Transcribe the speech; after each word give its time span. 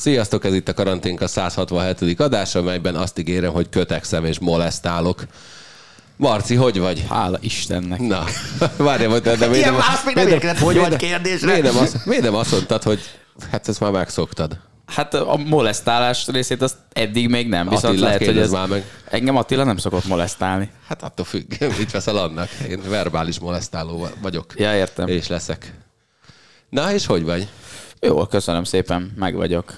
Sziasztok, 0.00 0.44
ez 0.44 0.54
itt 0.54 0.68
a 0.68 0.74
karanténka 0.74 1.26
167. 1.26 2.20
adása, 2.20 2.58
amelyben 2.58 2.94
azt 2.94 3.18
ígérem, 3.18 3.52
hogy 3.52 3.68
kötekszem 3.68 4.24
és 4.24 4.38
molesztálok. 4.38 5.26
Marci, 6.16 6.54
hogy 6.54 6.78
vagy? 6.78 7.04
Hála 7.08 7.38
Istennek. 7.40 8.00
Na, 8.00 8.24
várj, 8.76 9.04
hogy 9.04 9.20
de 9.20 9.36
miért 9.36 9.54
Ilyen 9.54 9.72
nem, 9.72 9.80
válasz 9.80 10.04
még 10.04 10.14
nem 10.14 10.24
miért 10.24 10.42
érkezett, 10.42 10.64
hogy 10.64 10.76
vagy 10.76 10.96
kérdésre. 10.96 11.46
Miért 11.46 11.62
nem, 11.62 11.76
azt, 11.76 12.06
miért 12.06 12.22
nem 12.22 12.34
azt 12.34 12.50
mondtad, 12.50 12.82
hogy 12.82 13.00
hát 13.50 13.68
ezt 13.68 13.80
már 13.80 13.90
megszoktad? 13.90 14.58
Hát 14.86 15.14
a 15.14 15.36
molesztálás 15.36 16.26
részét 16.26 16.62
azt 16.62 16.76
eddig 16.92 17.28
még 17.28 17.48
nem. 17.48 17.68
Viszont 17.68 17.84
Attilát 17.84 18.08
lehet, 18.08 18.26
hogy 18.26 18.38
ez... 18.38 18.50
már 18.50 18.68
meg. 18.68 18.84
Engem 19.10 19.36
Attila 19.36 19.64
nem 19.64 19.76
szokott 19.76 20.06
molesztálni. 20.06 20.70
Hát 20.88 21.02
attól 21.02 21.24
függ, 21.24 21.52
mit 21.78 21.90
veszel 21.90 22.16
annak? 22.16 22.48
Én 22.68 22.80
verbális 22.88 23.38
molesztáló 23.38 24.08
vagyok. 24.20 24.52
Ja, 24.56 24.76
értem. 24.76 25.08
És 25.08 25.26
leszek. 25.26 25.74
Na, 26.68 26.92
és 26.92 27.06
hogy 27.06 27.24
vagy? 27.24 27.48
Jó, 28.00 28.26
köszönöm 28.26 28.64
szépen, 28.64 29.12
meg 29.16 29.34
vagyok. 29.34 29.76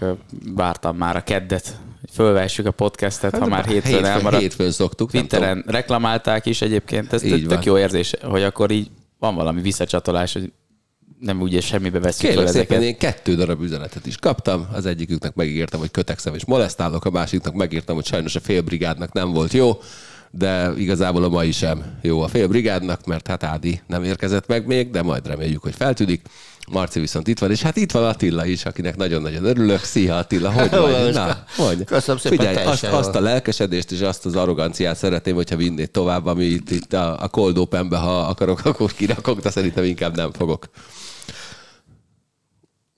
Vártam 0.54 0.96
már 0.96 1.16
a 1.16 1.22
keddet, 1.22 1.76
hogy 2.00 2.10
fölvessük 2.12 2.66
a 2.66 2.70
podcastet, 2.70 3.38
ha 3.38 3.46
már 3.46 3.64
hétfőn 3.64 3.92
hétfőn, 3.92 4.04
elmaradt. 4.10 4.42
hétfőn 4.42 4.70
szoktuk. 4.70 5.10
Twitteren 5.10 5.64
reklamálták 5.66 6.46
is 6.46 6.62
egyébként. 6.62 7.12
Ez 7.12 7.22
Így 7.22 7.40
tök 7.40 7.48
van. 7.50 7.62
jó 7.64 7.78
érzés, 7.78 8.14
hogy 8.22 8.42
akkor 8.42 8.70
így 8.70 8.90
van 9.18 9.34
valami 9.34 9.60
visszacsatolás, 9.60 10.32
hogy 10.32 10.52
nem 11.20 11.40
úgy 11.40 11.62
semmibe 11.62 11.98
veszünk 11.98 12.32
fel 12.32 12.44
Kérlek 12.44 12.52
szépen, 12.52 12.76
ezeket. 12.76 12.92
én 12.92 12.98
kettő 12.98 13.34
darab 13.34 13.60
üzenetet 13.62 14.06
is 14.06 14.16
kaptam. 14.16 14.68
Az 14.72 14.86
egyiküknek 14.86 15.34
megígértem, 15.34 15.80
hogy 15.80 15.90
kötekszem 15.90 16.34
és 16.34 16.44
molesztálok, 16.44 17.04
a 17.04 17.10
másiknak 17.10 17.54
megírtam, 17.54 17.94
hogy 17.94 18.06
sajnos 18.06 18.34
a 18.34 18.40
félbrigádnak 18.40 19.12
nem 19.12 19.32
volt 19.32 19.52
jó, 19.52 19.78
de 20.30 20.72
igazából 20.76 21.24
a 21.24 21.28
mai 21.28 21.52
sem 21.52 21.98
jó 22.02 22.20
a 22.20 22.28
félbrigádnak, 22.28 23.04
mert 23.06 23.26
hát 23.26 23.42
Ádi 23.42 23.80
nem 23.86 24.04
érkezett 24.04 24.46
meg 24.46 24.66
még, 24.66 24.90
de 24.90 25.02
majd 25.02 25.26
reméljük, 25.26 25.62
hogy 25.62 25.74
feltűnik. 25.74 26.22
Marci 26.70 27.00
viszont 27.00 27.28
itt 27.28 27.38
van, 27.38 27.50
és 27.50 27.62
hát 27.62 27.76
itt 27.76 27.92
van 27.92 28.04
Attila 28.04 28.44
is, 28.46 28.64
akinek 28.64 28.96
nagyon-nagyon 28.96 29.44
örülök. 29.44 29.82
Szia 29.82 30.16
Attila, 30.16 30.52
hogy 30.52 30.70
vagy? 30.70 31.12
Na, 31.12 31.44
hogy? 31.56 31.84
Köszönöm 31.84 32.20
szépen, 32.20 32.38
Figyelj, 32.46 32.66
azt, 32.66 32.84
azt 32.84 33.14
a 33.14 33.20
lelkesedést 33.20 33.90
és 33.90 34.00
azt 34.00 34.26
az 34.26 34.36
arroganciát 34.36 34.96
szeretném, 34.96 35.34
hogyha 35.34 35.56
vinnéd 35.56 35.90
tovább, 35.90 36.26
ami 36.26 36.44
itt, 36.44 36.70
itt 36.70 36.92
a, 36.92 37.22
a 37.22 37.28
Cold 37.28 37.58
Open-be, 37.58 37.96
ha 37.96 38.20
akarok, 38.20 38.64
akkor 38.66 38.92
kirakok, 38.92 39.40
de 39.40 39.50
szerintem 39.50 39.84
inkább 39.84 40.16
nem 40.16 40.32
fogok. 40.32 40.68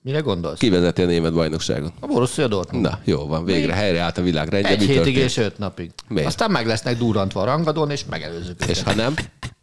Mire 0.01 0.19
gondolsz? 0.19 0.59
Ki 0.59 0.69
vezeti 0.69 1.01
a 1.01 1.05
német 1.05 1.33
bajnokságon? 1.33 1.93
A 1.99 2.07
Borussia 2.07 2.47
Dortmund. 2.47 2.83
Na, 2.83 2.99
jó 3.03 3.27
van, 3.27 3.45
végre 3.45 3.73
helyreállt 3.73 4.17
a 4.17 4.21
világrendje. 4.21 4.71
Egy 4.71 4.79
Mi 4.79 4.85
hétig 4.85 5.03
történt? 5.03 5.17
és 5.25 5.37
öt 5.37 5.57
napig. 5.57 5.91
Miért? 6.07 6.27
Aztán 6.27 6.51
meg 6.51 6.65
lesznek 6.67 6.97
durrantva 6.97 7.41
a 7.41 7.45
rangadón, 7.45 7.89
és 7.89 8.05
megelőzzük 8.09 8.61
És 8.61 8.79
őket. 8.79 8.83
ha 8.83 8.93
nem? 8.93 9.13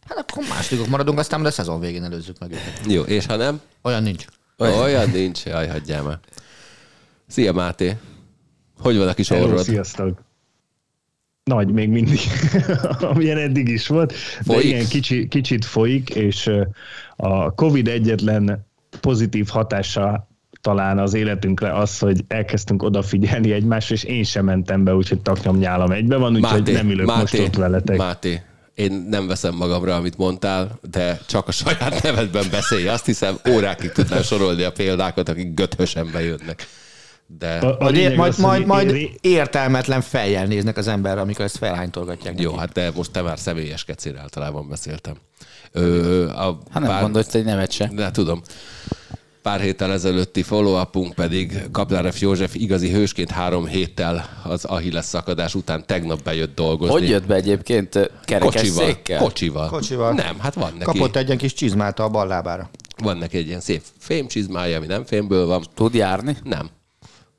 Hát 0.09 0.19
akkor 0.19 0.45
másodikok 0.49 0.89
maradunk, 0.89 1.19
aztán 1.19 1.41
majd 1.41 1.53
a 1.53 1.55
szezon 1.55 1.81
végén 1.81 2.05
előzzük 2.05 2.39
meg 2.39 2.51
őket. 2.53 2.81
Jó, 2.89 3.03
és 3.03 3.27
ha 3.27 3.37
nem? 3.37 3.61
Olyan 3.83 4.03
nincs. 4.03 4.25
Olyan 4.59 5.11
nincs, 5.11 5.45
jaj, 5.45 5.69
hagyjál 5.69 6.03
már. 6.03 6.19
Szia 7.27 7.53
Máté! 7.53 7.97
Hogy 8.81 8.97
van 8.97 9.09
a 9.09 9.15
kis 9.15 9.29
Hello, 9.29 9.45
orrod? 9.45 9.63
sziasztok! 9.65 10.23
Nagy 11.45 11.73
még 11.73 11.89
mindig, 11.89 12.21
amilyen 13.11 13.39
eddig 13.39 13.69
is 13.69 13.87
volt. 13.87 14.09
De 14.09 14.17
Folyik? 14.45 14.65
igen, 14.65 14.87
kicsi, 14.87 15.29
kicsit 15.29 15.65
folyik, 15.65 16.11
és 16.11 16.51
a 17.17 17.55
Covid 17.55 17.89
egyetlen 17.89 18.67
pozitív 19.01 19.49
hatása 19.49 20.29
talán 20.61 20.99
az 20.99 21.15
életünkre 21.15 21.73
az, 21.73 21.99
hogy 21.99 22.25
elkezdtünk 22.29 22.83
odafigyelni 22.83 23.53
egymásra, 23.53 23.95
és 23.95 24.05
én 24.05 24.25
sem 24.25 24.45
mentem 24.45 24.85
be, 24.85 24.95
úgyhogy 24.95 25.21
taknyom-nyálam 25.21 25.91
egybe 25.91 26.17
van, 26.17 26.37
úgyhogy 26.37 26.73
nem 26.73 26.91
ülök 26.91 27.07
most 27.07 27.39
ott 27.39 27.57
veletek. 27.57 27.97
Máté, 27.97 28.41
én 28.75 29.07
nem 29.11 29.27
veszem 29.27 29.55
magamra, 29.55 29.95
amit 29.95 30.17
mondtál, 30.17 30.79
de 30.91 31.21
csak 31.27 31.49
a 31.49 31.53
saját 31.53 32.03
nevedben 32.03 32.45
beszélj. 32.51 32.89
Azt 32.89 33.07
hiszem, 33.07 33.39
órákig 33.49 33.91
tudnám 33.93 34.23
sorolni 34.23 34.63
a 34.63 34.73
példákat, 34.73 35.29
akik 35.29 35.55
göthösen 35.55 36.11
bejönnek. 36.13 36.67
De 37.39 37.59
A, 37.59 37.67
a 37.79 37.91
Majd, 37.91 38.17
majd, 38.17 38.39
majd, 38.39 38.67
majd 38.67 38.97
értelmetlen 39.21 40.01
fejjel 40.01 40.47
néznek 40.47 40.77
az 40.77 40.89
emberre, 40.89 41.21
amikor 41.21 41.45
ezt 41.45 41.57
felhánytolgatják. 41.57 42.41
jó, 42.41 42.49
neki. 42.51 42.61
hát 42.61 42.73
de 42.73 42.91
most 42.95 43.11
te 43.11 43.23
már 43.23 43.39
személyes 43.39 43.85
kecére 43.85 44.21
általában 44.21 44.69
beszéltem. 44.69 45.15
Ö, 45.73 46.29
a 46.29 46.59
Hát 46.71 46.83
nem 46.83 46.91
pár- 46.91 47.03
gondolsz 47.03 47.35
egy 47.35 47.45
nevet 47.45 47.71
se. 47.73 47.91
De 47.95 48.11
tudom. 48.11 48.43
Pár 49.43 49.61
héttel 49.61 49.93
ezelőtti 49.93 50.43
follow 50.43 50.85
pedig 51.15 51.63
Kaplárev 51.73 52.15
József 52.19 52.55
igazi 52.55 52.91
hősként 52.91 53.31
három 53.31 53.67
héttel 53.67 54.29
az 54.45 54.65
Achilles 54.65 55.05
szakadás 55.05 55.55
után 55.55 55.87
tegnap 55.87 56.23
bejött 56.23 56.55
dolgozni. 56.55 56.95
Hogy 56.95 57.09
jött 57.09 57.27
be 57.27 57.35
egyébként? 57.35 58.11
Kerekes 58.25 58.55
Kocsival. 58.61 58.85
székkel? 58.87 59.19
Kocsival. 59.19 59.69
Kocsival. 59.69 60.13
Nem, 60.13 60.39
hát 60.39 60.55
van 60.55 60.73
neki, 60.73 60.85
Kapott 60.85 61.17
egy 61.17 61.27
ilyen 61.27 61.39
kis 61.39 61.53
csizmát 61.53 61.99
a 62.01 62.09
bal 62.09 62.27
lábára. 62.27 62.71
van 63.03 63.17
neki 63.17 63.37
egy 63.37 63.47
ilyen 63.47 63.61
szép 63.61 63.83
fémcsizmája, 63.99 64.77
ami 64.77 64.87
nem 64.87 65.05
fémből 65.05 65.47
van. 65.47 65.65
Tud 65.75 65.95
járni? 65.95 66.37
Nem. 66.43 66.71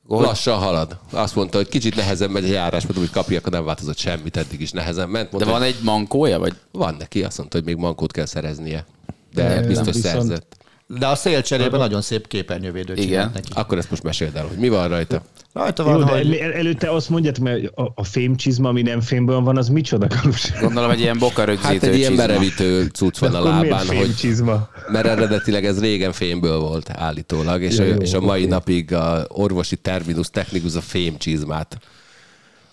Hogy? 0.06 0.24
Lassan 0.24 0.58
halad. 0.58 0.98
Azt 1.10 1.34
mondta, 1.34 1.56
hogy 1.56 1.68
kicsit 1.68 1.94
nehezen 1.96 2.30
megy 2.30 2.44
a 2.44 2.52
járás, 2.52 2.86
mert 2.86 2.98
úgy 2.98 3.10
kapja, 3.10 3.38
akkor 3.38 3.52
nem 3.52 3.64
változott 3.64 3.96
semmit, 3.98 4.36
eddig 4.36 4.60
is 4.60 4.70
nehezen 4.70 5.08
ment. 5.08 5.24
De 5.30 5.36
Mondta, 5.36 5.52
van 5.52 5.62
egy 5.62 5.76
mankója, 5.82 6.38
vagy? 6.38 6.54
van 6.72 6.94
neki, 6.98 7.24
azt 7.24 7.38
mondta, 7.38 7.56
hogy 7.56 7.66
még 7.66 7.76
mankót 7.76 8.12
kell 8.12 8.26
szereznie. 8.26 8.86
De 9.34 9.62
Ö, 9.62 9.66
biztos 9.66 9.94
viszont- 9.94 10.04
szerzett. 10.14 10.56
De 10.98 11.06
a 11.06 11.14
szélcserében 11.14 11.80
nagyon 11.80 12.02
szép 12.02 12.26
képernyővédőt 12.28 12.98
Igen. 12.98 13.30
neki. 13.34 13.52
Akkor 13.54 13.78
ezt 13.78 13.90
most 13.90 14.02
meséld 14.02 14.36
el, 14.36 14.46
hogy 14.46 14.56
mi 14.56 14.68
van 14.68 14.88
rajta. 14.88 15.22
Rajta 15.52 15.82
Jó, 15.82 15.88
van, 15.90 16.04
de 16.04 16.10
hogy 16.12 16.34
el- 16.34 16.52
előtte 16.52 16.90
azt 16.90 17.08
mondjad, 17.08 17.38
mert 17.38 17.66
a, 17.76 17.92
a 17.94 18.04
fémcsizma, 18.04 18.68
ami 18.68 18.82
nem 18.82 19.00
fémből 19.00 19.40
van, 19.40 19.56
az 19.56 19.68
micsoda 19.68 20.06
kalus? 20.06 20.52
Gondolom 20.60 20.90
egy 20.90 21.00
ilyen 21.00 21.18
boka 21.18 21.56
Hát 21.60 21.82
egy 21.82 21.82
ilyen 21.96 22.10
csizma. 22.10 22.26
merevítő 22.26 22.86
cucc 22.86 23.18
van 23.18 23.34
a 23.34 23.42
lábán, 23.42 23.86
hogy 23.86 23.96
fémcsizma? 23.96 24.68
mert 24.92 25.06
eredetileg 25.06 25.64
ez 25.64 25.80
régen 25.80 26.12
fémből 26.12 26.58
volt 26.58 26.90
állítólag, 26.90 27.62
és, 27.62 27.76
Ja, 27.76 27.82
a, 27.84 27.86
jó, 27.86 27.94
és 27.94 28.12
a 28.12 28.20
mai 28.20 28.40
oké. 28.40 28.48
napig 28.48 28.92
a 28.92 29.24
orvosi 29.28 29.76
terminus 29.76 30.30
technikus 30.30 30.74
a 30.74 30.80
fémcsizmát 30.80 31.78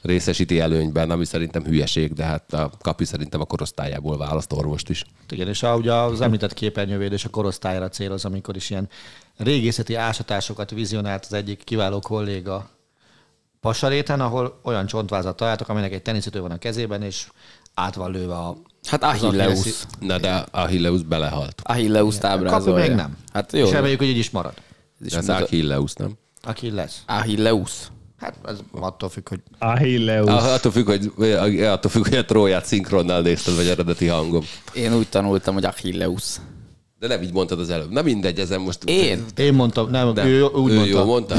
részesíti 0.02 0.60
előnyben, 0.60 1.12
ami 1.12 1.26
szerintem 1.26 1.64
hülyeség, 1.64 2.14
de 2.14 2.24
hát 2.24 2.54
a 2.54 2.72
kapi 2.82 3.06
szerintem 3.06 3.42
a 3.42 3.46
korosztályából 3.46 4.18
választ 4.18 4.54
orvost 4.54 4.90
is. 4.90 5.04
Igen, 5.30 5.48
és 5.48 5.64
a, 5.64 5.76
ugye 5.76 5.94
az 5.94 6.22
említett 6.22 6.54
képernyővédés 6.54 7.26
a 7.26 7.30
korosztályra 7.30 7.90
céloz, 7.90 8.26
amikor 8.26 8.56
is 8.56 8.70
ilyen 8.70 8.90
régészeti 9.38 9.96
ásatásokat 9.96 10.70
vizionált 10.72 11.26
az 11.26 11.34
egyik 11.34 11.64
kiváló 11.64 12.00
kolléga 12.00 12.70
Pasaréten, 13.60 14.22
ahol 14.22 14.60
olyan 14.64 14.86
csontvázat 14.86 15.36
találtak, 15.36 15.70
aminek 15.70 15.94
egy 15.94 16.02
teniszütő 16.02 16.42
van 16.42 16.52
a 16.52 16.58
kezében, 16.58 17.02
és 17.02 17.28
át 17.74 17.96
van 17.96 18.12
lőve 18.12 18.34
a... 18.34 18.58
Hát 18.88 19.04
az 19.04 19.10
Achilleus. 19.24 19.60
Achilles- 19.60 19.88
Na 20.00 20.18
de 20.18 20.46
Achilleus 20.52 21.04
belehalt. 21.04 21.62
Achilleus 21.64 22.16
Kapu 22.18 22.28
ábrázolja. 22.28 22.86
még 22.88 22.96
nem. 22.96 23.18
Hát 23.34 23.52
jó. 23.54 23.66
És 23.66 23.72
reméljük, 23.72 24.00
hogy 24.00 24.08
így 24.08 24.18
is 24.18 24.30
marad. 24.30 24.54
Ez 25.00 25.06
is 25.06 25.14
Ez 25.14 25.28
mutat- 25.28 25.42
Achilleus, 25.42 25.94
nem? 25.94 26.18
Aki 26.42 26.72
lesz. 26.72 27.04
Achilleus. 27.06 27.72
Hát 28.22 28.34
ez 28.48 28.58
attól 28.72 29.10
függ, 29.10 29.30
hogy 29.30 29.40
Achilleus. 29.60 30.30
Ah, 30.30 30.54
attól 30.54 30.72
függ, 30.72 30.86
hogy, 30.86 31.62
attól 31.62 31.92
függ, 31.92 32.08
hogy 32.08 32.18
a 32.18 32.26
tróját 32.26 32.66
szinkronnal 32.66 33.22
nézted, 33.22 33.56
vagy 33.56 33.68
eredeti 33.68 34.06
hangom. 34.08 34.44
Én 34.74 34.94
úgy 34.96 35.08
tanultam, 35.10 35.54
hogy 35.54 35.66
Achilleus. 35.66 36.24
De 37.00 37.08
nem 37.08 37.22
így 37.22 37.34
mondtad 37.34 37.60
az 37.60 37.70
előbb. 37.70 37.92
Na 37.92 38.02
mindegy, 38.02 38.40
ezen 38.40 38.60
most... 38.62 38.84
Én? 38.84 39.26
én 39.38 39.54
mondtam, 39.54 39.90
nem, 39.90 40.14
De, 40.14 40.26
ő 40.26 40.44
úgy 40.44 40.72
ő 40.72 40.76
mondta. 40.76 40.98
jó 40.98 41.04
mondta? 41.06 41.36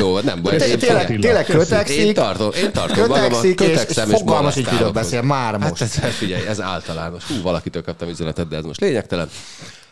Jó, 0.00 0.18
nem 0.18 0.42
baj. 0.42 0.52
Én, 0.56 0.78
Tényleg, 0.78 1.18
tényleg 1.20 1.44
kötekszik, 1.44 1.96
én 1.96 2.14
tartom, 2.14 2.50
én 2.56 2.72
tartom 2.72 2.96
kötekszik, 3.06 3.60
és, 3.60 3.66
és 3.66 3.72
kötekszem, 3.72 4.10
és 4.10 4.16
fogalmas 4.18 4.56
így, 4.56 4.68
miről 4.72 4.90
beszél 4.90 5.22
már 5.22 5.60
Hát 5.60 5.68
most. 5.68 5.82
ez, 5.82 5.94
hát 5.94 6.10
figyelj, 6.10 6.46
ez 6.46 6.60
általános. 6.60 7.24
Hú, 7.24 7.42
valakitől 7.42 7.82
kaptam 7.82 8.08
üzenetet, 8.08 8.48
de 8.48 8.56
ez 8.56 8.64
most 8.64 8.80
lényegtelen. 8.80 9.28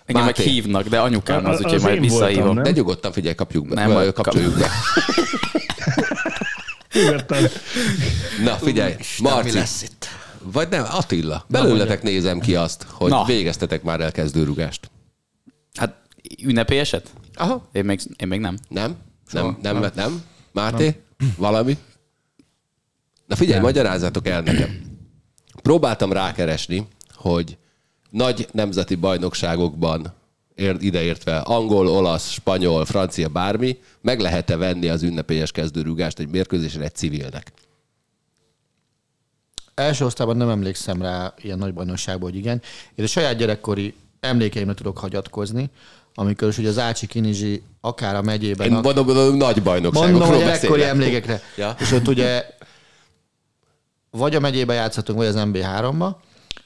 Engem 0.05 0.25
meg 0.25 0.37
hívnak, 0.37 0.89
de 0.89 0.99
anyukám 1.01 1.47
az, 1.47 1.61
úgyhogy 1.65 1.81
majd 1.83 2.01
visszahívom. 2.01 2.55
nem? 2.55 2.63
De 2.63 2.71
nyugodtan 2.71 3.13
figyelj, 3.13 3.35
kapjuk 3.35 3.69
be. 3.69 3.75
Nem, 3.75 3.87
Nem, 3.89 3.97
majd 3.97 4.13
kapcsoljuk 4.13 4.55
be. 4.59 4.71
Nyugodtan. 7.05 7.43
Na 8.43 8.55
figyelj, 8.57 8.95
mi 8.99 9.29
Marci, 9.29 9.53
lesz 9.59 9.83
itt? 9.83 10.07
vagy 10.53 10.69
nem, 10.69 10.85
Attila, 10.91 11.45
belőletek 11.49 12.03
nézem 12.03 12.41
ki 12.41 12.55
azt, 12.55 12.87
hogy 12.91 13.11
Na. 13.11 13.25
végeztetek 13.25 13.83
már 13.83 14.01
el 14.01 14.13
kezdőrugást. 14.13 14.91
Hát 15.75 15.97
ünnepélyeset? 16.43 17.11
Aha. 17.35 17.69
Én 17.73 17.85
még, 17.85 18.01
én 18.17 18.29
még 18.29 18.41
nem. 18.41 18.59
Nem? 18.69 18.97
Nem, 19.33 19.59
nem, 19.63 19.79
nem, 19.79 19.91
nem? 19.95 20.23
Máté? 20.53 21.01
Valami? 21.37 21.79
Na 23.27 23.37
figyelj, 23.37 23.61
magyarázzátok 23.61 24.27
el 24.27 24.41
nekem. 24.41 24.81
Próbáltam 25.63 26.13
rákeresni, 26.13 26.89
hogy 27.15 27.57
nagy 28.11 28.49
nemzeti 28.53 28.95
bajnokságokban, 28.95 30.15
ideértve 30.59 31.37
angol, 31.37 31.89
olasz, 31.89 32.31
spanyol, 32.31 32.85
francia, 32.85 33.29
bármi, 33.29 33.79
meg 34.01 34.21
lehet-e 34.21 34.57
venni 34.57 34.89
az 34.89 35.03
ünnepélyes 35.03 35.51
kezdőrúgást 35.51 36.19
egy 36.19 36.29
mérkőzésen 36.29 36.83
egy 36.83 36.95
civilnek? 36.95 37.53
Első 39.75 40.05
osztályban 40.05 40.37
nem 40.37 40.49
emlékszem 40.49 41.03
rá 41.03 41.35
ilyen 41.43 41.59
nagy 41.59 41.75
bajnokságban, 41.75 42.31
hogy 42.31 42.39
igen. 42.39 42.63
Én 42.95 43.05
a 43.05 43.09
saját 43.09 43.37
gyerekkori 43.37 43.95
emlékeimre 44.21 44.75
tudok 44.75 44.99
hagyatkozni, 44.99 45.71
amikor 46.15 46.49
is 46.49 46.59
ugye 46.59 46.69
az 46.69 46.79
Ácsi 46.79 47.07
Kinizsi 47.07 47.63
akár 47.81 48.15
a 48.15 48.23
megyében... 48.23 48.67
Én 48.67 48.73
mondom, 48.73 49.07
mondom 49.07 49.37
nagy 49.37 49.63
bajnokságokról 49.63 50.19
Mondom 50.21 50.41
a 50.41 50.45
gyerekkori 50.45 50.83
emlékekre. 50.83 51.43
Ja. 51.57 51.77
És 51.79 51.93
ott 51.93 52.09
ugye 52.09 52.45
vagy 54.11 54.35
a 54.35 54.41
megyébe 54.41 54.75
játszhatunk, 54.75 55.19
vagy 55.19 55.27
az 55.27 55.35
MB3-ba, 55.39 56.15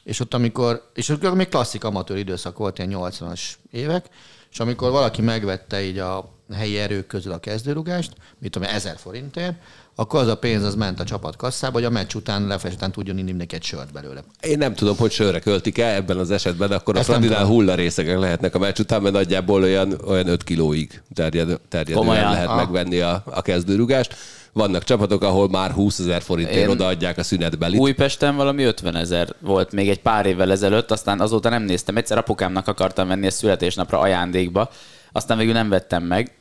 és 0.04 0.20
ott 0.20 0.34
amikor, 0.34 0.90
és 0.94 1.08
ott 1.08 1.34
még 1.34 1.48
klasszik 1.48 1.84
amatőr 1.84 2.16
időszak 2.16 2.56
volt, 2.58 2.78
ilyen 2.78 2.90
80-as 2.94 3.40
évek, 3.70 4.08
és 4.50 4.60
amikor 4.60 4.90
valaki 4.90 5.22
megvette 5.22 5.82
így 5.82 5.98
a 5.98 6.32
helyi 6.52 6.78
erők 6.78 7.06
közül 7.06 7.32
a 7.32 7.40
kezdőrugást, 7.40 8.12
mit 8.38 8.50
tudom, 8.50 8.68
1000 8.68 8.96
forintért, 8.96 9.62
akkor 9.94 10.20
az 10.20 10.28
a 10.28 10.36
pénz 10.36 10.62
az 10.64 10.74
ment 10.74 11.00
a 11.00 11.04
csapat 11.04 11.36
kasszába, 11.36 11.72
hogy 11.72 11.84
a 11.84 11.90
meccs 11.90 12.14
után 12.14 12.46
lefelé 12.46 12.74
után 12.74 12.92
tudjon 12.92 13.18
inni 13.18 13.28
mindenki 13.28 13.54
egy 13.54 13.62
sört 13.62 13.92
belőle. 13.92 14.20
Én 14.40 14.58
nem 14.58 14.74
tudom, 14.74 14.96
hogy 14.96 15.10
sörre 15.10 15.38
költik 15.38 15.78
el 15.78 15.94
ebben 15.94 16.18
az 16.18 16.30
esetben, 16.30 16.68
de 16.68 16.74
akkor 16.74 16.96
a 16.96 16.98
Ezt 16.98 17.08
nem 17.08 17.20
Fradinál 17.20 17.44
hullarészegek 17.46 18.18
lehetnek 18.18 18.54
a 18.54 18.58
meccs 18.58 18.78
után, 18.80 19.02
mert 19.02 19.14
nagyjából 19.14 19.62
olyan, 19.62 20.00
olyan 20.06 20.26
5 20.28 20.44
kilóig 20.44 21.02
terjed, 21.14 21.58
terjedően 21.68 22.06
lehet 22.30 22.48
Ah. 22.48 22.56
megvenni 22.56 22.98
a, 23.00 23.22
a 23.26 23.42
kezdőrugást. 23.42 24.14
Vannak 24.52 24.84
csapatok, 24.84 25.22
ahol 25.22 25.48
már 25.48 25.70
20 25.70 25.98
ezer 25.98 26.22
forintért 26.22 26.56
Én- 26.56 26.68
odaadják 26.68 27.18
a 27.18 27.22
szünetbelit. 27.22 27.80
Újpesten 27.80 28.36
valami 28.36 28.62
50 28.62 28.96
ezer 28.96 29.34
volt 29.40 29.72
még 29.72 29.88
egy 29.88 30.00
pár 30.00 30.26
évvel 30.26 30.50
ezelőtt, 30.50 30.90
aztán 30.90 31.20
azóta 31.20 31.48
nem 31.48 31.62
néztem. 31.62 31.96
Egyszer 31.96 32.18
apukámnak 32.18 32.68
akartam 32.68 33.08
venni 33.08 33.26
a 33.26 33.30
születésnapra 33.30 33.98
ajándékba, 33.98 34.70
aztán 35.12 35.38
végül 35.38 35.52
nem 35.52 35.68
vettem 35.68 36.02
meg, 36.02 36.34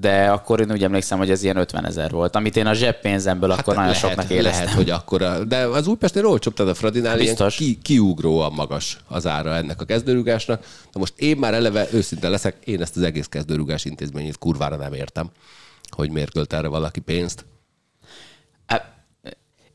de 0.00 0.30
akkor 0.30 0.60
én 0.60 0.72
úgy 0.72 0.82
emlékszem, 0.82 1.18
hogy 1.18 1.30
ez 1.30 1.42
ilyen 1.42 1.56
50 1.56 1.86
ezer 1.86 2.10
volt, 2.10 2.36
amit 2.36 2.56
én 2.56 2.66
a 2.66 2.72
zseppénzemből 2.72 3.50
hát 3.50 3.58
akkor 3.58 3.74
nagyon 3.74 3.90
lehet, 3.90 4.08
soknak 4.08 4.30
éreztem. 4.30 4.64
Lehet, 4.64 4.76
hogy 4.76 4.90
akkor, 4.90 5.46
de 5.46 5.56
az 5.56 5.86
Újpestnél 5.86 6.26
olcsóbb, 6.26 6.54
tehát 6.54 6.72
a 6.72 6.74
Fradinál 6.74 7.20
ilyen 7.20 7.34
Biztos. 7.34 7.56
ki, 7.56 7.78
kiugróan 7.82 8.52
magas 8.52 8.98
az 9.08 9.26
ára 9.26 9.54
ennek 9.54 9.80
a 9.80 9.84
kezdőrugásnak. 9.84 10.64
Na 10.92 11.00
most 11.00 11.12
én 11.16 11.36
már 11.36 11.54
eleve 11.54 11.86
őszinte 11.92 12.28
leszek, 12.28 12.56
én 12.64 12.82
ezt 12.82 12.96
az 12.96 13.02
egész 13.02 13.26
kezdőrugás 13.26 13.84
intézményét 13.84 14.38
kurvára 14.38 14.76
nem 14.76 14.92
értem, 14.92 15.30
hogy 15.90 16.10
miért 16.10 16.32
költ 16.32 16.52
erre 16.52 16.68
valaki 16.68 17.00
pénzt. 17.00 17.44
Hát, 18.66 18.95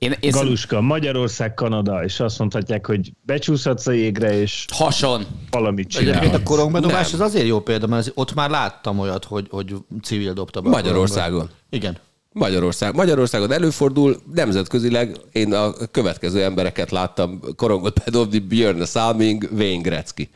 Én, 0.01 0.13
én 0.19 0.31
Galuska, 0.31 0.81
Magyarország, 0.81 1.53
Kanada, 1.53 2.03
és 2.03 2.19
azt 2.19 2.39
mondhatják, 2.39 2.85
hogy 2.85 3.11
becsúszhatsz 3.21 3.87
a 3.87 3.91
jégre, 3.91 4.33
és 4.39 4.65
hason. 4.73 5.25
valamit 5.51 5.95
Egyébként 5.95 6.33
a 6.33 6.43
korongbedobás 6.43 7.13
az 7.13 7.19
azért 7.19 7.45
jó 7.45 7.59
példa, 7.59 7.87
mert 7.87 8.11
ott 8.13 8.33
már 8.33 8.49
láttam 8.49 8.99
olyat, 8.99 9.25
hogy, 9.25 9.47
hogy 9.49 9.75
civil 10.01 10.33
dobta 10.33 10.61
be. 10.61 10.69
Magyarországon. 10.69 11.49
Igen. 11.69 11.97
Magyarország. 12.31 12.95
Magyarországon 12.95 13.51
előfordul, 13.51 14.21
nemzetközileg 14.33 15.17
én 15.31 15.53
a 15.53 15.73
következő 15.91 16.43
embereket 16.43 16.91
láttam 16.91 17.39
korongot 17.55 18.01
bedobni, 18.05 18.39
Björn 18.39 18.83
Salming, 18.83 19.47
Wayne 19.51 19.81
Gretzky. 19.81 20.29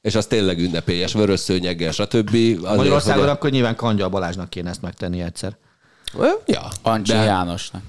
És 0.00 0.14
az 0.14 0.26
tényleg 0.26 0.58
ünnepélyes, 0.58 1.12
vörös 1.12 1.40
szőnyeggel, 1.40 1.92
stb. 1.92 2.34
Azért, 2.34 2.60
Magyarországon 2.76 3.22
hogy 3.22 3.30
akkor 3.30 3.50
nyilván 3.50 3.76
Kangyal 3.76 4.08
Balázsnak 4.08 4.50
kéne 4.50 4.70
ezt 4.70 4.82
megtenni 4.82 5.20
egyszer. 5.20 5.56
Ja, 6.46 6.68
Ancsi 6.82 7.12
de- 7.12 7.22
Jánosnak. 7.24 7.82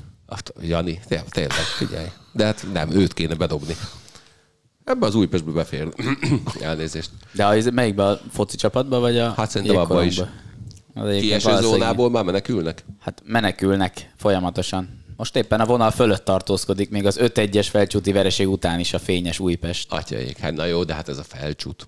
Jani, 0.61 0.99
té- 1.07 1.23
tényleg, 1.29 1.51
figyelj. 1.77 2.07
De 2.33 2.45
hát 2.45 2.65
nem, 2.73 2.91
őt 2.91 3.13
kéne 3.13 3.33
bedobni. 3.35 3.75
Ebbe 4.83 5.05
az 5.05 5.15
Újpestbe 5.15 5.51
befér. 5.51 5.87
Elnézést. 6.61 7.09
De 7.33 7.45
az, 7.45 7.65
melyikbe 7.73 8.05
a 8.07 8.19
foci 8.31 8.57
csapatba, 8.57 8.99
vagy 8.99 9.17
a 9.17 9.33
Hát 9.37 9.49
szerintem 9.49 9.77
abba 9.77 10.03
is. 10.03 10.21
Kieső 11.19 11.57
zónából 11.61 12.09
már 12.09 12.23
menekülnek? 12.23 12.83
Hát 12.99 13.21
menekülnek 13.25 14.11
folyamatosan. 14.17 14.99
Most 15.17 15.35
éppen 15.35 15.59
a 15.59 15.65
vonal 15.65 15.91
fölött 15.91 16.25
tartózkodik, 16.25 16.89
még 16.89 17.05
az 17.05 17.17
5-1-es 17.21 17.67
felcsúti 17.69 18.11
vereség 18.11 18.49
után 18.49 18.79
is 18.79 18.93
a 18.93 18.99
fényes 18.99 19.39
Újpest. 19.39 19.91
Atyaik, 19.91 20.37
hát 20.37 20.53
na 20.53 20.65
jó, 20.65 20.83
de 20.83 20.93
hát 20.93 21.09
ez 21.09 21.17
a 21.17 21.23
felcsút. 21.23 21.87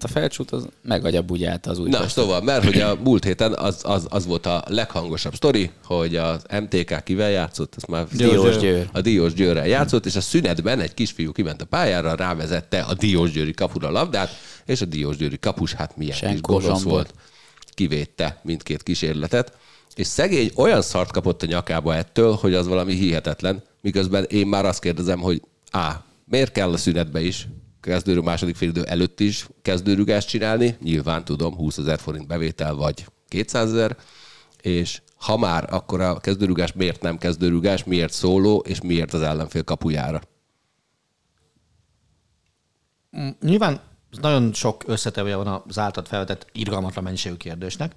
Hát 0.00 0.10
a 0.10 0.12
felcsút 0.18 0.50
az 0.50 0.68
megagya 0.82 1.22
bugyált 1.22 1.66
az 1.66 1.78
Na, 1.78 1.82
Újpest. 1.84 2.14
szóval, 2.14 2.42
mert 2.42 2.64
hogy 2.64 2.80
a 2.80 2.94
múlt 3.02 3.24
héten 3.24 3.52
az, 3.54 3.80
az, 3.82 4.06
az 4.10 4.26
volt 4.26 4.46
a 4.46 4.64
leghangosabb 4.66 5.34
sztori, 5.34 5.70
hogy 5.84 6.16
az 6.16 6.42
MTK 6.60 7.04
kivel 7.04 7.30
játszott, 7.30 7.74
azt 7.74 7.86
már 7.86 8.06
Diós 8.06 8.56
Győr. 8.56 8.88
A 8.92 9.00
Diós 9.00 9.32
Győrrel 9.34 9.66
játszott, 9.66 10.06
és 10.06 10.16
a 10.16 10.20
szünetben 10.20 10.80
egy 10.80 10.94
kisfiú 10.94 11.32
kiment 11.32 11.62
a 11.62 11.64
pályára, 11.64 12.14
rávezette 12.14 12.80
a 12.80 12.94
Diós 12.94 13.30
Győri 13.30 13.52
kapura 13.52 13.90
labdát, 13.90 14.30
és 14.64 14.80
a 14.80 14.84
Diós 14.84 15.16
Győri 15.16 15.38
kapus, 15.38 15.72
hát 15.72 15.96
milyen 15.96 16.18
kis 16.18 16.28
Senko 16.28 16.52
gonosz 16.52 16.66
Zsombor. 16.66 16.92
volt, 16.92 17.14
kivédte 17.74 18.40
mindkét 18.42 18.82
kísérletet, 18.82 19.56
és 19.94 20.06
szegény 20.06 20.50
olyan 20.54 20.82
szart 20.82 21.12
kapott 21.12 21.42
a 21.42 21.46
nyakába 21.46 21.94
ettől, 21.94 22.32
hogy 22.32 22.54
az 22.54 22.66
valami 22.66 22.94
hihetetlen, 22.94 23.62
miközben 23.80 24.24
én 24.24 24.46
már 24.46 24.64
azt 24.64 24.80
kérdezem, 24.80 25.20
hogy 25.20 25.42
A. 25.70 25.90
Miért 26.24 26.52
kell 26.52 26.72
a 26.72 26.76
szünetbe 26.76 27.20
is 27.20 27.48
kezdőrű 27.80 28.20
második 28.20 28.56
félidő 28.56 28.84
előtt 28.84 29.20
is 29.20 29.46
kezdőrügást 29.62 30.28
csinálni? 30.28 30.76
Nyilván 30.82 31.24
tudom, 31.24 31.54
20 31.54 31.78
ezer 31.78 31.98
forint 31.98 32.26
bevétel 32.26 32.74
vagy 32.74 33.06
200 33.28 33.72
ezer, 33.72 33.96
és 34.60 35.00
ha 35.16 35.36
már, 35.36 35.72
akkor 35.72 36.00
a 36.00 36.18
kezdőrugás 36.18 36.72
miért 36.72 37.02
nem 37.02 37.18
kezdőrugás, 37.18 37.84
miért 37.84 38.12
szóló, 38.12 38.58
és 38.66 38.80
miért 38.80 39.12
az 39.12 39.22
ellenfél 39.22 39.64
kapujára? 39.64 40.20
Nyilván 43.40 43.80
nagyon 44.20 44.52
sok 44.52 44.82
összetevője 44.86 45.36
van 45.36 45.62
az 45.68 45.78
által 45.78 46.04
felvetett 46.04 46.46
irgalmatlan 46.52 47.04
mennyiségű 47.04 47.36
kérdésnek. 47.36 47.92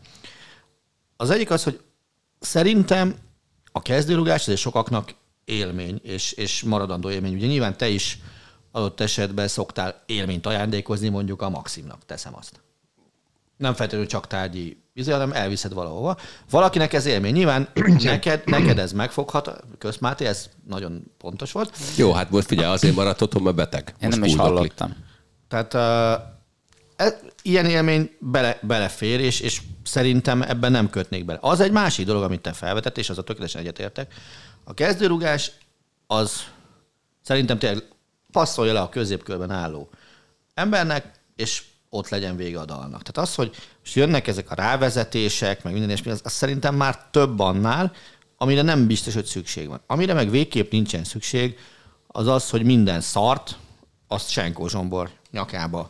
Az 1.17 1.29
egyik 1.29 1.49
az, 1.49 1.63
hogy 1.63 1.81
szerintem 2.39 3.15
a 3.71 3.81
kezdőrugás 3.81 4.41
azért 4.41 4.59
sokaknak 4.59 5.13
élmény, 5.45 5.99
és, 6.03 6.31
és 6.31 6.63
maradandó 6.63 7.09
élmény. 7.09 7.33
Ugye 7.33 7.47
nyilván 7.47 7.77
te 7.77 7.89
is 7.89 8.19
adott 8.71 8.99
esetben 8.99 9.47
szoktál 9.47 10.03
élményt 10.05 10.45
ajándékozni 10.45 11.09
mondjuk 11.09 11.41
a 11.41 11.49
Maximnak, 11.49 12.05
teszem 12.05 12.35
azt. 12.35 12.61
Nem 13.57 13.73
feltétlenül 13.73 14.07
csak 14.07 14.27
tárgyi 14.27 14.81
izé, 14.93 15.11
hanem 15.11 15.31
elviszed 15.31 15.73
valahova. 15.73 16.17
Valakinek 16.49 16.93
ez 16.93 17.05
élmény. 17.05 17.33
Nyilván 17.33 17.67
neked, 18.03 18.41
neked 18.45 18.79
ez 18.79 18.91
megfoghat, 18.91 19.63
Közmáté, 19.77 20.25
ez 20.25 20.49
nagyon 20.67 21.03
pontos 21.17 21.51
volt. 21.51 21.77
Jó, 21.95 22.11
hát 22.11 22.29
most 22.29 22.47
figyelj, 22.47 22.73
azért 22.73 22.95
maradt 22.95 23.21
otthon, 23.21 23.41
mert 23.41 23.55
beteg. 23.55 23.95
Én 23.99 24.07
Most 24.07 24.19
nem 24.19 24.29
is 24.29 24.35
hallottam. 24.35 24.95
Tehát 25.47 25.73
uh, 25.73 26.25
e, 26.95 27.19
ilyen 27.41 27.65
élmény 27.65 28.11
bele, 28.19 28.59
belefér, 28.61 29.19
és, 29.19 29.39
és 29.39 29.61
szerintem 29.83 30.41
ebben 30.41 30.71
nem 30.71 30.89
kötnék 30.89 31.25
bele. 31.25 31.39
Az 31.41 31.59
egy 31.59 31.71
másik 31.71 32.05
dolog, 32.05 32.23
amit 32.23 32.41
te 32.41 32.53
felvetett, 32.53 32.97
és 32.97 33.09
az 33.09 33.17
a 33.17 33.23
tökéletesen 33.23 33.61
egyetértek. 33.61 34.13
A 34.63 34.73
kezdőrugás 34.73 35.51
az 36.07 36.43
szerintem 37.21 37.59
tényleg 37.59 37.83
passzolja 38.31 38.73
le 38.73 38.79
a 38.79 38.89
középkörben 38.89 39.51
álló 39.51 39.89
embernek, 40.53 41.11
és 41.35 41.63
ott 41.89 42.09
legyen 42.09 42.35
vége 42.35 42.59
a 42.59 42.65
dalnak. 42.65 43.01
Tehát 43.01 43.29
az, 43.29 43.35
hogy 43.35 43.55
most 43.79 43.95
jönnek 43.95 44.27
ezek 44.27 44.51
a 44.51 44.55
rávezetések, 44.55 45.63
meg 45.63 45.71
minden 45.73 45.89
ilyesmi, 45.89 46.11
az, 46.11 46.21
az 46.23 46.31
szerintem 46.31 46.75
már 46.75 47.09
több 47.09 47.39
annál, 47.39 47.91
amire 48.37 48.61
nem 48.61 48.87
biztos, 48.87 49.13
hogy 49.13 49.25
szükség 49.25 49.67
van. 49.67 49.81
Amire 49.87 50.13
meg 50.13 50.29
végképp 50.29 50.71
nincsen 50.71 51.03
szükség, 51.03 51.57
az 52.07 52.27
az, 52.27 52.49
hogy 52.49 52.63
minden 52.63 53.01
szart, 53.01 53.57
azt 54.07 54.29
Senkó 54.29 54.67
Zsombor 54.67 55.09
nyakába 55.31 55.89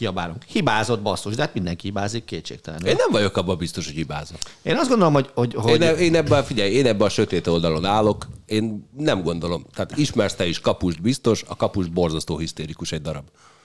kiabálunk. 0.00 0.42
Hibázott 0.42 1.02
basszus, 1.02 1.34
de 1.34 1.42
hát 1.42 1.54
mindenki 1.54 1.86
hibázik 1.86 2.24
kétségtelenül. 2.24 2.88
Én 2.88 2.94
nem 2.98 3.10
vagyok 3.10 3.36
abban 3.36 3.58
biztos, 3.58 3.86
hogy 3.86 3.94
hibázok. 3.94 4.38
Én 4.62 4.76
azt 4.76 4.88
gondolom, 4.88 5.12
hogy, 5.12 5.30
hogy, 5.34 5.54
hogy. 5.54 5.80
Én, 5.80 5.96
én 5.96 6.14
ebben, 6.14 6.44
figyelj, 6.44 6.72
én 6.72 6.86
ebben 6.86 7.06
a 7.06 7.10
sötét 7.10 7.46
oldalon 7.46 7.84
állok, 7.84 8.26
én 8.46 8.88
nem 8.96 9.22
gondolom. 9.22 9.66
Tehát 9.74 9.96
ismersz 9.96 10.34
te 10.34 10.46
is 10.46 10.60
kapust 10.60 11.02
biztos, 11.02 11.44
a 11.46 11.56
kapus 11.56 11.88
borzasztó 11.88 12.38
hisztérikus 12.38 12.92
egy 12.92 13.02
darab. 13.02 13.24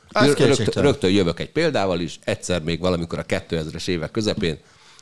Rögtön, 0.09 0.83
rögtön 0.83 1.11
jövök 1.11 1.39
egy 1.39 1.51
példával 1.51 1.99
is. 1.99 2.19
Egyszer 2.23 2.61
még 2.61 2.79
valamikor 2.79 3.19
a 3.19 3.25
2000-es 3.25 3.87
évek 3.87 4.11
közepén 4.11 4.59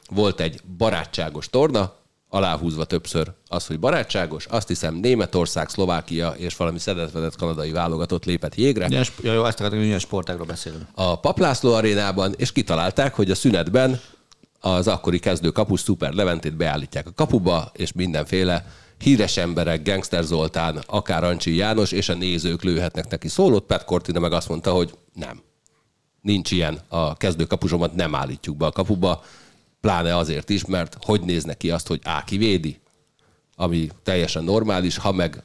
volt 0.10 0.40
egy 0.40 0.62
barátságos 0.78 1.50
torna, 1.50 1.96
aláhúzva 2.34 2.86
többször 2.86 3.32
az, 3.48 3.66
hogy 3.66 3.80
barátságos. 3.80 4.46
Azt 4.46 4.68
hiszem 4.68 4.96
Németország, 4.96 5.70
Szlovákia 5.70 6.30
és 6.30 6.56
valami 6.56 6.80
szedetvedett 6.80 7.36
kanadai 7.36 7.72
válogatott 7.72 8.26
lépett 8.26 8.56
jégre 8.56 8.88
Ilyen, 8.88 9.04
sp- 9.04 9.24
ja, 9.24 9.34
jó, 9.34 9.46
ezt 9.46 9.56
akartam, 9.56 9.78
hogy 9.78 9.88
milyen 9.88 10.00
sportágról 10.00 10.46
beszélünk. 10.46 10.84
a 10.94 11.20
Paplászló 11.20 11.74
arénában, 11.74 12.34
és 12.38 12.52
kitalálták, 12.52 13.14
hogy 13.16 13.32
a 13.32 13.36
szünetben 13.36 14.00
az 14.60 14.88
akkori 14.88 15.20
kezdő 15.20 15.50
kapus 15.50 15.80
Szuper 15.80 16.14
Leventét 16.14 16.56
beállítják 16.56 17.08
a 17.08 17.14
kapuba, 17.16 17.72
és 17.74 17.92
mindenféle 17.92 18.66
híres 18.98 19.38
emberek, 19.38 19.84
Gangster 19.84 20.24
Zoltán, 20.24 20.84
akár 20.88 21.24
Ancsi 21.24 21.56
János, 21.56 21.92
és 21.92 22.10
a 22.10 22.14
nézők 22.14 22.64
lőhetnek 22.64 23.10
neki 23.10 23.28
szólót. 23.28 23.66
Pat 23.66 23.86
Cortina 23.86 24.20
meg 24.20 24.32
azt 24.32 24.50
mondta, 24.50 24.72
hogy 24.72 24.94
nem. 25.14 25.42
Nincs 26.22 26.52
ilyen, 26.52 26.80
a 26.88 27.16
kezdő 27.16 27.46
kapusomat 27.46 27.94
nem 27.94 28.16
állítjuk 28.16 28.58
be 28.58 28.66
a 28.66 28.72
kapuba, 28.72 29.24
pláne 29.84 30.18
azért 30.18 30.50
is, 30.50 30.66
mert 30.66 30.98
hogy 31.02 31.22
néz 31.22 31.44
neki 31.44 31.72
azt, 31.72 31.88
hogy 31.88 32.00
A 32.04 32.24
kivédi, 32.24 32.80
ami 33.56 33.90
teljesen 34.04 34.44
normális, 34.44 34.98
ha 34.98 35.12
meg 35.12 35.44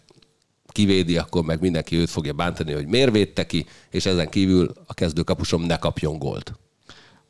kivédi, 0.67 1.19
akkor 1.19 1.45
meg 1.45 1.61
mindenki 1.61 1.97
őt 1.97 2.11
fogja 2.11 2.33
bántani, 2.33 2.73
hogy 2.73 2.87
miért 2.87 3.11
védte 3.11 3.47
ki, 3.47 3.67
és 3.91 4.07
ezen 4.07 4.29
kívül 4.29 4.73
a 4.87 4.95
kezdőkapusom 4.95 5.63
ne 5.63 5.77
kapjon 5.77 6.19
gólt. 6.19 6.53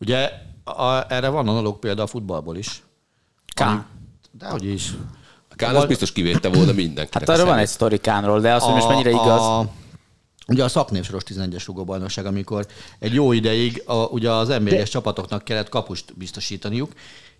Ugye 0.00 0.30
a, 0.64 1.12
erre 1.12 1.28
van 1.28 1.48
analóg 1.48 1.78
példa 1.78 2.02
a 2.02 2.06
futballból 2.06 2.56
is. 2.56 2.82
Kán. 3.54 3.86
Dehogy 4.32 4.64
is. 4.64 4.92
A 5.48 5.54
Kán 5.54 5.76
az 5.76 5.84
biztos 5.84 6.12
kivédte 6.12 6.48
volna 6.48 6.72
mindenkinek. 6.72 7.28
Hát 7.28 7.28
arra 7.28 7.44
van 7.44 7.58
egy 7.58 7.68
sztori 7.68 7.98
Kánról, 7.98 8.40
de 8.40 8.54
az, 8.54 8.62
hogy 8.62 8.74
most 8.74 8.88
mennyire 8.88 9.10
igaz. 9.10 9.40
A, 9.40 9.68
ugye 10.48 10.64
a 10.64 10.68
szaknépsoros 10.68 11.22
11-es 11.26 11.62
rugóbajnokság, 11.66 12.26
amikor 12.26 12.66
egy 12.98 13.14
jó 13.14 13.32
ideig 13.32 13.82
a, 13.86 13.94
ugye 13.94 14.30
az 14.30 14.48
nba 14.48 14.82
csapatoknak 14.84 15.44
kellett 15.44 15.68
kapust 15.68 16.16
biztosítaniuk, 16.16 16.92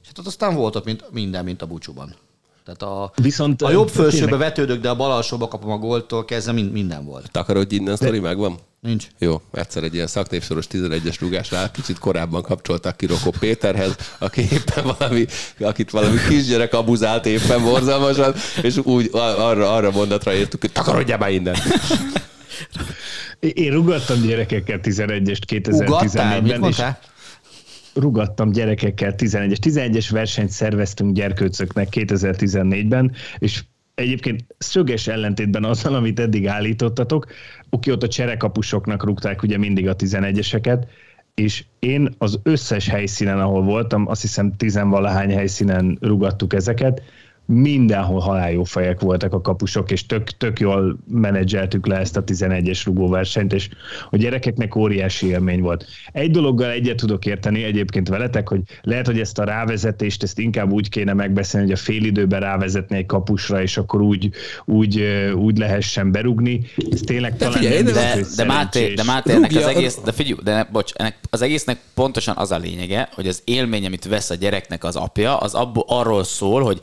és 0.02 0.06
hát 0.06 0.18
ott 0.18 0.26
aztán 0.26 0.54
volt 0.54 0.76
ott 0.76 0.84
mint, 0.84 1.04
minden, 1.10 1.44
mint 1.44 1.62
a 1.62 1.66
búcsúban. 1.66 2.14
Tehát 2.64 2.82
a, 2.82 3.12
Viszont, 3.22 3.62
a 3.62 3.70
jobb 3.70 3.88
ö, 3.88 3.90
felsőbe 3.90 4.18
tényleg- 4.24 4.38
vetődök, 4.38 4.80
de 4.80 4.88
a 4.88 4.96
bal 4.96 5.10
alsóba 5.12 5.48
kapom 5.48 5.70
a 5.70 5.78
góltól 5.78 6.24
kezdve 6.24 6.52
mind, 6.52 6.72
minden 6.72 7.04
volt. 7.04 7.30
Takarodj 7.30 7.74
innen, 7.74 7.96
sztori 7.96 8.18
megvan? 8.18 8.58
Nincs. 8.80 9.06
Jó, 9.18 9.40
egyszer 9.52 9.82
egy 9.82 9.94
ilyen 9.94 10.06
szaknépsoros 10.06 10.66
11-es 10.72 11.16
rugásnál 11.20 11.70
kicsit 11.70 11.98
korábban 11.98 12.42
kapcsoltak 12.42 12.96
ki 12.96 13.06
Rokó 13.06 13.30
Péterhez, 13.38 13.96
aki 14.18 14.40
éppen 14.40 14.94
valami, 14.98 15.26
akit 15.60 15.90
valami 15.90 16.16
kisgyerek 16.28 16.74
abuzált 16.74 17.26
éppen 17.26 17.62
borzalmasan, 17.62 18.34
és 18.62 18.76
úgy 18.76 19.08
arra, 19.12 19.74
arra 19.74 19.90
mondatra 19.90 20.32
értük, 20.34 20.60
hogy 20.60 20.72
takarodjál 20.72 21.18
már 21.18 21.30
innen. 21.30 21.56
Én 23.40 23.72
rugattam 23.72 24.20
gyerekekkel 24.20 24.80
11-est 24.82 25.70
Ugattál? 25.70 26.40
Mit 26.40 26.52
2014-ben, 26.52 26.62
és 26.62 26.82
rugattam 27.94 28.50
gyerekekkel 28.52 29.14
11-es. 29.16 29.56
11-es 29.60 30.06
versenyt 30.10 30.50
szerveztünk 30.50 31.14
gyerkőcöknek 31.14 31.88
2014-ben, 31.90 33.12
és 33.38 33.62
egyébként 33.94 34.44
szöges 34.58 35.06
ellentétben 35.06 35.64
azzal, 35.64 35.94
amit 35.94 36.20
eddig 36.20 36.46
állítottatok, 36.46 37.26
oké, 37.70 37.90
ott 37.90 38.02
a 38.02 38.08
cserekapusoknak 38.08 39.04
rúgták 39.04 39.42
ugye 39.42 39.58
mindig 39.58 39.88
a 39.88 39.96
11-eseket, 39.96 40.82
és 41.34 41.64
én 41.78 42.14
az 42.18 42.40
összes 42.42 42.88
helyszínen, 42.88 43.40
ahol 43.40 43.62
voltam, 43.62 44.08
azt 44.08 44.20
hiszem 44.20 44.56
tizenvalahány 44.56 45.30
helyszínen 45.30 45.98
rugattuk 46.00 46.52
ezeket, 46.54 47.02
mindenhol 47.52 48.20
halálljó 48.20 48.64
fejek 48.64 49.00
voltak 49.00 49.32
a 49.32 49.40
kapusok, 49.40 49.90
és 49.90 50.06
tök, 50.06 50.30
tök 50.30 50.60
jól 50.60 50.98
menedzseltük 51.10 51.86
le 51.86 51.96
ezt 51.96 52.16
a 52.16 52.24
11-es 52.24 52.82
rugóversenyt, 52.84 53.52
és 53.52 53.68
a 54.10 54.16
gyerekeknek 54.16 54.76
óriási 54.76 55.26
élmény 55.26 55.60
volt. 55.60 55.86
Egy 56.12 56.30
dologgal 56.30 56.70
egyet 56.70 56.96
tudok 56.96 57.26
érteni 57.26 57.62
egyébként 57.62 58.08
veletek, 58.08 58.48
hogy 58.48 58.60
lehet, 58.82 59.06
hogy 59.06 59.20
ezt 59.20 59.38
a 59.38 59.44
rávezetést, 59.44 60.22
ezt 60.22 60.38
inkább 60.38 60.72
úgy 60.72 60.88
kéne 60.88 61.12
megbeszélni, 61.12 61.66
hogy 61.66 61.74
a 61.74 61.80
félidőben 61.80 62.40
rávezetni 62.40 62.96
egy 62.96 63.06
kapusra, 63.06 63.62
és 63.62 63.76
akkor 63.76 64.00
úgy, 64.00 64.30
úgy, 64.64 65.02
úgy 65.34 65.58
lehessen 65.58 66.10
berugni. 66.12 66.60
Ez 66.90 67.00
tényleg 67.00 67.36
talán 67.36 67.54
figyelj, 67.54 67.82
nem 67.82 67.92
de- 67.92 68.14
De, 68.14 68.26
de 68.36 68.44
Máté, 68.44 68.94
de 68.94 69.02
Máté 69.02 69.32
ennek 69.32 69.54
az 69.54 69.66
egész, 69.66 69.98
de 70.04 70.12
figyelj, 70.12 70.38
de 70.42 70.68
bocs, 70.72 70.92
ennek, 70.94 71.18
az 71.30 71.42
egésznek 71.42 71.78
pontosan 71.94 72.36
az 72.36 72.50
a 72.50 72.58
lényege, 72.58 73.08
hogy 73.12 73.28
az 73.28 73.42
élmény, 73.44 73.86
amit 73.86 74.04
vesz 74.04 74.30
a 74.30 74.34
gyereknek 74.34 74.84
az 74.84 74.96
apja, 74.96 75.36
az 75.36 75.54
abból 75.54 75.84
arról 75.86 76.24
szól, 76.24 76.62
hogy 76.62 76.80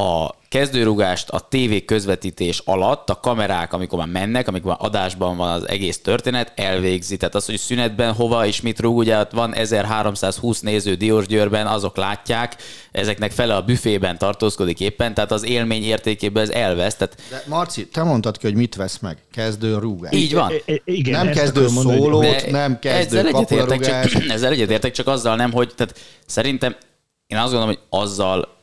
a 0.00 0.34
kezdőrugást 0.48 1.28
a 1.28 1.46
TV 1.48 1.84
közvetítés 1.86 2.62
alatt 2.64 3.10
a 3.10 3.20
kamerák, 3.20 3.72
amikor 3.72 3.98
már 3.98 4.08
mennek, 4.08 4.48
amikor 4.48 4.70
már 4.70 4.80
adásban 4.80 5.36
van 5.36 5.50
az 5.50 5.68
egész 5.68 6.00
történet, 6.00 6.52
elvégzi. 6.56 7.16
Tehát 7.16 7.34
az, 7.34 7.46
hogy 7.46 7.56
szünetben 7.58 8.12
hova 8.12 8.46
és 8.46 8.60
mit 8.60 8.80
rúg, 8.80 8.96
ugye 8.96 9.18
ott 9.18 9.30
van 9.30 9.54
1320 9.54 10.60
néző 10.60 10.94
Diósgyőrben, 10.94 11.66
azok 11.66 11.96
látják, 11.96 12.56
ezeknek 12.92 13.32
fele 13.32 13.56
a 13.56 13.62
büfében 13.62 14.18
tartózkodik 14.18 14.80
éppen, 14.80 15.14
tehát 15.14 15.32
az 15.32 15.44
élmény 15.44 15.82
értékében 15.82 16.42
ez 16.42 16.50
elvesz. 16.50 16.94
Tehát 16.94 17.16
De 17.30 17.42
Marci, 17.46 17.88
te 17.88 18.02
mondtad 18.02 18.38
ki, 18.38 18.46
hogy 18.46 18.56
mit 18.56 18.74
vesz 18.74 18.98
meg? 18.98 19.18
Kezdő 19.32 19.78
rúgás. 19.78 20.12
így 20.12 20.34
van. 20.34 20.52
I- 20.66 20.82
igen, 20.84 21.24
nem 21.24 21.34
kezdő 21.34 21.68
mondani, 21.70 21.98
szólót, 21.98 22.22
De 22.22 22.50
nem 22.50 22.78
kezdő 22.78 23.18
ezzel 23.18 23.26
egyetértek, 23.26 23.80
csak, 23.80 24.22
ezzel 24.34 24.52
egyetértek, 24.52 24.92
csak 24.92 25.06
azzal 25.06 25.36
nem, 25.36 25.52
hogy 25.52 25.74
tehát 25.74 25.98
szerintem 26.26 26.76
én 27.26 27.38
azt 27.38 27.52
gondolom, 27.52 27.68
hogy 27.68 28.00
azzal 28.00 28.58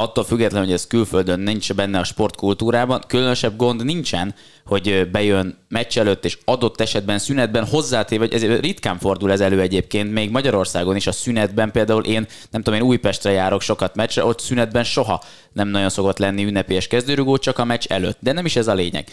attól 0.00 0.24
függetlenül, 0.24 0.66
hogy 0.66 0.74
ez 0.74 0.86
külföldön 0.86 1.40
nincs 1.40 1.72
benne 1.72 1.98
a 1.98 2.04
sportkultúrában, 2.04 3.02
különösebb 3.06 3.56
gond 3.56 3.84
nincsen, 3.84 4.34
hogy 4.66 5.08
bejön 5.10 5.58
meccs 5.68 5.98
előtt, 5.98 6.24
és 6.24 6.38
adott 6.44 6.80
esetben 6.80 7.18
szünetben 7.18 7.66
hozzátéve, 7.66 8.24
hogy 8.24 8.34
ez 8.34 8.60
ritkán 8.60 8.98
fordul 8.98 9.32
ez 9.32 9.40
elő 9.40 9.60
egyébként, 9.60 10.12
még 10.12 10.30
Magyarországon 10.30 10.96
is 10.96 11.06
a 11.06 11.12
szünetben 11.12 11.70
például 11.70 12.04
én, 12.04 12.26
nem 12.50 12.62
tudom, 12.62 12.80
én 12.80 12.86
Újpestre 12.86 13.30
járok 13.30 13.60
sokat 13.60 13.94
meccsre, 13.94 14.24
ott 14.24 14.40
szünetben 14.40 14.84
soha 14.84 15.22
nem 15.52 15.68
nagyon 15.68 15.88
szokott 15.88 16.18
lenni 16.18 16.44
ünnepélyes 16.44 16.86
kezdőrugó, 16.86 17.36
csak 17.36 17.58
a 17.58 17.64
meccs 17.64 17.86
előtt. 17.88 18.18
De 18.20 18.32
nem 18.32 18.44
is 18.44 18.56
ez 18.56 18.68
a 18.68 18.74
lényeg. 18.74 19.08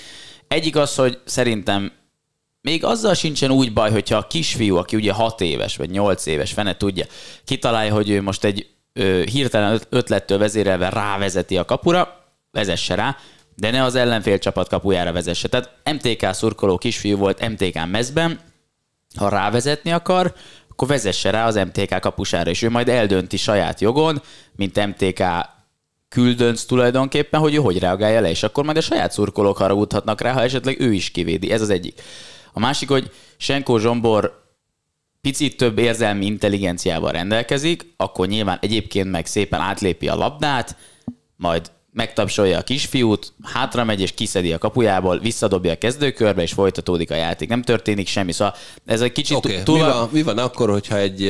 Egyik 0.47 0.75
az, 0.75 0.95
hogy 0.95 1.19
szerintem 1.25 1.91
még 2.61 2.83
azzal 2.83 3.13
sincsen 3.13 3.51
úgy 3.51 3.73
baj, 3.73 3.91
hogyha 3.91 4.17
a 4.17 4.27
kisfiú, 4.27 4.75
aki 4.75 4.95
ugye 4.95 5.11
6 5.11 5.41
éves 5.41 5.77
vagy 5.77 5.89
8 5.89 6.25
éves, 6.25 6.51
fene 6.51 6.77
tudja, 6.77 7.05
kitalálja, 7.45 7.93
hogy 7.93 8.09
ő 8.09 8.21
most 8.21 8.43
egy 8.43 8.67
hirtelen 9.31 9.73
öt- 9.73 9.87
ötlettől 9.89 10.37
vezérelve 10.37 10.89
rávezeti 10.89 11.57
a 11.57 11.65
kapura, 11.65 12.23
vezesse 12.51 12.95
rá, 12.95 13.17
de 13.55 13.71
ne 13.71 13.83
az 13.83 13.95
ellenfél 13.95 14.37
csapat 14.37 14.69
kapujára 14.69 15.11
vezesse. 15.11 15.47
Tehát 15.47 15.71
MTK 15.83 16.33
szurkoló 16.33 16.77
kisfiú 16.77 17.17
volt 17.17 17.49
MTK 17.49 17.85
mezben, 17.85 18.39
ha 19.15 19.29
rávezetni 19.29 19.91
akar, 19.91 20.33
akkor 20.69 20.87
vezesse 20.87 21.29
rá 21.29 21.45
az 21.45 21.55
MTK 21.55 21.99
kapusára, 21.99 22.49
és 22.49 22.61
ő 22.61 22.69
majd 22.69 22.89
eldönti 22.89 23.37
saját 23.37 23.81
jogon, 23.81 24.21
mint 24.55 24.85
MTK 24.85 25.23
küldönc 26.09 26.63
tulajdonképpen, 26.63 27.39
hogy 27.39 27.55
ő 27.55 27.57
hogy 27.57 27.79
reagálja 27.79 28.21
le, 28.21 28.29
és 28.29 28.43
akkor 28.43 28.63
majd 28.63 28.77
a 28.77 28.81
saját 28.81 29.11
szurkolók 29.11 29.57
haragudhatnak 29.57 30.21
rá, 30.21 30.31
ha 30.31 30.41
esetleg 30.41 30.79
ő 30.79 30.93
is 30.93 31.11
kivédi. 31.11 31.51
Ez 31.51 31.61
az 31.61 31.69
egyik. 31.69 32.01
A 32.53 32.59
másik, 32.59 32.89
hogy 32.89 33.11
Senko 33.37 33.77
Zsombor 33.77 34.46
picit 35.21 35.57
több 35.57 35.77
érzelmi 35.77 36.25
intelligenciával 36.25 37.11
rendelkezik, 37.11 37.93
akkor 37.97 38.27
nyilván 38.27 38.57
egyébként 38.61 39.11
meg 39.11 39.25
szépen 39.25 39.59
átlépi 39.59 40.07
a 40.07 40.15
labdát, 40.15 40.75
majd 41.35 41.71
megtapsolja 41.97 42.57
a 42.57 42.61
kisfiút, 42.61 43.33
hátra 43.43 43.83
megy 43.83 44.01
és 44.01 44.11
kiszedi 44.11 44.53
a 44.53 44.57
kapujából, 44.57 45.19
visszadobja 45.19 45.71
a 45.71 45.77
kezdőkörbe, 45.77 46.41
és 46.41 46.53
folytatódik 46.53 47.11
a 47.11 47.15
játék. 47.15 47.49
Nem 47.49 47.61
történik 47.61 48.07
semmi. 48.07 48.31
Szóval 48.31 48.55
ez 48.85 49.01
egy 49.01 49.11
kicsit 49.11 49.37
okay. 49.37 49.63
túl... 49.63 49.77
mi, 49.77 49.83
van, 49.83 50.09
mi 50.11 50.23
van 50.23 50.37
akkor, 50.37 50.69
hogyha 50.69 50.97
egy 50.97 51.21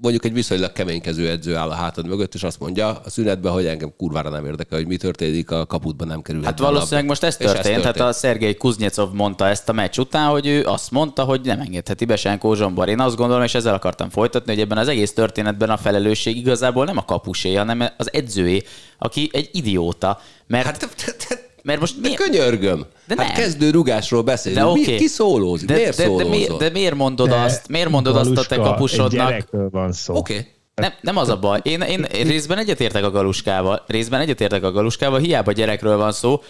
mondjuk 0.00 0.24
egy 0.24 0.32
viszonylag 0.32 0.72
keménykező 0.72 1.28
edző 1.28 1.56
áll 1.56 1.70
a 1.70 1.74
hátad 1.74 2.06
mögött, 2.06 2.34
és 2.34 2.42
azt 2.42 2.60
mondja 2.60 2.88
a 2.88 3.10
szünetben, 3.10 3.52
hogy 3.52 3.66
engem 3.66 3.92
kurvára 3.96 4.30
nem 4.30 4.44
érdekel, 4.44 4.78
hogy 4.78 4.86
mi 4.86 4.96
történik, 4.96 5.50
a 5.50 5.66
kaputban 5.66 6.06
nem 6.06 6.22
kerül. 6.22 6.42
Hát 6.42 6.58
valószínűleg 6.58 7.04
most 7.04 7.22
ez 7.22 7.36
történt. 7.36 7.84
Hát 7.84 8.00
a 8.00 8.12
Szergei 8.12 8.54
Kuznyecov 8.54 9.12
mondta 9.12 9.48
ezt 9.48 9.68
a 9.68 9.72
meccs 9.72 9.98
után, 9.98 10.28
hogy 10.28 10.46
ő 10.46 10.64
azt 10.64 10.90
mondta, 10.90 11.24
hogy 11.24 11.40
nem 11.44 11.60
engedheti 11.60 12.04
be 12.04 12.16
Senkó 12.16 12.54
Zsombor. 12.54 12.88
Én 12.88 13.00
azt 13.00 13.16
gondolom, 13.16 13.42
és 13.42 13.54
ezzel 13.54 13.74
akartam 13.74 14.10
folytatni, 14.10 14.52
hogy 14.52 14.60
ebben 14.60 14.78
az 14.78 14.88
egész 14.88 15.12
történetben 15.12 15.70
a 15.70 15.76
felelősség 15.76 16.36
igazából 16.36 16.84
nem 16.84 16.96
a 16.96 17.04
kapusé, 17.04 17.54
hanem 17.54 17.84
az 17.96 18.12
edzőé, 18.12 18.62
aki 18.98 19.30
egy 19.32 19.50
idióta. 19.52 20.20
Mert, 20.46 20.66
Hát 20.66 21.47
mert 21.68 21.80
most 21.80 22.00
de 22.00 22.08
mi, 22.08 22.14
könyörgöm. 22.14 22.86
De 23.06 23.14
hát 23.18 23.26
nem. 23.26 23.36
kezdő 23.36 23.70
rugásról 23.70 24.22
de 24.22 24.30
beszélünk. 24.30 24.66
oké. 24.66 24.80
Okay. 24.80 24.96
Ki 24.96 25.06
szólózik? 25.06 25.68
De, 25.68 25.74
Miért 25.74 25.96
de, 25.96 26.02
de, 26.02 26.08
szólózol? 26.08 26.28
miért, 26.28 26.56
de 26.56 26.70
miért 26.70 26.94
mondod 26.94 27.32
azt? 27.32 27.68
Miért 27.68 27.88
mondod 27.88 28.16
azt 28.16 28.36
a 28.36 28.44
te 28.44 28.56
kapusodnak? 28.56 29.28
gyerekről 29.28 29.68
van 29.70 29.92
szó. 29.92 30.14
Oké. 30.14 30.32
Okay. 30.32 30.46
Nem, 30.74 30.92
nem 31.00 31.16
az 31.16 31.28
a 31.28 31.38
baj. 31.38 31.60
Én, 31.62 31.80
én 31.80 32.06
részben 32.10 32.58
egyetértek 32.58 33.04
a 33.04 33.10
galuskával. 33.10 33.84
Részben 33.86 34.20
egyetértek 34.20 34.62
a 34.62 34.72
galuskával, 34.72 35.18
hiába 35.18 35.52
gyerekről 35.52 35.96
van 35.96 36.12
szó. 36.12 36.42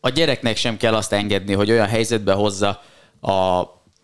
A 0.00 0.08
gyereknek 0.08 0.56
sem 0.56 0.76
kell 0.76 0.94
azt 0.94 1.12
engedni, 1.12 1.52
hogy 1.52 1.70
olyan 1.70 1.86
helyzetbe 1.86 2.32
hozza 2.32 2.80
a, 3.20 3.30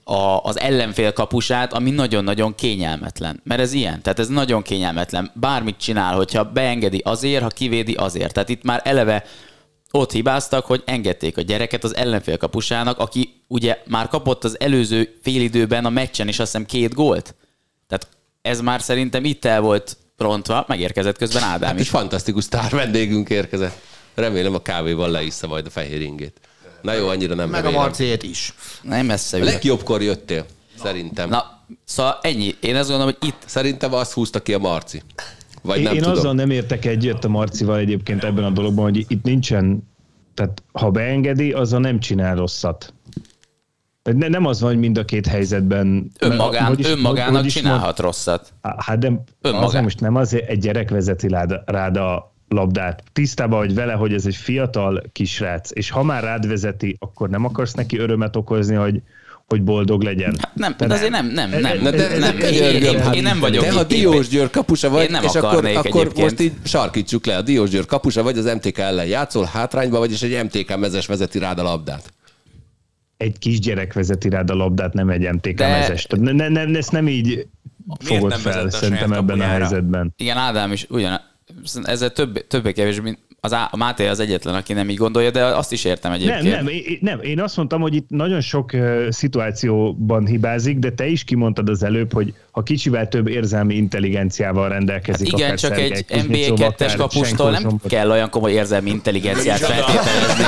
a, 0.04 0.40
az 0.42 0.59
ellenfél 0.59 1.12
kapusát, 1.12 1.73
ami 1.73 1.90
nagyon-nagyon 1.90 2.54
kényelmetlen. 2.54 3.40
Mert 3.45 3.61
ez 3.61 3.73
ilyen. 3.73 4.02
Tehát 4.02 4.19
ez 4.19 4.28
nagyon 4.28 4.62
kényelmetlen. 4.62 5.30
Bármit 5.35 5.76
csinál, 5.76 6.14
hogyha 6.14 6.45
beengedi 6.45 7.00
azért, 7.04 7.42
ha 7.42 7.49
kivédi 7.49 7.92
azért. 7.92 8.33
Tehát 8.33 8.49
itt 8.49 8.62
már 8.62 8.80
eleve 8.85 9.25
ott 9.90 10.12
hibáztak, 10.12 10.64
hogy 10.66 10.82
engedték 10.87 11.37
a 11.37 11.40
gyereket 11.40 11.85
az 11.85 11.97
ellenfél 11.97 12.37
kapusának, 12.37 12.99
aki 12.99 13.42
ugye 13.47 13.78
már 13.87 14.09
kapott 14.09 14.44
az 14.44 14.61
előző 14.61 15.18
félidőben 15.23 15.85
a 15.85 15.90
meccsen 15.90 16.28
is 16.28 16.38
azt 16.38 16.50
hiszem 16.52 16.66
két 16.66 16.94
gólt. 16.94 17.35
Tehát 17.88 18.09
ez 18.42 18.61
már 18.61 18.80
szerintem 18.82 19.25
itt 19.25 19.44
el 19.44 19.61
volt 19.61 19.97
rontva, 20.16 20.64
megérkezett 20.68 21.16
közben 21.18 21.42
Ádám 21.42 21.68
Hát 21.68 21.75
egy 21.75 21.80
is. 21.80 21.88
fantasztikus 21.88 22.44
sztár 22.44 22.70
vendégünk 22.70 23.30
érkezett. 23.30 23.78
Remélem 24.14 24.54
a 24.54 24.62
kávéval 24.62 25.11
leissza 25.11 25.47
majd 25.47 25.66
a 25.66 25.70
fehér 25.70 26.00
ingét. 26.00 26.40
Na 26.82 26.92
jó, 26.92 27.09
annyira 27.09 27.35
nem 27.35 27.49
Meg 27.49 27.61
a 27.61 27.62
remélem. 27.62 27.85
Marciét 27.85 28.23
is. 28.23 28.54
Nem 28.82 29.06
messze 29.06 29.37
A 29.37 29.40
ülök. 29.40 29.52
legjobbkor 29.52 30.02
jöttél, 30.02 30.47
szerintem. 30.82 31.28
Na, 31.28 31.62
szóval 31.85 32.18
ennyi. 32.23 32.56
Én 32.61 32.76
azt 32.76 32.88
gondolom, 32.88 33.14
hogy 33.18 33.28
itt 33.28 33.42
Szerintem 33.47 33.94
azt 33.94 34.12
húzta 34.12 34.40
ki 34.40 34.54
a 34.54 34.59
Marci. 34.59 35.02
Vagy 35.62 35.76
Én, 35.79 35.83
nem 35.85 35.95
én 35.95 36.00
tudom. 36.02 36.17
azzal 36.17 36.33
nem 36.35 36.50
értek 36.50 36.85
egyet 36.85 37.25
a 37.25 37.29
Marcival 37.29 37.79
egyébként 37.79 38.25
ebben 38.25 38.45
a 38.45 38.50
dologban, 38.50 38.85
hogy 38.85 39.05
itt 39.09 39.23
nincsen, 39.25 39.88
tehát 40.35 40.62
ha 40.73 40.90
beengedi, 40.90 41.52
azzal 41.52 41.81
nem 41.81 42.00
csinál 42.00 42.37
rosszat. 42.37 42.95
Ne, 44.02 44.29
nem 44.29 44.47
az 44.47 44.61
van, 44.61 44.71
hogy 44.71 44.79
mind 44.79 44.99
a 44.99 45.05
két 45.05 45.26
helyzetben... 45.26 46.11
önmagán, 46.19 46.64
hogy 46.67 46.79
is- 46.79 46.88
önmagának 46.88 47.37
hogy 47.37 47.47
is 47.47 47.52
csinálhat 47.52 47.99
rosszat. 47.99 48.52
mond- 48.62 48.83
Hát 48.83 48.99
de 48.99 49.23
Önmagán. 49.40 49.67
az 49.67 49.83
most 49.83 50.00
nem 50.00 50.14
azért 50.17 50.49
egy 50.49 50.59
gyerek 50.59 50.90
vezeti 50.90 51.29
rád, 51.29 51.61
rád 51.67 51.97
a 51.97 52.35
labdát. 52.49 53.02
Tisztában 53.12 53.59
vagy 53.59 53.75
vele, 53.75 53.93
hogy 53.93 54.12
ez 54.12 54.26
egy 54.26 54.37
fiatal 54.37 55.02
kisrác, 55.12 55.71
és 55.73 55.90
ha 55.90 56.02
már 56.02 56.23
rád 56.23 56.47
vezeti, 56.49 56.97
akkor 57.00 57.29
nem 57.29 57.45
akarsz 57.45 57.75
neki 57.75 57.99
örömet 57.99 58.37
okozni, 58.37 58.75
hogy, 58.75 59.02
hogy 59.50 59.62
boldog 59.62 60.02
legyen. 60.02 60.37
Hát 60.40 60.54
nem, 60.54 60.75
de 60.78 60.95
azért 60.95 61.11
nem, 61.11 61.26
nem, 61.26 61.50
nem. 61.50 61.78
Na 61.83 61.90
de, 61.90 62.19
nem, 62.19 62.37
de, 62.38 62.50
én, 62.50 62.62
én, 62.62 62.83
én, 62.83 63.12
én, 63.12 63.23
nem 63.23 63.40
vagyok. 63.40 63.64
De 63.64 63.73
ha 63.73 63.85
Diós 63.85 64.28
Győr 64.28 64.50
kapusa 64.50 64.88
vagy, 64.90 65.02
Én 65.04 65.11
nem 65.11 65.23
és 65.23 65.35
akkor, 65.35 65.64
akkor 65.66 65.66
egyébként. 65.66 66.16
most 66.16 66.40
így 66.40 66.52
sarkítsuk 66.64 67.26
le, 67.26 67.37
a 67.37 67.42
Diós 67.42 67.71
Győr 67.71 67.87
kapusa 67.87 68.23
vagy, 68.23 68.38
az 68.38 68.45
MTK 68.45 68.78
ellen 68.78 69.07
játszol, 69.07 69.45
hátrányba 69.52 69.99
vagy, 69.99 70.12
és 70.12 70.23
egy 70.23 70.45
MTK 70.45 70.78
mezes 70.78 71.07
vezeti 71.07 71.38
rád 71.38 71.59
a 71.59 71.62
labdát. 71.62 72.12
Egy 73.16 73.38
kisgyerek 73.38 73.92
vezeti 73.92 74.28
rád 74.28 74.50
a 74.50 74.54
labdát, 74.54 74.92
nem 74.92 75.09
egy 75.09 75.33
MTK 75.33 75.54
De- 75.54 75.69
mezes. 75.69 76.07
Ne, 76.07 76.33
ne, 76.33 76.49
ne, 76.49 76.78
ezt 76.78 76.92
nem 76.92 77.09
így 77.09 77.47
fogod 77.99 78.30
nem 78.30 78.38
fel, 78.38 78.71
szerintem 78.71 79.12
ebben 79.12 79.40
a 79.40 79.45
helyzetben. 79.45 80.14
Igen, 80.16 80.37
Ádám 80.37 80.73
is 80.73 80.87
ugyan, 80.88 81.21
ezzel 81.83 82.11
több, 82.11 82.47
többé 82.47 82.73
kevés, 82.73 83.00
mint 83.00 83.19
az 83.40 83.52
Á, 83.52 83.68
a 83.73 83.76
Máté 83.76 84.06
az 84.06 84.20
egyetlen, 84.20 84.54
aki 84.54 84.73
nem 84.73 84.90
így 84.90 84.97
gondolja, 84.97 85.30
de 85.30 85.44
azt 85.44 85.73
is 85.73 85.85
értem 85.85 86.12
egyébként. 86.12 86.42
Nem, 86.42 86.52
nem, 86.52 86.66
én, 86.68 86.99
nem, 87.00 87.20
én 87.20 87.40
azt 87.40 87.56
mondtam, 87.56 87.80
hogy 87.80 87.94
itt 87.94 88.09
nagyon 88.09 88.40
sok 88.40 88.70
uh, 88.73 89.11
szituációban 89.11 90.26
hibázik, 90.26 90.78
de 90.78 90.90
te 90.90 91.06
is 91.06 91.25
kimondtad 91.25 91.68
az 91.68 91.82
előbb, 91.82 92.12
hogy 92.12 92.35
ha 92.50 92.62
kicsivel 92.62 93.09
több 93.09 93.28
érzelmi 93.28 93.75
intelligenciával 93.75 94.68
rendelkezik, 94.68 95.30
Hát 95.30 95.40
igen, 95.40 95.56
csak 95.56 95.78
egy 95.78 96.04
NBA 96.09 96.37
2-es 96.37 96.68
akár 96.68 96.97
kapustól 96.97 97.25
Senko 97.25 97.50
nem 97.50 97.61
Zsombor. 97.61 97.90
kell 97.90 98.11
olyan 98.11 98.30
komoly 98.30 98.52
érzelmi 98.52 98.90
intelligenciát 98.90 99.59
feltételezni. 99.59 100.44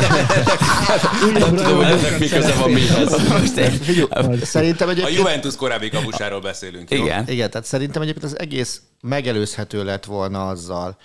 Nem 1.38 1.56
tudom, 1.56 1.76
hogy 1.76 1.84
ennek 1.84 2.18
mi 2.18 2.28
köze 2.28 2.54
van 2.54 2.70
mihez. 2.70 3.12
A. 4.10 5.08
Juventus 5.16 5.56
korábbi 5.56 5.88
kapusáról 5.88 6.40
beszélünk. 6.40 6.90
igen. 6.90 7.24
Igen, 7.28 7.50
tehát 7.50 7.66
szerintem 7.66 8.02
egyébként 8.02 8.24
az 8.24 8.38
egész 8.38 8.82
megelőzhető 9.00 9.84
lett 9.84 10.04
volna 10.04 10.48
azzal, 10.48 10.96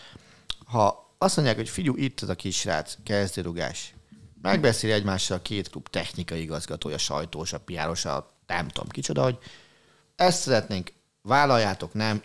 ha 0.65 1.06
azt 1.17 1.35
mondják, 1.35 1.57
hogy 1.57 1.69
figyelj, 1.69 2.03
itt 2.03 2.21
az 2.21 2.29
a 2.29 2.35
kisrác, 2.35 2.97
kezdőrugás. 3.03 3.93
Megbeszéli 4.41 4.93
egymással 4.93 5.37
a 5.37 5.41
két 5.41 5.69
klub 5.69 5.89
technikai 5.89 6.41
igazgatója, 6.41 6.97
sajtós, 6.97 7.53
a 7.53 7.59
piáros, 7.59 8.05
a 8.05 8.37
nem 8.47 8.67
tudom 8.67 8.89
kicsoda, 8.89 9.23
hogy 9.23 9.37
ezt 10.15 10.41
szeretnénk, 10.41 10.93
vállaljátok, 11.21 11.93
nem, 11.93 12.21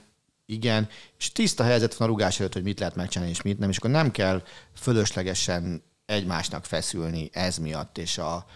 igen, 0.47 0.89
és 1.19 1.33
tiszta 1.33 1.65
helyzet 1.65 1.95
van 1.95 2.09
a 2.09 2.11
rugás 2.11 2.41
előtt, 2.41 2.53
hogy 2.53 2.63
mit 2.63 2.79
lehet 2.79 2.95
megcsinálni 2.95 3.33
és 3.33 3.43
mit 3.43 3.59
nem, 3.59 3.71
és 3.71 3.77
akkor 3.77 3.91
nem 3.91 4.11
kell 4.11 4.43
fölöslegesen 4.75 5.83
egymásnak 6.07 6.65
feszülni 6.65 7.31
ez 7.33 7.59
miatt, 7.59 7.99
és 7.99 8.19
a 8.19 8.47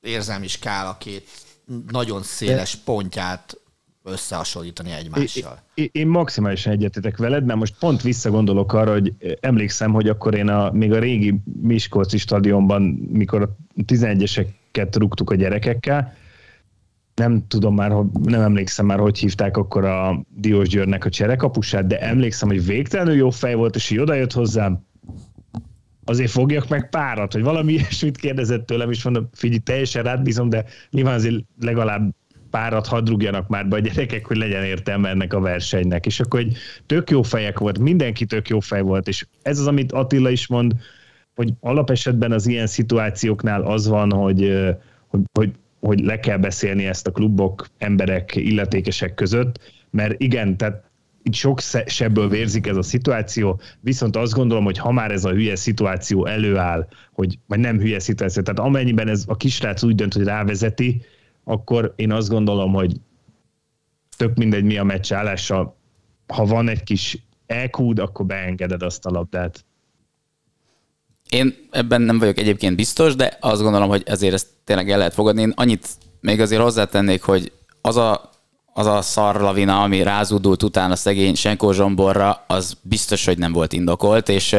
érzelmi 0.00 0.48
skála 0.48 0.98
két 0.98 1.28
nagyon 1.88 2.22
széles 2.22 2.76
pontját 2.76 3.56
összehasonlítani 4.04 4.90
egymással. 4.90 5.58
Én, 5.74 5.88
én 5.92 6.06
maximálisan 6.06 6.72
egyetetek 6.72 7.16
veled, 7.16 7.44
mert 7.44 7.58
most 7.58 7.78
pont 7.78 8.02
visszagondolok 8.02 8.72
arra, 8.72 8.92
hogy 8.92 9.14
emlékszem, 9.40 9.92
hogy 9.92 10.08
akkor 10.08 10.34
én 10.34 10.48
a, 10.48 10.70
még 10.72 10.92
a 10.92 10.98
régi 10.98 11.34
Miskolci 11.60 12.18
stadionban, 12.18 12.82
mikor 13.12 13.42
a 13.42 13.56
11-eseket 13.86 14.94
rúgtuk 14.94 15.30
a 15.30 15.34
gyerekekkel, 15.34 16.14
nem 17.14 17.46
tudom 17.48 17.74
már, 17.74 17.90
nem 18.22 18.40
emlékszem 18.40 18.86
már, 18.86 18.98
hogy 18.98 19.18
hívták 19.18 19.56
akkor 19.56 19.84
a 19.84 20.24
Diós 20.28 20.68
Győrnek 20.68 21.04
a 21.04 21.10
cserekapusát, 21.10 21.86
de 21.86 22.00
emlékszem, 22.00 22.48
hogy 22.48 22.66
végtelenül 22.66 23.14
jó 23.14 23.30
fej 23.30 23.54
volt, 23.54 23.74
és 23.74 23.90
így 23.90 23.98
odajött 23.98 24.32
hozzám, 24.32 24.84
azért 26.04 26.30
fogjak 26.30 26.68
meg 26.68 26.88
párat, 26.88 27.32
hogy 27.32 27.42
valami 27.42 27.72
ilyesmit 27.82 28.16
kérdezett 28.16 28.66
tőlem, 28.66 28.90
és 28.90 29.02
mondom, 29.02 29.28
figyelj, 29.32 29.58
teljesen 29.58 30.02
rád 30.02 30.22
bízom, 30.22 30.48
de 30.48 30.64
nyilván 30.90 31.14
azért 31.14 31.44
legalább 31.60 32.14
párat 32.52 32.86
hadd 32.86 33.08
rúgjanak 33.08 33.48
már 33.48 33.68
be 33.68 33.76
a 33.76 33.78
gyerekek, 33.78 34.26
hogy 34.26 34.36
legyen 34.36 34.64
értelme 34.64 35.08
ennek 35.08 35.34
a 35.34 35.40
versenynek. 35.40 36.06
És 36.06 36.20
akkor 36.20 36.40
egy 36.40 36.56
tök 36.86 37.10
jó 37.10 37.22
fejek 37.22 37.58
volt, 37.58 37.78
mindenki 37.78 38.24
tök 38.24 38.48
jó 38.48 38.60
fej 38.60 38.80
volt, 38.80 39.08
és 39.08 39.26
ez 39.42 39.58
az, 39.58 39.66
amit 39.66 39.92
Attila 39.92 40.30
is 40.30 40.46
mond, 40.46 40.72
hogy 41.34 41.52
alapesetben 41.60 42.32
az 42.32 42.46
ilyen 42.46 42.66
szituációknál 42.66 43.62
az 43.62 43.88
van, 43.88 44.12
hogy, 44.12 44.68
hogy, 45.08 45.20
hogy, 45.32 45.50
hogy 45.80 46.00
le 46.00 46.20
kell 46.20 46.36
beszélni 46.36 46.86
ezt 46.86 47.06
a 47.06 47.10
klubok, 47.10 47.66
emberek, 47.78 48.36
illetékesek 48.36 49.14
között, 49.14 49.84
mert 49.90 50.20
igen, 50.20 50.56
tehát 50.56 50.90
itt 51.22 51.34
sok 51.34 51.60
sebből 51.86 52.28
vérzik 52.28 52.66
ez 52.66 52.76
a 52.76 52.82
szituáció, 52.82 53.60
viszont 53.80 54.16
azt 54.16 54.32
gondolom, 54.32 54.64
hogy 54.64 54.78
ha 54.78 54.92
már 54.92 55.10
ez 55.10 55.24
a 55.24 55.30
hülye 55.30 55.56
szituáció 55.56 56.26
előáll, 56.26 56.88
hogy, 57.12 57.38
vagy 57.46 57.58
nem 57.58 57.78
hülye 57.78 57.98
szituáció, 57.98 58.42
tehát 58.42 58.60
amennyiben 58.60 59.08
ez 59.08 59.24
a 59.26 59.36
kisrác 59.36 59.82
úgy 59.82 59.94
dönt, 59.94 60.14
hogy 60.14 60.24
rávezeti, 60.24 61.02
akkor 61.44 61.92
én 61.96 62.12
azt 62.12 62.28
gondolom, 62.28 62.72
hogy 62.72 62.92
tök 64.16 64.36
mindegy 64.36 64.64
mi 64.64 64.78
a 64.78 64.84
meccs 64.84 65.12
állása, 65.12 65.76
ha 66.26 66.44
van 66.44 66.68
egy 66.68 66.82
kis 66.82 67.18
elkúd, 67.46 67.98
akkor 67.98 68.26
beengeded 68.26 68.82
azt 68.82 69.06
a 69.06 69.10
labdát. 69.10 69.64
Én 71.28 71.54
ebben 71.70 72.02
nem 72.02 72.18
vagyok 72.18 72.38
egyébként 72.38 72.76
biztos, 72.76 73.14
de 73.14 73.36
azt 73.40 73.62
gondolom, 73.62 73.88
hogy 73.88 74.02
ezért 74.06 74.34
ezt 74.34 74.46
tényleg 74.64 74.90
el 74.90 74.98
lehet 74.98 75.14
fogadni. 75.14 75.40
Én 75.40 75.52
annyit 75.56 75.88
még 76.20 76.40
azért 76.40 76.62
hozzátennék, 76.62 77.22
hogy 77.22 77.52
az 77.80 77.96
a, 77.96 78.30
az 78.72 78.86
a 78.86 79.02
szarlavina, 79.02 79.82
ami 79.82 80.02
rázúdult 80.02 80.62
utána 80.62 80.96
szegény 80.96 81.34
Senkó 81.34 81.72
Zsomborra, 81.72 82.44
az 82.46 82.76
biztos, 82.82 83.24
hogy 83.24 83.38
nem 83.38 83.52
volt 83.52 83.72
indokolt, 83.72 84.28
és 84.28 84.52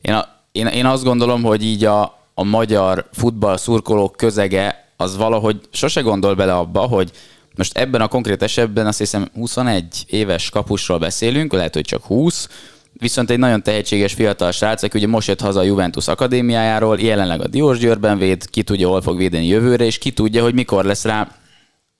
én, 0.00 0.14
a, 0.14 0.26
én, 0.52 0.66
én 0.66 0.86
azt 0.86 1.04
gondolom, 1.04 1.42
hogy 1.42 1.62
így 1.62 1.84
a, 1.84 2.02
a 2.34 2.44
magyar 2.44 3.08
futball 3.12 3.56
szurkolók 3.56 4.16
közege 4.16 4.87
az 5.00 5.16
valahogy 5.16 5.60
sose 5.70 6.00
gondol 6.00 6.34
bele 6.34 6.54
abba, 6.54 6.80
hogy 6.80 7.10
most 7.56 7.78
ebben 7.78 8.00
a 8.00 8.08
konkrét 8.08 8.42
esetben 8.42 8.86
azt 8.86 8.98
hiszem 8.98 9.28
21 9.34 10.04
éves 10.06 10.50
kapusról 10.50 10.98
beszélünk, 10.98 11.52
lehet, 11.52 11.74
hogy 11.74 11.84
csak 11.84 12.04
20, 12.04 12.48
viszont 12.92 13.30
egy 13.30 13.38
nagyon 13.38 13.62
tehetséges 13.62 14.12
fiatal 14.12 14.52
srác, 14.52 14.82
aki 14.82 14.98
ugye 14.98 15.06
most 15.06 15.28
jött 15.28 15.40
haza 15.40 15.60
a 15.60 15.62
Juventus 15.62 16.08
akadémiájáról, 16.08 17.00
jelenleg 17.00 17.40
a 17.40 17.46
Diós 17.46 17.78
Győrben 17.78 18.18
véd, 18.18 18.50
ki 18.50 18.62
tudja, 18.62 18.88
hol 18.88 19.02
fog 19.02 19.16
védeni 19.16 19.46
jövőre, 19.46 19.84
és 19.84 19.98
ki 19.98 20.10
tudja, 20.10 20.42
hogy 20.42 20.54
mikor 20.54 20.84
lesz 20.84 21.04
rá 21.04 21.36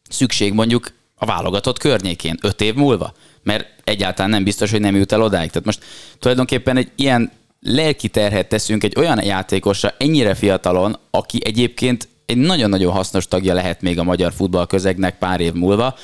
szükség 0.08 0.52
mondjuk 0.52 0.92
a 1.14 1.26
válogatott 1.26 1.78
környékén, 1.78 2.38
öt 2.42 2.61
év 2.61 2.74
múlva. 2.74 3.12
Mert 3.42 3.66
egyáltalán 3.84 4.30
nem 4.30 4.44
biztos, 4.44 4.70
hogy 4.70 4.80
nem 4.80 4.96
jut 4.96 5.12
el 5.12 5.22
odáig. 5.22 5.48
Tehát 5.48 5.66
most 5.66 5.84
tulajdonképpen 6.18 6.76
egy 6.76 6.90
ilyen 6.96 7.30
lelki 7.61 8.08
terhet 8.08 8.48
teszünk 8.48 8.84
egy 8.84 8.94
olyan 8.96 9.24
játékosra 9.24 9.94
ennyire 9.98 10.34
fiatalon, 10.34 10.98
aki 11.11 11.40
egyébként 11.44 12.08
egy 12.28 12.36
nagyon-nagyon 12.36 12.92
hasznos 12.92 13.26
tagja 13.26 13.54
lehet 13.54 13.80
még 13.80 13.98
a 13.98 14.02
magyar 14.02 14.32
futball 14.32 14.66
közegnek 14.66 15.18
pár 15.18 15.40
év 15.40 15.52
múlva, 15.52 15.96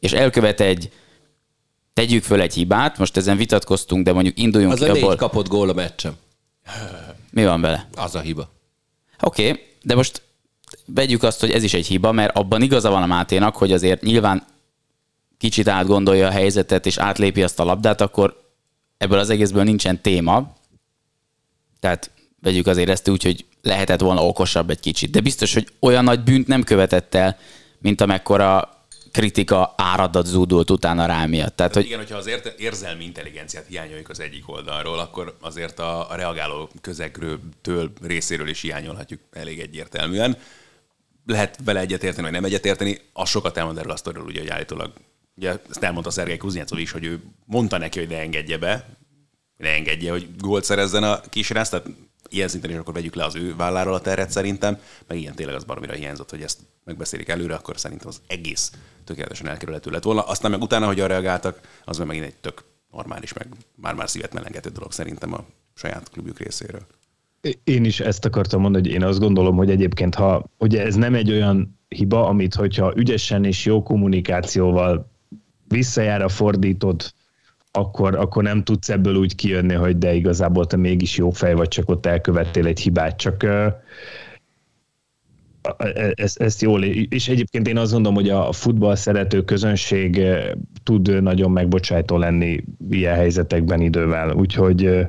és 0.00 0.12
elkövet 0.12 0.60
egy 0.60 0.92
tegyük 1.92 2.22
föl 2.22 2.40
egy 2.40 2.54
hibát, 2.54 2.98
most 2.98 3.16
ezen 3.16 3.36
vitatkoztunk, 3.36 4.04
de 4.04 4.12
mondjuk 4.12 4.38
induljunk 4.38 4.72
Az 4.72 4.78
ki 4.78 4.84
a 4.84 4.92
négy 4.92 5.02
abból. 5.02 5.16
kapott 5.16 5.48
gól 5.48 5.68
a 5.68 5.72
meccsem. 5.72 6.16
Mi 7.30 7.44
van 7.44 7.60
vele? 7.60 7.88
Az 7.94 8.14
a 8.14 8.20
hiba. 8.20 8.50
Oké, 9.20 9.48
okay, 9.48 9.62
de 9.82 9.94
most 9.94 10.22
vegyük 10.84 11.22
azt, 11.22 11.40
hogy 11.40 11.50
ez 11.50 11.62
is 11.62 11.74
egy 11.74 11.86
hiba, 11.86 12.12
mert 12.12 12.36
abban 12.36 12.62
igaza 12.62 12.90
van 12.90 13.02
a 13.02 13.06
Máténak, 13.06 13.56
hogy 13.56 13.72
azért 13.72 14.02
nyilván 14.02 14.46
kicsit 15.38 15.68
átgondolja 15.68 16.26
a 16.26 16.30
helyzetet, 16.30 16.86
és 16.86 16.98
átlépi 16.98 17.42
azt 17.42 17.60
a 17.60 17.64
labdát, 17.64 18.00
akkor 18.00 18.42
ebből 18.98 19.18
az 19.18 19.30
egészből 19.30 19.62
nincsen 19.62 20.00
téma. 20.00 20.56
Tehát 21.80 22.10
vegyük 22.40 22.66
azért 22.66 22.88
ezt 22.88 23.08
úgy, 23.08 23.22
hogy 23.22 23.44
lehetett 23.62 24.00
volna 24.00 24.26
okosabb 24.26 24.70
egy 24.70 24.80
kicsit. 24.80 25.10
De 25.10 25.20
biztos, 25.20 25.54
hogy 25.54 25.68
olyan 25.80 26.04
nagy 26.04 26.22
bűnt 26.22 26.46
nem 26.46 26.62
követett 26.62 27.14
el, 27.14 27.38
mint 27.78 28.00
amekkora 28.00 28.78
kritika 29.12 29.74
áradat 29.76 30.26
zúdult 30.26 30.70
utána 30.70 31.06
rá 31.06 31.26
miatt. 31.26 31.56
Tehát, 31.56 31.74
Hogy... 31.74 31.84
Igen, 31.84 31.98
hogyha 31.98 32.16
az 32.16 32.26
érte- 32.26 32.58
érzelmi 32.58 33.04
intelligenciát 33.04 33.66
hiányoljuk 33.66 34.08
az 34.08 34.20
egyik 34.20 34.48
oldalról, 34.48 34.98
akkor 34.98 35.36
azért 35.40 35.78
a, 35.78 36.10
a 36.10 36.14
reagáló 36.14 36.70
közegről 36.80 37.40
től 37.62 37.92
részéről 38.02 38.48
is 38.48 38.60
hiányolhatjuk 38.60 39.20
elég 39.32 39.60
egyértelműen. 39.60 40.36
Lehet 41.26 41.58
vele 41.64 41.80
egyetérteni, 41.80 42.22
vagy 42.22 42.32
nem 42.32 42.44
egyetérteni, 42.44 42.98
az 43.12 43.28
sokat 43.28 43.56
elmond 43.56 43.78
erről 43.78 43.92
a 43.92 43.96
sztoriról, 43.96 44.26
ugye, 44.26 44.40
hogy 44.40 44.48
állítólag, 44.48 44.92
ugye 45.36 45.50
ezt 45.70 45.82
elmondta 45.82 46.10
Szergej 46.10 46.36
Kuznyecov 46.36 46.78
is, 46.78 46.90
hogy 46.90 47.04
ő 47.04 47.20
mondta 47.44 47.78
neki, 47.78 47.98
hogy 47.98 48.08
ne 48.08 48.18
engedje 48.18 48.58
be, 48.58 48.88
ne 49.56 49.68
engedje, 49.68 50.10
hogy 50.10 50.28
gólt 50.38 50.64
szerezzen 50.64 51.02
a 51.02 51.20
kisrác, 51.20 51.68
tehát 51.68 51.86
ilyen 52.30 52.48
szinten 52.48 52.70
is 52.70 52.76
akkor 52.76 52.94
vegyük 52.94 53.14
le 53.14 53.24
az 53.24 53.36
ő 53.36 53.56
válláról 53.56 53.94
a 53.94 54.00
terhet 54.00 54.30
szerintem, 54.30 54.78
meg 55.06 55.18
ilyen 55.18 55.34
tényleg 55.34 55.54
az 55.54 55.64
baromira 55.64 55.92
hiányzott, 55.92 56.30
hogy 56.30 56.42
ezt 56.42 56.58
megbeszélik 56.84 57.28
előre, 57.28 57.54
akkor 57.54 57.78
szerintem 57.78 58.08
az 58.08 58.20
egész 58.26 58.72
tökéletesen 59.04 59.48
elkerülhető 59.48 59.90
lett 59.90 60.02
volna. 60.02 60.22
Aztán 60.22 60.50
meg 60.50 60.60
utána, 60.60 60.86
hogy 60.86 61.00
arra 61.00 61.08
reagáltak, 61.08 61.60
az 61.84 61.98
meg 61.98 62.06
megint 62.06 62.26
egy 62.26 62.34
tök 62.34 62.64
normális, 62.92 63.32
meg 63.32 63.46
már-már 63.74 64.08
szívet 64.08 64.32
melengető 64.32 64.70
dolog 64.70 64.92
szerintem 64.92 65.34
a 65.34 65.44
saját 65.74 66.08
klubjuk 66.08 66.38
részéről. 66.38 66.86
Én 67.64 67.84
is 67.84 68.00
ezt 68.00 68.24
akartam 68.24 68.60
mondani, 68.60 68.86
hogy 68.86 68.94
én 68.94 69.04
azt 69.04 69.18
gondolom, 69.18 69.56
hogy 69.56 69.70
egyébként, 69.70 70.14
ha 70.14 70.44
ugye 70.58 70.82
ez 70.82 70.94
nem 70.94 71.14
egy 71.14 71.30
olyan 71.30 71.78
hiba, 71.88 72.26
amit 72.26 72.54
hogyha 72.54 72.92
ügyesen 72.96 73.44
és 73.44 73.64
jó 73.64 73.82
kommunikációval 73.82 75.10
visszajára 75.68 76.28
fordítod, 76.28 77.12
akkor, 77.72 78.14
akkor 78.14 78.42
nem 78.42 78.62
tudsz 78.62 78.88
ebből 78.88 79.14
úgy 79.14 79.34
kijönni, 79.34 79.74
hogy 79.74 79.98
de 79.98 80.14
igazából 80.14 80.66
te 80.66 80.76
mégis 80.76 81.16
jó 81.16 81.30
fej 81.30 81.54
vagy, 81.54 81.68
csak 81.68 81.88
ott 81.88 82.06
elkövettél 82.06 82.66
egy 82.66 82.80
hibát. 82.80 83.16
Csak 83.16 83.42
ö, 83.42 83.66
e, 85.76 86.12
ezt, 86.14 86.40
ezt 86.40 86.62
jól, 86.62 86.84
és 86.84 87.28
egyébként 87.28 87.68
én 87.68 87.76
azt 87.76 87.92
gondolom, 87.92 88.16
hogy 88.16 88.28
a 88.28 88.52
futball 88.52 88.94
szerető 88.94 89.44
közönség 89.44 90.22
tud 90.82 91.22
nagyon 91.22 91.50
megbocsájtó 91.50 92.16
lenni 92.16 92.64
ilyen 92.90 93.14
helyzetekben 93.14 93.80
idővel, 93.80 94.32
úgyhogy 94.32 95.06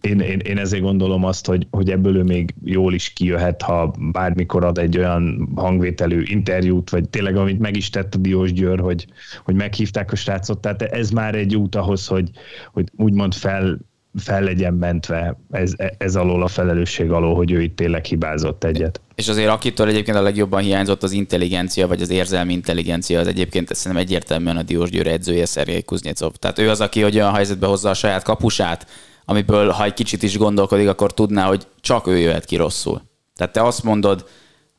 én, 0.00 0.20
én, 0.20 0.38
én 0.38 0.58
ezért 0.58 0.82
gondolom 0.82 1.24
azt, 1.24 1.46
hogy, 1.46 1.66
hogy 1.70 1.90
ebből 1.90 2.16
ő 2.16 2.22
még 2.22 2.54
jól 2.64 2.94
is 2.94 3.12
kijöhet, 3.12 3.62
ha 3.62 3.94
bármikor 4.12 4.64
ad 4.64 4.78
egy 4.78 4.98
olyan 4.98 5.48
hangvételű 5.54 6.22
interjút, 6.24 6.90
vagy 6.90 7.08
tényleg, 7.08 7.36
amit 7.36 7.58
meg 7.58 7.76
is 7.76 7.90
tett 7.90 8.14
a 8.14 8.18
Diós 8.18 8.52
Győr, 8.52 8.80
hogy, 8.80 9.06
hogy 9.44 9.54
meghívták 9.54 10.12
a 10.12 10.16
srácot, 10.16 10.58
tehát 10.58 10.82
ez 10.82 11.10
már 11.10 11.34
egy 11.34 11.56
út 11.56 11.74
ahhoz, 11.74 12.06
hogy, 12.06 12.30
hogy 12.72 12.90
úgymond 12.96 13.34
fel, 13.34 13.78
fel 14.14 14.42
legyen 14.42 14.74
mentve 14.74 15.38
ez, 15.50 15.72
ez 15.98 16.16
alól 16.16 16.42
a 16.42 16.48
felelősség 16.48 17.10
alól, 17.10 17.34
hogy 17.34 17.50
ő 17.50 17.62
itt 17.62 17.76
tényleg 17.76 18.04
hibázott 18.04 18.64
egyet. 18.64 19.00
És 19.14 19.28
azért 19.28 19.48
akitől 19.48 19.88
egyébként 19.88 20.16
a 20.16 20.22
legjobban 20.22 20.62
hiányzott 20.62 21.02
az 21.02 21.12
intelligencia, 21.12 21.86
vagy 21.86 22.02
az 22.02 22.10
érzelmi 22.10 22.52
intelligencia, 22.52 23.20
az 23.20 23.26
egyébként 23.26 23.74
szerintem 23.74 24.06
egyértelműen 24.06 24.56
a 24.56 24.62
Diós 24.62 24.90
Győr 24.90 25.06
edzője, 25.06 25.46
Szergei 25.46 25.82
Kuznyecov. 25.82 26.32
Tehát 26.32 26.58
ő 26.58 26.70
az, 26.70 26.80
aki 26.80 27.04
olyan 27.04 27.34
helyzetbe 27.34 27.66
hozza 27.66 27.90
a 27.90 27.94
saját 27.94 28.22
kapusát, 28.22 28.86
amiből 29.30 29.70
ha 29.70 29.84
egy 29.84 29.94
kicsit 29.94 30.22
is 30.22 30.38
gondolkodik, 30.38 30.88
akkor 30.88 31.14
tudná, 31.14 31.46
hogy 31.46 31.66
csak 31.80 32.06
ő 32.06 32.18
jöhet 32.18 32.44
ki 32.44 32.56
rosszul. 32.56 33.02
Tehát 33.36 33.52
te 33.52 33.62
azt 33.62 33.82
mondod 33.82 34.28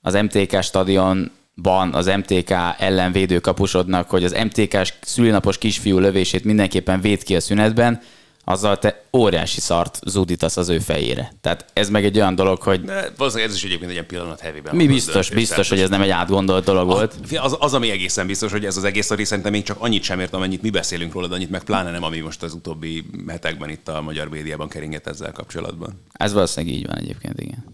az 0.02 0.14
MTK 0.14 0.62
stadionban 0.62 1.94
az 1.94 2.06
MTK 2.06 2.54
ellen 2.78 3.42
kapusodnak, 3.42 4.10
hogy 4.10 4.24
az 4.24 4.32
MTK-s 4.44 4.94
szülinapos 5.02 5.58
kisfiú 5.58 6.00
lövését 6.00 6.44
mindenképpen 6.44 7.02
véd 7.02 7.24
ki 7.24 7.36
a 7.36 7.40
szünetben, 7.40 8.02
azzal 8.50 8.78
te 8.78 9.04
óriási 9.14 9.60
szart 9.60 10.00
zúdítasz 10.06 10.58
az 10.58 10.70
ő 10.70 10.80
fejére. 10.80 11.32
Tehát 11.42 11.66
ez 11.74 11.90
meg 11.90 12.06
egy 12.06 12.18
olyan 12.18 12.36
dolog, 12.36 12.62
hogy... 12.62 12.86
Valószínűleg 13.18 13.50
ez 13.50 13.56
is 13.56 13.64
egyébként 13.64 13.90
egy 13.90 13.96
ilyen 13.96 14.06
pillanat 14.06 14.40
hevében. 14.40 14.76
Mi 14.76 14.88
biztos, 14.88 15.30
biztos, 15.30 15.70
hogy 15.70 15.80
ez 15.80 15.90
nem 15.90 16.02
egy 16.02 16.10
átgondolt 16.10 16.64
dolog 16.64 16.88
volt. 16.88 17.16
Az, 17.38 17.56
az, 17.60 17.74
ami 17.74 17.90
egészen 17.90 18.28
biztos, 18.28 18.52
hogy 18.52 18.66
ez 18.66 18.78
az 18.78 18.84
egész 18.84 19.06
sztori 19.06 19.24
szerintem 19.24 19.52
még 19.52 19.64
csak 19.64 19.78
annyit 19.80 20.04
sem 20.04 20.20
ért, 20.20 20.34
amennyit 20.34 20.62
mi 20.62 20.70
beszélünk 20.70 21.14
róla, 21.14 21.28
de 21.28 21.36
annyit 21.36 21.50
meg 21.50 21.64
pláne 21.64 21.92
nem, 21.92 22.04
ami 22.04 22.20
most 22.20 22.44
az 22.44 22.54
utóbbi 22.54 23.06
hetekben 23.28 23.70
itt 23.70 23.88
a 23.88 24.02
magyar 24.02 24.30
médiában 24.30 24.68
keringett 24.68 25.08
ezzel 25.08 25.32
kapcsolatban. 25.32 26.02
Ez 26.12 26.34
valószínűleg 26.34 26.76
így 26.76 26.88
van 26.88 26.98
egyébként, 26.98 27.40
igen. 27.40 27.66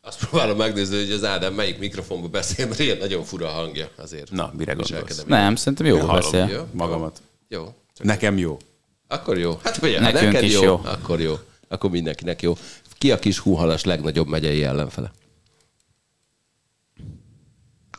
Azt 0.00 0.26
próbálom 0.26 0.56
megnézni, 0.56 0.96
hogy 0.96 1.10
az 1.10 1.24
Ádám 1.24 1.54
melyik 1.54 1.78
mikrofonba 1.78 2.28
beszél, 2.28 2.66
mert 2.66 2.78
ilyen 2.78 2.98
nagyon 2.98 3.24
fura 3.24 3.48
hangja 3.48 3.88
azért. 3.96 4.30
Na, 4.30 4.52
mire 4.56 4.72
gondolsz? 4.72 5.24
Nem, 5.26 5.56
szerintem 5.56 5.86
jó 5.86 6.06
beszél. 6.06 6.48
Jó? 6.48 6.62
Magamat. 6.72 7.22
Jó. 7.48 7.74
Nekem 8.02 8.38
jó. 8.38 8.56
Akkor 9.14 9.38
jó. 9.38 9.58
Hát 9.62 9.78
ugye, 9.82 10.00
Nekünk 10.00 10.24
neked 10.32 10.42
is 10.42 10.52
jó, 10.54 10.62
jó. 10.62 10.80
Akkor 10.84 11.20
jó. 11.20 11.34
Akkor 11.68 11.90
mindenkinek 11.90 12.42
jó. 12.42 12.56
Ki 12.98 13.12
a 13.12 13.18
kis 13.18 13.38
húhalas 13.38 13.84
legnagyobb 13.84 14.28
megyei 14.28 14.64
ellenfele? 14.64 15.10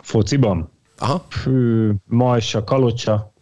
Fociban? 0.03 0.71
Aha. 0.97 1.25
Fű, 1.29 1.91
Majsa, 2.05 2.63
Kalocsa. 2.63 3.33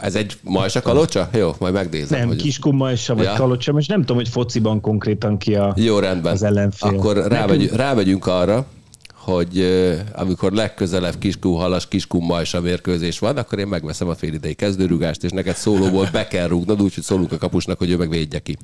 Ez 0.00 0.14
egy 0.14 0.38
majsa 0.42 0.80
kalocsa? 0.82 1.28
Jó, 1.32 1.52
majd 1.58 1.74
megnézem. 1.74 2.18
Nem, 2.18 2.28
hogy... 2.28 2.36
Kiskun 2.42 2.74
Majsa 2.74 3.14
vagy 3.14 3.24
Ja. 3.24 3.32
Kalocsa, 3.34 3.72
most 3.72 3.88
nem 3.88 4.00
tudom, 4.00 4.16
hogy 4.16 4.28
fociban 4.28 4.80
konkrétan 4.80 5.38
ki 5.38 5.54
a, 5.54 5.72
Jó, 5.76 5.98
rendben. 5.98 6.32
az 6.32 6.42
ellenfél. 6.42 6.88
Akkor 6.88 7.14
Nekünk- 7.14 7.32
rávegy, 7.34 7.70
rávegyünk 7.70 8.26
arra, 8.26 8.66
hogy 9.34 9.66
amikor 10.12 10.52
legközelebb 10.52 11.18
kiskú 11.18 11.52
halas, 11.52 11.88
kiskú 11.88 12.18
majsa 12.20 12.60
mérkőzés 12.60 13.18
van, 13.18 13.36
akkor 13.36 13.58
én 13.58 13.66
megveszem 13.66 14.08
a 14.08 14.14
félidei 14.14 14.54
kezdőrugást, 14.54 15.24
és 15.24 15.30
neked 15.30 15.56
szólóból 15.56 16.08
be 16.12 16.26
kell 16.26 16.48
rúgnod, 16.48 16.82
úgyhogy 16.82 17.02
szólunk 17.04 17.32
a 17.32 17.38
kapusnak, 17.38 17.78
hogy 17.78 17.90
ő 17.90 17.96
meg 17.96 18.08
védje 18.08 18.38
ki. 18.38 18.56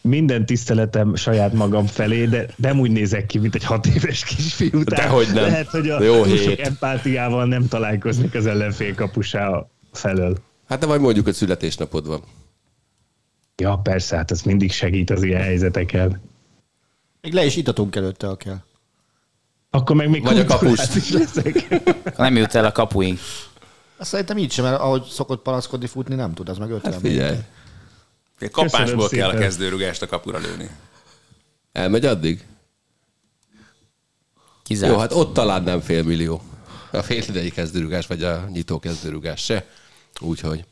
minden 0.00 0.46
tiszteletem 0.46 1.14
saját 1.14 1.52
magam 1.52 1.86
felé, 1.86 2.24
de 2.26 2.46
nem 2.56 2.80
úgy 2.80 2.90
nézek 2.90 3.26
ki, 3.26 3.38
mint 3.38 3.54
egy 3.54 3.64
hat 3.64 3.86
éves 3.86 4.24
kisfiú. 4.24 4.84
Tehát 4.84 5.04
Dehogy 5.04 5.26
nem. 5.34 5.44
Lehet, 5.44 5.68
hogy 5.68 5.88
a 5.90 6.02
Jó 6.02 6.22
túl 6.22 6.36
sok 6.36 6.48
hét. 6.48 6.60
empátiával 6.66 7.46
nem 7.46 7.68
találkoznék 7.68 8.34
az 8.34 8.46
ellenfél 8.46 8.94
kapusá 8.94 9.66
felől. 9.92 10.38
Hát 10.68 10.78
de 10.80 10.86
majd 10.86 11.00
mondjuk, 11.00 11.24
hogy 11.24 11.34
születésnapod 11.34 12.06
van. 12.06 12.22
Ja, 13.56 13.76
persze, 13.82 14.16
hát 14.16 14.30
ez 14.30 14.42
mindig 14.42 14.72
segít 14.72 15.10
az 15.10 15.22
ilyen 15.22 15.42
helyzeteken. 15.42 16.20
Még 17.20 17.32
le 17.32 17.44
is 17.44 17.56
itatunk 17.56 17.96
előtte, 17.96 18.26
ha 18.26 18.36
kell. 18.36 18.56
Akkor 19.74 19.96
meg 19.96 20.08
még 20.08 20.22
Vagy 20.22 20.38
a 20.38 20.44
kapust. 20.44 20.94
is 20.94 21.10
leszek. 21.10 21.68
Nem 22.16 22.36
jut 22.36 22.54
el 22.54 22.64
a 22.64 22.72
kapuink. 22.72 23.18
Azt 23.96 24.10
szerintem 24.10 24.38
így 24.38 24.52
sem, 24.52 24.64
mert 24.64 24.80
ahogy 24.80 25.02
szokott 25.04 25.42
panaszkodni 25.42 25.86
futni, 25.86 26.14
nem 26.14 26.34
tud, 26.34 26.48
az 26.48 26.58
meg 26.58 26.70
50 26.70 26.92
Hát 26.92 27.00
figyelj, 27.00 27.36
Kapásból 28.50 29.08
kell 29.08 29.28
a 29.28 29.34
kezdőrugást 29.38 30.02
a 30.02 30.06
kapura 30.06 30.38
lőni. 30.38 30.70
elmegy 31.72 32.04
addig? 32.04 32.46
Kizárt. 34.62 34.92
Jó, 34.92 34.98
hát 34.98 35.12
ott 35.12 35.34
talán 35.34 35.62
nem 35.62 35.80
fél 35.80 36.02
millió. 36.02 36.42
A 36.90 37.02
félidei 37.02 37.50
kezdőrugás, 37.50 38.06
vagy 38.06 38.22
a 38.22 38.48
nyitó 38.52 38.78
kezdőrugás 38.78 39.44
se. 39.44 39.66
Úgyhogy. 40.20 40.64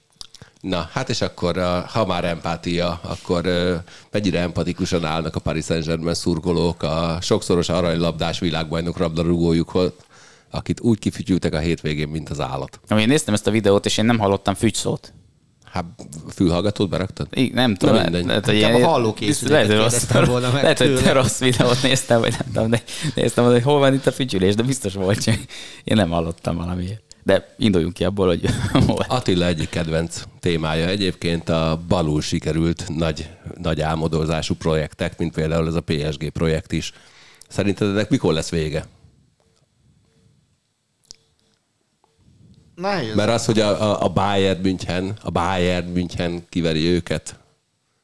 Na, 0.60 0.88
hát 0.92 1.08
és 1.08 1.20
akkor, 1.20 1.58
a- 1.58 1.86
ha 1.88 2.06
már 2.06 2.24
empátia, 2.24 3.00
akkor 3.02 3.42
mennyire 4.10 4.40
empatikusan 4.40 5.04
állnak 5.04 5.34
a 5.36 5.40
Paris 5.40 5.64
Saint-Germain 5.64 6.14
szurkolók 6.14 6.82
a 6.82 7.18
sokszoros 7.20 7.68
aranylabdás 7.68 8.38
világbajnok 8.38 8.98
labdarúgójukhoz, 8.98 9.92
akit 10.50 10.80
úgy 10.80 10.98
kifütyültek 10.98 11.54
a 11.54 11.58
hétvégén, 11.58 12.08
mint 12.08 12.28
az 12.28 12.40
állat. 12.40 12.80
Én 12.98 13.08
néztem 13.08 13.34
ezt 13.34 13.46
a 13.46 13.50
videót, 13.50 13.86
és 13.86 13.96
én 13.98 14.04
nem 14.04 14.18
hallottam 14.18 14.54
fügyszót. 14.54 15.12
Hát 15.64 15.84
fülhallgatót 16.34 16.88
beraktad? 16.88 17.26
Így, 17.34 17.52
nem 17.52 17.74
tudom. 17.74 17.94
Na 17.94 18.02
mindegy. 18.02 18.24
lehet, 18.26 18.44
hogy 18.44 18.54
ilyen- 18.54 18.82
a 18.82 18.86
hallókészüléket 18.86 19.68
lehet, 19.68 19.82
hogy 19.82 20.10
rossz, 20.12 20.26
volna 20.28 20.50
meg 20.52 20.62
lehet, 20.62 20.78
hogy 20.78 20.94
te 20.94 21.00
tőle. 21.00 21.12
rossz 21.12 21.38
videót 21.38 21.82
néztem, 21.82 22.20
vagy 22.20 22.30
nem 22.38 22.52
tudom, 22.52 22.70
de 22.70 22.82
néztem, 23.14 23.44
hogy 23.44 23.62
hol 23.62 23.78
van 23.78 23.94
itt 23.94 24.06
a 24.06 24.12
fütyülés, 24.12 24.54
de 24.54 24.62
biztos 24.62 24.94
volt, 24.94 25.22
csak 25.22 25.34
én 25.84 25.96
nem 25.96 26.10
hallottam 26.10 26.56
valamiért. 26.56 27.02
De 27.30 27.54
induljunk 27.56 27.94
ki 27.94 28.04
abból, 28.04 28.26
hogy 28.26 28.44
hol. 28.86 29.04
Attila 29.08 29.46
egyik 29.46 29.68
kedvenc 29.68 30.22
témája 30.40 30.86
egyébként 30.86 31.48
a 31.48 31.80
balul 31.88 32.20
sikerült 32.20 32.84
nagy, 32.88 33.30
nagy 33.54 33.80
álmodozású 33.80 34.54
projektek, 34.54 35.18
mint 35.18 35.34
például 35.34 35.66
ez 35.66 35.74
a 35.74 35.80
PSG 35.80 36.28
projekt 36.28 36.72
is. 36.72 36.92
Szerinted 37.48 37.88
ennek 37.88 38.10
mikor 38.10 38.32
lesz 38.32 38.50
vége? 38.50 38.84
Nehéz. 42.74 43.14
Mert 43.14 43.30
az, 43.30 43.44
hogy 43.44 43.60
a, 43.60 43.82
a, 43.82 44.04
a 44.04 44.08
Bayern 44.08 44.60
München, 44.60 45.16
a 45.22 45.30
Bayern 45.30 45.88
München 45.88 46.44
kiveri 46.48 46.86
őket, 46.86 47.38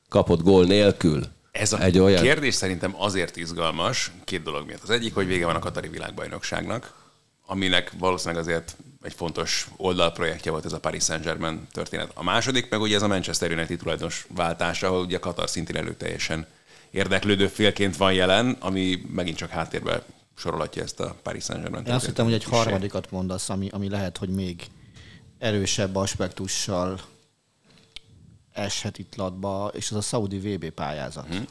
kapott 0.08 0.42
gól 0.42 0.64
nélkül. 0.64 1.24
Ez 1.52 1.72
a 1.72 1.82
egy 1.82 1.98
olyan... 1.98 2.22
kérdés 2.22 2.54
szerintem 2.54 2.94
azért 2.98 3.36
izgalmas, 3.36 4.12
két 4.24 4.42
dolog 4.42 4.66
miatt. 4.66 4.82
Az 4.82 4.90
egyik, 4.90 5.14
hogy 5.14 5.26
vége 5.26 5.46
van 5.46 5.56
a 5.56 5.58
Katari 5.58 5.88
világbajnokságnak, 5.88 7.05
aminek 7.46 7.92
valószínűleg 7.98 8.42
azért 8.42 8.76
egy 9.02 9.14
fontos 9.14 9.68
oldalprojektje 9.76 10.50
volt 10.50 10.64
ez 10.64 10.72
a 10.72 10.80
Paris 10.80 11.04
Saint-Germain 11.04 11.66
történet. 11.72 12.10
A 12.14 12.22
második 12.22 12.70
meg 12.70 12.80
ugye 12.80 12.96
ez 12.96 13.02
a 13.02 13.06
Manchester 13.06 13.50
United 13.50 13.78
tulajdonos 13.78 14.26
váltása, 14.34 14.86
ahol 14.86 15.04
ugye 15.04 15.18
Katar 15.18 15.50
szintén 15.50 15.76
előteljesen 15.76 16.46
érdeklődő 16.90 17.46
félként 17.46 17.96
van 17.96 18.12
jelen, 18.12 18.56
ami 18.60 19.06
megint 19.12 19.36
csak 19.36 19.50
háttérbe 19.50 20.02
sorolhatja 20.36 20.82
ezt 20.82 21.00
a 21.00 21.16
Paris 21.22 21.44
Saint-Germain 21.44 21.84
Én 21.84 21.92
azt 21.92 22.06
hittem, 22.06 22.24
hogy 22.24 22.34
egy 22.34 22.44
harmadikat 22.44 23.10
mondasz, 23.10 23.48
ami, 23.48 23.68
ami 23.68 23.88
lehet, 23.88 24.16
hogy 24.16 24.28
még 24.28 24.66
erősebb 25.38 25.96
aspektussal 25.96 27.00
eshet 28.52 28.98
itt 28.98 29.14
latba, 29.14 29.70
és 29.74 29.90
az 29.90 29.96
a 29.96 30.00
Saudi 30.00 30.38
VB 30.38 30.70
pályázat. 30.70 31.26
Hmm. 31.26 31.44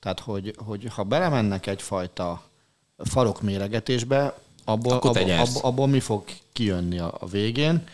Tehát, 0.00 0.20
hogy, 0.20 0.54
hogy 0.56 0.86
ha 0.94 1.02
belemennek 1.02 1.66
egyfajta 1.66 2.42
farokméregetésbe, 2.96 4.34
abból, 4.70 4.92
Akkor 4.92 5.16
abból, 5.16 5.30
abból, 5.30 5.62
abból 5.62 5.86
mi 5.86 6.00
fog 6.00 6.24
kijönni 6.52 6.98
a, 6.98 7.14
a 7.18 7.26
végén, 7.26 7.84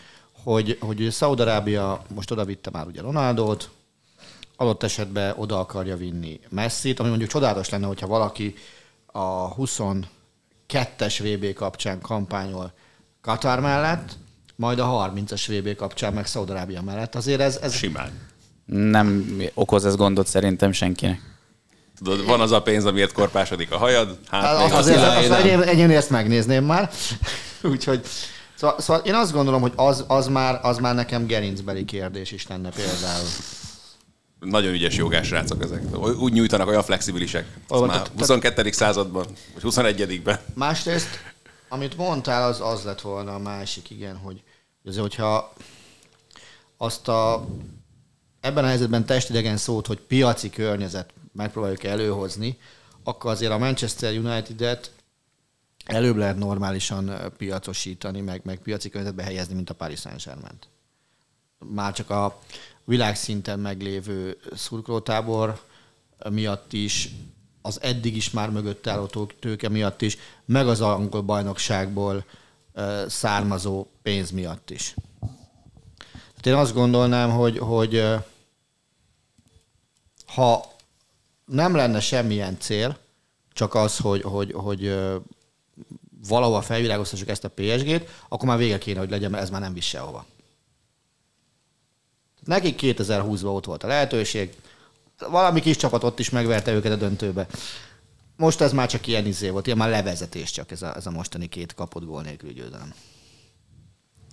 hogy, 0.43 0.77
hogy 0.79 1.07
Szaudarábia 1.11 2.01
most 2.13 2.31
oda 2.31 2.45
vitte 2.45 2.69
már 2.69 2.87
ugye 2.87 3.01
Ronaldot, 3.01 3.69
adott 4.55 4.83
esetben 4.83 5.33
oda 5.37 5.59
akarja 5.59 5.97
vinni 5.97 6.39
Messi-t, 6.49 6.99
ami 6.99 7.09
mondjuk 7.09 7.29
csodálatos 7.29 7.69
lenne, 7.69 7.85
hogyha 7.85 8.07
valaki 8.07 8.55
a 9.05 9.55
22-es 9.55 11.19
VB 11.19 11.53
kapcsán 11.53 12.01
kampányol 12.01 12.73
Katar 13.21 13.59
mellett, 13.59 14.17
majd 14.55 14.79
a 14.79 15.11
30-as 15.13 15.43
VB 15.47 15.75
kapcsán 15.75 16.13
meg 16.13 16.25
Szaudarábia 16.25 16.81
mellett. 16.81 17.15
Azért 17.15 17.41
ez, 17.41 17.55
ez 17.55 17.73
Simán. 17.73 18.11
Nem 18.65 19.37
okoz 19.53 19.85
ez 19.85 19.95
gondot 19.95 20.27
szerintem 20.27 20.71
senkinek. 20.71 21.36
Tudod, 21.97 22.25
van 22.25 22.41
az 22.41 22.51
a 22.51 22.61
pénz, 22.61 22.85
amiért 22.85 23.11
korpásodik 23.13 23.71
a 23.71 23.77
hajad, 23.77 24.17
hát 24.27 24.55
Az, 24.55 24.63
még 24.63 24.73
azért 24.73 25.01
az, 25.01 25.15
az 25.15 25.27
nem. 25.29 25.39
egyén, 25.41 25.61
egyén 25.61 25.89
ezt 25.89 26.09
megnézném 26.09 26.65
már. 26.65 26.89
Úgyhogy 27.61 28.01
szóval, 28.55 28.79
szóval, 28.79 29.01
én 29.05 29.13
azt 29.15 29.31
gondolom, 29.31 29.61
hogy 29.61 29.73
az, 29.75 30.03
az, 30.07 30.27
már, 30.27 30.59
az 30.63 30.77
már 30.77 30.95
nekem 30.95 31.25
gerincbeli 31.25 31.85
kérdés 31.85 32.31
is 32.31 32.47
lenne 32.47 32.69
például. 32.69 33.27
nagyon 34.39 34.73
ügyes 34.73 34.95
jogás 34.95 35.29
rácok 35.29 35.63
ezek. 35.63 35.83
Úgy 36.19 36.33
nyújtanak, 36.33 36.67
olyan 36.67 36.83
flexibilisek. 36.83 37.45
Ó, 37.69 37.79
már 37.79 37.89
tehát- 37.89 38.11
22. 38.17 38.71
században, 38.71 39.25
vagy 39.53 39.63
21-ben. 39.63 40.39
Másrészt, 40.53 41.07
amit 41.69 41.97
mondtál, 41.97 42.49
az 42.49 42.61
az 42.61 42.83
lett 42.83 43.01
volna 43.01 43.33
a 43.33 43.39
másik, 43.39 43.89
igen, 43.89 44.15
hogy 44.17 44.41
azért, 44.85 45.01
hogyha 45.01 45.53
azt 46.77 47.07
a 47.07 47.47
ebben 48.41 48.63
a 48.63 48.67
helyzetben 48.67 49.05
testidegen 49.05 49.57
szót, 49.57 49.87
hogy 49.87 49.97
piaci 49.99 50.49
környezet 50.49 51.09
megpróbáljuk 51.37 51.83
előhozni, 51.83 52.57
akkor 53.03 53.31
azért 53.31 53.51
a 53.51 53.57
Manchester 53.57 54.17
United-et 54.17 54.91
előbb 55.85 56.15
lehet 56.15 56.37
normálisan 56.37 57.31
piacosítani, 57.37 58.21
meg, 58.21 58.41
meg 58.43 58.59
piaci 58.59 58.89
környezetbe 58.89 59.23
helyezni, 59.23 59.55
mint 59.55 59.69
a 59.69 59.73
Paris 59.73 59.99
Saint-Germain. 59.99 60.57
Már 61.59 61.93
csak 61.93 62.09
a 62.09 62.39
világszinten 62.83 63.59
meglévő 63.59 64.37
szurkolótábor 64.55 65.61
miatt 66.29 66.73
is, 66.73 67.09
az 67.61 67.81
eddig 67.81 68.15
is 68.15 68.31
már 68.31 68.49
mögött 68.49 68.87
álló 68.87 69.05
tőke 69.39 69.69
miatt 69.69 70.01
is, 70.01 70.17
meg 70.45 70.67
az 70.67 70.81
angol 70.81 71.21
bajnokságból 71.21 72.25
származó 73.07 73.87
pénz 74.01 74.31
miatt 74.31 74.69
is. 74.69 74.95
Tehát 76.09 76.45
én 76.45 76.53
azt 76.53 76.73
gondolnám, 76.73 77.29
hogy, 77.29 77.57
hogy 77.57 78.03
ha 80.25 80.75
nem 81.47 81.75
lenne 81.75 81.99
semmilyen 81.99 82.59
cél, 82.59 82.97
csak 83.53 83.75
az, 83.75 83.97
hogy, 83.97 84.21
hogy, 84.21 84.51
hogy 84.51 84.97
valahova 86.27 86.61
felvilágoztassuk 86.61 87.27
ezt 87.27 87.43
a 87.43 87.49
PSG-t, 87.49 88.09
akkor 88.27 88.47
már 88.47 88.57
vége 88.57 88.77
kéne, 88.77 88.99
hogy 88.99 89.09
legyen, 89.09 89.31
mert 89.31 89.43
ez 89.43 89.49
már 89.49 89.61
nem 89.61 89.73
visz 89.73 89.85
sehova. 89.85 90.25
Nekik 92.43 92.79
2020-ban 92.81 93.55
ott 93.55 93.65
volt 93.65 93.83
a 93.83 93.87
lehetőség, 93.87 94.55
valami 95.29 95.59
kis 95.59 95.75
csapat 95.75 96.03
ott 96.03 96.19
is 96.19 96.29
megverte 96.29 96.73
őket 96.73 96.91
a 96.91 96.95
döntőbe. 96.95 97.47
Most 98.35 98.61
ez 98.61 98.73
már 98.73 98.87
csak 98.87 99.07
ilyen 99.07 99.25
izé 99.25 99.49
volt, 99.49 99.65
ilyen 99.65 99.77
már 99.77 99.89
levezetés 99.89 100.51
csak 100.51 100.71
ez 100.71 100.81
a, 100.81 100.95
ez 100.95 101.05
a 101.05 101.11
mostani 101.11 101.47
két 101.47 101.73
kapott 101.73 102.05
gól 102.05 102.21
nélküli 102.21 102.53
győzelem. 102.53 102.93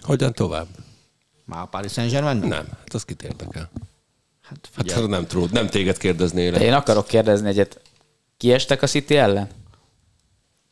Hogyan 0.00 0.33
tovább? 0.33 0.66
Már 1.44 1.62
a 1.62 1.66
Paris 1.66 1.92
Saint-Germain? 1.92 2.37
Nem, 2.37 2.66
hát 2.79 2.94
az 2.94 3.05
kit 3.05 3.22
érdekel. 3.22 3.70
Hát 4.44 4.68
Hát 4.74 4.90
figyelj, 4.90 5.07
nem, 5.07 5.26
tudod, 5.26 5.52
nem 5.52 5.66
téged 5.66 5.96
kérdeznélek. 5.98 6.59
De 6.59 6.64
én 6.66 6.72
akarok 6.72 7.07
kérdezni 7.07 7.48
egyet. 7.48 7.80
Kiestek 8.37 8.83
a 8.83 8.87
City 8.87 9.16
ellen? 9.16 9.48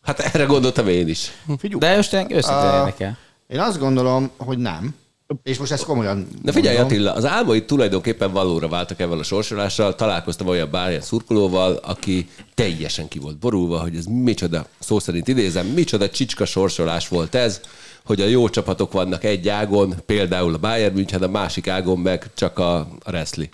Hát 0.03 0.19
erre 0.21 0.45
gondoltam 0.45 0.89
én 0.89 1.09
is. 1.09 1.31
figyelj. 1.59 1.79
De 1.81 1.97
most 1.97 2.13
én 2.13 2.27
őszintén 2.31 2.71
érdekel. 2.79 3.19
Én 3.47 3.61
azt 3.61 3.79
gondolom, 3.79 4.31
hogy 4.37 4.59
nem. 4.59 4.95
És 5.43 5.59
most 5.59 5.73
ezt 5.73 5.85
komolyan 5.85 6.29
Na 6.43 6.53
figyelj 6.53 6.77
mondom. 6.77 6.97
Attila, 6.97 7.15
az 7.15 7.25
álmaid 7.25 7.65
tulajdonképpen 7.65 8.33
valóra 8.33 8.69
váltak 8.69 9.01
ebben 9.01 9.19
a 9.19 9.23
sorsolással. 9.23 9.95
Találkoztam 9.95 10.47
olyan 10.47 10.71
bárján 10.71 11.01
szurkolóval, 11.01 11.81
aki 11.83 12.29
teljesen 12.55 13.09
ki 13.09 13.19
volt 13.19 13.39
borulva, 13.39 13.81
hogy 13.81 13.97
ez 13.97 14.05
micsoda, 14.05 14.67
szó 14.79 14.99
szerint 14.99 15.29
idézem, 15.29 15.67
micsoda 15.67 16.11
csicska 16.11 16.45
sorsolás 16.45 17.09
volt 17.09 17.35
ez, 17.35 17.61
hogy 18.05 18.21
a 18.21 18.27
jó 18.27 18.49
csapatok 18.49 18.93
vannak 18.93 19.25
egy 19.25 19.49
ágon, 19.49 19.95
például 20.07 20.55
a 20.55 20.59
Bayern 20.59 20.95
München, 20.95 21.23
a 21.23 21.29
másik 21.29 21.69
ágon 21.69 21.99
meg 21.99 22.31
csak 22.35 22.59
a, 22.59 22.77
a 22.77 22.89
Wrestling. 23.07 23.51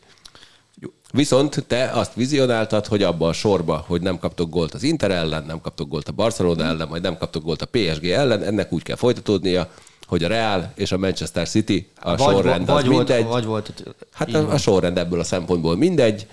Viszont 1.13 1.65
te 1.67 1.91
azt 1.91 2.15
vizionáltad, 2.15 2.87
hogy 2.87 3.03
abba 3.03 3.29
a 3.29 3.33
sorba, 3.33 3.85
hogy 3.87 4.01
nem 4.01 4.19
kaptok 4.19 4.51
gólt 4.51 4.75
az 4.75 4.83
Inter 4.83 5.11
ellen, 5.11 5.45
nem 5.47 5.61
kaptok 5.61 5.89
gólt 5.89 6.09
a 6.09 6.13
Barcelona 6.13 6.65
ellen, 6.65 6.89
majd 6.89 7.03
nem 7.03 7.19
kaptok 7.19 7.43
gólt 7.43 7.63
a 7.63 7.67
PSG 7.67 8.05
ellen, 8.05 8.43
ennek 8.43 8.73
úgy 8.73 8.83
kell 8.83 8.97
folytatódnia, 8.97 9.71
hogy 10.09 10.25
a 10.25 10.29
Real 10.29 10.73
és 10.75 10.93
a 10.93 10.99
Manchester 10.99 11.49
City, 11.49 11.89
a 12.01 12.17
vagy, 12.17 12.35
sorrend 12.35 12.67
vagy, 12.67 12.77
az 12.77 12.91
volt, 12.91 12.97
mindegy. 12.97 13.25
vagy 13.25 13.45
volt. 13.45 13.73
Hát 14.13 14.35
a, 14.35 14.53
a 14.53 14.59
sorrend 14.59 14.99
ebből 14.99 15.21
a 15.21 15.25
szempontból 15.25 15.77
mindegy, 15.77 16.27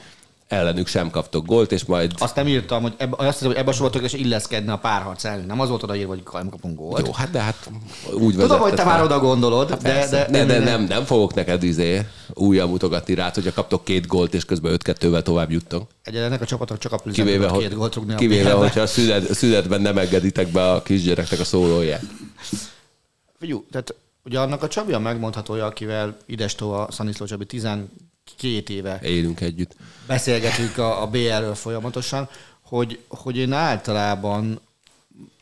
ellenük 0.48 0.88
sem 0.88 1.10
kaptok 1.10 1.46
gólt, 1.46 1.72
és 1.72 1.86
majd... 1.86 2.12
Azt 2.18 2.36
nem 2.36 2.48
írtam, 2.48 2.82
hogy 2.82 2.94
ebbe, 2.98 3.16
azt 3.18 3.32
hiszem, 3.32 3.48
hogy 3.48 3.58
ebbe 3.58 3.70
a 3.70 3.74
sorba 3.74 3.90
tökéletesen 3.90 4.26
illeszkedne 4.26 4.72
a 4.72 4.78
párharc 4.78 5.24
ellen. 5.24 5.46
Nem 5.46 5.60
az 5.60 5.70
volt 5.70 5.84
odaírva, 5.84 6.14
hogy 6.14 6.24
nem 6.34 6.50
kapunk 6.50 6.78
gólt. 6.78 7.06
Jó, 7.06 7.14
hát 7.14 7.32
de 7.32 7.40
hát 7.40 7.70
úgy 8.14 8.36
Tudom, 8.36 8.60
hogy 8.60 8.74
te 8.74 8.84
már 8.84 9.04
oda 9.04 9.20
gondolod, 9.20 9.70
Hát 9.70 9.82
de, 9.82 10.08
de, 10.10 10.28
ne, 10.30 10.46
de 10.46 10.60
nem, 10.60 10.84
nem 10.84 11.04
fogok 11.04 11.34
neked 11.34 11.64
izé 11.64 12.06
újra 12.34 12.68
mutogatni 12.68 13.14
rá, 13.14 13.32
hogyha 13.34 13.54
kaptok 13.54 13.84
két 13.84 14.08
gólt, 14.08 14.34
és 14.34 14.46
közben 14.46 14.78
5-2-vel 14.84 15.22
tovább 15.22 15.52
juttok. 15.52 15.88
Egyébként 16.04 16.32
ennek 16.32 16.42
a 16.42 16.46
csapatnak 16.46 16.78
csak 16.78 16.92
a 16.92 16.98
Kivéve, 17.12 17.46
két 17.46 17.56
hogy, 17.56 17.74
gólt 17.74 17.96
rúgni 17.96 18.14
a 18.14 18.18
kivéve 18.18 18.50
BL-be. 18.50 18.62
hogyha 18.62 18.82
a 18.82 18.88
szünet, 18.88 19.34
szünetben 19.34 19.82
nem 19.82 19.98
engeditek 19.98 20.48
be 20.48 20.72
a 20.72 20.82
kisgyereknek 20.82 21.40
a 21.40 21.44
szólóját. 21.44 22.02
Figyelj, 23.46 23.64
tehát 23.72 23.96
ugye 24.24 24.40
annak 24.40 24.64
a 24.64 24.68
Csabi 24.68 24.94
a 24.94 25.00
megmondhatója, 25.00 25.66
akivel 25.66 26.18
Idestó 26.26 26.72
a 26.72 26.88
Szaniszló 26.92 27.26
Csabi 27.26 27.46
12 27.46 27.90
éve 28.68 29.00
Élünk 29.04 29.42
együtt. 29.42 29.76
beszélgetünk 30.08 30.78
a, 30.78 31.02
a 31.02 31.08
BL-ről 31.08 31.56
folyamatosan, 31.56 32.30
hogy, 32.62 33.00
hogy 33.08 33.38
én 33.38 33.52
általában 33.52 34.60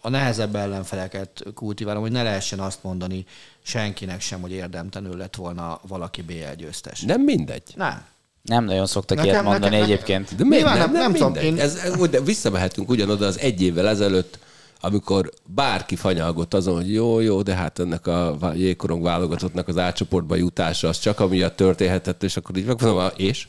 a 0.01 0.09
nehezebb 0.09 0.55
ellenfeleket 0.55 1.43
kultiválom, 1.53 2.01
hogy 2.01 2.11
ne 2.11 2.23
lehessen 2.23 2.59
azt 2.59 2.83
mondani 2.83 3.25
senkinek 3.61 4.21
sem, 4.21 4.41
hogy 4.41 4.51
érdemtelenül 4.51 5.17
lett 5.17 5.35
volna 5.35 5.79
valaki 5.87 6.21
BL 6.21 6.53
győztes. 6.57 7.01
Nem 7.01 7.21
mindegy. 7.21 7.63
Nem. 7.75 8.05
Nem 8.41 8.65
nagyon 8.65 8.85
szoktak 8.85 9.17
Nekem- 9.17 9.31
ilyet 9.33 9.43
mondani 9.45 9.71
nekem- 9.75 9.89
egyébként. 9.89 10.35
De 10.35 10.43
miért 10.43 10.65
nem, 10.65 10.77
nem- 10.77 10.91
nem, 10.91 11.01
nem 11.01 11.13
tudom, 11.13 11.35
én- 11.35 11.59
Ez, 11.59 11.75
ez, 11.75 12.09
de 12.09 12.21
visszamehetünk 12.21 12.89
ugyanoda 12.89 13.25
az 13.25 13.39
egy 13.39 13.61
évvel 13.61 13.87
ezelőtt, 13.87 14.39
amikor 14.85 15.29
bárki 15.47 15.95
fanyalgott 15.95 16.53
azon, 16.53 16.75
hogy 16.75 16.93
jó, 16.93 17.19
jó, 17.19 17.41
de 17.41 17.53
hát 17.55 17.79
ennek 17.79 18.07
a 18.07 18.37
jégkorong 18.55 19.03
válogatottnak 19.03 19.67
az 19.67 19.77
átcsoportba 19.77 20.35
jutása 20.35 20.87
az 20.87 20.99
csak 20.99 21.19
amiatt 21.19 21.55
történhetett, 21.55 22.23
és 22.23 22.37
akkor 22.37 22.57
így 22.57 22.65
megmondom, 22.65 22.97
"Ah, 22.99 23.11
és? 23.15 23.47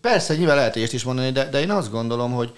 Persze, 0.00 0.36
nyilván 0.36 0.56
lehet 0.56 0.76
ilyet 0.76 0.92
is 0.92 1.04
mondani, 1.04 1.30
de, 1.30 1.48
de 1.48 1.60
én 1.60 1.70
azt 1.70 1.90
gondolom, 1.90 2.32
hogy 2.32 2.52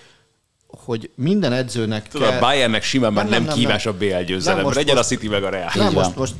hogy 0.67 1.11
minden 1.15 1.53
edzőnek 1.53 2.09
Tudod, 2.09 2.29
kell... 2.29 2.37
a 2.37 2.41
Bayernnek 2.41 2.83
simán 2.83 3.13
már 3.13 3.25
Nem, 3.25 3.33
nem, 3.33 3.43
nem, 3.45 3.55
kívás 3.57 3.85
nem. 3.85 3.95
a 3.95 3.97
BL 3.97 4.05
Nem, 4.05 4.25
győzelem. 4.25 4.63
most- 4.65 4.77
Legyen 4.77 4.97
a 4.97 5.03
City 5.03 5.29
meg 5.29 5.45
a 5.45 5.49
Real. 5.49 5.71
Nem, 5.75 5.93
most, 5.93 6.17
most 6.17 6.35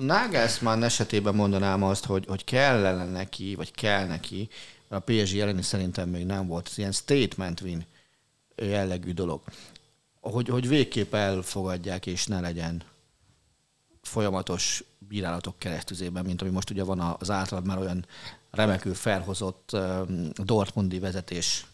Nagelsmann 0.00 0.82
esetében 0.82 1.34
mondanám 1.34 1.82
azt, 1.82 2.04
hogy, 2.04 2.24
hogy 2.28 2.44
kellene 2.44 3.04
neki, 3.04 3.54
vagy 3.54 3.72
kell 3.74 4.06
neki, 4.06 4.48
a 4.88 4.98
PSG 4.98 5.38
elleni 5.38 5.62
szerintem 5.62 6.08
még 6.08 6.24
nem 6.26 6.46
volt, 6.46 6.66
ez 6.70 6.78
ilyen 6.78 6.92
statement 6.92 7.60
win 7.60 7.84
jellegű 8.56 9.12
dolog, 9.12 9.40
hogy, 10.30 10.48
hogy 10.48 10.68
végképp 10.68 11.14
elfogadják, 11.14 12.06
és 12.06 12.26
ne 12.26 12.40
legyen 12.40 12.82
folyamatos 14.02 14.84
bírálatok 14.98 15.58
keresztüzében, 15.58 16.24
mint 16.24 16.42
ami 16.42 16.50
most 16.50 16.70
ugye 16.70 16.84
van 16.84 17.16
az 17.18 17.30
általad 17.30 17.66
már 17.66 17.78
olyan 17.78 18.06
remekül 18.50 18.94
felhozott 18.94 19.76
Dortmundi 20.34 20.98
vezetés 20.98 21.66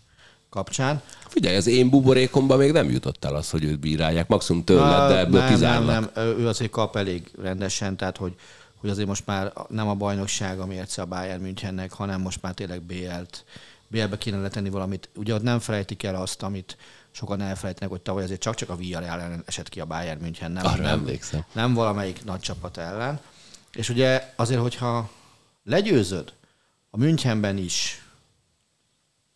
kapcsán. 0.49 1.03
Figyelj, 1.29 1.57
az 1.57 1.67
én 1.67 1.91
buborékomban 1.91 2.59
még 2.59 2.73
nem 2.73 2.91
jutott 2.91 3.25
el 3.25 3.35
az, 3.35 3.51
hogy 3.51 3.65
őt 3.65 3.81
bírálják. 3.81 4.29
Maximum 4.29 4.65
tőled, 4.65 5.09
de 5.09 5.19
ebből 5.19 5.41
nem, 5.41 5.49
nem, 5.49 5.55
kizárnak. 5.55 6.15
nem, 6.15 6.27
ő 6.39 6.49
azért 6.49 6.71
kap 6.71 6.97
elég 6.97 7.31
rendesen, 7.43 7.97
tehát 7.97 8.17
hogy, 8.17 8.35
hogy 8.77 8.91
azért 8.91 9.09
most 9.09 9.27
már 9.27 9.53
nem 9.69 9.89
a 9.89 9.95
bajnokság 9.95 10.61
a 10.61 10.67
mérce 10.67 11.03
a 11.03 11.07
Bayern 11.07 11.43
Münchennek, 11.43 11.93
hanem 11.93 12.21
most 12.21 12.43
már 12.43 12.55
tényleg 12.55 12.83
BL-t, 12.83 13.45
BL-be 13.89 14.19
kéne 14.19 14.41
letenni 14.41 14.71
valamit. 14.71 15.09
Ugye 15.15 15.35
ott 15.35 15.43
nem 15.43 15.59
felejtik 15.59 16.03
el 16.03 16.15
azt, 16.15 16.43
amit 16.43 16.77
sokan 17.13 17.41
elfelejtenek, 17.41 17.91
hogy 17.91 18.01
tavaly 18.01 18.23
azért 18.23 18.41
csak-csak 18.41 18.69
a 18.69 18.77
Villarreal 18.77 19.21
ellen 19.21 19.43
esett 19.47 19.69
ki 19.69 19.81
a 19.81 19.85
Bayern 19.85 20.21
München, 20.21 20.53
nem, 20.53 20.67
Arra 20.67 20.83
nem, 20.83 20.99
emlékszem. 20.99 21.45
nem 21.53 21.75
valamelyik 21.75 22.25
nagy 22.25 22.41
csapat 22.41 22.77
ellen. 22.77 23.21
És 23.73 23.89
ugye 23.89 24.33
azért, 24.37 24.61
hogyha 24.61 25.11
legyőzöd 25.65 26.33
a 26.91 26.97
Münchenben 26.97 27.57
is 27.57 28.05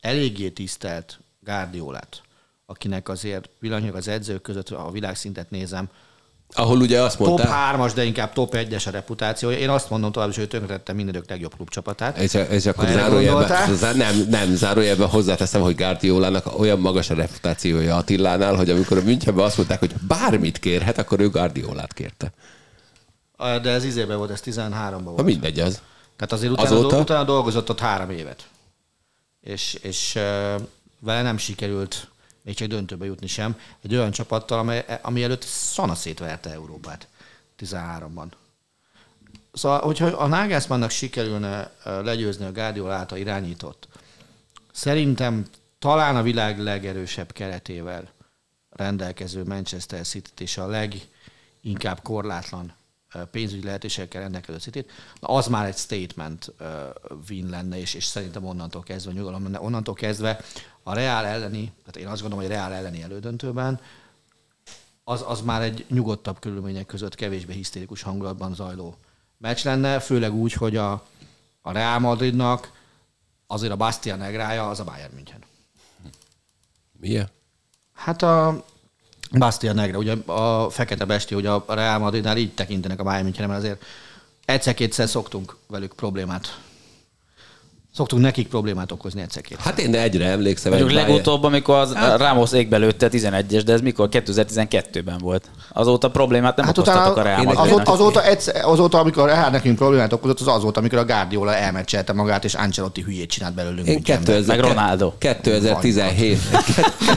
eléggé 0.01 0.51
tisztelt 0.51 1.21
Gárdiolát, 1.41 2.23
akinek 2.67 3.09
azért 3.09 3.47
pillanatnyilag 3.59 3.99
az 3.99 4.09
edzők 4.09 4.43
között 4.43 4.71
a 4.71 4.91
világszintet 4.91 5.51
nézem, 5.51 5.89
Ahol 6.57 6.81
ugye 6.81 7.01
azt 7.01 7.17
top 7.17 7.27
mondta, 7.27 7.49
3-as, 7.77 7.93
de 7.95 8.05
inkább 8.05 8.33
top 8.33 8.55
1-es 8.57 8.87
a 8.87 8.91
reputációja. 8.91 9.59
Én 9.59 9.69
azt 9.69 9.91
mondom 9.91 10.13
tovább 10.13 10.35
hogy 10.35 10.43
ő 10.43 10.47
tönkretette 10.47 10.93
mindenük 10.93 11.29
legjobb 11.29 11.55
klubcsapatát. 11.55 12.19
és, 12.19 12.35
és 12.51 12.67
akkor 12.67 12.85
Ha 12.85 12.93
zárójelben, 12.93 13.97
nem, 13.97 14.27
nem, 14.29 14.55
zárójelben 14.55 15.09
hozzáteszem, 15.09 15.61
hogy 15.61 15.77
Guardiolának 15.77 16.59
olyan 16.59 16.79
magas 16.79 17.11
a 17.11 17.15
reputációja 17.15 17.97
Attilánál, 17.97 18.55
hogy 18.55 18.71
amikor 18.71 18.99
a 18.99 19.03
Münchenben 19.03 19.45
azt 19.45 19.57
mondták, 19.57 19.79
hogy 19.79 19.93
bármit 20.09 20.59
kérhet, 20.59 20.99
akkor 20.99 21.21
ő 21.21 21.29
Guardiolát 21.31 21.93
kérte. 21.93 22.33
De 23.39 23.71
ez 23.71 23.85
izében 23.85 24.17
volt, 24.17 24.31
ez 24.31 24.41
13-ban 24.45 24.71
Na 24.89 25.01
volt. 25.03 25.23
mindegy 25.23 25.61
az. 25.61 25.81
Tehát 26.17 26.33
azért 26.33 26.53
utána, 26.53 26.69
Azóta? 26.69 26.99
Utána 26.99 27.25
dolgozott 27.25 27.71
ott 27.71 27.81
három 27.81 28.11
évet. 28.11 28.49
És, 29.41 29.75
és 29.83 30.13
vele 30.99 31.23
nem 31.23 31.37
sikerült 31.37 32.09
még 32.45 32.55
csak 32.55 32.69
döntőbe 32.69 33.05
jutni 33.05 33.27
sem. 33.27 33.59
Egy 33.83 33.95
olyan 33.95 34.11
csapattal, 34.11 34.59
amely, 34.59 34.99
ami 35.03 35.23
előtt 35.23 35.43
szana 35.43 35.95
szétverte 35.95 36.51
Európát 36.51 37.09
13-ban. 37.59 38.27
Szóval, 39.53 39.81
hogyha 39.81 40.07
a 40.07 40.27
Nagelsmannnak 40.27 40.91
sikerülne 40.91 41.73
legyőzni 41.85 42.45
a 42.45 42.53
Guardiola 42.53 42.93
által 42.93 43.19
irányított, 43.19 43.89
szerintem 44.73 45.47
talán 45.79 46.17
a 46.17 46.23
világ 46.23 46.59
legerősebb 46.59 47.33
keretével 47.33 48.13
rendelkező 48.71 49.45
Manchester 49.45 50.07
City-t 50.07 50.41
és 50.41 50.59
a 50.59 50.67
leginkább 50.67 52.03
korlátlan 52.03 52.73
pénzügyi 53.31 53.65
lehetőségekkel 53.65 54.21
rendelkező 54.21 54.59
city 54.59 54.87
az 55.21 55.47
már 55.47 55.67
egy 55.67 55.77
statement 55.77 56.53
win 57.29 57.49
lenne, 57.49 57.79
és, 57.79 57.95
és 57.95 58.05
szerintem 58.05 58.45
onnantól 58.45 58.83
kezdve 58.83 59.13
nyugalom 59.13 59.43
lenne. 59.43 59.61
Onnantól 59.61 59.95
kezdve 59.95 60.41
a 60.87 60.95
Real 60.95 61.25
elleni, 61.25 61.73
tehát 61.79 61.97
én 61.97 62.07
azt 62.07 62.21
gondolom, 62.21 62.45
hogy 62.45 62.55
Real 62.55 62.73
elleni 62.73 63.03
elődöntőben 63.03 63.81
az, 65.05 65.25
az 65.27 65.41
már 65.41 65.63
egy 65.63 65.85
nyugodtabb 65.89 66.39
körülmények 66.39 66.87
között 66.87 67.15
kevésbé 67.15 67.53
hisztérikus 67.53 68.03
hangulatban 68.03 68.55
zajló 68.55 68.97
meccs 69.39 69.65
lenne, 69.65 70.01
főleg 70.01 70.35
úgy, 70.35 70.53
hogy 70.53 70.77
a, 70.77 70.93
a 71.63 71.73
Real 71.73 71.99
Madridnak 71.99 72.73
azért 73.47 73.73
a 73.73 73.77
Bastia 73.77 74.17
Negrája 74.17 74.69
az 74.69 74.81
a 74.81 74.85
Bayern 74.85 75.15
München. 75.15 75.43
Milyen? 77.01 77.29
Hát 77.93 78.23
a, 78.23 78.65
Bastia 79.39 79.73
Negra, 79.73 79.99
ugye 79.99 80.13
a 80.27 80.71
fekete 80.71 81.05
besti, 81.05 81.35
hogy 81.35 81.47
a 81.47 81.65
Real 81.69 81.99
Madridnál 81.99 82.37
így 82.37 82.55
tekintenek 82.55 83.01
a 83.01 83.03
Bayern 83.03 83.25
Münchenre, 83.25 83.53
mert 83.53 83.65
azért 83.65 83.85
egyszer-kétszer 84.45 85.09
szoktunk 85.09 85.57
velük 85.67 85.93
problémát. 85.93 86.61
Szoktunk 87.97 88.23
nekik 88.23 88.49
problémát 88.49 88.93
okozni 88.93 89.21
egyszer-kétszer. 89.21 89.65
Hát 89.65 89.79
én 89.79 89.95
egyre 89.95 90.27
emlékszem. 90.27 90.73
Mondjuk 90.73 90.91
egy 90.91 91.07
legutóbb, 91.07 91.43
amikor 91.43 91.77
az 91.77 91.93
hát, 91.93 92.19
Ramos 92.19 92.53
égbe 92.53 92.77
lőtte 92.77 93.09
11-es, 93.11 93.63
de 93.65 93.73
ez 93.73 93.81
mikor? 93.81 94.09
2012-ben 94.11 95.19
volt. 95.19 95.51
Azóta 95.73 96.11
problémát 96.11 96.57
nem 96.57 96.67
Hát 96.67 96.79
okoztatok 96.79 97.17
a 97.17 97.21
utána 97.21 97.43
Real 97.43 97.57
azóta, 97.57 97.93
azóta, 97.93 98.25
egyszer, 98.25 98.65
azóta, 98.65 98.99
amikor 98.99 99.29
Real 99.29 99.51
nekünk 99.51 99.77
problémát 99.77 100.13
okozott, 100.13 100.41
az 100.41 100.47
az 100.47 100.63
volt, 100.63 100.77
amikor 100.77 100.99
a 100.99 101.05
Guardiola 101.05 101.55
elmeccselte 101.55 102.13
magát, 102.13 102.45
és 102.45 102.55
Ancelotti 102.55 103.03
hülyét 103.03 103.31
csinált 103.31 103.55
belőlünk. 103.55 103.87
Én 103.87 103.95
Münchenben. 103.95 104.35
2000, 104.35 104.57
Meg 104.57 104.67
Ronaldo. 104.67 105.13
2017, 105.19 106.39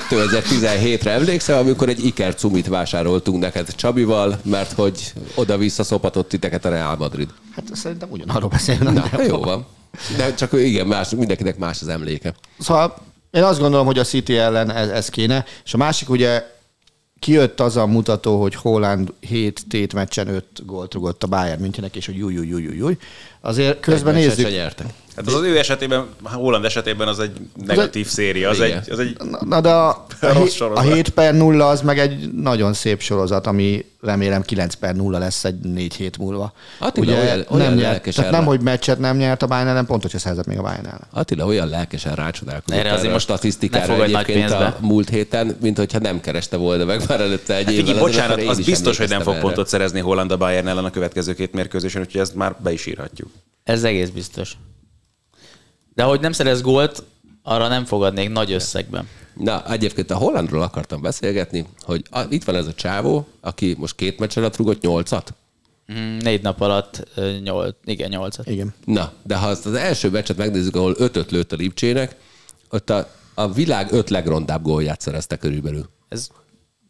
2017-re 0.10 1.12
emlékszem, 1.12 1.58
amikor 1.58 1.90
egy 1.90 2.06
Iker 2.06 2.36
Cumit 2.36 2.68
vásároltunk 2.68 3.42
neked 3.42 3.76
Csabival, 3.76 4.40
mert 4.44 4.72
hogy 4.72 5.14
oda-vissza 5.36 5.84
szopatott 5.84 6.30
titeket 6.30 6.66
a 6.66 6.70
Real 6.70 6.96
Madrid. 6.96 7.30
Hát 7.56 7.64
szerintem 7.74 8.10
ugyanarról 8.12 8.50
beszélünk. 8.50 8.94
Na, 8.94 9.24
jó 9.24 9.38
van. 9.38 9.66
De 10.18 10.34
csak 10.34 10.54
igen, 10.54 10.88
más, 10.88 11.10
mindenkinek 11.10 11.58
más 11.58 11.82
az 11.82 11.88
emléke. 11.88 12.34
Szóval 12.60 12.98
én 13.32 13.44
azt 13.44 13.60
gondolom, 13.60 13.86
hogy 13.86 14.00
a 14.00 14.04
City 14.04 14.38
ellen 14.38 14.72
ez, 14.72 14.90
ez 14.90 15.10
kéne. 15.10 15.46
És 15.66 15.74
a 15.74 15.78
másik 15.78 16.10
ugye 16.10 16.44
kijött 17.20 17.60
az 17.60 17.78
a 17.78 17.86
mutató, 17.86 18.42
hogy 18.42 18.56
Holland 18.56 19.14
7 19.20 19.64
tét 19.70 19.94
meccsen 19.94 20.28
5 20.28 20.46
gólt 20.66 20.94
rugott 20.94 21.24
a 21.24 21.28
Bayern 21.28 21.62
Münchennek, 21.62 21.96
és 21.96 22.06
hogy 22.06 22.18
júj, 22.18 22.34
júj, 22.34 22.48
júj, 22.48 22.64
júj, 22.64 22.76
júj. 22.76 22.98
Azért 23.42 23.80
közben 23.80 24.16
Egy 24.16 24.22
meccset 24.28 24.38
nézzük. 24.38 24.60
se. 24.78 24.86
Hát 25.18 25.28
az 25.28 25.34
az 25.34 25.42
ő 25.42 25.58
esetében, 25.58 26.06
Holland 26.24 26.66
esetében 26.66 27.08
az 27.08 27.20
egy 27.20 27.32
negatív 27.66 28.08
széria, 28.08 28.50
az 28.50 28.58
Igen. 28.58 28.78
egy, 28.78 28.92
az 28.92 29.00
egy 29.00 29.18
Na, 29.46 29.62
de 29.62 29.70
a, 29.70 30.06
Rossz 30.34 30.54
sorozat. 30.54 30.86
a 30.86 30.94
7 30.94 31.10
per 31.10 31.34
0 31.34 31.68
az 31.68 31.82
meg 31.82 32.00
egy 32.00 32.34
nagyon 32.34 32.74
szép 32.74 33.02
sorozat, 33.02 33.48
ami 33.48 33.86
remélem 34.02 34.42
9 34.42 34.74
per 34.74 34.96
0 34.96 35.18
lesz 35.20 35.44
egy 35.46 35.60
4 35.60 35.96
hét 35.96 36.18
múlva. 36.18 36.54
Attila 36.80 37.14
olyan- 37.20 37.46
olyan 37.50 37.68
nem 37.68 37.74
nyert, 37.74 37.82
lelkesen 37.92 38.24
tehát 38.24 38.40
nem, 38.40 38.48
hogy 38.48 38.62
meccset 38.62 39.00
nem 39.00 39.18
nyert 39.18 39.42
a 39.42 39.48
Bayern 39.48 39.68
ellen, 39.68 39.86
pont, 39.86 40.02
hogyha 40.02 40.20
szerzett 40.20 40.46
még 40.46 40.58
a 40.58 40.62
Bayern 40.62 40.86
ellen. 40.86 41.02
Attila 41.12 41.46
olyan 41.46 41.68
lelkesen 41.70 42.16
rácsodálkozott 42.16 42.80
Erre 42.80 42.94
azért 42.94 43.12
most 43.12 43.26
statisztikára 43.26 44.04
egyébként 44.04 44.20
a 44.52 44.58
pénzbe. 44.58 44.78
múlt 44.82 45.10
héten, 45.10 45.58
mint 45.62 45.78
hogyha 45.78 46.00
nem 46.00 46.20
kereste 46.22 46.58
volna 46.58 46.86
meg 46.86 47.02
már 47.08 47.22
előtte 47.22 47.56
egy 47.56 47.72
évvel. 47.72 47.76
Figi, 47.76 47.90
azért, 47.90 48.00
bocsánat, 48.00 48.42
az 48.44 48.66
biztos, 48.66 48.98
hogy 48.98 49.10
nem 49.10 49.22
fog 49.22 49.34
erre. 49.34 49.42
pontot 49.42 49.68
szerezni 49.68 50.00
Holland 50.00 50.32
a 50.32 50.38
Bayern 50.38 50.68
ellen 50.68 50.86
a 50.86 50.90
következő 50.90 51.34
két 51.34 51.54
mérkőzésen, 51.54 52.02
úgyhogy 52.02 52.22
ezt 52.22 52.36
már 52.36 52.56
be 52.64 52.72
is 52.72 52.86
írhatjuk. 52.86 53.30
Ez 53.64 53.84
egész 53.84 54.10
biztos. 54.10 54.58
De 55.98 56.04
hogy 56.04 56.20
nem 56.20 56.32
szerez 56.32 56.62
gólt, 56.62 57.04
arra 57.44 57.68
nem 57.68 57.86
fogadnék 57.86 58.30
nagy 58.30 58.52
összegben. 58.52 59.08
Na, 59.34 59.72
egyébként 59.72 60.12
a 60.12 60.16
Hollandról 60.16 60.62
akartam 60.62 61.02
beszélgetni, 61.02 61.66
hogy 61.82 62.04
a, 62.10 62.22
itt 62.30 62.44
van 62.44 62.56
ez 62.56 62.66
a 62.68 62.74
csávó, 62.74 63.28
aki 63.42 63.76
most 63.78 63.96
két 63.96 64.20
meccs 64.20 64.38
alatt 64.38 64.56
rugott 64.56 64.82
nyolcat. 64.82 65.34
Mm, 65.94 66.18
Négy 66.18 66.42
nap 66.42 66.62
alatt 66.62 67.04
nyolc, 67.44 67.76
igen, 67.84 68.10
nyolcat. 68.10 68.48
Igen. 68.48 68.74
Na, 68.86 69.12
de 69.24 69.36
ha 69.36 69.48
azt 69.48 69.66
az 69.66 69.74
első 69.74 70.10
meccset 70.10 70.38
megnézzük, 70.38 70.76
ahol 70.76 70.96
ötöt 70.98 71.32
lőtt 71.32 71.52
a 71.52 71.56
Lipcsének, 71.56 72.16
ott 72.70 72.90
a, 72.90 73.10
a 73.34 73.52
világ 73.52 73.92
öt 73.92 74.10
legrondább 74.10 74.62
gólját 74.62 75.02
szerezte 75.02 75.38
körülbelül. 75.38 75.90
Ez, 76.10 76.30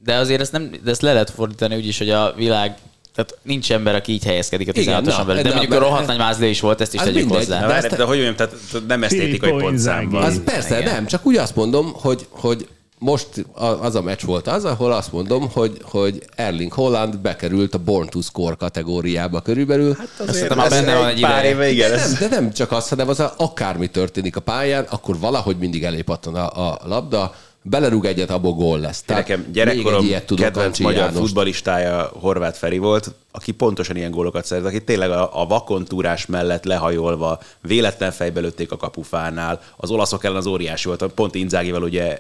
de 0.04 0.16
azért 0.16 0.42
ezt, 0.42 0.52
nem, 0.52 0.72
de 0.84 0.92
ezt 0.92 1.02
le 1.02 1.14
lehet 1.14 1.30
fordítani 1.30 1.76
úgy 1.76 1.88
is, 1.88 1.98
hogy 1.98 2.10
a 2.10 2.34
világ 2.36 2.78
tehát 3.18 3.38
nincs 3.44 3.72
ember, 3.72 3.96
aki 3.96 4.12
így 4.12 4.24
helyezkedik 4.24 4.68
a 4.68 4.72
Igen, 4.80 5.04
16-oson 5.04 5.18
na, 5.18 5.26
belül. 5.26 5.42
De 5.42 5.50
de- 5.50 5.56
mondjuk 5.56 5.82
a 5.82 5.84
rohadt 5.84 6.08
nagy 6.08 6.18
mázlé 6.18 6.50
is 6.50 6.60
volt, 6.60 6.82
ezt 6.82 6.94
is 6.94 7.00
Az 7.00 7.06
tegyük 7.06 7.20
mindegy. 7.24 7.38
hozzá. 7.38 7.68
De, 7.68 7.74
ezt- 7.74 7.88
de 7.96 8.04
hogy 8.04 8.16
mondjam, 8.16 8.36
tehát 8.36 8.54
nem 8.88 9.04
esztétikai 9.04 9.52
pontszámban. 9.52 10.24
Az 10.24 10.42
persze, 10.46 10.80
nem, 10.80 11.06
csak 11.06 11.26
úgy 11.26 11.36
azt 11.36 11.56
mondom, 11.56 11.92
hogy, 11.94 12.28
hogy 12.30 12.68
most 13.00 13.28
az 13.82 13.96
a 13.96 14.02
meccs 14.02 14.22
volt 14.22 14.48
az, 14.48 14.66
ahol 14.66 14.92
azt 14.92 15.12
mondom, 15.12 15.50
hogy, 15.54 15.78
hogy 15.84 16.24
Erling 16.36 16.72
Holland 16.74 17.18
bekerült 17.18 17.74
a 17.74 17.78
Born 17.78 18.08
to 18.10 18.22
Score 18.22 18.56
kategóriába 18.56 19.42
körülbelül. 19.42 19.96
Hát 20.00 20.30
Szerintem 20.34 20.58
már 20.58 20.70
benne 20.70 20.96
van 20.96 21.08
egy 21.08 21.20
pár 21.22 21.46
éve, 21.46 21.70
igen. 21.70 21.90
de, 21.90 21.96
nem, 21.98 22.16
de 22.20 22.28
nem 22.28 22.52
csak 22.54 22.72
az, 22.72 22.90
hanem 22.90 23.10
az 23.10 23.20
a, 23.20 23.34
akármi 23.38 23.88
történik 23.88 24.36
a 24.36 24.40
pályán, 24.40 24.86
akkor 24.90 25.20
valahogy 25.20 25.58
mindig 25.58 25.84
elépattan 25.84 26.36
a, 26.36 26.70
a 26.70 26.80
labda, 26.86 27.36
belerúg 27.70 28.06
egyet, 28.06 28.30
abból 28.30 28.54
gól 28.54 28.80
lesz. 28.80 29.02
Tehát 29.02 29.28
Nekem 29.28 29.52
gyerekkorom 29.52 30.04
egy 30.04 30.08
ilyet 30.08 30.26
tudok 30.26 30.46
kedvenc 30.46 30.80
magyar 30.80 31.00
Jánost. 31.00 31.20
futballistája 31.20 32.12
Horváth 32.20 32.58
Feri 32.58 32.78
volt, 32.78 33.12
aki 33.32 33.52
pontosan 33.52 33.96
ilyen 33.96 34.12
gólokat 34.12 34.46
szerzett, 34.46 34.68
aki 34.68 34.84
tényleg 34.84 35.12
a, 35.12 35.42
a 35.42 35.46
vakontúrás 35.46 36.26
mellett 36.26 36.64
lehajolva, 36.64 37.40
véletlen 37.62 38.12
fejbe 38.12 38.40
lőtték 38.40 38.72
a 38.72 38.78
kapufánál, 38.78 39.62
az 39.78 39.90
olaszok 39.90 40.24
ellen 40.24 40.38
az 40.38 40.46
óriási 40.46 40.88
volt, 40.88 41.04
pont 41.14 41.36
Inzágival 41.36 41.84
ugye 41.84 42.20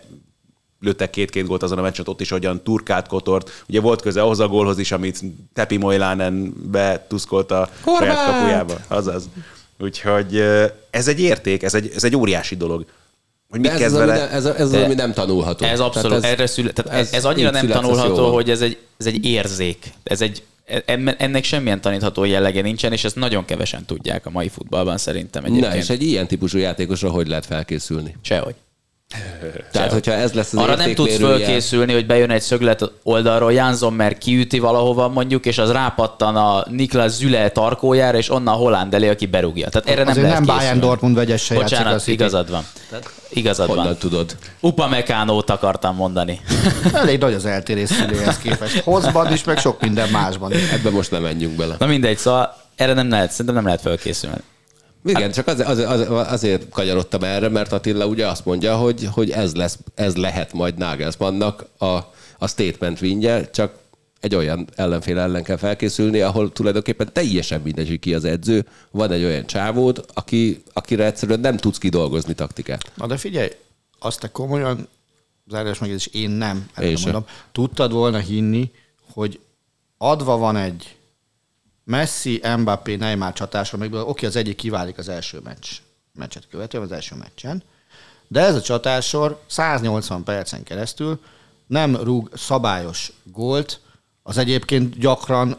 lőttek 0.79 1.09
két-két 1.09 1.47
gólt 1.47 1.63
azon 1.63 1.77
a 1.77 1.81
meccsen, 1.81 2.05
ott 2.07 2.21
is 2.21 2.29
hogyan 2.29 2.63
turkát 2.63 3.07
kotort. 3.07 3.63
Ugye 3.69 3.81
volt 3.81 4.01
köze 4.01 4.21
ahhoz 4.21 4.39
a 4.39 4.47
gólhoz 4.47 4.77
is, 4.77 4.91
amit 4.91 5.19
Tepi 5.53 5.77
Mojlánen 5.77 6.53
betuszkolt 6.71 7.51
a 7.51 7.69
Horváth! 7.81 8.13
saját 8.13 8.31
kapujába. 8.31 8.73
Azaz. 8.87 9.29
Úgyhogy 9.79 10.43
ez 10.89 11.07
egy 11.07 11.19
érték, 11.19 11.63
ez 11.63 11.73
egy, 11.73 11.91
ez 11.95 12.03
egy 12.03 12.15
óriási 12.15 12.55
dolog. 12.55 12.85
Hogy 13.49 13.59
mit 13.59 13.71
ez, 13.71 13.77
kezd 13.79 13.95
az, 13.95 14.01
ami, 14.01 14.09
vele? 14.09 14.23
ne- 14.25 14.29
ez, 14.31 14.45
a- 14.45 14.55
ez 14.57 14.73
az, 14.73 14.81
ami 14.83 14.93
nem 14.93 15.13
tanulható. 15.13 15.65
Ez 15.65 15.79
abszolút, 15.79 16.19
Tehát 16.19 16.35
erre 16.37 16.47
szüle, 16.47 16.71
tehát 16.71 16.99
ez, 16.99 17.13
ez 17.13 17.25
annyira 17.25 17.49
nem 17.51 17.65
ez 17.65 17.71
tanulható, 17.71 18.33
hogy 18.33 18.49
ez 18.49 18.61
egy, 18.61 18.77
ez 18.97 19.05
egy 19.05 19.25
érzék. 19.25 19.93
Ez 20.03 20.21
egy, 20.21 20.43
en- 20.85 21.15
ennek 21.17 21.43
semmilyen 21.43 21.81
tanítható 21.81 22.23
jellege 22.23 22.61
nincsen, 22.61 22.91
és 22.91 23.03
ezt 23.03 23.15
nagyon 23.15 23.45
kevesen 23.45 23.85
tudják 23.85 24.25
a 24.25 24.29
mai 24.29 24.49
futballban 24.49 24.97
szerintem 24.97 25.43
egyébként. 25.45 25.71
Na, 25.71 25.77
és 25.77 25.89
egy 25.89 26.01
ilyen 26.03 26.27
típusú 26.27 26.57
játékosra 26.57 27.09
hogy 27.09 27.27
lehet 27.27 27.45
felkészülni? 27.45 28.15
Sehogy. 28.21 28.55
Tehát, 29.71 29.91
hogyha 29.91 30.11
ez 30.11 30.33
lesz 30.33 30.53
az 30.53 30.59
Arra 30.59 30.75
nem 30.75 30.93
tudsz 30.93 31.15
fölkészülni, 31.15 31.93
hogy 31.93 32.05
bejön 32.05 32.29
egy 32.29 32.41
szöglet 32.41 32.91
oldalról, 33.03 33.53
Jan 33.53 33.75
Sommer 33.75 34.17
kiüti 34.17 34.59
valahova 34.59 35.07
mondjuk, 35.07 35.45
és 35.45 35.57
az 35.57 35.71
rápattan 35.71 36.35
a 36.35 36.65
Niklas 36.69 37.11
Züle 37.11 37.49
tarkójára, 37.49 38.17
és 38.17 38.31
onnan 38.31 38.55
Holland 38.55 38.93
elé, 38.93 39.09
aki 39.09 39.25
berúgja. 39.25 39.69
Tehát 39.69 39.87
erre 39.87 39.99
nem 39.99 40.07
Azért 40.07 40.27
lehet 40.27 40.45
nem 40.45 40.55
Bayern. 40.55 40.79
Dortmund 40.79 41.15
vegyesse 41.15 41.53
játszik 41.55 41.77
a 41.77 41.79
Bocsánat, 41.79 42.07
igazad 42.07 42.49
van. 42.49 42.65
Igazad 43.29 43.67
Honnan 43.67 43.85
van. 43.85 43.97
tudod? 43.97 44.35
Upamecánót 44.59 45.49
akartam 45.49 45.95
mondani. 45.95 46.41
Elég 46.93 47.19
nagy 47.19 47.33
az 47.33 47.45
eltérés 47.45 47.89
szüléhez 47.89 48.37
képest. 48.37 48.79
Hozban 48.79 49.33
is, 49.33 49.43
meg 49.43 49.57
sok 49.57 49.81
minden 49.81 50.09
másban 50.09 50.51
is. 50.51 50.71
Ebbe 50.71 50.89
most 50.89 51.11
nem 51.11 51.21
menjünk 51.21 51.55
bele. 51.55 51.75
Na 51.79 51.85
mindegy, 51.85 52.17
szóval 52.17 52.55
erre 52.75 52.93
nem 52.93 53.09
lehet, 53.09 53.31
szerintem 53.31 53.55
nem 53.55 53.65
lehet 53.65 53.81
felkészülni. 53.81 54.41
Igen, 55.07 55.31
csak 55.31 55.47
azért, 55.47 55.67
azért, 55.67 55.89
azért, 55.89 56.09
azért 56.09 56.69
kanyarodtam 56.69 57.23
erre, 57.23 57.49
mert 57.49 57.71
Attila 57.71 58.05
ugye 58.05 58.27
azt 58.27 58.45
mondja, 58.45 58.77
hogy, 58.77 59.09
hogy 59.11 59.31
ez, 59.31 59.55
lesz, 59.55 59.77
ez 59.95 60.15
lehet 60.15 60.53
majd 60.53 60.77
Nagelsmannnak 60.77 61.65
a, 61.77 61.85
a 62.37 62.47
statement 62.47 62.99
vinje, 62.99 63.49
csak 63.49 63.71
egy 64.19 64.35
olyan 64.35 64.67
ellenfél 64.75 65.19
ellen 65.19 65.43
kell 65.43 65.57
felkészülni, 65.57 66.21
ahol 66.21 66.51
tulajdonképpen 66.51 67.13
teljesen 67.13 67.61
mindegy, 67.61 67.87
hogy 67.87 67.99
ki 67.99 68.13
az 68.13 68.25
edző. 68.25 68.65
Van 68.91 69.11
egy 69.11 69.23
olyan 69.23 69.45
csávód, 69.45 70.05
aki, 70.13 70.63
akire 70.73 71.05
egyszerűen 71.05 71.39
nem 71.39 71.57
tudsz 71.57 71.77
kidolgozni 71.77 72.33
taktikát. 72.33 72.91
Na 72.95 73.07
de 73.07 73.17
figyelj, 73.17 73.49
azt 73.99 74.19
te 74.19 74.31
komolyan, 74.31 74.87
zárás 75.47 75.79
megjegyzés, 75.79 76.13
én 76.13 76.29
nem, 76.29 76.69
Én 76.81 76.97
mondom, 77.03 77.25
tudtad 77.51 77.91
volna 77.91 78.17
hinni, 78.17 78.71
hogy 79.13 79.39
adva 79.97 80.37
van 80.37 80.55
egy 80.55 80.96
Messi, 81.87 82.41
Mbappé, 82.57 82.95
Neymar 82.95 83.33
csatás, 83.33 83.73
amiből 83.73 84.01
oké, 84.01 84.25
az 84.25 84.35
egyik 84.35 84.55
kiválik 84.55 84.97
az 84.97 85.09
első 85.09 85.39
meccs, 85.43 85.67
meccset 86.13 86.47
követően, 86.49 86.83
az 86.83 86.91
első 86.91 87.15
meccsen, 87.15 87.63
de 88.27 88.41
ez 88.41 88.55
a 88.55 88.61
csatásor 88.61 89.41
180 89.47 90.23
percen 90.23 90.63
keresztül 90.63 91.19
nem 91.67 91.95
rúg 91.95 92.29
szabályos 92.35 93.11
gólt, 93.23 93.79
az 94.23 94.37
egyébként 94.37 94.99
gyakran 94.99 95.57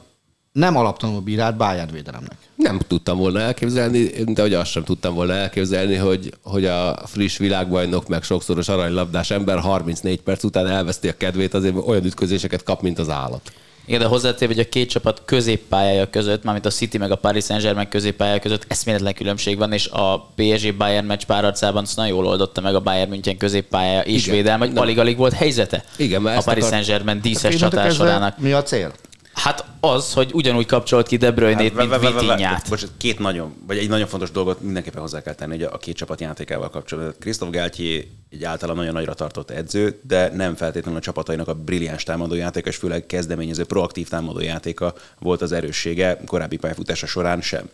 nem 0.52 0.76
alaptanul 0.76 1.20
bírált 1.20 1.56
Bayern 1.56 1.92
védelemnek. 1.92 2.36
Nem 2.54 2.78
tudtam 2.78 3.18
volna 3.18 3.40
elképzelni, 3.40 4.04
de 4.24 4.42
hogy 4.42 4.54
azt 4.54 4.70
sem 4.70 4.84
tudtam 4.84 5.14
volna 5.14 5.32
elképzelni, 5.32 5.94
hogy, 5.94 6.34
hogy 6.42 6.64
a 6.64 7.06
friss 7.06 7.36
világbajnok, 7.36 8.08
meg 8.08 8.22
sokszoros 8.22 8.68
aranylabdás 8.68 9.30
ember 9.30 9.58
34 9.58 10.20
perc 10.20 10.44
után 10.44 10.66
elveszti 10.66 11.08
a 11.08 11.16
kedvét, 11.16 11.54
azért 11.54 11.86
olyan 11.86 12.04
ütközéseket 12.04 12.62
kap, 12.62 12.82
mint 12.82 12.98
az 12.98 13.08
állat. 13.08 13.52
Igen, 13.88 14.00
de 14.00 14.06
hozzátéve, 14.06 14.54
hogy 14.54 14.62
a 14.62 14.68
két 14.68 14.88
csapat 14.88 15.22
középpályája 15.24 16.10
között, 16.10 16.42
mármint 16.44 16.66
a 16.66 16.70
City 16.70 16.98
meg 16.98 17.10
a 17.10 17.16
Paris 17.16 17.44
Saint-Germain 17.44 17.88
középpályája 17.88 18.38
között 18.38 18.64
eszméletlen 18.68 19.14
különbség 19.14 19.58
van, 19.58 19.72
és 19.72 19.86
a 19.86 20.30
PSG 20.34 20.74
Bayern 20.76 21.06
meccs 21.06 21.22
párharcában 21.22 21.84
nagyon 21.94 22.14
jól 22.16 22.26
oldotta 22.26 22.60
meg 22.60 22.74
a 22.74 22.80
Bayern 22.80 23.10
München 23.10 23.36
középpályája 23.36 24.00
és 24.00 24.22
Igen. 24.22 24.36
védelme, 24.36 24.66
hogy 24.66 24.78
alig-alig 24.78 25.16
volt 25.16 25.32
helyzete. 25.32 25.84
Igen, 25.96 26.22
mert 26.22 26.40
a 26.40 26.42
Paris 26.42 26.64
akar- 26.64 26.74
Saint-Germain 26.74 27.20
díszes 27.20 27.50
kezdve 27.50 27.68
csatásorának. 27.68 28.38
Mi 28.38 28.52
a 28.52 28.62
cél? 28.62 28.92
Hát 29.32 29.64
az, 29.80 30.12
hogy 30.12 30.30
ugyanúgy 30.32 30.66
kapcsolt 30.66 31.06
ki 31.06 31.16
De 31.16 31.30
Bruyne-t, 31.30 31.76
Hát, 31.76 32.00
mint 32.00 32.00
Vitinhát. 32.00 32.68
Bocs, 32.68 32.82
két 32.96 33.18
nagyon, 33.18 33.54
vagy 33.66 33.78
egy 33.78 33.88
nagyon 33.88 34.06
fontos 34.06 34.30
dolgot 34.30 34.60
mindenképpen 34.60 35.00
hozzá 35.00 35.22
kell 35.22 35.34
tenni 35.34 35.50
hogy 35.50 35.62
a 35.62 35.76
két 35.78 35.96
csapat 35.96 36.20
játékával 36.20 36.70
kapcsolatban. 36.70 37.14
Christoph 37.20 37.52
Galtier 37.52 38.04
egy 38.30 38.44
általán 38.44 38.76
nagyon 38.76 38.92
nagyra 38.92 39.14
tartott 39.14 39.50
edző, 39.50 40.00
de 40.02 40.30
nem 40.34 40.54
feltétlenül 40.54 40.98
a 40.98 41.02
csapatainak 41.02 41.48
a 41.48 41.54
brilliáns 41.54 42.02
támadójátéka, 42.02 42.68
és 42.68 42.76
főleg 42.76 43.06
kezdeményező, 43.06 43.64
proaktív 43.64 44.08
támadójátéka 44.08 44.94
volt 45.18 45.42
az 45.42 45.52
erőssége 45.52 46.20
korábbi 46.26 46.56
pályafutása 46.56 47.06
során 47.06 47.40
sem. 47.40 47.68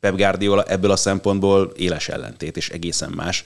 Pep 0.00 0.16
Guardiola 0.16 0.62
ebből 0.62 0.90
a 0.90 0.96
szempontból 0.96 1.72
éles 1.76 2.08
ellentét, 2.08 2.56
és 2.56 2.68
egészen 2.68 3.10
más. 3.10 3.44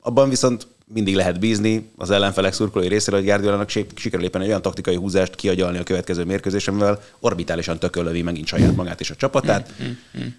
Abban 0.00 0.28
viszont 0.28 0.66
mindig 0.86 1.14
lehet 1.14 1.38
bízni 1.38 1.90
az 1.96 2.10
ellenfelek 2.10 2.52
szurkolói 2.52 2.88
részéről, 2.88 3.20
hogy 3.20 3.28
Guardiolának 3.28 3.68
si- 3.68 3.86
sikerül 3.94 4.24
éppen 4.24 4.40
egy 4.40 4.48
olyan 4.48 4.62
taktikai 4.62 4.94
húzást 4.96 5.34
kiagyalni 5.34 5.78
a 5.78 5.82
következő 5.82 6.24
mérkőzésen, 6.24 6.74
mivel 6.74 7.02
orbitálisan 7.20 7.78
tököllövi 7.78 8.22
megint 8.22 8.46
saját 8.46 8.76
magát 8.76 9.00
és 9.00 9.10
a 9.10 9.16
csapatát. 9.16 9.72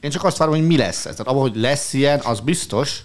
Én 0.02 0.10
csak 0.10 0.24
azt 0.24 0.38
várom, 0.38 0.56
hogy 0.56 0.66
mi 0.68 0.78
lesz 0.78 1.06
ez. 1.06 1.16
Tehát 1.16 1.28
abban, 1.28 1.42
hogy 1.42 1.56
lesz 1.56 1.94
ilyen, 1.94 2.20
az 2.24 2.40
biztos, 2.40 3.02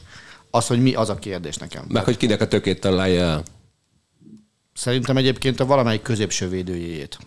az, 0.50 0.66
hogy 0.66 0.82
mi, 0.82 0.94
az 0.94 1.08
a 1.08 1.14
kérdés 1.14 1.56
nekem. 1.56 1.84
Meg 1.88 2.04
hogy 2.04 2.16
kinek 2.16 2.40
a 2.40 2.48
tökét 2.48 2.80
találja 2.80 3.22
el. 3.22 3.42
Szerintem 4.74 5.16
egyébként 5.16 5.60
a 5.60 5.66
valamelyik 5.66 6.02
középső 6.02 6.48
védőjét. 6.48 7.18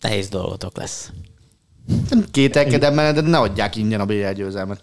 Nehéz 0.00 0.28
dolgotok 0.28 0.76
lesz. 0.76 1.10
Nem 2.10 2.24
kételkedem 2.30 2.96
benne, 2.96 3.12
de 3.12 3.28
ne 3.28 3.38
adják 3.38 3.76
ingyen 3.76 4.00
a 4.00 4.04
BL 4.06 4.30
győzelmet. 4.30 4.82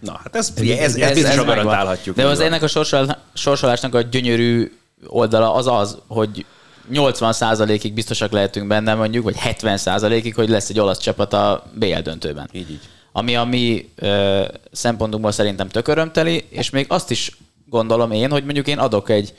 Na, 0.00 0.20
hát 0.22 0.36
ez, 0.36 0.52
ez, 0.56 0.68
ez, 0.68 0.96
ez 0.96 1.14
biztosan 1.14 1.46
megvan. 1.46 1.64
garantálhatjuk. 1.64 2.16
De 2.16 2.26
az 2.26 2.38
van. 2.38 2.46
ennek 2.46 2.62
a 2.62 2.66
sorsol- 2.66 3.18
sorsolásnak 3.34 3.94
a 3.94 4.00
gyönyörű 4.00 4.72
oldala 5.06 5.54
az 5.54 5.66
az, 5.66 5.98
hogy 6.06 6.46
80%-ig 6.92 7.92
biztosak 7.94 8.32
lehetünk 8.32 8.66
benne 8.66 8.94
mondjuk, 8.94 9.24
vagy 9.24 9.36
70%-ig, 9.44 10.34
hogy 10.34 10.48
lesz 10.48 10.68
egy 10.68 10.78
olasz 10.78 10.98
csapat 10.98 11.32
a 11.32 11.70
BL 11.74 11.98
döntőben. 11.98 12.48
Így, 12.52 12.70
így. 12.70 12.80
Ami 13.12 13.36
a 13.36 13.44
mi 13.44 13.90
ö, 13.94 14.44
szempontunkból 14.72 15.32
szerintem 15.32 15.68
tök 15.68 15.88
örömteli, 15.88 16.44
és 16.48 16.70
még 16.70 16.86
azt 16.88 17.10
is 17.10 17.36
gondolom 17.68 18.10
én, 18.10 18.30
hogy 18.30 18.44
mondjuk 18.44 18.66
én 18.66 18.78
adok 18.78 19.08
egy, 19.08 19.34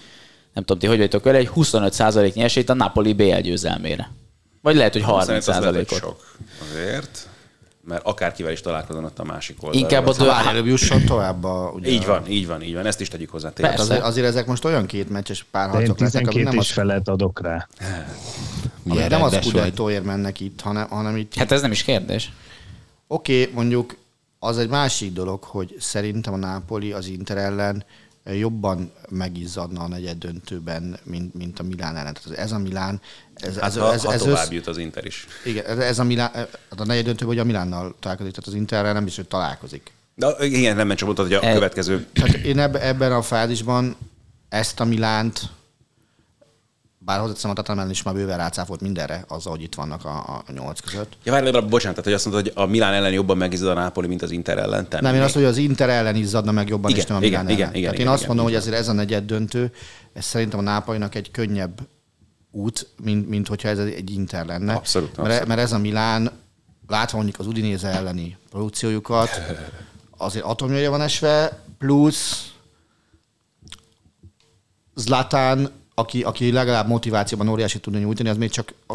nem 0.53 0.63
tudom 0.63 0.79
ti, 0.79 0.87
hogy 0.87 0.97
vagytok 0.97 1.23
vele, 1.23 1.37
egy 1.37 1.49
25% 1.55 2.37
esélyt 2.43 2.69
a 2.69 2.73
Napoli 2.73 3.13
BL 3.13 3.37
győzelmére. 3.39 4.11
Vagy 4.61 4.75
lehet, 4.75 4.93
hogy 4.93 5.01
Szerintem 5.01 5.35
az 5.35 5.45
lehet, 5.47 5.75
hogy 5.75 5.85
30%-ot. 5.87 5.99
sok. 5.99 6.35
Azért, 6.69 7.27
mert 7.85 8.05
akárkivel 8.05 8.51
is 8.51 8.61
találkozon 8.61 9.03
ott 9.03 9.19
a 9.19 9.23
másik 9.23 9.63
oldalon. 9.63 9.81
Inkább 9.81 10.07
a 10.07 10.13
várj, 10.25 10.47
előbb 10.47 10.65
jusson 10.65 11.05
tovább 11.05 11.43
a... 11.43 11.71
Ugye, 11.75 11.89
Így 11.89 12.05
van, 12.05 12.27
így 12.27 12.47
van, 12.47 12.61
így 12.61 12.73
van. 12.73 12.85
Ezt 12.85 13.01
is 13.01 13.07
tegyük 13.07 13.29
hozzá. 13.29 13.49
tényleg. 13.51 13.75
Persze. 13.75 13.91
Azért, 13.93 14.07
azért 14.07 14.27
ezek 14.27 14.45
most 14.45 14.65
olyan 14.65 14.85
két 14.85 15.09
meccses 15.09 15.45
párharcok 15.51 15.99
lesznek, 15.99 16.21
amik 16.21 16.33
12 16.33 16.43
nem 16.43 16.53
is 16.53 16.69
az, 16.69 16.75
felet 16.75 17.07
adok 17.07 17.41
rá. 17.41 17.67
Milyen 18.83 19.09
nem 19.09 19.23
az. 19.23 19.37
Scudettoért 19.41 20.03
mennek 20.03 20.39
itt, 20.39 20.61
hanem, 20.61 20.87
hanem 20.89 21.17
itt 21.17 21.35
Hát 21.35 21.51
ez 21.51 21.61
nem 21.61 21.71
is 21.71 21.83
kérdés. 21.83 22.31
Oké, 23.13 23.41
okay, 23.41 23.53
mondjuk 23.53 23.95
az 24.39 24.57
egy 24.57 24.69
másik 24.69 25.13
dolog, 25.13 25.43
hogy 25.43 25.75
szerintem 25.79 26.33
a 26.33 26.37
Napoli 26.37 26.91
az 26.91 27.07
Inter 27.07 27.37
ellen 27.37 27.83
jobban 28.25 28.91
megizzadna 29.09 29.81
a 29.81 29.87
negyed 29.87 30.17
döntőben, 30.17 30.99
mint, 31.03 31.33
mint 31.33 31.59
a 31.59 31.63
Milán 31.63 31.97
ellen. 31.97 32.13
Tehát 32.13 32.39
ez 32.39 32.51
a 32.51 32.57
Milán, 32.57 33.01
ez, 33.35 33.55
Hát 33.55 33.63
ez, 33.63 33.77
ha, 33.77 33.93
ez, 33.93 34.03
ha 34.03 34.13
ez, 34.13 34.21
tovább 34.21 34.43
össz, 34.43 34.49
jut 34.51 34.67
az 34.67 34.77
Inter 34.77 35.05
is. 35.05 35.27
igen, 35.45 35.79
ez- 35.79 35.99
a 35.99 36.03
Milán, 36.03 36.31
hát 36.33 36.49
a 36.79 36.85
negyed 36.85 37.05
döntőben, 37.05 37.27
hogy 37.35 37.43
a 37.43 37.43
Milánnal 37.43 37.95
találkozik, 37.99 38.33
tehát 38.33 38.49
az 38.49 38.55
Interrel 38.55 38.93
nem 38.93 39.03
biztos, 39.03 39.23
hogy 39.23 39.39
találkozik. 39.39 39.91
De 40.15 40.35
igen, 40.39 40.75
nem 40.75 40.89
csak 40.89 41.05
mondtad, 41.05 41.25
hogy 41.25 41.35
a 41.35 41.43
E- 41.45 41.53
következő 41.53 42.07
Tehát 42.13 42.35
én 42.35 42.59
eb, 42.59 42.75
ebben 42.75 43.11
a 43.11 43.21
fázisban 43.21 43.95
ezt 44.49 44.79
a 44.79 44.85
Milánt, 44.85 45.41
bár 47.05 47.19
hozzáteszem 47.19 47.51
a 47.51 47.53
Tatamán 47.53 47.89
is 47.89 48.03
már 48.03 48.13
bőven 48.13 48.37
rácáfolt 48.37 48.81
mindenre, 48.81 49.25
azzal, 49.27 49.51
hogy 49.51 49.61
itt 49.61 49.75
vannak 49.75 50.05
a, 50.05 50.17
a 50.17 50.51
nyolc 50.51 50.79
között. 50.79 51.17
Ja, 51.23 51.31
várj, 51.31 51.49
bocsánat, 51.49 51.69
tehát, 51.81 52.03
hogy 52.03 52.13
azt 52.13 52.25
mondod, 52.25 52.43
hogy 52.43 52.63
a 52.63 52.65
Milán 52.65 52.93
ellen 52.93 53.11
jobban 53.11 53.37
megizzad 53.37 53.77
a 53.77 53.81
Napoli, 53.81 54.07
mint 54.07 54.21
az 54.21 54.31
Inter 54.31 54.57
ellen. 54.57 54.89
Tenni. 54.89 55.03
Nem, 55.03 55.15
én 55.15 55.21
azt, 55.21 55.33
hogy 55.33 55.43
az 55.43 55.57
Inter 55.57 55.89
ellen 55.89 56.15
izzadna 56.15 56.51
meg 56.51 56.67
jobban, 56.67 56.89
Igen, 56.91 57.01
és 57.01 57.07
nem 57.07 57.17
a 57.17 57.23
igen, 57.23 57.45
Milán 57.45 57.55
igen, 57.55 57.67
ellen. 57.67 57.75
igen, 57.75 57.89
Tehát 57.89 57.99
igen, 57.99 58.07
én 58.07 58.13
azt 58.13 58.23
igen, 58.23 58.35
mondom, 58.35 58.47
így 58.47 58.59
hogy 58.59 58.67
ezért 58.67 58.81
ez 58.81 58.89
a 58.89 58.93
negyed 58.93 59.25
döntő, 59.25 59.71
ez 60.13 60.25
szerintem 60.25 60.59
a 60.59 60.61
Nápainak 60.61 61.15
egy 61.15 61.31
könnyebb 61.31 61.81
út, 62.51 62.87
mint, 63.03 63.29
mint 63.29 63.47
hogyha 63.47 63.67
ez 63.67 63.79
egy 63.79 64.11
Inter 64.11 64.45
lenne. 64.45 64.73
Abszolút, 64.73 65.17
Mert, 65.17 65.27
abszolút. 65.27 65.47
mert 65.47 65.59
ez 65.59 65.71
a 65.71 65.77
Milán, 65.77 66.31
látva 66.87 67.17
mondjuk 67.17 67.39
az 67.39 67.47
Udinéze 67.47 67.87
elleni 67.87 68.37
produkciójukat, 68.49 69.29
azért 70.17 70.45
atomjaja 70.45 70.89
van 70.89 71.01
esve, 71.01 71.63
plusz 71.77 72.47
Zlatán, 74.95 75.71
aki, 75.95 76.23
aki 76.23 76.51
legalább 76.51 76.87
motivációban 76.87 77.47
óriási 77.49 77.79
tudna 77.79 77.99
nyújtani, 77.99 78.29
az 78.29 78.37
még 78.37 78.49
csak 78.49 78.73
a 78.87 78.93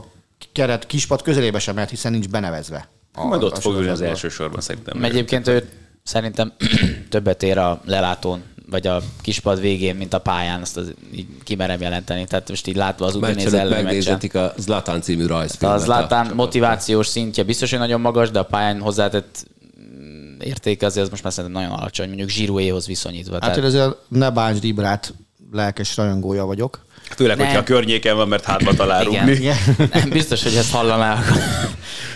keret 0.53 0.87
kispad 0.87 1.23
közelébe 1.23 1.59
sem 1.59 1.75
mehet, 1.75 1.91
hiszen 1.91 2.13
nincs 2.13 2.29
benevezve. 2.29 2.89
A, 3.15 3.25
Majd 3.25 3.43
ott 3.43 3.57
a 3.57 3.61
fog 3.61 3.75
ülni 3.75 3.89
az 3.89 4.01
első 4.01 4.29
sorban 4.29 4.61
szerintem. 4.61 5.05
Egyébként 5.05 5.49
ő 5.49 5.69
szerintem 6.03 6.53
többet 7.11 7.43
ér 7.43 7.59
a 7.59 7.81
lelátón, 7.85 8.43
vagy 8.71 8.87
a 8.87 9.03
kispad 9.21 9.61
végén, 9.61 9.97
mint 9.97 10.15
a 10.15 10.19
pályán, 10.19 10.61
azt 10.61 10.77
az 10.77 10.93
így 11.15 11.27
kimerem 11.43 11.81
jelenteni. 11.81 12.25
Tehát 12.25 12.49
most 12.49 12.67
így 12.67 12.77
látva 12.77 13.07
az 13.07 13.15
Udinese 13.15 13.51
meccsen. 13.51 13.69
megnézhetik 13.69 14.35
a 14.35 14.53
Zlatan 14.57 15.01
című 15.01 15.25
A 15.25 15.29
rajzfilmet. 15.29 15.81
Zlátán 15.81 16.35
motivációs 16.35 17.07
szintje 17.07 17.43
biztos, 17.43 17.71
hogy 17.71 17.79
nagyon 17.79 18.01
magas, 18.01 18.31
de 18.31 18.39
a 18.39 18.43
pályán 18.43 18.81
hozzátett 18.81 19.47
mm, 19.81 20.41
értéke 20.41 20.87
azért 20.87 21.05
az 21.05 21.11
most 21.11 21.23
már 21.23 21.33
szerintem 21.33 21.63
nagyon 21.63 21.79
alacsony, 21.79 22.07
mondjuk 22.07 22.29
Zsiruéhoz 22.29 22.87
viszonyítva. 22.87 23.33
Hát 23.33 23.43
én 23.43 23.49
Tehát, 23.49 23.69
azért 23.69 23.97
ne 24.09 24.31
bántsd 24.31 24.65
Ibrát, 24.65 25.15
lelkes 25.53 25.97
rajongója 25.97 26.45
vagyok. 26.45 26.87
Főleg, 27.17 27.37
Nem. 27.37 27.47
hogyha 27.47 27.61
a 27.61 27.65
környéken 27.65 28.17
van, 28.17 28.29
mert 28.29 28.45
hátba 28.45 28.75
talál 28.75 29.07
igen, 29.07 29.27
rúgni. 29.27 29.51
nem 29.93 30.09
biztos, 30.11 30.43
hogy 30.43 30.55
ezt 30.55 30.71
hallaná. 30.73 31.13
akkor. 31.13 31.37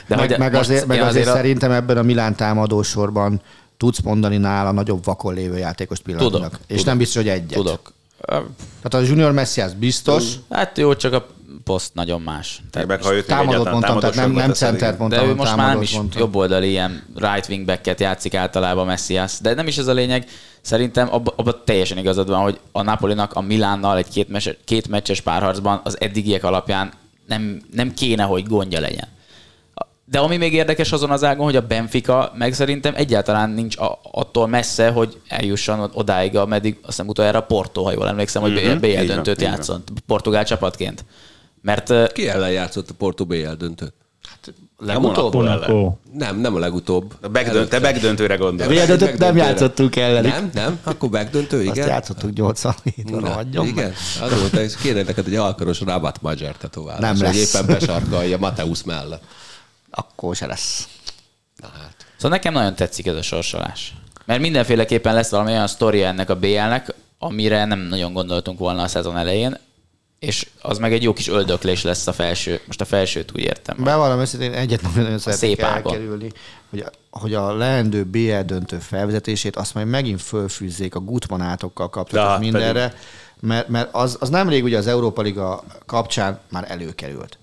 De 0.08 0.16
meg, 0.16 0.28
hogy 0.28 0.38
meg, 0.38 0.52
most- 0.52 0.64
azért, 0.70 0.86
meg 0.86 0.96
ja, 0.96 1.06
azért, 1.06 1.26
a- 1.26 1.32
szerintem 1.32 1.70
ebben 1.70 1.96
a 1.96 2.02
Milán 2.02 2.36
támadósorban 2.36 3.40
tudsz 3.76 4.00
mondani 4.00 4.36
nála 4.36 4.70
nagyobb 4.72 5.04
vakon 5.04 5.34
lévő 5.34 5.56
játékos 5.58 5.98
pillanatnak. 6.00 6.32
Tudok, 6.40 6.58
És 6.66 6.66
tudok. 6.68 6.84
nem 6.84 6.98
biztos, 6.98 7.16
hogy 7.22 7.28
egyet. 7.28 7.52
Tudok. 7.58 7.92
Tehát 8.26 8.94
a 8.94 9.00
Junior 9.00 9.32
Messi 9.32 9.60
az 9.60 9.72
biztos, 9.74 10.24
Hát 10.50 10.78
jó, 10.78 10.94
csak 10.94 11.12
a 11.12 11.26
poszt 11.64 11.94
nagyon 11.94 12.20
más. 12.20 12.62
Tehát 12.70 12.88
Meg 12.88 13.02
ha 13.02 13.12
őt 13.14 13.24
egyáltalán 13.24 13.72
mondtam, 13.72 13.98
tehát 14.00 14.14
nem, 14.14 14.30
nem 14.32 14.52
centert 14.52 14.80
igen. 14.82 14.96
mondtam, 14.98 15.24
de 15.24 15.30
ő 15.30 15.34
most 15.34 15.56
már 15.56 15.68
nem 15.72 15.82
is 15.82 15.92
mondtam. 15.94 16.20
jobb 16.20 16.34
oldali 16.36 16.68
ilyen 16.68 17.02
right 17.16 17.48
wing 17.48 17.64
backet 17.66 18.00
játszik 18.00 18.34
általában 18.34 18.86
Messias, 18.86 19.32
de 19.40 19.54
nem 19.54 19.66
is 19.66 19.76
ez 19.78 19.86
a 19.86 19.92
lényeg. 19.92 20.26
Szerintem 20.62 21.08
abban 21.14 21.34
abba 21.36 21.64
teljesen 21.64 21.98
igazad 21.98 22.28
van, 22.28 22.42
hogy 22.42 22.60
a 22.72 22.82
Napolinak 22.82 23.32
a 23.32 23.40
Milánnal 23.40 23.96
egy 23.96 24.08
két, 24.08 24.28
mes- 24.28 24.56
két 24.64 24.88
meccses 24.88 25.20
párharcban 25.20 25.80
az 25.84 26.00
eddigiek 26.00 26.44
alapján 26.44 26.92
nem, 27.26 27.62
nem 27.72 27.94
kéne, 27.94 28.22
hogy 28.22 28.46
gondja 28.46 28.80
legyen. 28.80 29.08
De 30.04 30.18
ami 30.18 30.36
még 30.36 30.52
érdekes 30.52 30.92
azon 30.92 31.10
az 31.10 31.24
ágon, 31.24 31.44
hogy 31.44 31.56
a 31.56 31.66
Benfica 31.66 32.32
meg 32.34 32.52
szerintem 32.54 32.94
egyáltalán 32.96 33.50
nincs 33.50 33.76
a, 33.76 33.98
attól 34.12 34.46
messze, 34.46 34.90
hogy 34.90 35.20
eljusson 35.28 35.90
odáig, 35.94 36.36
ameddig 36.36 36.74
azt 36.76 36.86
hiszem 36.86 37.08
utoljára 37.08 37.38
a 37.38 37.42
Porto, 37.42 37.82
ha 37.82 37.92
jól 37.92 38.08
emlékszem, 38.08 38.42
hogy 38.42 38.52
Mhm, 38.52 38.78
BL 38.80 38.86
döntőt 39.06 39.40
játszott, 39.42 39.88
portugál 40.06 40.44
csapatként. 40.44 41.04
Mert 41.62 42.12
Ki 42.12 42.28
ellen 42.28 42.50
játszott 42.50 42.90
a 42.90 42.94
Porto 42.94 43.24
BL 43.24 43.52
döntőt? 43.58 43.92
Legutóbb? 44.84 45.34
Monaco. 45.34 45.94
Nem, 46.12 46.40
nem 46.40 46.54
a 46.54 46.58
legutóbb. 46.58 47.14
A 47.20 47.28
backdönt, 47.28 47.68
te 47.68 47.80
backdöntőre 47.80 48.36
gondolsz. 48.36 48.70
Ugye 48.70 48.86
döntőt 48.86 49.18
nem 49.18 49.36
játszottunk 49.36 49.96
ellenük. 49.96 50.32
Nem, 50.32 50.50
nem, 50.54 50.78
akkor 50.82 51.08
Azt 51.14 51.52
igen. 51.52 51.88
játszottuk 51.88 52.30
87-ben, 52.34 53.20
Na, 53.20 53.28
hagyjon 53.30 53.66
igen, 53.66 53.92
az 54.22 54.38
volt, 54.38 54.54
és 54.54 54.76
kéne 54.76 55.02
neked 55.02 55.26
egy 55.26 55.34
alkaros 55.34 55.80
rabat 55.80 56.22
magyar 56.22 56.56
tetoválás, 56.56 57.00
Nem 57.00 57.10
hogy 57.10 57.36
lesz. 57.36 57.54
éppen 57.54 57.66
besarkalja 57.66 58.38
Mateusz 58.38 58.82
mellett. 58.82 59.22
Akkor 59.90 60.36
se 60.36 60.46
lesz. 60.46 60.88
Na 61.56 61.68
hát. 61.80 61.94
Szóval 62.16 62.30
nekem 62.30 62.52
nagyon 62.52 62.74
tetszik 62.74 63.06
ez 63.06 63.14
a 63.14 63.22
sorsolás. 63.22 63.94
Mert 64.24 64.40
mindenféleképpen 64.40 65.14
lesz 65.14 65.30
valami 65.30 65.50
olyan 65.50 65.66
sztoria 65.66 66.06
ennek 66.06 66.30
a 66.30 66.36
BL-nek, 66.36 66.94
amire 67.18 67.64
nem 67.64 67.78
nagyon 67.78 68.12
gondoltunk 68.12 68.58
volna 68.58 68.82
a 68.82 68.88
szezon 68.88 69.16
elején, 69.16 69.58
és 70.22 70.46
az 70.60 70.78
meg 70.78 70.92
egy 70.92 71.02
jó 71.02 71.12
kis 71.12 71.28
öldöklés 71.28 71.82
lesz 71.82 72.06
a 72.06 72.12
felső, 72.12 72.60
most 72.66 72.80
a 72.80 72.84
felsőt 72.84 73.32
úgy 73.34 73.40
értem. 73.40 73.76
Bevallom 73.84 74.20
őszintén, 74.20 74.52
egyet 74.52 74.82
nagyon 74.94 75.18
szeretnék 75.18 75.60
elkerülni, 75.60 76.32
hogy 76.70 76.80
a, 76.80 77.18
hogy 77.18 77.34
a 77.34 77.56
leendő 77.56 78.04
BL 78.04 78.40
döntő 78.46 78.78
felvezetését 78.78 79.56
azt 79.56 79.74
majd 79.74 79.86
megint 79.86 80.22
fölfűzzék 80.22 80.94
a 80.94 81.00
Gutmanátokkal 81.00 81.90
kapcsolatos 81.90 82.38
mindenre, 82.38 82.94
mert, 83.40 83.68
mert 83.68 83.88
az, 83.92 84.16
az 84.20 84.28
nemrég 84.28 84.64
ugye 84.64 84.78
az 84.78 84.86
Európa 84.86 85.22
Liga 85.22 85.64
kapcsán 85.86 86.40
már 86.50 86.64
előkerült. 86.68 87.38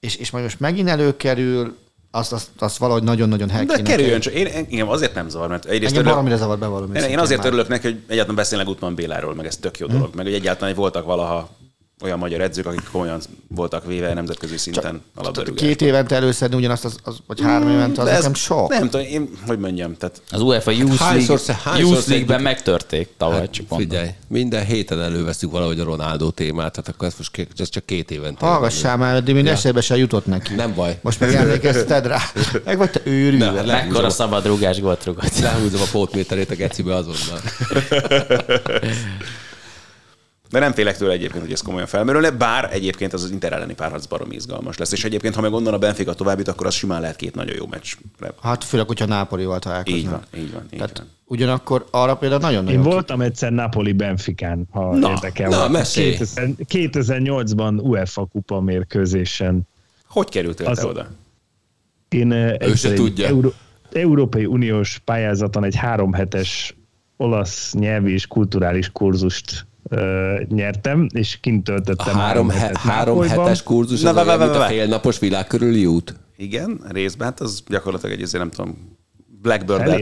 És, 0.00 0.16
és 0.16 0.30
majd 0.30 0.44
most 0.44 0.60
megint 0.60 0.88
előkerül, 0.88 1.76
azt, 2.10 2.32
azt, 2.32 2.48
azt 2.58 2.76
valahogy 2.76 3.02
nagyon-nagyon 3.02 3.50
hel 3.50 3.64
De 3.64 3.82
kerüljön 3.82 4.20
csak. 4.20 4.32
Én, 4.32 4.46
engem 4.46 4.88
azért 4.88 5.14
nem 5.14 5.28
zavar, 5.28 5.48
mert 5.48 5.64
egyrészt 5.64 5.96
Engem 5.96 6.18
örülök, 6.18 6.38
zavar 6.38 6.58
bevallom. 6.58 6.94
én, 6.94 7.02
én 7.02 7.18
azért 7.18 7.38
már. 7.38 7.46
örülök 7.46 7.68
neki, 7.68 7.86
hogy 7.86 8.02
egyáltalán 8.06 8.36
beszélnek 8.36 8.66
Gutman 8.66 8.94
Béláról, 8.94 9.34
meg 9.34 9.46
ez 9.46 9.56
tök 9.56 9.78
jó 9.78 9.86
dolog, 9.86 10.14
meg 10.14 10.24
hogy 10.24 10.34
egyáltalán 10.34 10.68
hogy 10.68 10.80
voltak 10.80 11.04
valaha 11.04 11.58
olyan 12.02 12.18
magyar 12.18 12.40
edzők, 12.40 12.66
akik 12.66 12.88
komolyan 12.92 13.20
voltak 13.48 13.86
véve 13.86 14.14
nemzetközi 14.14 14.56
szinten 14.56 14.82
a 14.84 14.88
Tehát 14.88 15.02
labdarúgásban. 15.14 15.68
két 15.68 15.82
évente 15.82 16.14
előszedni 16.14 16.56
ugyanazt, 16.56 16.84
az, 16.84 16.96
az, 17.04 17.16
vagy 17.26 17.40
három 17.40 17.68
évente, 17.70 18.00
az 18.00 18.06
De 18.06 18.12
ez- 18.12 18.18
nekem 18.18 18.34
sok. 18.34 18.68
Nem 18.68 18.88
tudom, 18.90 19.06
én, 19.06 19.28
hogy 19.46 19.58
mondjam, 19.58 19.96
tehát 19.96 20.22
Az 20.30 20.40
UEFA 20.40 20.70
Youth 20.70 20.98
hányszor 20.98 21.40
League, 21.46 21.78
Youth 21.80 22.08
League-ben 22.08 22.42
megtörték 22.42 23.08
tavaly, 23.16 23.38
Hát, 23.38 23.50
csak 23.50 23.68
mondom. 23.68 23.88
figyelj, 23.88 24.08
minden 24.28 24.64
héten 24.64 25.00
előveszünk 25.00 25.52
valahogy 25.52 25.80
a 25.80 25.84
Ronaldo 25.84 26.30
témát, 26.30 26.72
tehát 26.72 26.88
akkor 26.88 27.08
ez 27.08 27.14
most 27.18 27.48
ez 27.56 27.68
csak 27.68 27.84
két 27.86 28.10
évente. 28.10 28.46
Hallgassál 28.46 28.96
már, 28.96 29.14
eddig 29.14 29.34
még 29.34 29.46
eszébe 29.46 29.80
se 29.80 29.96
jutott 29.96 30.26
neki. 30.26 30.54
Nem 30.54 30.74
baj. 30.74 30.98
Most 31.02 31.20
meg 31.20 31.34
emlékezted 31.34 32.06
rá. 32.06 32.18
Meg 32.64 32.78
vagy 32.78 32.90
te 32.90 33.00
őrülve. 33.04 33.50
Nem, 33.52 33.66
Mekkora 33.66 34.10
szabad 34.10 34.46
rúgás 34.46 34.80
gólt 34.80 35.04
rúgott. 35.04 35.38
Lehúzom 35.38 35.80
a 35.80 35.88
pótméterét 35.92 36.50
a 36.50 36.54
gecibe 36.54 36.94
azonnal. 36.94 37.40
De 40.50 40.58
nem 40.58 40.72
félek 40.72 40.96
tőle 40.96 41.12
egyébként, 41.12 41.42
hogy 41.42 41.52
ez 41.52 41.60
komolyan 41.60 41.86
felmerülne, 41.86 42.30
bár 42.30 42.68
egyébként 42.72 43.12
az 43.12 43.22
az 43.22 43.30
Inter 43.30 43.52
elleni 43.52 43.74
párharc 43.74 44.06
barom 44.06 44.32
izgalmas 44.32 44.76
lesz. 44.78 44.92
És 44.92 45.04
egyébként, 45.04 45.34
ha 45.34 45.40
meg 45.40 45.52
onnan 45.52 45.74
a 45.74 45.78
Benfica 45.78 46.14
továbbít, 46.14 46.48
akkor 46.48 46.66
az 46.66 46.74
simán 46.74 47.00
lehet 47.00 47.16
két 47.16 47.34
nagyon 47.34 47.56
jó 47.56 47.66
meccs. 47.66 47.94
Hát 48.42 48.64
főleg, 48.64 48.86
hogyha 48.86 49.06
Nápolival 49.06 49.58
találkoznak. 49.58 50.00
Így 50.02 50.10
van, 50.10 50.22
így 50.42 50.52
van, 50.52 50.62
így 50.72 50.78
Tehát 50.78 50.98
van. 50.98 51.06
ugyanakkor 51.24 51.86
arra 51.90 52.16
például 52.16 52.40
nagyon 52.40 52.68
Én 52.68 52.74
nagyon 52.78 52.92
voltam 52.92 53.20
egyszer 53.20 53.52
Napoli 53.52 53.92
Benficán, 53.92 54.66
ha 54.70 54.96
Na, 54.96 55.10
érdekel. 55.10 55.48
na. 55.68 55.80
2000 55.82 56.48
2008-ban 56.68 57.80
UEFA 57.82 58.24
kupa 58.24 58.60
mérkőzésen. 58.60 59.62
Hogy 60.06 60.28
kerültél 60.28 60.66
Az- 60.66 60.78
te 60.78 60.86
oda? 60.86 61.08
Én 62.08 62.32
eh, 62.32 62.50
egyszer 62.52 62.76
se 62.90 62.92
tudja. 62.94 63.26
Euró- 63.26 63.52
Európai 63.92 64.44
Uniós 64.46 65.00
pályázaton 65.04 65.64
egy 65.64 65.74
három 65.76 66.12
hetes 66.12 66.74
olasz 67.16 67.72
nyelvi 67.72 68.12
és 68.12 68.26
kulturális 68.26 68.90
kurzust 68.92 69.66
uh, 69.90 70.40
nyertem, 70.48 71.06
és 71.12 71.38
kint 71.40 71.68
A 71.68 71.72
töltöttem 71.72 72.14
három, 72.14 72.48
he, 72.48 72.70
három 72.74 73.18
Nápolyban. 73.18 73.44
hetes 73.44 73.62
kurzus, 73.62 74.00
Na, 74.00 74.10
az 74.10 74.38
mint 74.38 74.56
vá, 74.56 74.64
a 74.64 74.68
félnapos 74.68 75.18
világ 75.18 75.46
körüli 75.46 75.86
út. 75.86 76.14
Igen, 76.36 76.80
részben, 76.88 77.26
hát 77.26 77.40
az 77.40 77.62
gyakorlatilag 77.68 78.16
egy, 78.16 78.22
azért 78.22 78.42
nem 78.42 78.50
tudom, 78.50 78.96
Blackbird-el. 79.42 79.98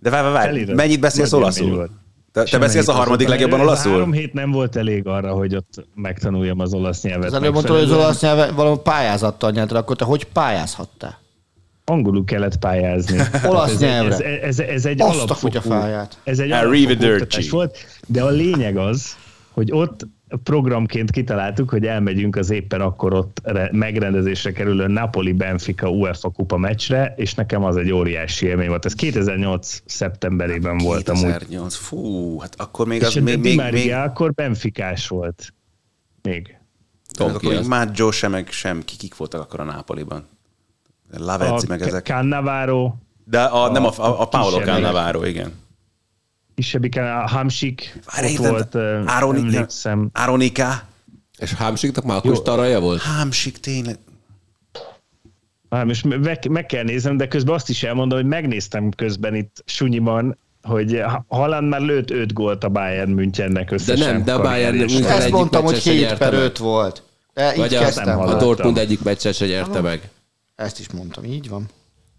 De 0.00 0.10
várj, 0.10 0.32
várj, 0.32 0.32
várj, 0.32 0.72
mennyit 0.72 1.00
beszélsz 1.00 1.32
olaszul? 1.32 1.88
Te, 2.32 2.42
te 2.42 2.58
beszélsz 2.58 2.88
a 2.88 2.92
harmadik 2.92 3.28
legjobban 3.28 3.58
mert 3.58 3.78
Három 3.78 3.92
olaszul? 3.92 4.12
hét 4.12 4.32
nem 4.32 4.50
volt 4.50 4.76
elég 4.76 5.06
arra, 5.06 5.32
hogy 5.32 5.56
ott 5.56 5.86
megtanuljam 5.94 6.60
az 6.60 6.74
olasz 6.74 7.02
nyelvet. 7.02 7.26
Az 7.28 7.34
előbb 7.34 7.52
mondtad, 7.52 7.76
hogy 7.76 7.84
az 7.84 7.92
olasz 7.92 8.20
nyelve 8.20 8.50
valami 8.50 8.76
pályázattal 8.82 9.50
nyert, 9.50 9.72
akkor 9.72 9.96
te 9.96 10.04
hogy 10.04 10.24
pályázhattál? 10.24 11.21
Angolul 11.92 12.24
kellett 12.24 12.58
pályázni. 12.58 13.18
Olasz 13.48 13.72
ez, 13.72 13.80
nyelvre. 13.80 14.14
Ez, 14.14 14.58
ez, 14.58 14.58
ez 14.58 14.86
egy 14.86 15.00
Azt 15.00 15.10
a 15.10 15.14
alapfokú, 15.14 15.40
kutyafáját. 15.40 16.18
ez 16.24 16.38
egy 16.38 16.50
alapfokú 16.50 17.48
volt, 17.50 17.78
de 18.06 18.22
a 18.22 18.28
lényeg 18.28 18.76
az, 18.76 19.16
hogy 19.50 19.72
ott 19.72 20.06
programként 20.42 21.10
kitaláltuk, 21.10 21.70
hogy 21.70 21.86
elmegyünk 21.86 22.36
az 22.36 22.50
éppen 22.50 22.80
akkor 22.80 23.14
ott 23.14 23.40
re- 23.44 23.68
megrendezésre 23.72 24.52
kerülő 24.52 24.86
Napoli-Benfica 24.86 25.88
UEFA 25.88 26.30
kupa 26.30 26.56
meccsre, 26.56 27.14
és 27.16 27.34
nekem 27.34 27.64
az 27.64 27.76
egy 27.76 27.92
óriási 27.92 28.46
élmény 28.46 28.68
volt. 28.68 28.84
Ez 28.84 28.94
2008. 28.94 29.82
szeptemberében 29.84 30.78
volt 30.78 31.08
amúgy. 31.08 31.22
2008, 31.22 31.74
fú, 31.74 32.38
hát 32.38 32.54
akkor 32.60 32.86
még 32.86 33.04
az 33.04 33.16
És 33.16 33.22
még, 33.22 33.34
Di 33.40 33.48
még, 33.48 33.56
Maria 33.56 33.98
még, 33.98 34.08
akkor 34.08 34.32
benfikás 34.32 35.08
volt. 35.08 35.54
Még. 36.22 36.56
akkor 37.18 37.36
ki 37.40 37.48
még 37.48 37.56
az? 37.56 37.66
Maggio 37.66 38.10
sem, 38.10 38.30
meg 38.30 38.50
sem, 38.50 38.82
ki, 38.84 38.96
kik 38.96 39.16
voltak 39.16 39.40
akkor 39.40 39.60
a 39.60 39.64
Nápoliban? 39.64 40.26
Lavezzi, 41.16 41.66
meg 41.68 41.82
a 41.82 41.86
ezek. 41.86 42.04
Cannavaro, 42.04 42.94
De 43.24 43.42
a, 43.42 43.70
nem 43.70 43.84
a, 43.84 43.90
a, 43.96 44.20
a 44.20 44.28
Paolo. 44.28 44.58
Cannavaro, 44.60 45.24
igen. 45.24 45.52
kisebbik, 46.54 46.96
a 46.96 47.28
Hamsik, 47.28 47.98
Várj, 48.14 48.36
ott 48.38 48.46
volt, 48.46 48.74
ö, 48.74 49.00
Ároni- 49.06 49.38
emlékszem. 49.38 50.10
Aronika, 50.12 50.82
És 51.38 51.52
Hámsiknak 51.52 52.04
Márkus 52.04 52.42
Taraja 52.42 52.80
volt? 52.80 53.02
Hámsik, 53.02 53.58
tényleg. 53.58 53.96
Hát 55.70 55.84
most 55.84 56.04
meg, 56.04 56.48
meg 56.50 56.66
kell 56.66 56.84
néznem, 56.84 57.16
de 57.16 57.28
közben 57.28 57.54
azt 57.54 57.68
is 57.68 57.82
elmondom, 57.82 58.18
hogy 58.18 58.28
megnéztem 58.28 58.90
közben 58.90 59.34
itt 59.34 59.62
Sunyiban, 59.66 60.38
hogy 60.62 61.02
Haaland 61.28 61.68
már 61.68 61.80
lőtt 61.80 62.10
5 62.10 62.32
gólt 62.32 62.64
a 62.64 62.68
Bayern 62.68 63.10
Münchennek 63.10 63.68
De 63.68 63.74
összesen. 63.74 64.14
nem, 64.14 64.24
de 64.24 64.32
a 64.32 64.40
Bayern. 64.40 64.76
München 64.76 65.04
Ezt 65.04 65.20
egyik 65.20 65.32
mondtam, 65.34 65.62
hogy 65.64 65.72
meccsen 65.72 65.92
se 65.92 65.98
7 65.98 66.00
nyerte 66.00 66.16
per 66.24 66.32
meg. 66.32 66.40
5 66.42 66.58
volt. 66.58 67.02
De 67.34 67.52
így 67.52 67.58
Vagy 67.58 67.74
a, 67.74 67.78
kezdtem. 67.78 68.08
a 68.08 68.12
hallottam. 68.20 68.38
Dortmund 68.38 68.78
egyik 68.78 69.02
meccsen 69.02 69.32
se 69.32 69.46
nyerte 69.46 69.80
meg. 69.80 70.10
Ezt 70.54 70.78
is 70.78 70.90
mondtam, 70.90 71.24
így 71.24 71.48
van. 71.48 71.66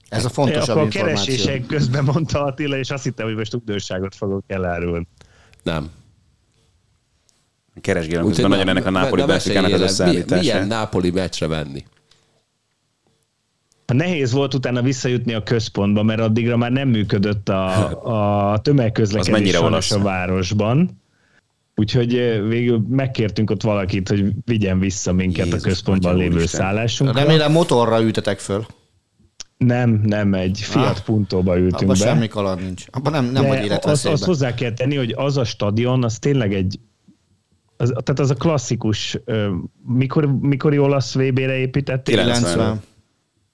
Ez 0.09 0.19
a 0.25 0.27
Ja, 0.27 0.33
fontosabb 0.33 0.69
akkor 0.69 0.81
a 0.81 0.85
információ. 0.85 1.25
keresések 1.25 1.65
közben 1.65 2.03
mondta 2.03 2.43
Attila, 2.43 2.77
és 2.77 2.89
azt 2.89 3.03
hittem, 3.03 3.25
hogy 3.25 3.35
most 3.35 3.51
tudósságot 3.51 4.15
fogok 4.15 4.43
elárulni. 4.47 5.07
Nem. 5.63 5.89
Keresgélem 7.81 8.25
közben 8.25 8.49
nagyon 8.49 8.67
ennek 8.67 8.85
a 8.85 8.89
na, 8.89 9.25
Benficának 9.25 9.37
az 9.71 9.99
mi- 9.99 10.05
Milyen 10.05 10.21
összeállítása. 10.29 10.65
Nápoli 10.65 11.11
meccsre 11.11 11.47
menni? 11.47 11.85
Nehéz 13.85 14.31
volt 14.31 14.53
utána 14.53 14.81
visszajutni 14.81 15.33
a 15.33 15.43
központba, 15.43 16.03
mert 16.03 16.19
addigra 16.19 16.57
már 16.57 16.71
nem 16.71 16.87
működött 16.89 17.49
a, 17.49 18.51
a 18.53 18.57
tömegközlekedés 18.61 19.33
Az 19.33 19.39
mennyire 19.39 19.59
olasz? 19.61 19.91
a 19.91 19.99
városban. 19.99 21.01
Úgyhogy 21.75 22.15
eh, 22.17 22.41
végül 22.47 22.85
megkértünk 22.89 23.49
ott 23.49 23.61
valakit, 23.63 24.09
hogy 24.09 24.25
vigyen 24.45 24.79
vissza 24.79 25.13
minket 25.13 25.45
Jézus, 25.45 25.61
a 25.61 25.67
központban 25.67 26.15
lévő 26.15 26.35
Úristen. 26.35 26.59
szállásunkra. 26.61 27.19
Remélem 27.19 27.51
motorra 27.51 28.01
ütetek 28.01 28.39
föl. 28.39 28.65
Nem, 29.57 29.89
nem, 30.03 30.33
egy 30.33 30.59
Fiat 30.59 30.85
Ah, 30.97 31.03
Puntóba 31.03 31.57
ültünk 31.57 31.81
Abban 31.81 31.87
be. 31.99 32.05
semmi 32.05 32.27
kaland 32.27 32.61
nincs. 32.61 32.85
Abban 32.91 33.11
nem, 33.11 33.25
nem 33.25 33.41
vagy 33.43 33.51
De 33.51 33.57
azt, 33.57 33.65
életveszélyben. 33.65 34.13
azt 34.13 34.23
hozzá 34.23 34.53
kell 34.53 34.73
tenni, 34.73 34.95
hogy 34.95 35.13
az 35.17 35.37
a 35.37 35.43
stadion, 35.43 36.03
az 36.03 36.19
tényleg 36.19 36.53
egy 36.53 36.79
az, 37.77 37.89
tehát 37.89 38.19
az 38.19 38.29
a 38.29 38.33
klasszikus, 38.35 39.19
mikor, 39.87 40.39
mikori 40.39 40.77
olasz 40.77 41.13
VB-re 41.15 41.55
építették? 41.57 42.15
90. 42.15 42.81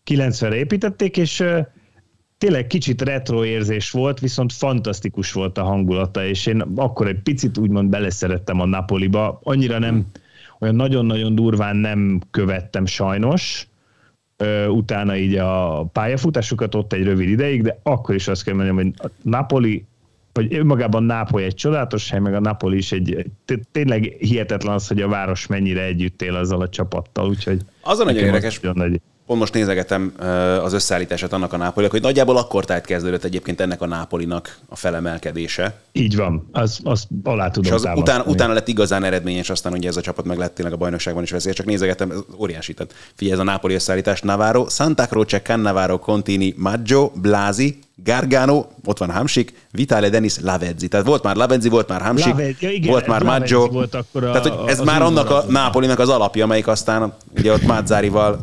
90-re 0.05 0.55
építették, 0.55 1.17
és 1.17 1.43
tényleg 2.39 2.67
kicsit 2.67 3.01
retro 3.01 3.45
érzés 3.45 3.91
volt, 3.91 4.19
viszont 4.19 4.53
fantasztikus 4.53 5.31
volt 5.31 5.57
a 5.57 5.63
hangulata, 5.63 6.25
és 6.25 6.45
én 6.45 6.61
akkor 6.75 7.07
egy 7.07 7.19
picit 7.19 7.57
úgymond 7.57 7.89
beleszerettem 7.89 8.59
a 8.59 8.65
Napoliba. 8.65 9.39
Annyira 9.43 9.79
nem, 9.79 10.05
olyan 10.59 10.75
nagyon-nagyon 10.75 11.35
durván 11.35 11.75
nem 11.75 12.21
követtem 12.31 12.85
sajnos, 12.85 13.67
utána 14.67 15.15
így 15.15 15.35
a 15.35 15.83
pályafutásukat 15.83 16.75
ott 16.75 16.93
egy 16.93 17.03
rövid 17.03 17.29
ideig, 17.29 17.61
de 17.61 17.79
akkor 17.83 18.15
is 18.15 18.27
azt 18.27 18.43
kell 18.43 18.53
mondjam, 18.53 18.75
hogy 18.75 18.93
a 18.97 19.07
Napoli, 19.21 19.85
vagy 20.33 20.53
önmagában 20.53 21.03
Nápoly 21.03 21.43
egy 21.43 21.55
csodálatos 21.55 22.09
hely, 22.09 22.19
meg 22.19 22.33
a 22.33 22.39
Napoli 22.39 22.77
is 22.77 22.91
egy, 22.91 23.13
egy 23.13 23.31
té- 23.45 23.67
tényleg 23.71 24.15
hihetetlen 24.19 24.73
az, 24.73 24.87
hogy 24.87 25.01
a 25.01 25.07
város 25.07 25.47
mennyire 25.47 25.83
együtt 25.83 26.21
él 26.21 26.35
azzal 26.35 26.61
a 26.61 26.69
csapattal, 26.69 27.27
úgyhogy 27.27 27.61
Az 27.81 27.99
a 27.99 28.03
nagyon 28.03 28.23
érdekes, 28.23 28.59
nagy. 28.59 29.01
Pont 29.29 29.41
most 29.41 29.53
nézegetem 29.53 30.13
az 30.63 30.73
összeállítását 30.73 31.33
annak 31.33 31.53
a 31.53 31.57
Nápolinak, 31.57 31.91
hogy 31.91 32.01
nagyjából 32.01 32.37
akkor 32.37 32.65
tájt 32.65 32.85
kezdődött 32.85 33.23
egyébként 33.23 33.61
ennek 33.61 33.81
a 33.81 33.85
Nápolinak 33.87 34.57
a 34.69 34.75
felemelkedése. 34.75 35.75
Így 35.91 36.15
van, 36.15 36.49
az, 36.51 36.79
az 36.83 37.07
alá 37.23 37.45
És 37.45 37.51
tudom 37.53 37.73
az 37.73 37.81
támasztani. 37.81 37.99
utána, 38.17 38.23
utána 38.33 38.53
lett 38.53 38.67
igazán 38.67 39.03
eredményes, 39.03 39.49
aztán 39.49 39.73
ugye 39.73 39.87
ez 39.87 39.97
a 39.97 40.01
csapat 40.01 40.25
meg 40.25 40.37
lett 40.37 40.55
tényleg 40.55 40.73
a 40.73 40.77
bajnokságban 40.77 41.23
is 41.23 41.31
veszélyes. 41.31 41.55
Csak 41.57 41.65
nézegetem, 41.65 42.11
ez 42.11 42.17
óriási. 42.39 42.73
Tehát 42.73 42.93
figyelj, 43.15 43.33
ez 43.39 43.41
a 43.41 43.43
Nápoli 43.49 43.73
összeállítás. 43.73 44.21
Navarro, 44.21 44.69
Santa 44.69 45.05
Croce, 45.05 45.41
Cannavaro, 45.41 45.99
Contini, 45.99 46.53
Maggio, 46.57 47.11
Blasi, 47.21 47.79
Gargano, 48.03 48.65
ott 48.85 48.97
van 48.97 49.11
Hamsik, 49.11 49.53
Vitale 49.71 50.09
Denis, 50.09 50.39
Lavezzi. 50.41 50.87
Tehát 50.87 51.05
volt 51.05 51.23
már 51.23 51.35
Lavezzi, 51.35 51.69
volt 51.69 51.87
már 51.87 52.01
Hamsik, 52.01 52.33
ja 52.59 52.69
igen, 52.69 52.91
volt 52.91 53.07
már 53.07 53.23
Maggio. 53.23 53.67
volt 53.67 53.95
akkor 53.95 54.23
a- 54.23 54.31
Tehát, 54.31 54.47
hogy 54.47 54.69
ez 54.69 54.79
az 54.79 54.85
már 54.85 55.01
annak 55.01 55.29
a. 55.29 55.43
Nápolinak 55.47 55.99
az 55.99 56.09
alapja, 56.09 56.43
amelyik 56.43 56.67
aztán 56.67 57.13
ugye 57.37 57.53
ott 57.53 57.65
Mazzárival 57.65 58.39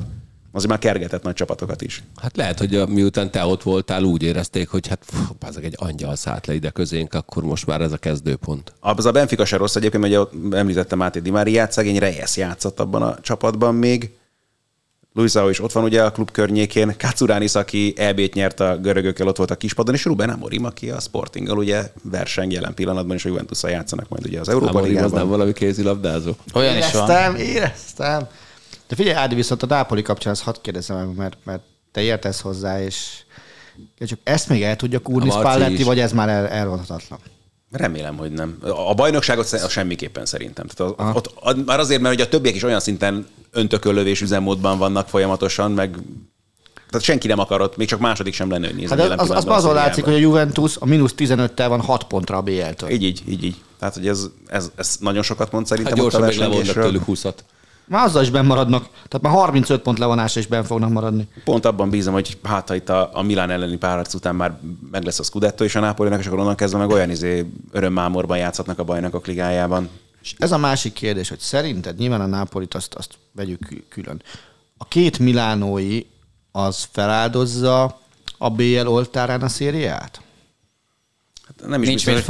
azért 0.56 0.70
már 0.70 0.78
kergetett 0.78 1.22
nagy 1.22 1.34
csapatokat 1.34 1.82
is. 1.82 2.02
Hát 2.22 2.36
lehet, 2.36 2.58
hogy 2.58 2.88
miután 2.88 3.30
te 3.30 3.44
ott 3.44 3.62
voltál, 3.62 4.02
úgy 4.02 4.22
érezték, 4.22 4.68
hogy 4.68 4.86
hát 4.86 5.02
fú, 5.04 5.22
bazeg, 5.38 5.64
egy 5.64 5.74
angyal 5.76 6.16
szállt 6.16 6.46
le 6.46 6.54
ide 6.54 6.70
közénk, 6.70 7.14
akkor 7.14 7.42
most 7.42 7.66
már 7.66 7.80
ez 7.80 7.92
a 7.92 7.96
kezdőpont. 7.96 8.72
Az 8.80 9.06
a 9.06 9.10
Benfica 9.10 9.44
se 9.44 9.56
rossz 9.56 9.76
egyébként, 9.76 10.02
mert 10.02 10.14
ugye 10.14 10.22
ott 10.22 10.54
említettem 10.54 10.98
Máté 10.98 11.20
Di 11.20 11.30
Mariát, 11.30 11.72
szegény 11.72 11.98
Reyes 11.98 12.36
játszott 12.36 12.80
abban 12.80 13.02
a 13.02 13.20
csapatban 13.20 13.74
még. 13.74 14.10
Luisao 15.14 15.48
is 15.48 15.62
ott 15.62 15.72
van 15.72 15.84
ugye 15.84 16.02
a 16.02 16.10
klub 16.10 16.30
környékén, 16.30 16.94
Kacuránis, 16.98 17.54
aki 17.54 17.94
EB-t 17.96 18.34
nyert 18.34 18.60
a 18.60 18.76
görögökkel, 18.76 19.26
ott 19.26 19.36
volt 19.36 19.50
a 19.50 19.56
kispadon, 19.56 19.94
és 19.94 20.04
Ruben 20.04 20.30
Amorim, 20.30 20.64
aki 20.64 20.90
a 20.90 21.00
Sportinggal 21.00 21.58
ugye 21.58 21.90
verseng 22.02 22.52
jelen 22.52 22.74
pillanatban, 22.74 23.16
és 23.16 23.24
a 23.24 23.28
juventus 23.28 23.62
játszanak 23.62 24.08
majd 24.08 24.26
ugye 24.26 24.40
az 24.40 24.48
Európa 24.48 24.70
Amorim 24.70 24.94
az 24.94 25.00
nem 25.00 25.10
Ligában. 25.10 25.28
valami 25.28 25.52
kézilabdázó. 25.52 26.32
Olyan 26.54 26.76
is 26.76 26.92
van. 26.92 27.10
Éreztem, 27.10 27.34
éreztem. 27.34 28.26
De 28.88 28.94
figyelj, 28.94 29.16
Ádi, 29.16 29.34
viszont 29.34 29.62
a 29.62 29.66
Nápoli 29.66 30.02
kapcsán 30.02 30.32
ezt 30.32 30.42
hadd 30.42 30.54
kérdezem 30.60 30.96
meg, 30.96 31.16
mert, 31.16 31.36
mert 31.44 31.62
te 31.92 32.00
értesz 32.00 32.40
hozzá, 32.40 32.82
és 32.82 33.24
csak 34.06 34.18
ezt 34.22 34.48
még 34.48 34.62
el 34.62 34.76
tudja 34.76 34.98
kúrni 34.98 35.30
Spalletti, 35.30 35.82
vagy 35.82 35.98
ez 35.98 36.12
már 36.12 36.28
el, 36.28 36.48
elronhatatlan? 36.48 37.18
Remélem, 37.70 38.16
hogy 38.16 38.32
nem. 38.32 38.58
A 38.62 38.94
bajnokságot 38.94 39.68
semmiképpen 39.68 40.26
szerintem. 40.26 40.66
Tehát 40.66 40.92
a, 40.98 41.12
ott, 41.14 41.32
a, 41.40 41.54
már 41.66 41.78
azért, 41.78 42.00
mert 42.00 42.14
ugye 42.14 42.24
a 42.24 42.28
többiek 42.28 42.54
is 42.54 42.62
olyan 42.62 42.80
szinten 42.80 43.26
öntökölövés 43.50 44.20
üzemmódban 44.20 44.78
vannak 44.78 45.08
folyamatosan, 45.08 45.70
meg 45.72 45.98
tehát 46.90 47.04
senki 47.06 47.26
nem 47.26 47.38
akarott, 47.38 47.76
még 47.76 47.88
csak 47.88 48.00
második 48.00 48.34
sem 48.34 48.50
lenne, 48.50 48.66
hogy 48.66 48.76
nézem 48.76 48.98
Hát 48.98 49.20
az, 49.20 49.30
az, 49.30 49.36
az 49.36 49.44
azon 49.46 49.74
látszik, 49.74 50.04
hogy 50.04 50.14
a 50.14 50.16
Juventus 50.16 50.76
a 50.76 50.84
mínusz 50.84 51.14
15-tel 51.16 51.64
van 51.68 51.80
6 51.80 52.04
pontra 52.04 52.36
a 52.36 52.40
BL-től. 52.40 52.90
Így, 52.90 53.02
így, 53.02 53.22
így, 53.28 53.44
így. 53.44 53.56
Tehát, 53.78 53.94
hogy 53.94 54.08
ez, 54.08 54.26
ez, 54.46 54.70
ez 54.76 54.96
nagyon 55.00 55.22
sokat 55.22 55.52
mond 55.52 55.66
szerintem 55.66 55.96
Hát 55.96 56.04
ott 56.04 56.14
a 56.14 56.18
gyorsan 56.18 56.40
meg 56.40 56.48
levonnak 56.48 56.84
tőlük 56.84 57.02
20-at. 57.06 57.34
Már 57.88 58.04
azzal 58.04 58.22
is 58.22 58.30
benn 58.30 58.46
maradnak. 58.46 58.88
Tehát 58.92 59.20
már 59.20 59.32
35 59.32 59.82
pont 59.82 59.98
levonásra 59.98 60.40
is 60.40 60.46
benn 60.46 60.62
fognak 60.62 60.90
maradni. 60.90 61.28
Pont 61.44 61.64
abban 61.64 61.90
bízom, 61.90 62.12
hogy 62.12 62.38
hát 62.42 62.68
ha 62.68 62.74
itt 62.74 62.88
a, 62.88 63.10
a 63.12 63.22
Milán 63.22 63.50
elleni 63.50 63.76
párharc 63.76 64.14
után 64.14 64.34
már 64.34 64.58
meg 64.90 65.04
lesz 65.04 65.18
a 65.18 65.22
Scudetto 65.22 65.64
és 65.64 65.74
a 65.74 65.80
Nápolinak, 65.80 66.20
és 66.20 66.26
akkor 66.26 66.38
onnan 66.38 66.54
kezdve 66.56 66.78
meg 66.78 66.90
olyan 66.90 67.10
izé 67.10 67.46
örömmámorban 67.70 68.38
játszhatnak 68.38 68.78
a 68.78 68.84
bajnokok 68.84 69.26
ligájában. 69.26 69.88
És 70.22 70.34
ez 70.38 70.52
a 70.52 70.58
másik 70.58 70.92
kérdés, 70.92 71.28
hogy 71.28 71.38
szerinted 71.38 71.98
nyilván 71.98 72.20
a 72.20 72.26
Nápolit 72.26 72.74
azt, 72.74 72.94
azt 72.94 73.14
vegyük 73.32 73.66
kü- 73.68 73.84
külön. 73.88 74.22
A 74.76 74.88
két 74.88 75.18
milánói 75.18 76.02
az 76.52 76.88
feláldozza 76.92 78.00
a 78.38 78.50
BL 78.50 78.86
oltárán 78.86 79.42
a 79.42 79.48
szériát? 79.48 80.20
Hát 81.46 81.68
nem 81.68 81.82
is 81.82 81.88
Nincs 81.88 82.06
mit. 82.06 82.28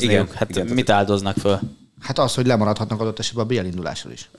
Igen, 0.00 0.28
Hát 0.34 0.50
igen, 0.50 0.66
mit 0.66 0.90
áldoznak 0.90 1.36
föl? 1.36 1.58
Hát 2.00 2.18
az, 2.18 2.34
hogy 2.34 2.46
lemaradhatnak 2.46 3.00
adott 3.00 3.18
esetben 3.18 3.44
a 3.44 3.48
BL 3.48 3.66
indulásról 3.66 4.12
is. 4.12 4.30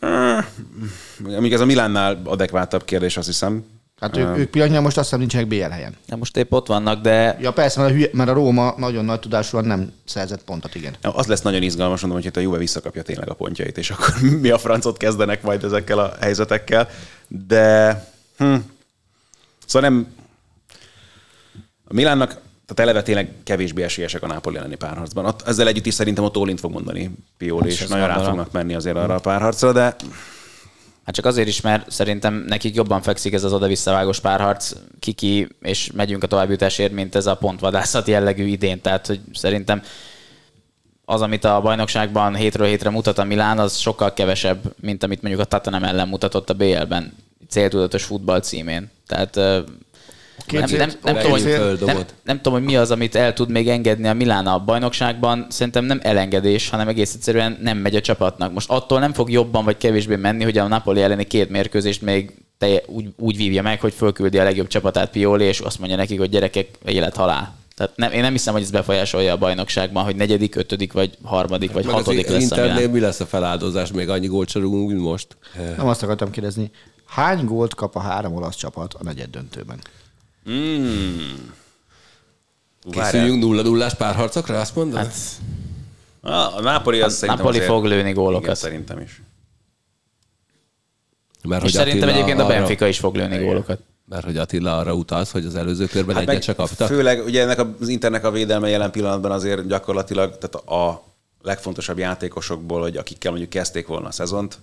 Amíg 1.38 1.53
ez 1.53 1.60
a 1.60 1.66
Milánnál 1.66 2.22
adekvátabb 2.24 2.86
kérdés, 2.86 3.18
azt 3.18 3.28
hiszem. 3.28 3.66
Hát 3.99 4.18
ők, 4.18 4.38
ők 4.38 4.49
pillanatnyilag 4.49 4.84
most 4.84 4.97
azt 4.97 5.05
hiszem 5.05 5.20
nincsenek 5.20 5.47
BL 5.47 5.74
helyen. 5.76 5.95
Ja, 6.07 6.16
most 6.16 6.38
épp 6.38 6.51
ott 6.51 6.68
vannak, 6.68 7.01
de 7.01 7.38
Ja 7.39 7.51
persze, 7.51 7.80
mert 7.80 7.91
a, 7.91 7.95
hülye, 7.95 8.10
mert 8.12 8.30
a 8.30 8.34
Róma 8.34 8.74
nagyon 8.78 9.05
nagy 9.05 9.20
tudásúan 9.20 9.66
nem 9.66 9.91
szerzett 10.05 10.43
pontot, 10.43 10.76
igen. 10.76 10.95
Az 11.01 11.26
lesz 11.26 11.41
nagyon 11.41 11.62
izgalmas, 11.62 12.01
mondom, 12.01 12.22
hogy 12.22 12.32
a 12.36 12.39
Juve 12.39 12.57
visszakapja 12.57 13.01
tényleg 13.01 13.30
a 13.30 13.34
pontjait, 13.34 13.78
és 13.78 13.89
akkor 13.89 14.14
mi 14.41 14.49
a 14.49 14.57
francot 14.57 14.97
kezdenek 14.97 15.41
majd 15.41 15.64
ezekkel 15.64 15.99
a 15.99 16.14
helyzetekkel. 16.20 16.89
De 17.28 17.89
hm, 18.38 18.55
szóval 19.66 19.89
nem... 19.89 20.07
A 21.88 21.93
Milánnak 21.93 22.38
tehát 22.70 22.89
eleve 22.89 23.01
tényleg 23.01 23.34
kevésbé 23.43 23.84
esélyesek 23.84 24.24
a 24.24 24.28
Napoli 24.28 24.57
elleni 24.57 24.76
párharcban. 24.76 25.26
Ott, 25.26 25.47
ezzel 25.47 25.67
együtt 25.67 25.86
is 25.86 25.93
szerintem 25.93 26.24
ott 26.24 26.38
Olint 26.38 26.59
fog 26.59 26.72
mondani 26.72 27.11
Pioli, 27.38 27.70
és 27.70 27.82
ezt 27.82 27.89
nagyon 27.89 28.07
rá 28.07 28.24
fognak 28.24 28.51
menni 28.51 28.76
azért 28.76 28.95
arra 28.95 29.15
a 29.15 29.20
párharcra, 29.20 29.72
de 29.72 29.95
Hát 31.05 31.17
csak 31.17 31.28
azért 31.28 31.47
is, 31.47 31.61
mert 31.61 31.91
szerintem 31.91 32.34
nekik 32.47 32.76
jobban 32.76 33.01
fekszik 33.01 33.34
ez 33.34 33.43
az 33.43 33.53
oda-visszavágos 33.53 34.20
párharc, 34.20 34.74
kiki, 34.99 35.47
és 35.61 35.91
megyünk 35.91 36.24
a 36.24 36.28
továbbjutásért, 36.28 36.91
mint 36.91 37.15
ez 37.15 37.26
a 37.26 37.36
pontvadászat 37.36 38.07
jellegű 38.07 38.45
idén. 38.45 38.82
Tehát, 38.82 39.07
hogy 39.07 39.20
szerintem 39.34 39.82
az, 41.05 41.22
amit 41.22 41.43
a 41.43 41.61
bajnokságban 41.61 42.36
hétről 42.36 42.67
hétre 42.67 42.89
mutat 42.89 43.17
a 43.17 43.24
Milán, 43.24 43.59
az 43.59 43.78
sokkal 43.78 44.13
kevesebb, 44.13 44.74
mint 44.82 45.03
amit 45.03 45.22
mondjuk 45.22 45.43
a 45.43 45.45
Tottenham 45.45 45.84
ellen 45.84 46.07
mutatott 46.07 46.49
a 46.49 46.53
BL-ben 46.53 47.13
céltudatos 47.49 48.03
futball 48.03 48.39
címén. 48.39 48.91
Tehát 49.07 49.39
nem, 50.52 50.70
nem, 50.70 50.89
nem, 51.04 51.16
tudom, 51.16 51.32
hogy, 51.32 51.43
nem, 51.86 52.06
nem 52.24 52.36
tudom, 52.36 52.54
hogy 52.54 52.64
mi 52.64 52.76
az, 52.76 52.91
amit 52.91 53.16
el 53.16 53.34
tud 53.34 53.50
még 53.50 53.70
engedni 53.70 54.08
a 54.08 54.14
Milán 54.14 54.47
a 54.47 54.60
bajnokságban. 54.60 55.47
Szerintem 55.50 55.86
nem 55.86 56.00
elengedés, 56.04 56.70
hanem 56.70 56.88
egész 56.88 57.14
egyszerűen 57.14 57.58
nem 57.62 57.78
megy 57.78 57.95
a 57.95 58.02
csapatnak. 58.02 58.54
Most 58.54 58.70
attól 58.70 59.00
nem 59.00 59.14
fog 59.14 59.32
jobban 59.32 59.64
vagy 59.64 59.78
kevésbé 59.78 60.16
menni, 60.16 60.43
hogy 60.43 60.58
a 60.58 60.68
Napoli 60.68 61.02
elleni 61.02 61.24
két 61.24 61.50
mérkőzést 61.50 62.02
még 62.02 62.34
te 62.58 62.82
úgy, 62.86 63.06
úgy 63.18 63.38
vívja 63.38 63.62
meg, 63.62 63.82
hogy 63.82 63.93
fölküldi 63.93 64.38
a 64.38 64.43
legjobb 64.43 64.68
csapatát 64.68 65.10
Pioli, 65.10 65.45
és 65.45 65.60
azt 65.60 65.80
mondja 65.80 65.97
nekik, 65.97 66.20
hogy 66.20 66.30
gyerekek, 66.30 66.68
élet-halál. 66.86 67.58
Tehát 67.76 67.95
nem, 67.95 68.12
én 68.12 68.22
nem 68.22 68.32
hiszem, 68.32 68.54
hogy 68.54 68.62
ez 68.62 68.72
befolyásolja 68.72 69.34
a 69.34 69.38
bajnokságban, 69.38 70.04
hogy 70.04 70.16
negyedik, 70.16 70.56
ötödik, 70.56 70.93
vagy 70.93 71.18
harmadik, 71.24 71.72
vagy 71.72 71.86
Meg 71.86 71.95
az 71.95 72.00
hatodik 72.00 72.28
lesz 72.28 72.38
a 72.38 72.41
Internél 72.41 72.74
Milán. 72.74 72.89
mi 72.89 73.00
lesz 73.00 73.20
a 73.20 73.26
feláldozás? 73.26 73.91
Még 73.91 74.10
annyi 74.10 74.28
gólt 74.28 74.50
sem 74.50 74.62
rúgunk, 74.62 74.88
mint 74.88 75.02
most? 75.02 75.38
Nem 75.78 75.88
azt 75.88 76.04
akartam 76.04 76.32
kérdezni, 76.32 76.72
hány 77.06 77.45
gólt 77.45 77.76
kap 77.76 77.95
a 77.95 78.00
három 78.00 78.36
olasz 78.36 78.56
csapat 78.56 78.93
a 78.93 79.04
negyed 79.04 79.30
döntőben? 79.30 79.80
Készüljünk 82.92 83.44
nulla 83.44 83.62
nullás 83.62 83.94
párharcokra, 83.96 84.60
azt 84.60 84.76
mondod? 84.76 84.98
Hát, 84.98 85.14
a, 86.22 86.32
a 86.58 86.62
Napoli 86.62 87.02
az 87.02 87.14
A 87.14 87.16
szerintem 87.16 87.38
Napoli 87.46 87.58
azért, 87.58 87.72
fog 87.72 87.86
lőni 87.86 88.00
Igen, 88.00 88.14
gólokat. 88.14 88.56
szerintem 88.56 89.00
is. 89.00 89.22
mert 91.48 91.64
És 91.64 91.72
szerintem 91.72 92.02
Attila 92.02 92.14
egyébként 92.16 92.40
a 92.40 92.46
arra- 92.46 92.58
Benfica 92.58 92.88
is 92.88 93.00
fog 93.00 93.16
lőni 93.16 93.44
gólokat. 93.46 93.80
Mert 94.06 94.24
hogy 94.26 94.38
Attila 94.38 94.78
arra 94.78 94.94
utalsz, 94.94 95.32
hogy 95.32 95.46
az 95.46 95.56
előző 95.56 95.86
körben 95.86 96.16
hát 96.16 96.30
egyet 96.30 96.44
se 96.44 96.56
kapta. 96.56 96.86
Főleg 96.86 97.24
ugye 97.26 97.42
ennek 97.42 97.60
az 97.80 97.88
Internek 97.88 98.24
a 98.24 98.32
védelme 98.32 98.70
jelen 98.70 98.92
pillanatban 98.92 99.32
azért 99.32 99.68
gyakorlatilag 99.68 100.38
tehát 100.38 100.68
a 100.68 101.04
legfontosabb 101.42 101.98
játékosokból, 101.98 102.82
hogy 102.82 102.98
akikkel 102.98 103.32
mondjuk 103.32 103.52
kezdték 103.52 103.88
volna 103.88 104.08
a 104.08 104.12
szezont, 104.12 104.60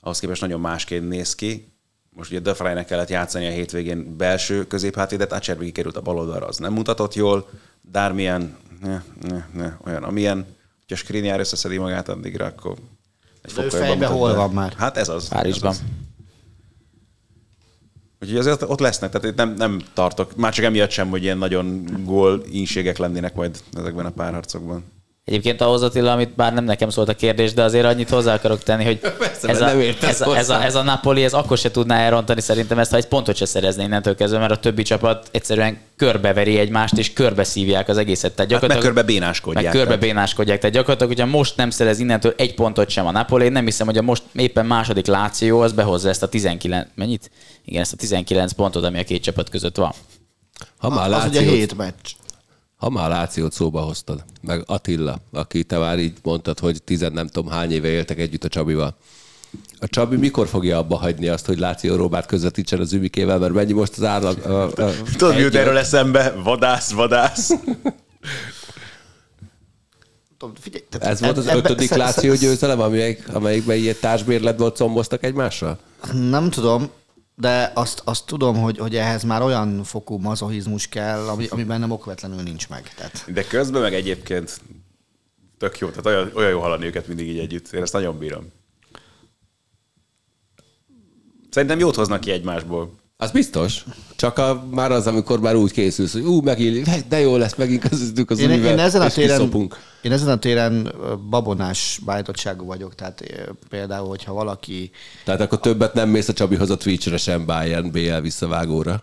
ahhoz 0.00 0.18
képest 0.18 0.40
nagyon 0.40 0.60
másként 0.60 1.08
néz 1.08 1.34
ki. 1.34 1.72
Most 2.16 2.30
ugye 2.30 2.40
Döfreynek 2.40 2.86
kellett 2.86 3.08
játszani 3.08 3.46
a 3.46 3.50
hétvégén 3.50 4.16
belső 4.16 4.66
középhátédet, 4.66 5.32
Acerbi 5.32 5.72
került 5.72 5.96
a 5.96 6.00
baloldalra, 6.00 6.46
az 6.46 6.56
nem 6.56 6.72
mutatott 6.72 7.14
jól, 7.14 7.48
Darmian, 7.90 8.56
ne, 8.80 9.02
ne, 9.28 9.44
ne, 9.52 9.72
olyan, 9.84 10.02
amilyen, 10.02 10.46
hogyha 10.78 10.96
Skriniar 10.96 11.40
összeszedi 11.40 11.78
magát 11.78 12.08
addigra, 12.08 12.44
akkor 12.44 12.76
egy 13.42 13.52
De 13.52 13.62
ő 13.62 13.68
fokkal 13.68 13.86
jobban 13.86 13.98
fejbe 13.98 14.08
mutat 14.08 14.18
hol 14.18 14.34
van 14.34 14.50
már? 14.50 14.72
Hát 14.72 14.96
ez 14.96 15.08
az. 15.08 15.28
Párizsban. 15.28 15.70
Ez 15.70 15.78
az. 15.78 15.84
Úgyhogy 18.22 18.38
azért 18.38 18.62
ott 18.62 18.80
lesznek, 18.80 19.10
tehát 19.10 19.26
itt 19.26 19.36
nem, 19.36 19.54
nem 19.54 19.80
tartok, 19.94 20.36
már 20.36 20.52
csak 20.52 20.64
emiatt 20.64 20.90
sem, 20.90 21.08
hogy 21.08 21.22
ilyen 21.22 21.38
nagyon 21.38 21.84
gól 22.04 22.42
ínségek 22.50 22.98
lennének 22.98 23.34
majd 23.34 23.62
ezekben 23.72 24.06
a 24.06 24.10
párharcokban. 24.10 24.84
Egyébként 25.30 25.60
ahhoz 25.60 25.82
Attila, 25.82 26.12
amit 26.12 26.34
bár 26.34 26.52
nem 26.52 26.64
nekem 26.64 26.90
szólt 26.90 27.08
a 27.08 27.14
kérdés, 27.14 27.52
de 27.52 27.62
azért 27.62 27.84
annyit 27.84 28.08
hozzá 28.08 28.34
akarok 28.34 28.62
tenni, 28.62 28.84
hogy 28.84 28.98
Persze, 29.18 29.48
ez, 29.48 29.60
a, 29.60 29.66
ez, 30.00 30.20
a, 30.20 30.36
ez, 30.36 30.48
a, 30.50 30.64
ez 30.64 30.74
a 30.74 30.82
Napoli, 30.82 31.24
ez 31.24 31.32
akkor 31.32 31.58
se 31.58 31.70
tudná 31.70 31.98
elrontani 31.98 32.40
szerintem 32.40 32.78
ezt, 32.78 32.90
ha 32.90 32.96
egy 32.96 33.06
pontot 33.06 33.36
se 33.36 33.44
szerezné 33.44 33.84
innentől 33.84 34.14
kezdve, 34.14 34.38
mert 34.38 34.52
a 34.52 34.56
többi 34.56 34.82
csapat 34.82 35.28
egyszerűen 35.30 35.78
körbeveri 35.96 36.58
egymást, 36.58 36.98
és 36.98 37.12
körbeszívják 37.12 37.88
az 37.88 37.96
egészet. 37.96 38.32
Tehát 38.34 38.50
Hát 38.52 38.60
meg 38.60 38.70
gyakorlatilag, 38.70 38.94
körbe 38.94 39.12
bénáskodják. 39.12 39.64
meg 39.64 39.72
körbe 39.72 39.86
tehát. 39.86 40.00
bénáskodják. 40.00 40.58
Tehát 40.58 40.74
gyakorlatilag, 40.74 41.12
hogyha 41.16 41.36
most 41.36 41.56
nem 41.56 41.70
szerez 41.70 41.98
innentől 41.98 42.34
egy 42.36 42.54
pontot 42.54 42.88
sem 42.88 43.06
a 43.06 43.10
Napoli, 43.10 43.44
én 43.44 43.52
nem 43.52 43.64
hiszem, 43.64 43.86
hogy 43.86 43.98
a 43.98 44.02
most 44.02 44.22
éppen 44.32 44.66
második 44.66 45.06
Láció 45.06 45.60
az 45.60 45.72
behozza 45.72 46.08
ezt 46.08 46.22
a 46.22 46.28
19, 46.28 46.88
mennyit? 46.94 47.30
Igen, 47.64 47.80
ezt 47.80 47.92
a 47.92 47.96
19 47.96 48.52
pontot, 48.52 48.84
ami 48.84 48.98
a 48.98 49.04
két 49.04 49.22
csapat 49.22 49.48
között 49.48 49.76
van. 49.76 49.92
Ha 50.78 50.88
már 50.88 51.12
Az 51.12 51.24
ugye 51.26 51.40
Lációt, 51.40 51.54
hét 51.54 51.76
meccs. 51.76 52.19
Ha 52.80 52.90
már 52.90 53.08
Lációt 53.08 53.52
szóba 53.52 53.80
hoztad, 53.80 54.24
meg 54.40 54.62
Attila, 54.66 55.18
aki 55.32 55.64
te 55.64 55.78
már 55.78 55.98
így 55.98 56.18
mondtad, 56.22 56.58
hogy 56.58 56.82
tizen 56.82 57.12
nem 57.12 57.26
tudom 57.26 57.50
hány 57.50 57.72
éve 57.72 57.88
éltek 57.88 58.18
együtt 58.18 58.44
a 58.44 58.48
Csabival. 58.48 58.96
A 59.78 59.86
Csabi 59.88 60.16
mikor 60.16 60.48
fogja 60.48 60.78
abba 60.78 60.96
hagyni 60.96 61.28
azt, 61.28 61.46
hogy 61.46 61.58
Láció 61.58 61.94
Róbát 61.94 62.26
közvetítsen 62.26 62.80
az 62.80 62.92
Ümikével, 62.92 63.38
mert 63.38 63.52
mennyi 63.52 63.72
most 63.72 63.98
az 63.98 64.24
a, 64.24 64.34
Tudod, 65.16 65.34
mi 65.34 65.40
jut 65.40 65.54
erről 65.54 65.76
eszembe? 65.76 66.30
Vadász, 66.30 66.90
vadász. 66.92 67.50
Tudom, 70.38 70.54
Figyelj, 70.60 70.84
tehát 70.90 71.06
Ez 71.06 71.20
volt 71.20 71.36
az 71.36 71.46
ebbe- 71.46 71.70
ötödik 71.70 71.94
Láció 71.94 72.34
győzelem, 72.34 72.80
amelyik, 72.80 73.28
amelyikben 73.32 73.76
ilyen 73.76 73.96
társbérletből 74.00 74.70
comboztak 74.70 75.24
egymással? 75.24 75.78
Nem 76.12 76.50
tudom, 76.50 76.90
de 77.40 77.70
azt, 77.74 78.02
azt 78.04 78.26
tudom, 78.26 78.56
hogy, 78.56 78.78
hogy 78.78 78.96
ehhez 78.96 79.22
már 79.22 79.42
olyan 79.42 79.84
fokú 79.84 80.16
mazohizmus 80.16 80.86
kell, 80.88 81.28
ami, 81.28 81.46
amiben 81.46 81.80
nem 81.80 81.90
okvetlenül 81.90 82.42
nincs 82.42 82.68
meg. 82.68 82.94
Tehát 82.94 83.32
De 83.32 83.44
közben 83.44 83.80
meg 83.82 83.94
egyébként 83.94 84.60
tök 85.58 85.78
jó, 85.78 85.88
tehát 85.88 86.06
olyan, 86.06 86.30
olyan 86.34 86.50
jó 86.50 86.60
hallani 86.60 86.86
őket 86.86 87.06
mindig 87.06 87.28
így 87.28 87.38
együtt. 87.38 87.72
Én 87.72 87.82
ezt 87.82 87.92
nagyon 87.92 88.18
bírom. 88.18 88.52
Szerintem 91.50 91.78
jót 91.78 91.94
hoznak 91.94 92.20
ki 92.20 92.30
egymásból. 92.30 92.99
Az 93.20 93.30
biztos. 93.30 93.84
Csak 94.16 94.38
a, 94.38 94.64
már 94.70 94.92
az, 94.92 95.06
amikor 95.06 95.40
már 95.40 95.54
úgy 95.54 95.72
készülsz, 95.72 96.12
hogy 96.12 96.22
ú, 96.22 96.40
megint, 96.40 97.08
de 97.08 97.20
jó 97.20 97.36
lesz, 97.36 97.54
megint 97.54 97.88
közöttük 97.88 98.30
az 98.30 98.38
én, 98.38 98.50
Ümivel, 98.50 98.72
én, 98.72 98.78
ezen 98.78 99.00
a 99.00 99.08
téren, 99.08 99.36
kiszopunk. 99.36 99.76
én 100.02 100.12
ezen 100.12 100.28
a 100.28 100.38
téren 100.38 100.92
babonás 101.30 102.00
beállítottságú 102.04 102.66
vagyok, 102.66 102.94
tehát 102.94 103.22
például, 103.68 104.08
hogyha 104.08 104.32
valaki 104.32 104.90
Tehát 105.24 105.40
akkor 105.40 105.60
többet 105.60 105.94
nem 105.94 106.08
mész 106.08 106.28
a 106.28 106.32
Csabihoz 106.32 106.70
a 106.70 106.76
Twitch-re 106.76 107.16
sem 107.16 107.46
Bayern 107.46 107.90
BL 107.90 108.16
visszavágóra. 108.16 109.02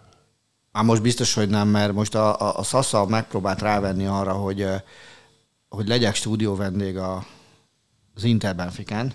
Már 0.72 0.84
most 0.84 1.02
biztos, 1.02 1.34
hogy 1.34 1.50
nem, 1.50 1.68
mert 1.68 1.94
most 1.94 2.16
a, 2.16 2.40
a, 2.40 2.60
a 2.60 2.64
Sasa 2.64 3.06
megpróbált 3.06 3.62
rávenni 3.62 4.06
arra, 4.06 4.34
hogy, 4.34 4.66
hogy 5.70 5.88
legyek 5.88 6.16
stúdió 6.16 6.56
vendég 6.56 6.98
a, 6.98 7.26
az 8.16 8.24
Inter 8.24 8.56
Benficán, 8.56 9.14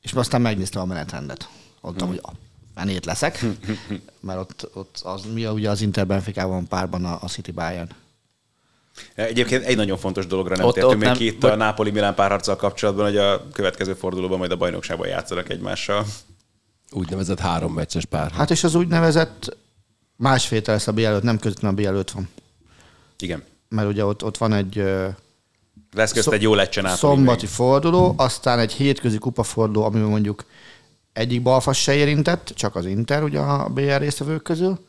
és 0.00 0.12
aztán 0.12 0.40
megnéztem 0.40 0.82
a 0.82 0.84
menetrendet. 0.84 1.48
Mondtam, 1.80 2.08
hogy 2.08 2.20
a 2.74 2.80
fenét 2.80 3.04
leszek, 3.04 3.44
mert 4.20 4.38
ott, 4.38 4.70
ott 4.74 5.00
az, 5.02 5.22
mi 5.34 5.44
a, 5.44 5.52
ugye 5.52 5.70
az 5.70 5.80
Inter 5.80 6.06
Benficában 6.06 6.66
párban 6.68 7.04
a, 7.04 7.18
a 7.20 7.26
City 7.28 7.50
Bayern. 7.52 7.88
Egyébként 9.14 9.64
egy 9.64 9.76
nagyon 9.76 9.98
fontos 9.98 10.26
dologra 10.26 10.56
nem 10.56 10.66
Ott- 10.66 10.74
tértünk 10.74 10.92
ott 10.94 10.98
még 11.00 11.08
nem- 11.08 11.16
ki 11.18 11.26
itt 11.26 11.42
vagy- 11.42 11.50
a 11.50 11.56
Napoli-Milán 11.56 12.14
párharccal 12.14 12.56
kapcsolatban, 12.56 13.04
hogy 13.04 13.16
a 13.16 13.48
következő 13.52 13.94
fordulóban 13.94 14.38
majd 14.38 14.50
a 14.52 14.56
bajnokságban 14.56 15.08
játszanak 15.08 15.50
egymással. 15.50 16.04
Úgynevezett 16.90 17.38
három 17.38 17.72
meccses 17.72 18.04
pár. 18.04 18.30
Hát 18.30 18.50
és 18.50 18.64
az 18.64 18.74
úgynevezett 18.74 19.56
másfél 20.16 20.62
lesz 20.64 20.86
a 20.86 20.92
B5, 20.92 21.22
nem 21.22 21.38
közvetlenül 21.38 21.86
a 21.86 22.02
B5 22.02 22.06
van. 22.14 22.28
Igen. 23.18 23.42
Mert 23.68 23.88
ugye 23.88 24.04
ott, 24.04 24.24
ott 24.24 24.36
van 24.38 24.52
egy 24.52 24.82
Lesz 25.92 26.12
közt 26.12 26.28
egy 26.32 26.42
jó 26.42 26.54
lecse 26.54 26.80
Napoli 26.80 26.98
szombati 26.98 27.44
még. 27.44 27.54
forduló, 27.54 28.14
aztán 28.16 28.58
egy 28.58 28.72
hétközi 28.72 29.18
kupaforduló, 29.18 29.84
amiben 29.84 30.08
mondjuk 30.08 30.44
egyik 31.14 31.42
balfas 31.42 31.82
se 31.82 31.94
érintett, 31.94 32.52
csak 32.54 32.76
az 32.76 32.86
Inter 32.86 33.22
ugye 33.22 33.38
a 33.38 33.68
BR 33.68 33.98
résztvevők 33.98 34.42
közül. 34.42 34.86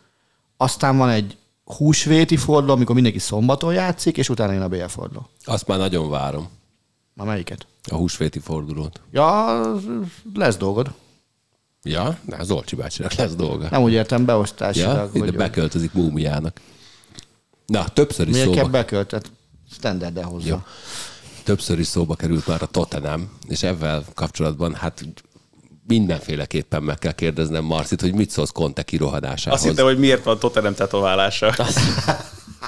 Aztán 0.57 0.97
van 0.97 1.09
egy 1.09 1.37
húsvéti 1.63 2.37
forduló, 2.37 2.73
amikor 2.73 2.95
mindenki 2.95 3.19
szombaton 3.19 3.73
játszik, 3.73 4.17
és 4.17 4.29
utána 4.29 4.51
jön 4.51 4.61
a 4.61 4.67
BR 4.67 4.89
forduló. 4.89 5.29
Azt 5.43 5.67
már 5.67 5.77
nagyon 5.77 6.09
várom. 6.09 6.49
Na 7.13 7.23
melyiket? 7.23 7.67
A 7.91 7.95
húsvéti 7.95 8.39
fordulót. 8.39 9.01
Ja, 9.11 9.61
lesz 10.33 10.57
dolgod. 10.57 10.93
Ja, 11.83 12.17
na, 12.25 12.43
Zolcsi 12.43 12.75
bácsinak 12.75 13.13
lesz 13.13 13.35
dolga. 13.35 13.67
Nem 13.69 13.81
úgy 13.81 13.91
értem 13.91 14.25
beosztásilag, 14.25 14.95
Ja, 14.95 15.09
ide 15.13 15.25
hogy 15.25 15.35
beköltözik 15.35 15.93
múmiának. 15.93 16.59
Na, 17.65 17.87
többször 17.87 18.27
is 18.27 18.33
miért 18.33 18.49
kell 18.49 18.57
szóba, 18.57 18.69
beköltet? 18.69 19.31
Standard 19.71 20.21
hozzá. 20.21 20.47
Jó. 20.47 20.61
többször 21.43 21.79
is 21.79 21.87
szóba 21.87 22.15
került 22.15 22.47
már 22.47 22.61
a 22.61 22.65
Tottenham, 22.65 23.29
és 23.47 23.63
ezzel 23.63 24.03
kapcsolatban 24.13 24.73
hát 24.73 25.05
mindenféleképpen 25.87 26.83
meg 26.83 26.97
kell 26.99 27.11
kérdeznem 27.11 27.63
Marcit, 27.63 28.01
hogy 28.01 28.13
mit 28.13 28.29
szólsz 28.29 28.51
Conte 28.51 28.83
kirohanásához. 28.83 29.59
Azt 29.59 29.69
hittem, 29.69 29.85
hogy 29.85 29.99
miért 29.99 30.23
van 30.23 30.39
Tottenham 30.39 30.73
tetoválása. 30.73 31.53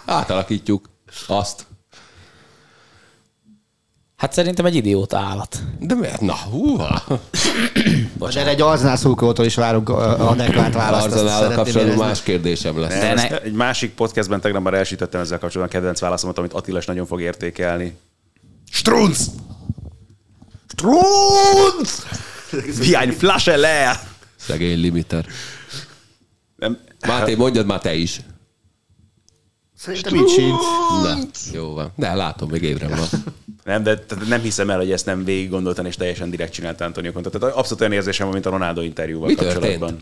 Átalakítjuk 0.05 0.89
azt. 1.27 1.65
Hát 4.15 4.33
szerintem 4.33 4.65
egy 4.65 4.75
idióta 4.75 5.17
állat. 5.17 5.59
De 5.79 5.95
miért? 5.95 6.21
Na, 6.21 6.35
húha. 6.35 7.03
De 8.33 8.47
egy 8.47 8.61
Arzenál 8.61 8.95
szurkolótól 8.97 9.45
is 9.45 9.55
várunk 9.55 9.89
a 9.89 10.29
adekvát 10.29 10.73
választ. 10.73 11.05
azt 11.05 11.15
szeretném 11.15 11.55
kapcsolatban 11.55 11.83
érezni. 11.85 12.05
más 12.05 12.21
kérdésem 12.23 12.79
lesz. 12.79 12.89
De 12.99 13.09
Ezt 13.11 13.29
ne- 13.29 13.41
Egy 13.41 13.53
másik 13.53 13.93
podcastben 13.93 14.41
tegnap 14.41 14.63
már 14.63 14.73
elsítettem 14.73 15.21
ezzel 15.21 15.39
kapcsolatban 15.39 15.75
a 15.75 15.79
kedvenc 15.79 15.99
válaszomat, 15.99 16.37
amit 16.37 16.53
Attila 16.53 16.77
is 16.77 16.85
nagyon 16.85 17.05
fog 17.05 17.21
értékelni. 17.21 17.97
Strunz! 18.71 19.31
Strunz! 20.67 22.05
Wie 22.79 22.97
ein 22.97 23.11
Flasche 23.11 23.55
leer! 23.57 23.95
Szegény 24.35 24.79
limiter. 24.79 25.25
Nem, 26.55 26.77
Máté, 27.07 27.35
mondjad 27.35 27.65
már 27.65 27.79
te 27.79 27.93
is. 27.95 28.19
Szerintem 29.75 30.15
így. 30.15 30.53
Na, 31.03 31.17
jó 31.53 31.73
van. 31.73 31.91
De 31.95 32.13
látom, 32.13 32.49
még 32.49 32.61
évre 32.61 32.87
van. 32.87 33.07
nem, 33.63 33.83
de 33.83 33.99
nem 34.27 34.41
hiszem 34.41 34.69
el, 34.69 34.77
hogy 34.77 34.91
ezt 34.91 35.05
nem 35.05 35.23
végig 35.23 35.49
gondoltan 35.49 35.85
és 35.85 35.95
teljesen 35.95 36.29
direkt 36.29 36.53
csinált 36.53 36.81
Antonio 36.81 37.11
Conte. 37.11 37.29
Tehát 37.29 37.55
abszolút 37.55 37.81
olyan 37.81 37.93
érzésem 37.93 38.25
van, 38.25 38.33
mint 38.33 38.45
a 38.45 38.49
Ronaldo 38.49 38.81
interjúval 38.81 39.27
Mi 39.27 39.35
kapcsolatban. 39.35 39.99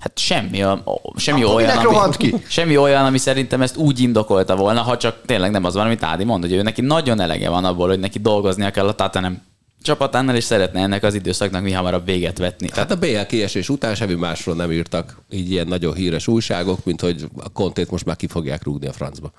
Hát 0.00 0.18
semmi, 0.18 0.62
a, 0.62 0.82
semmi 1.16 1.42
Akkor 1.42 1.54
olyan, 1.54 1.82
rohant 1.82 2.16
ki? 2.16 2.34
semmi 2.48 2.76
olyan, 2.76 3.04
ami 3.04 3.18
szerintem 3.18 3.62
ezt 3.62 3.76
úgy 3.76 4.00
indokolta 4.00 4.56
volna, 4.56 4.82
ha 4.82 4.96
csak 4.96 5.16
tényleg 5.26 5.50
nem 5.50 5.64
az 5.64 5.74
van, 5.74 5.84
amit 5.86 6.02
Ádi 6.02 6.24
mond, 6.24 6.42
hogy 6.42 6.52
ő 6.52 6.62
neki 6.62 6.80
nagyon 6.80 7.20
elege 7.20 7.48
van 7.48 7.64
abból, 7.64 7.88
hogy 7.88 7.98
neki 7.98 8.18
dolgoznia 8.18 8.70
kell 8.70 8.88
a 8.88 8.94
Tatanem 8.94 9.42
csapatánál, 9.82 10.36
és 10.36 10.44
szeretne 10.44 10.80
ennek 10.80 11.02
az 11.02 11.14
időszaknak 11.14 11.62
mi 11.62 11.72
hamarabb 11.72 12.04
véget 12.04 12.38
vetni. 12.38 12.68
Tehát 12.68 12.88
Hát 12.88 12.98
a 12.98 13.00
BL 13.00 13.20
kiesés 13.26 13.68
után 13.68 13.94
semmi 13.94 14.14
másról 14.14 14.54
nem 14.54 14.72
írtak 14.72 15.22
így 15.30 15.50
ilyen 15.50 15.66
nagyon 15.66 15.94
híres 15.94 16.28
újságok, 16.28 16.84
mint 16.84 17.00
hogy 17.00 17.28
a 17.36 17.48
kontét 17.48 17.90
most 17.90 18.04
már 18.04 18.16
ki 18.16 18.26
fogják 18.26 18.62
rúgni 18.62 18.86
a 18.86 18.92
francba. 18.92 19.32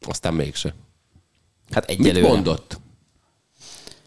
Aztán 0.00 0.34
mégse. 0.34 0.74
hát 1.70 1.88
Mit 1.88 1.98
egyelőre. 2.00 2.28
mondott? 2.28 2.80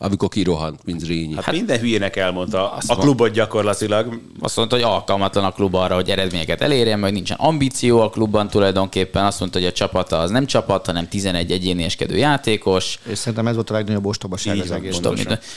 Amikor 0.03 0.29
kirohant, 0.29 0.79
mint 0.85 0.99
Zrínyi. 0.99 1.35
Hát 1.41 1.51
minden 1.51 1.79
hülyének 1.79 2.15
elmondta 2.15 2.71
Azt 2.71 2.89
a 2.89 2.95
van. 2.95 3.03
klubot 3.03 3.31
gyakorlatilag. 3.31 4.19
Azt 4.39 4.57
mondta, 4.57 4.75
hogy 4.75 4.83
alkalmatlan 4.85 5.43
a 5.43 5.51
klub 5.51 5.75
arra, 5.75 5.95
hogy 5.95 6.09
eredményeket 6.09 6.61
elérjen, 6.61 6.99
mert 6.99 7.13
nincsen 7.13 7.37
ambíció 7.39 7.99
a 8.01 8.09
klubban 8.09 8.49
tulajdonképpen. 8.49 9.25
Azt 9.25 9.39
mondta, 9.39 9.59
hogy 9.59 9.67
a 9.67 9.71
csapata 9.71 10.17
az 10.17 10.29
nem 10.29 10.45
csapat, 10.45 10.85
hanem 10.85 11.07
11 11.07 11.51
egyénieskedő 11.51 12.17
játékos. 12.17 12.99
És 13.09 13.17
szerintem 13.17 13.47
ez 13.47 13.55
volt 13.55 13.69
a 13.69 13.73
legnagyobb 13.73 14.05
ostobaság 14.05 14.59
az 14.59 14.71
egész. 14.71 14.99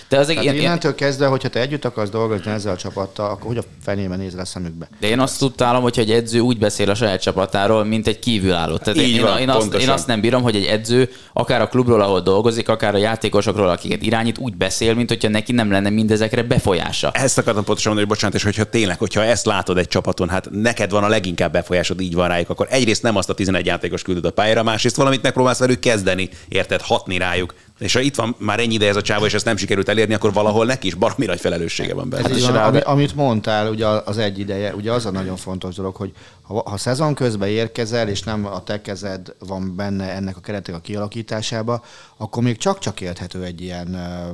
De 0.08 0.18
az 0.18 0.28
egy, 0.28 0.44
én, 0.44 0.54
innentől 0.54 0.94
kezdve, 0.94 1.26
hogyha 1.26 1.48
te 1.48 1.60
együtt 1.60 1.84
akarsz 1.84 2.10
dolgozni 2.10 2.50
ezzel 2.50 2.72
a 2.72 2.76
csapattal, 2.76 3.30
akkor 3.30 3.46
hogy 3.46 3.58
a 3.58 3.62
fenében 3.82 4.18
nézel 4.18 4.40
a 4.40 4.44
szemükbe? 4.44 4.88
de 5.00 5.08
én 5.08 5.20
azt 5.20 5.38
tudtálom, 5.38 5.82
hogy 5.82 5.98
egy 5.98 6.10
edző 6.10 6.40
úgy 6.40 6.58
beszél 6.58 6.90
a 6.90 6.94
saját 6.94 7.20
csapatáról, 7.20 7.84
mint 7.84 8.06
egy 8.06 8.18
kívülálló. 8.18 8.76
Tehát 8.76 9.00
Így 9.00 9.16
én, 9.16 9.22
van, 9.22 9.38
én, 9.38 9.48
azt, 9.48 9.74
én 9.74 9.88
azt 9.88 10.06
nem 10.06 10.20
bírom, 10.20 10.42
hogy 10.42 10.56
egy 10.56 10.64
edző 10.64 11.10
akár 11.32 11.60
a 11.60 11.68
klubról, 11.68 12.00
ahol 12.00 12.20
dolgozik, 12.20 12.68
akár 12.68 12.94
a 12.94 12.98
játékosokról, 12.98 13.68
akiket 13.68 14.02
irányít, 14.02 14.35
úgy 14.38 14.56
beszél, 14.56 14.94
mint 14.94 15.08
hogyha 15.08 15.28
neki 15.28 15.52
nem 15.52 15.70
lenne 15.70 15.90
mindezekre 15.90 16.42
befolyása. 16.42 17.10
Ezt 17.12 17.38
akartam 17.38 17.64
pontosan 17.64 17.92
mondani, 17.92 18.08
hogy 18.08 18.16
bocsánat, 18.16 18.36
és 18.36 18.42
hogyha 18.42 18.64
tényleg, 18.64 18.98
hogyha 18.98 19.22
ezt 19.24 19.46
látod 19.46 19.78
egy 19.78 19.88
csapaton, 19.88 20.28
hát 20.28 20.48
neked 20.50 20.90
van 20.90 21.04
a 21.04 21.08
leginkább 21.08 21.52
befolyásod, 21.52 22.00
így 22.00 22.14
van 22.14 22.28
rájuk, 22.28 22.50
akkor 22.50 22.66
egyrészt 22.70 23.02
nem 23.02 23.16
azt 23.16 23.30
a 23.30 23.34
11 23.34 23.66
játékos 23.66 24.02
küldöd 24.02 24.24
a 24.24 24.30
pályára, 24.30 24.62
másrészt 24.62 24.96
valamit 24.96 25.22
megpróbálsz 25.22 25.58
velük 25.58 25.78
kezdeni, 25.78 26.28
érted, 26.48 26.80
hatni 26.80 27.18
rájuk. 27.18 27.54
És 27.78 27.92
ha 27.92 28.00
itt 28.00 28.14
van 28.14 28.34
már 28.38 28.60
ennyi 28.60 28.74
ideje 28.74 28.90
ez 28.90 28.96
a 28.96 29.02
csáva, 29.02 29.26
és 29.26 29.34
ezt 29.34 29.44
nem 29.44 29.56
sikerült 29.56 29.88
elérni, 29.88 30.14
akkor 30.14 30.32
valahol 30.32 30.64
neki 30.64 30.86
is 30.86 30.94
baromi 30.94 31.26
nagy 31.26 31.40
felelőssége 31.40 31.94
van 31.94 32.08
benne. 32.08 32.36
Is 32.36 32.46
van, 32.46 32.56
ami, 32.56 32.80
amit 32.80 33.14
mondtál, 33.14 33.70
ugye 33.70 33.86
az 33.86 34.18
egy 34.18 34.38
ideje, 34.38 34.74
ugye 34.74 34.92
az 34.92 35.06
a 35.06 35.10
nagyon 35.10 35.36
fontos 35.36 35.74
dolog, 35.74 35.96
hogy 35.96 36.12
ha, 36.42 36.70
ha 36.70 36.76
szezon 36.76 37.14
közben 37.14 37.48
érkezel, 37.48 38.08
és 38.08 38.22
nem 38.22 38.46
a 38.46 38.62
te 38.62 38.80
kezed 38.80 39.34
van 39.38 39.76
benne 39.76 40.10
ennek 40.10 40.36
a 40.36 40.40
keretek 40.40 40.74
a 40.74 40.80
kialakításába, 40.80 41.84
akkor 42.16 42.42
még 42.42 42.56
csak-csak 42.56 43.00
érthető 43.00 43.44
egy 43.44 43.60
ilyen 43.60 43.94
ö, 43.94 44.30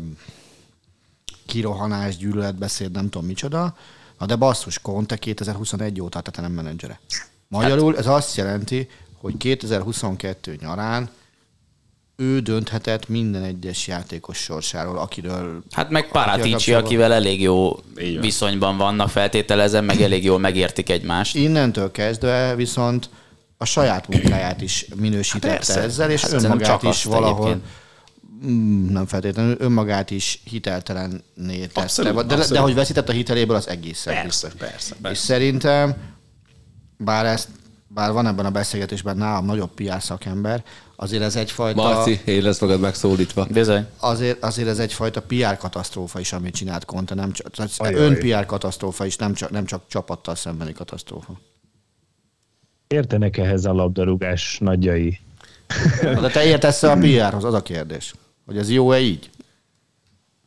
kirohanás, 1.47 2.16
gyűlöletbeszéd, 2.16 2.90
nem 2.90 3.09
tudom 3.09 3.26
micsoda, 3.26 3.76
na 4.18 4.26
de 4.26 4.36
basszus, 4.36 4.78
Conte 4.78 5.16
2021 5.16 6.01
óta 6.01 6.20
te 6.20 6.40
nem 6.40 6.53
menedzsere. 6.53 7.01
Magyarul 7.49 7.97
ez 7.97 8.07
azt 8.07 8.36
jelenti, 8.36 8.88
hogy 9.20 9.36
2022 9.36 10.57
nyarán 10.61 11.11
ő 12.23 12.41
dönthetett 12.41 13.09
minden 13.09 13.43
egyes 13.43 13.87
játékos 13.87 14.39
sorsáról, 14.39 14.99
akiről... 14.99 15.62
Hát 15.70 15.91
meg 15.91 16.09
Paratici, 16.09 16.73
akivel 16.73 17.12
elég 17.12 17.41
jó 17.41 17.77
viszonyban 18.20 18.77
vannak, 18.77 19.09
feltételezem, 19.09 19.85
meg 19.85 20.01
elég 20.01 20.25
jól 20.25 20.39
megértik 20.39 20.91
egymást. 20.91 21.35
Innentől 21.35 21.91
kezdve 21.91 22.55
viszont 22.55 23.11
a 23.57 23.64
saját 23.64 24.09
munkáját 24.09 24.61
is 24.61 24.87
minősítette 24.97 25.73
Hát 25.73 25.85
ezzel, 25.85 26.11
és 26.11 26.23
Hát 26.23 26.31
hát 26.31 26.43
önmagát 26.43 26.68
csak 26.68 26.83
is 26.83 27.05
valahol 27.05 27.47
egyébként. 27.47 27.70
Mm, 28.47 28.93
nem 28.93 29.07
feltétlenül, 29.07 29.57
önmagát 29.59 30.11
is 30.11 30.41
hiteltelenné 30.45 31.20
tette. 31.61 31.81
Abszolút, 31.81 32.14
de, 32.14 32.35
abszolút. 32.35 32.53
de 32.53 32.59
hogy 32.59 32.75
veszített 32.75 33.09
a 33.09 33.12
hiteléből, 33.12 33.57
az 33.57 33.68
egész 33.68 34.03
Persze, 34.03 34.49
persze, 34.59 34.95
És 34.95 35.01
persze. 35.03 35.23
szerintem, 35.23 35.95
bár 36.97 37.27
ezt 37.27 37.49
bár 37.95 38.12
van 38.12 38.27
ebben 38.27 38.47
a 38.47 38.51
beszélgetésben 38.51 39.16
nálam 39.16 39.45
nagyobb 39.45 39.70
PR 39.75 40.03
szakember, 40.03 40.64
azért 41.03 41.23
ez 41.23 41.37
egyfajta... 41.37 41.83
Marci, 41.83 42.21
én 42.25 42.43
lesz 42.43 42.61
magad 42.61 42.81
megszólítva. 42.81 43.47
Bizony. 43.51 43.87
azért, 43.99 44.45
azért 44.45 44.69
ez 44.69 44.79
egyfajta 44.79 45.23
PR 45.23 45.57
katasztrófa 45.57 46.21
is, 46.21 46.33
amit 46.33 46.55
csinált 46.55 46.85
Conte, 46.85 47.15
nem 47.15 47.33
csak, 47.33 47.51
tehát 47.51 47.71
Ajaj. 47.77 47.95
ön 47.95 48.19
PR 48.19 48.47
katasztrófa 48.47 49.07
is, 49.07 49.17
nem 49.17 49.35
csak, 49.35 49.51
nem 49.51 49.65
csak 49.65 49.83
csapattal 49.89 50.35
szembeni 50.35 50.73
katasztrófa. 50.73 51.41
Értenek 52.87 53.37
ehhez 53.37 53.65
a 53.65 53.73
labdarúgás 53.73 54.59
nagyjai? 54.61 55.21
De 56.03 56.29
te 56.29 56.45
értesz 56.45 56.83
a 56.83 56.97
PR-hoz, 56.97 57.45
az 57.45 57.55
a 57.55 57.63
kérdés. 57.63 58.15
Hogy 58.47 58.57
ez 58.57 58.71
jó-e 58.71 59.01
így? 59.01 59.31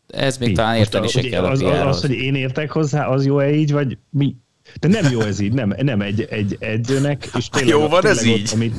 Ez 0.07 0.37
még 0.37 0.49
Mi? 0.49 0.55
talán 0.55 0.75
érteni 0.75 1.03
Most, 1.03 1.15
se 1.15 1.29
kell 1.29 1.43
a 1.43 1.49
az, 1.49 1.61
az, 1.61 1.69
az, 1.69 1.77
PR-hoz. 1.77 2.01
hogy 2.01 2.11
én 2.11 2.35
értek 2.35 2.71
hozzá, 2.71 3.07
az 3.07 3.25
jó-e 3.25 3.53
így, 3.53 3.71
vagy 3.71 3.97
mi? 4.09 4.35
De 4.79 4.87
nem 4.87 5.11
jó 5.11 5.21
ez 5.21 5.39
így, 5.39 5.53
nem, 5.53 5.73
nem 5.77 6.01
egy, 6.01 6.21
egy 6.29 6.57
edzőnek. 6.59 7.29
És 7.37 7.49
tényleg, 7.49 7.69
Jó 7.73 7.87
van 7.87 8.05
ez 8.05 8.17
tényleg 8.17 8.39
így? 8.39 8.47
Ott, 8.47 8.53
amit, 8.53 8.75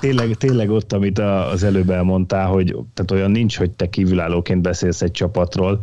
tényleg, 0.00 0.34
tényleg 0.34 0.70
ott, 0.70 0.92
amit 0.92 1.18
az 1.18 1.62
előbb 1.62 1.90
elmondtál, 1.90 2.46
hogy 2.46 2.76
tehát 2.94 3.10
olyan 3.10 3.30
nincs, 3.30 3.58
hogy 3.58 3.70
te 3.70 3.88
kívülállóként 3.88 4.62
beszélsz 4.62 5.02
egy 5.02 5.10
csapatról, 5.10 5.78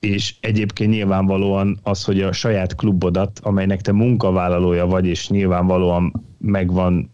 és 0.00 0.34
egyébként 0.40 0.90
nyilvánvalóan 0.90 1.78
az, 1.82 2.04
hogy 2.04 2.20
a 2.20 2.32
saját 2.32 2.74
klubodat, 2.74 3.40
amelynek 3.42 3.80
te 3.80 3.92
munkavállalója 3.92 4.86
vagy, 4.86 5.06
és 5.06 5.28
nyilvánvalóan 5.28 6.24
megvan, 6.38 7.10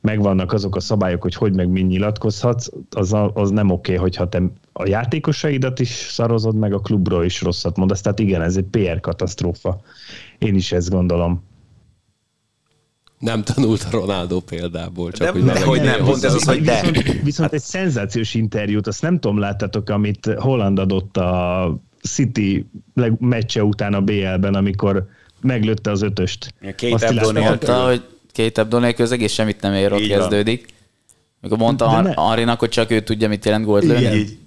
megvannak 0.00 0.52
azok 0.52 0.76
a 0.76 0.80
szabályok, 0.80 1.22
hogy 1.22 1.34
hogy 1.34 1.54
meg 1.54 1.68
mind 1.68 1.90
nyilatkozhatsz, 1.90 2.68
az, 2.90 3.16
az 3.32 3.50
nem 3.50 3.70
oké, 3.70 3.94
hogyha 3.94 4.28
te 4.28 4.42
a 4.72 4.86
játékosaidat 4.86 5.78
is 5.78 5.88
szarozod, 5.88 6.56
meg 6.56 6.72
a 6.72 6.78
klubról 6.78 7.24
is 7.24 7.42
rosszat 7.42 7.76
mondasz. 7.76 8.00
Tehát 8.00 8.18
igen, 8.18 8.42
ez 8.42 8.56
egy 8.56 8.66
PR 8.70 9.00
katasztrófa. 9.00 9.80
Én 10.38 10.54
is 10.54 10.72
ezt 10.72 10.90
gondolom. 10.90 11.47
Nem 13.18 13.42
tanult 13.44 13.82
a 13.82 13.90
Ronaldo 13.90 14.40
példából, 14.40 15.10
csak 15.10 15.26
De- 15.26 15.32
hogy 15.32 15.44
de 15.44 15.64
hogy 15.64 15.80
nem, 15.80 16.04
pont 16.04 16.24
ez 16.24 16.34
az, 16.34 16.44
hogy 16.44 16.60
de. 16.62 16.80
Viszont, 16.80 17.22
viszont 17.22 17.52
egy 17.52 17.60
szenzációs 17.60 18.34
interjút, 18.34 18.86
azt 18.86 19.02
nem 19.02 19.18
tudom, 19.18 19.38
láttátok, 19.38 19.90
amit 19.90 20.26
Holland 20.36 20.78
adott 20.78 21.16
a 21.16 21.80
City 22.02 22.66
meccse 23.18 23.64
után 23.64 23.94
a 23.94 24.00
BL-ben, 24.00 24.54
amikor 24.54 25.06
meglőtte 25.40 25.90
az 25.90 26.02
ötöst. 26.02 26.54
Kate 26.60 26.94
Azt. 26.94 27.32
Mondta, 27.32 27.84
hogy 27.86 28.02
két 28.32 28.58
Abdo 28.58 28.78
nélkül 28.78 29.04
az 29.04 29.12
egész 29.12 29.32
semmit 29.32 29.60
nem 29.60 29.72
ér, 29.72 29.92
ott 29.92 30.00
Így 30.00 30.08
kezdődik. 30.08 30.66
Mikor 31.40 31.58
mondta 31.58 31.86
Ar- 31.86 32.12
Arinak, 32.14 32.58
hogy 32.58 32.68
csak 32.68 32.90
ő 32.90 33.00
tudja, 33.00 33.28
mit 33.28 33.44
jelent 33.44 33.64
gólt 33.64 33.84
lőni. 33.84 34.00
Igen. 34.00 34.46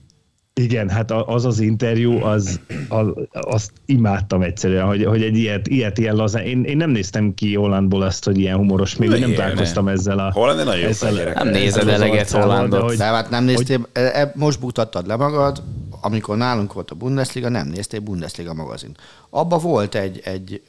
Igen, 0.53 0.89
hát 0.89 1.11
az 1.11 1.45
az 1.45 1.59
interjú, 1.59 2.23
az, 2.23 2.59
az, 2.89 3.07
azt 3.31 3.71
imádtam 3.85 4.41
egyszerűen, 4.41 4.85
hogy, 4.85 5.03
hogy 5.05 5.21
egy 5.23 5.37
ilyet, 5.37 5.67
ilyet 5.67 5.97
ilyen 5.97 6.15
lazán. 6.15 6.43
Én, 6.43 6.63
én 6.63 6.77
nem 6.77 6.89
néztem 6.89 7.33
ki 7.33 7.55
Hollandból 7.55 8.01
azt, 8.01 8.25
hogy 8.25 8.39
ilyen 8.39 8.57
humoros, 8.57 8.95
még 8.95 9.09
nem 9.09 9.33
találkoztam 9.33 9.87
ezzel 9.87 10.19
a... 10.19 10.31
Holland 10.31 10.57
nagyon 10.65 10.79
jó 10.79 10.87
ezzel- 10.87 11.15
gyerek. 11.15 11.35
Nem 11.35 11.47
nézed 11.47 11.87
eleget 11.87 12.29
Hollandot. 12.31 12.79
de 12.79 12.85
hogy- 12.85 12.97
De 12.97 13.03
hát 13.03 13.29
nem 13.29 13.43
néztél, 13.43 13.87
e, 13.93 14.01
e, 14.01 14.31
most 14.35 14.59
buktattad 14.59 15.07
le 15.07 15.15
magad, 15.15 15.63
amikor 16.01 16.37
nálunk 16.37 16.73
volt 16.73 16.91
a 16.91 16.95
Bundesliga, 16.95 17.49
nem 17.49 17.67
néztél 17.67 17.99
Bundesliga 17.99 18.53
magazin. 18.53 18.91
Abba 19.29 19.57
volt 19.57 19.95
egy, 19.95 20.21
egy 20.23 20.61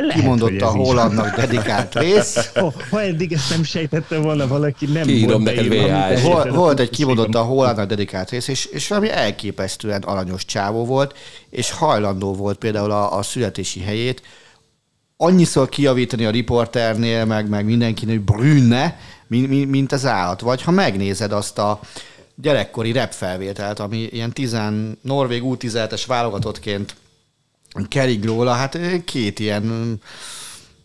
Lehet, 0.00 0.20
kimondott 0.20 0.60
a. 0.60 0.66
Hollandnak 0.66 1.36
dedikált 1.36 1.94
rész, 1.94 2.50
Ha, 2.54 2.72
ha 2.90 3.02
eddig 3.02 3.32
ezt 3.32 3.50
nem 3.50 3.62
sejtette 3.62 4.18
volna 4.18 4.46
valaki, 4.46 4.86
nem 4.86 5.02
Kiírom 5.02 5.42
volt 5.42 5.44
neked 5.44 5.68
beírva, 5.68 5.86
VHS. 5.86 6.04
amit 6.04 6.20
Vol, 6.20 6.32
elérted, 6.32 6.54
volt 6.54 6.80
egy 6.80 6.90
kimondott 6.90 7.34
a 7.34 7.42
Hollandnak 7.42 7.88
dedikált 7.88 8.30
rész, 8.30 8.48
és, 8.48 8.64
és 8.64 8.88
valami 8.88 9.10
elképesztően 9.10 10.02
aranyos 10.02 10.44
csávó 10.44 10.84
volt, 10.84 11.14
és 11.50 11.70
hajlandó 11.70 12.34
volt 12.34 12.58
például 12.58 12.90
a, 12.90 13.16
a 13.16 13.22
születési 13.22 13.80
helyét 13.80 14.22
annyiszor 15.20 15.68
kijavítani 15.68 16.24
a 16.24 16.30
riporternél, 16.30 17.24
meg, 17.24 17.48
meg 17.48 17.64
mindenkinek, 17.64 18.14
hogy 18.14 18.24
brünne, 18.24 18.98
mint, 19.26 19.48
mint, 19.48 19.70
mint 19.70 19.92
az 19.92 20.06
állat. 20.06 20.40
Vagy 20.40 20.62
ha 20.62 20.70
megnézed 20.70 21.32
azt 21.32 21.58
a 21.58 21.80
gyerekkori 22.34 22.92
rap 22.92 23.12
felvételt, 23.12 23.78
ami 23.78 24.08
ilyen 24.10 24.32
tizen, 24.32 24.98
norvég 25.02 25.42
U17-es 25.44 26.02
válogatottként 26.06 26.94
kerig 27.88 28.24
róla, 28.24 28.52
hát 28.52 28.78
két 29.04 29.38
ilyen 29.38 29.98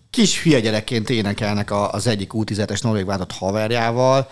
kis 0.09 0.41
hülye 0.43 0.59
gyerekként 0.59 1.09
énekelnek 1.09 1.71
a- 1.71 1.91
az 1.91 2.07
egyik 2.07 2.31
U17-es 2.33 2.83
norvég 2.83 3.05
váltott 3.05 3.31
haverjával, 3.31 4.27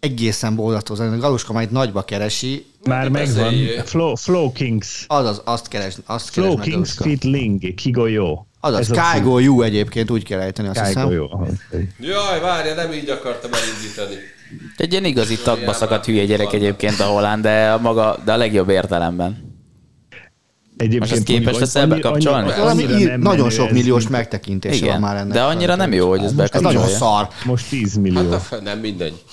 egészen 0.00 0.54
borzasztó. 0.54 0.94
A 0.94 1.16
Galuska 1.16 1.52
majd 1.52 1.70
nagyba 1.70 2.02
keresi, 2.02 2.66
Már 2.84 3.08
megvan. 3.08 3.34
beszéljél. 3.44 3.82
Flow, 3.84 4.14
Flow 4.14 4.52
Kings. 4.52 5.04
azaz 5.08 5.40
azt 5.44 5.68
keres, 5.68 5.94
azt 6.06 6.30
keres 6.30 6.48
Flow 6.48 6.56
meg 6.56 6.66
Kings. 6.68 6.92
Fit 7.00 7.24
Ling, 7.24 7.74
Kigolyó. 7.74 8.46
Azaz. 8.60 8.88
Kaigo 8.88 9.38
Yu 9.38 9.62
egyébként 9.62 10.10
úgy 10.10 10.24
kell 10.24 10.40
ejteni, 10.40 10.68
azt 10.68 10.86
hiszem. 10.86 11.06
Aha. 11.30 11.46
Jaj, 12.00 12.40
várja, 12.40 12.74
nem 12.74 12.92
így 12.92 13.08
akartam 13.08 13.50
elindítani. 13.52 14.14
Egy 14.76 14.92
ilyen 14.92 15.04
igazi 15.04 15.38
tagba 15.38 15.72
szakadt 15.72 16.04
hülye 16.04 16.24
gyerek 16.24 16.52
egyébként 16.52 17.00
a 17.00 17.04
Holland, 17.04 17.42
de 17.42 17.70
a 17.72 17.78
maga, 17.78 18.18
de 18.24 18.32
a 18.32 18.36
legjobb 18.36 18.68
értelemben. 18.68 19.45
Egyébként 20.76 21.00
Most 21.00 21.12
ezt 21.12 21.24
képes 21.24 21.58
leszel 21.58 21.82
annyi- 21.82 21.94
bekapcsolni? 21.94 22.48
annyi- 22.50 22.58
Valami 22.58 22.82
annyira 22.82 22.98
ír, 22.98 23.08
nem 23.08 23.20
nagyon 23.20 23.50
sok 23.50 23.70
milliós 23.70 24.08
megtekintése 24.08 24.86
van 24.86 25.00
már 25.00 25.16
ennek. 25.16 25.32
de 25.32 25.42
annyira 25.42 25.74
nem 25.76 25.92
jó, 25.92 26.08
hogy 26.08 26.18
ez 26.18 26.24
Ez 26.24 26.32
nagyon 26.32 26.62
bekapcsolja. 26.62 26.96
szar. 26.96 27.28
Most 27.44 27.68
10 27.68 27.96
millió. 27.96 28.30
Hát 28.30 28.52
a, 28.52 28.60
nem 28.62 28.78
mindegy. 28.78 29.24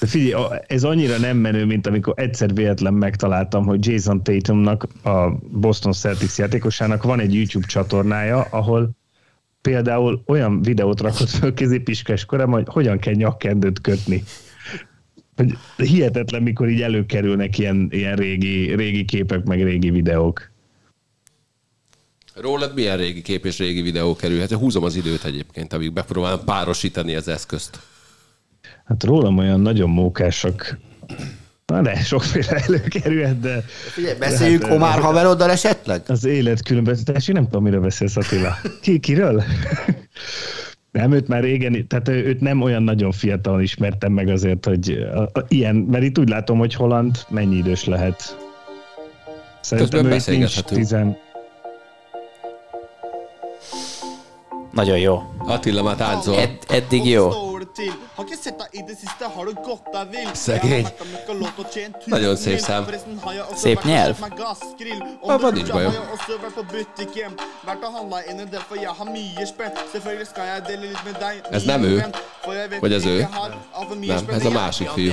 De 0.00 0.06
figyelj, 0.06 0.44
ez 0.66 0.84
annyira 0.84 1.16
nem 1.18 1.36
menő, 1.36 1.64
mint 1.64 1.86
amikor 1.86 2.12
egyszer 2.16 2.54
véletlen 2.54 2.94
megtaláltam, 2.94 3.64
hogy 3.66 3.86
Jason 3.86 4.22
Tatumnak, 4.22 4.86
a 5.04 5.30
Boston 5.50 5.92
Celtics 5.92 6.36
játékosának 6.36 7.02
van 7.02 7.20
egy 7.20 7.34
YouTube 7.34 7.66
csatornája, 7.66 8.40
ahol 8.50 8.90
például 9.60 10.22
olyan 10.26 10.62
videót 10.62 11.00
rakott 11.00 11.28
föl 11.28 11.54
középiskolás 11.54 12.24
korában, 12.24 12.54
hogy 12.54 12.66
hogyan 12.72 12.98
kell 12.98 13.14
nyakkendőt 13.14 13.80
kötni. 13.80 14.22
Hogy 15.36 15.54
hihetetlen, 15.76 16.42
mikor 16.42 16.68
így 16.68 16.82
előkerülnek 16.82 17.58
ilyen, 17.58 17.88
ilyen 17.90 18.16
régi, 18.16 18.74
régi 18.74 19.04
képek, 19.04 19.44
meg 19.44 19.62
régi 19.62 19.90
videók. 19.90 20.49
Rólad 22.40 22.74
milyen 22.74 22.96
régi 22.96 23.22
kép 23.22 23.44
és 23.44 23.58
régi 23.58 23.82
videó 23.82 24.16
kerülhet? 24.16 24.52
Húzom 24.52 24.84
az 24.84 24.96
időt 24.96 25.24
egyébként, 25.24 25.72
amíg 25.72 25.90
megpróbálom 25.94 26.44
párosítani 26.44 27.14
az 27.14 27.28
eszközt. 27.28 27.78
Hát 28.84 29.04
rólam 29.04 29.38
olyan 29.38 29.60
nagyon 29.60 29.90
mókásak, 29.90 30.78
na 31.66 31.82
de 31.82 31.94
sokféle 31.94 32.62
előkerülhet, 32.66 33.40
de 33.40 33.64
Figyelj, 33.92 34.18
beszéljünk 34.18 34.62
hát, 34.62 34.72
Omar 34.72 35.00
haveroddal 35.00 35.50
esetleg? 35.50 36.02
Az 36.06 36.24
élet 36.24 36.62
különböztetés, 36.62 37.28
én 37.28 37.34
nem 37.34 37.44
tudom, 37.44 37.62
miről 37.62 37.80
beszélsz 37.80 38.16
Attila. 38.16 38.56
Ki, 38.82 38.98
kiről? 38.98 39.42
Nem, 40.92 41.12
őt 41.12 41.28
már 41.28 41.42
régen, 41.42 41.86
tehát 41.88 42.08
őt 42.08 42.40
nem 42.40 42.62
olyan 42.62 42.82
nagyon 42.82 43.12
fiatalon 43.12 43.60
ismertem 43.60 44.12
meg 44.12 44.28
azért, 44.28 44.64
hogy 44.64 44.90
a, 45.14 45.20
a, 45.20 45.44
ilyen, 45.48 45.74
mert 45.74 46.04
itt 46.04 46.18
úgy 46.18 46.28
látom, 46.28 46.58
hogy 46.58 46.74
Holland 46.74 47.18
mennyi 47.28 47.56
idős 47.56 47.84
lehet. 47.84 48.36
Szerintem 49.60 50.02
Közben 50.02 50.34
ő 50.34 50.38
nincs 50.38 50.60
tizen... 50.60 51.16
Nagyon 54.70 54.98
jó. 54.98 55.22
Attila 55.38 55.82
már 55.82 55.96
táncol. 55.96 56.38
Ed, 56.38 56.50
eddig 56.68 57.04
jó. 57.06 57.49
Har 58.16 58.24
ikke 58.24 58.38
sett 58.42 58.58
deg 58.58 58.68
i 58.80 58.82
det 58.88 58.96
siste, 58.98 59.28
har 59.34 59.44
du 59.46 59.52
gått 59.64 59.86
deg 59.94 60.10
vill? 60.14 60.30
Jeg 60.46 60.60
har 60.60 61.38
vært 61.40 62.06
Nagyon 62.06 62.36
szép 62.36 62.58
szám. 62.58 62.86
Szép 63.54 63.82
nyelv. 63.82 64.16
du 64.18 65.50
nincs 65.52 65.70
har 65.70 65.82
baj. 65.82 65.92
jeg 65.92 66.02
også 66.12 66.38
vært 66.42 66.54
på 66.54 66.62
butikken. 66.72 67.32
Vært 67.66 67.84
og 67.84 67.92
handla 67.96 68.18
inn 68.30 68.40
en 68.40 68.50
del, 68.50 68.62
for 68.68 68.76
jeg 68.76 68.94
har 68.98 69.06
mye 69.06 69.46
spenn. 69.46 69.72
Selvfølgelig 69.92 70.26
skal 70.26 70.44
jeg 70.50 70.62
dele 70.68 70.86
litt 70.92 71.04
med 71.04 71.16
deg. 71.20 71.34
Ez 71.50 71.64
nem 71.64 71.82
ő. 71.82 72.02
Vagy 72.80 72.92
ez 72.92 73.04
ő? 73.04 73.28
Nem, 74.00 74.24
ez 74.28 74.44
a 74.44 74.50
másik 74.50 74.88
fiú. 74.88 75.12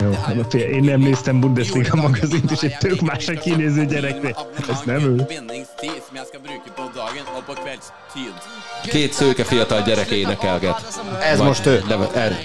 Jó, 0.00 0.10
hát 0.10 0.54
én 0.54 0.84
nem 0.84 1.00
néztem 1.00 1.40
Bundesliga 1.40 1.96
magazint, 1.96 2.50
és 2.50 2.60
egy 2.60 2.76
tök 2.78 3.00
másra 3.00 3.34
kinéző 3.34 3.84
gyerekre. 3.84 4.34
Ez 4.68 4.80
nem 4.84 5.00
ő. 5.00 5.26
Két 8.82 9.12
szőke 9.12 9.44
fiatal 9.44 9.82
gyerek 9.82 10.10
énekelget. 10.10 11.02
Ez 11.22 11.40
most 11.40 11.66
ő. 11.66 11.84
Er, 12.02 12.36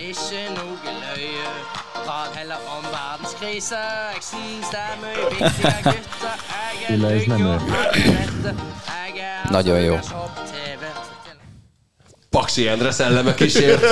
Attila, 6.84 7.12
ez 7.12 7.24
nem 7.26 7.46
ő. 7.46 7.58
Nagyon 9.50 9.80
jó. 9.80 9.98
Paksi 12.30 12.68
Endre 12.68 12.92
szelleme 12.92 13.34
kísért. 13.34 13.84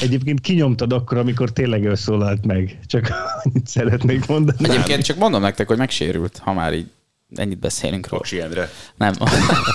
Egyébként 0.00 0.40
kinyomtad 0.40 0.92
akkor, 0.92 1.18
amikor 1.18 1.50
tényleg 1.50 1.84
ő 1.84 1.94
szólalt 1.94 2.44
meg. 2.46 2.78
Csak 2.86 3.08
annyit 3.42 3.66
szeretnék 3.66 4.26
mondani. 4.26 4.68
Egyébként 4.68 5.04
csak 5.04 5.16
mondom 5.16 5.40
nektek, 5.40 5.66
hogy 5.66 5.78
megsérült, 5.78 6.40
ha 6.44 6.52
már 6.52 6.72
így 6.72 6.90
ennyit 7.36 7.58
beszélünk 7.58 8.08
róla. 8.08 8.22
Paksi 8.22 8.40
Endre. 8.40 8.70
Nem. 8.96 9.12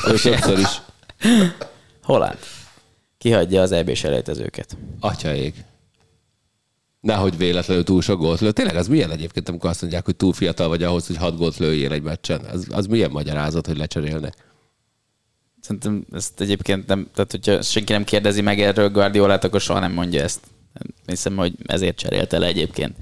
Ő 0.07 0.15
többször 0.15 0.59
is. 0.59 0.81
Holland. 2.03 2.37
Kihagyja 3.23 3.61
az 3.61 3.71
EB-s 3.71 4.03
elejtezőket. 4.03 4.77
Atyaég. 4.99 5.53
Nehogy 6.99 7.37
véletlenül 7.37 7.83
túl 7.83 8.01
sok 8.01 8.19
gólt 8.19 8.39
lő. 8.39 8.51
Tényleg 8.51 8.75
az 8.75 8.87
milyen 8.87 9.11
egyébként, 9.11 9.49
amikor 9.49 9.69
azt 9.69 9.81
mondják, 9.81 10.05
hogy 10.05 10.15
túl 10.15 10.33
fiatal 10.33 10.67
vagy 10.67 10.83
ahhoz, 10.83 11.07
hogy 11.07 11.17
hat 11.17 11.37
gólt 11.37 11.57
lőjél 11.57 11.91
egy 11.91 12.01
meccsen? 12.01 12.45
Az, 12.45 12.67
az 12.71 12.85
milyen 12.85 13.11
magyarázat, 13.11 13.67
hogy 13.67 13.77
lecserélnek? 13.77 14.33
Szerintem 15.59 16.05
ezt 16.11 16.41
egyébként 16.41 16.87
nem, 16.87 17.07
tehát 17.13 17.31
hogyha 17.31 17.61
senki 17.61 17.91
nem 17.91 18.03
kérdezi 18.03 18.41
meg 18.41 18.59
erről 18.59 18.89
Guardiolát, 18.89 19.43
akkor 19.43 19.61
soha 19.61 19.79
nem 19.79 19.93
mondja 19.93 20.21
ezt. 20.21 20.39
Hiszem, 21.05 21.35
hogy 21.35 21.53
ezért 21.65 21.97
cserélte 21.97 22.37
le 22.37 22.45
egyébként. 22.45 22.95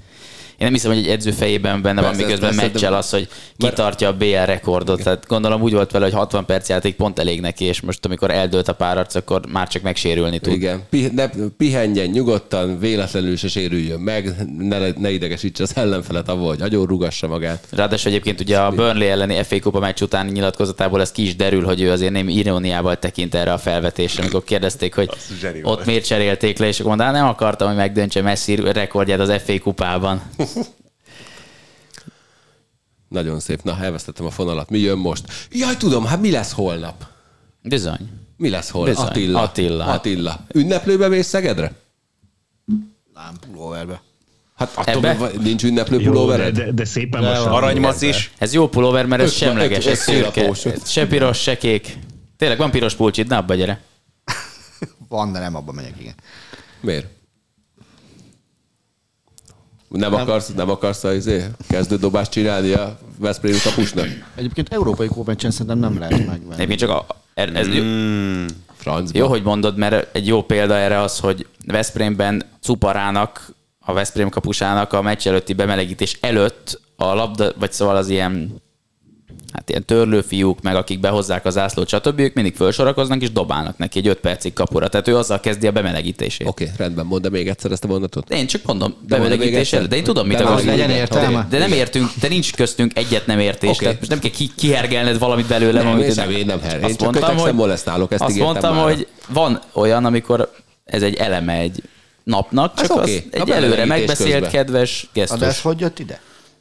Én 0.52 0.68
nem 0.68 0.72
hiszem, 0.72 0.90
hogy 0.92 1.00
egy 1.00 1.08
edző 1.08 1.30
fejében 1.30 1.82
benne 1.82 2.00
van, 2.02 2.14
miközben 2.14 2.40
persze, 2.40 2.56
de- 2.66 2.72
meccsel 2.72 2.94
az, 2.94 3.10
hogy 3.10 3.28
kitartja 3.56 4.08
a 4.08 4.12
BL 4.12 4.44
rekordot. 4.44 5.02
Tehát 5.02 5.26
gondolom 5.26 5.62
úgy 5.62 5.72
volt 5.72 5.90
vele, 5.90 6.04
hogy 6.04 6.14
60 6.14 6.44
perc 6.44 6.68
játék 6.68 6.94
pont 6.96 7.18
elég 7.18 7.40
neki, 7.40 7.64
és 7.64 7.80
most 7.80 8.04
amikor 8.04 8.30
eldőlt 8.30 8.68
a 8.68 8.72
párarc, 8.74 9.14
akkor 9.14 9.40
már 9.52 9.68
csak 9.68 9.82
megsérülni 9.82 10.38
tud. 10.38 10.52
Igen. 10.52 10.82
Pi- 10.90 11.10
ne, 11.14 11.28
pihenjen 11.56 12.06
nyugodtan, 12.06 12.78
véletlenül 12.78 13.36
se 13.36 13.48
sérüljön 13.48 14.00
meg, 14.00 14.34
ne, 14.58 14.78
ne 14.98 15.10
idegesítse 15.10 15.62
az 15.62 15.72
ellenfelet 15.74 16.28
avval, 16.28 16.48
hogy 16.48 16.62
agyon 16.62 16.86
rugassa 16.86 17.26
magát. 17.26 17.66
Ráadásul 17.70 18.10
egyébként 18.10 18.40
ugye 18.40 18.58
a 18.58 18.70
Burnley 18.70 19.08
elleni 19.08 19.42
FA 19.42 19.60
Kupa 19.60 19.78
meccs 19.78 20.02
utáni 20.02 20.30
nyilatkozatából 20.30 21.00
ez 21.00 21.12
ki 21.12 21.22
is 21.22 21.36
derül, 21.36 21.64
hogy 21.64 21.80
ő 21.80 21.90
azért 21.90 22.12
nem 22.12 22.28
iróniával 22.28 22.98
tekint 22.98 23.34
erre 23.34 23.52
a 23.52 23.58
felvetésre, 23.58 24.22
amikor 24.22 24.44
kérdezték, 24.44 24.94
hogy 24.94 25.10
ott 25.62 25.84
miért 25.86 26.06
cserélték 26.06 26.58
le, 26.58 26.66
és 26.66 26.74
akkor 26.80 26.86
mondta, 26.96 27.04
"Hát 27.06 27.14
nem 27.14 27.26
akartam, 27.26 27.68
hogy 27.68 27.76
megdöntse 27.76 28.20
Messi 28.22 28.54
rekordját 28.72 29.20
az 29.20 29.32
FA 29.44 29.58
Kupában. 29.60 30.22
Nagyon 33.08 33.40
szép. 33.40 33.62
Na, 33.62 33.78
elvesztettem 33.80 34.26
a 34.26 34.30
fonalat. 34.30 34.70
Mi 34.70 34.78
jön 34.78 34.98
most? 34.98 35.48
Jaj, 35.50 35.76
tudom, 35.76 36.04
hát 36.04 36.20
mi 36.20 36.30
lesz 36.30 36.52
holnap? 36.52 37.06
Bizony. 37.62 38.10
Mi 38.36 38.48
lesz 38.48 38.70
holnap? 38.70 38.94
Bizony. 38.94 39.08
Attila. 39.08 39.40
Attila. 39.42 39.84
Attila. 39.84 40.46
Ünneplőbe 40.54 41.08
mész 41.08 41.26
Szegedre? 41.26 41.72
Nem, 43.14 43.36
pulóverbe. 43.50 44.02
Hát 44.54 44.72
attól 44.74 45.06
Ebbe? 45.06 45.30
nincs 45.40 45.64
ünneplő 45.64 46.02
pulóvered? 46.02 46.56
de, 46.56 46.72
de 46.72 46.84
szépen 46.84 47.22
most. 47.24 47.40
Aranymac 47.40 48.02
is. 48.02 48.32
Ez 48.38 48.52
jó 48.52 48.68
pulóver, 48.68 49.06
mert 49.06 49.22
ez 49.22 49.32
semleges, 49.32 49.86
ez 49.86 49.98
szürke. 49.98 50.52
Se 50.84 51.06
piros, 51.06 51.42
se 51.42 51.56
kék. 51.56 51.98
Tényleg 52.36 52.58
van 52.58 52.70
piros 52.70 52.94
pulcsid, 52.94 53.26
na 53.26 53.36
abba 53.36 53.54
gyere. 53.54 53.80
Van, 55.08 55.32
de 55.32 55.38
nem 55.38 55.54
abba 55.54 55.72
megyek, 55.72 55.94
igen. 56.00 56.14
Miért? 56.80 57.06
Nem, 59.92 60.14
akarsz, 60.14 60.52
nem 60.56 60.70
akarsz 60.70 61.04
az 61.04 61.14
izé, 61.14 61.44
kezdődobást 61.68 62.30
csinálni 62.30 62.72
a 62.72 62.98
Veszprémi 63.18 63.58
kapusnak? 63.64 64.06
Egyébként 64.34 64.72
európai 64.72 65.06
kópencsen 65.06 65.50
szerintem 65.50 65.78
nem 65.78 65.98
lehet 65.98 66.26
megvenni. 66.26 66.54
Egyébként 66.54 66.78
csak 66.78 66.90
a, 66.90 67.06
ez 67.34 67.66
jó, 67.68 67.82
Francba. 68.76 69.18
jó, 69.18 69.26
hogy 69.26 69.42
mondod, 69.42 69.76
mert 69.76 70.16
egy 70.16 70.26
jó 70.26 70.42
példa 70.42 70.74
erre 70.74 71.00
az, 71.00 71.18
hogy 71.18 71.46
Veszprémben 71.66 72.42
Cuparának, 72.60 73.54
a 73.84 73.92
Veszprém 73.92 74.28
kapusának 74.28 74.92
a 74.92 75.02
meccs 75.02 75.26
előtti 75.26 75.52
bemelegítés 75.52 76.18
előtt 76.20 76.80
a 76.96 77.04
labda, 77.04 77.52
vagy 77.58 77.72
szóval 77.72 77.96
az 77.96 78.08
ilyen 78.08 78.62
hát 79.52 79.68
ilyen 79.70 79.84
törlőfiúk, 79.84 80.62
meg 80.62 80.76
akik 80.76 81.00
behozzák 81.00 81.44
az 81.44 81.52
zászlót, 81.54 81.88
stb. 81.88 82.18
ők 82.18 82.34
mindig 82.34 82.56
felsorakoznak 82.56 83.22
és 83.22 83.32
dobálnak 83.32 83.78
neki 83.78 83.98
egy 83.98 84.06
5 84.08 84.18
percig 84.18 84.52
kapura. 84.52 84.88
Tehát 84.88 85.08
ő 85.08 85.16
azzal 85.16 85.40
kezdi 85.40 85.66
a 85.66 85.72
bemelegítését. 85.72 86.46
Oké, 86.48 86.64
okay, 86.64 86.76
rendben, 86.76 87.06
mondd 87.06 87.30
még 87.30 87.48
egyszer 87.48 87.70
ezt 87.72 87.84
a 87.84 87.86
mondatot. 87.86 88.30
Én 88.30 88.46
csak 88.46 88.62
mondom, 88.64 88.94
De 89.06 89.16
bemelegítés 89.16 89.72
előtt. 89.72 89.88
De 89.88 89.96
én 89.96 90.04
tudom, 90.04 90.26
mit 90.26 90.40
akarsz. 90.40 90.54
hogy 90.54 90.64
legyen 90.64 90.90
értelme. 90.90 91.46
De 91.50 91.58
nem 91.58 91.72
értünk, 91.72 92.10
de 92.20 92.28
nincs 92.28 92.52
köztünk 92.52 92.98
egyet 92.98 93.26
nem 93.26 93.38
értés. 93.38 93.70
Oké. 93.70 93.78
Tehát 93.78 93.98
most 93.98 94.10
nem 94.10 94.18
kell 94.18 94.30
ki, 94.30 94.50
kihergelned 94.56 95.18
valamit 95.18 95.46
belőle. 95.46 95.82
Nem, 95.82 95.92
amit 95.92 96.04
én 96.04 96.12
sem, 96.12 96.30
én 96.30 96.46
nem 96.46 96.60
her- 96.60 96.78
én 96.78 96.84
Azt 96.84 96.98
csak 96.98 97.12
kötekszem, 97.12 97.54
molesztálok, 97.54 98.12
ezt 98.12 98.22
azt 98.22 98.38
mondtam, 98.38 98.74
már. 98.74 98.84
hogy 98.84 99.06
van 99.28 99.60
olyan, 99.72 100.04
amikor 100.04 100.50
ez 100.84 101.02
egy 101.02 101.14
eleme 101.14 101.52
egy 101.52 101.82
napnak, 102.24 102.74
csak 102.74 102.90
az 102.90 102.96
oké. 102.96 103.28
A 103.32 103.36
egy 103.36 103.50
előre 103.50 103.84
megbeszélt 103.84 104.32
közben. 104.32 104.50
kedves 104.50 105.08
gesztus. 105.12 105.60
hogy 105.60 105.80
jött 105.80 105.98
ide? 105.98 106.20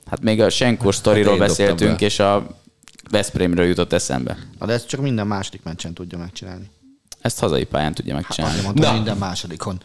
Hát 0.10 0.22
még 0.22 0.42
a 0.42 0.50
Senkor 0.50 0.96
sztoriról 0.96 1.38
Hát 1.38 1.48
beszéltünk, 1.48 2.00
be. 2.00 2.06
és 2.06 2.20
a 2.20 2.48
Veszprémről 3.12 3.66
jutott 3.66 3.94
eszembe. 3.94 4.38
Na 4.60 4.66
de 4.66 4.74
ezt 4.74 4.88
csak 4.88 5.02
minden 5.02 5.28
második 5.28 5.64
meccsen 5.64 5.94
tudja 5.94 6.18
megcsinálni. 6.18 6.70
Ezt 7.22 7.40
hazai 7.40 7.64
pályán 7.64 7.94
tudja 7.94 8.14
megcsinálni. 8.16 8.58
Azért 8.58 8.68
mondtam, 8.74 8.90
Na. 8.92 8.96
minden 8.98 9.18
másodikon. 9.18 9.82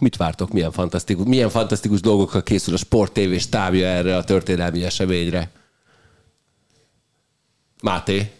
Mit 0.00 0.16
vártok? 0.16 0.52
Milyen 0.52 0.72
fantasztikus, 0.72 1.26
milyen 1.26 1.50
fantasztikus 1.50 2.00
dolgokkal 2.00 2.42
készül 2.42 2.74
a 2.74 2.76
Sport 2.76 3.12
TV 3.12 3.34
stábja 3.36 3.86
erre 3.86 4.16
a 4.16 4.24
történelmi 4.24 4.84
eseményre? 4.84 5.50
Máté? 7.82 8.30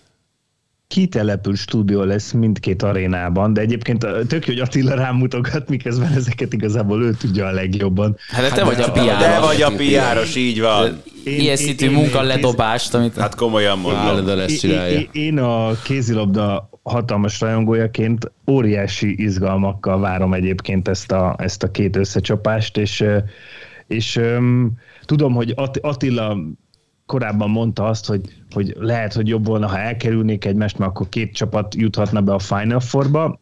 Kitelepül 0.88 1.54
stúdió 1.56 2.02
lesz 2.02 2.32
mindkét 2.32 2.82
arénában, 2.82 3.52
de 3.52 3.60
egyébként 3.60 3.98
tök 4.28 4.46
jó, 4.46 4.52
hogy 4.52 4.60
Attila 4.62 4.94
rámutogat, 4.94 5.68
miközben 5.68 6.12
ezeket 6.12 6.52
igazából 6.52 7.02
ő 7.02 7.12
tudja 7.12 7.46
a 7.46 7.50
legjobban. 7.50 8.16
Hát 8.28 8.42
de 8.48 8.54
te 8.56 8.64
vagy 8.64 8.80
a 8.80 8.90
piáros. 8.92 9.22
De 9.22 9.40
vagy 9.40 9.62
a 9.62 9.70
piáros, 9.76 10.36
így 10.36 10.60
van. 10.60 11.02
Én- 11.24 11.40
Ilyen 11.40 11.56
szintű 11.56 11.86
én- 11.86 11.92
munka 11.92 12.20
én- 12.20 12.26
ledobást, 12.26 12.94
amit... 12.94 13.16
Hát 13.16 13.34
komolyan 13.34 13.78
mondom. 13.78 14.00
Én-. 14.90 14.98
Én, 14.98 15.08
én 15.12 15.38
a 15.38 15.70
kézilabda 15.84 16.68
hatalmas 16.82 17.40
rajongójaként 17.40 18.32
óriási 18.50 19.22
izgalmakkal 19.22 20.00
várom 20.00 20.32
egyébként 20.32 20.88
ezt 20.88 21.12
a, 21.12 21.34
ezt 21.38 21.62
a 21.62 21.70
két 21.70 21.96
összecsapást, 21.96 22.76
és, 22.76 23.04
és 23.86 24.16
öm, 24.16 24.72
tudom, 25.04 25.32
hogy 25.34 25.52
At- 25.56 25.78
Attila 25.82 26.36
korábban 27.06 27.50
mondta 27.50 27.84
azt, 27.84 28.06
hogy, 28.06 28.20
hogy 28.52 28.76
lehet, 28.78 29.12
hogy 29.12 29.28
jobb 29.28 29.46
volna, 29.46 29.68
ha 29.68 29.78
elkerülnék 29.78 30.44
egymást, 30.44 30.78
mert 30.78 30.90
akkor 30.90 31.08
két 31.08 31.34
csapat 31.34 31.74
juthatna 31.74 32.20
be 32.20 32.32
a 32.32 32.38
Final 32.38 32.80
Four-ba. 32.80 33.40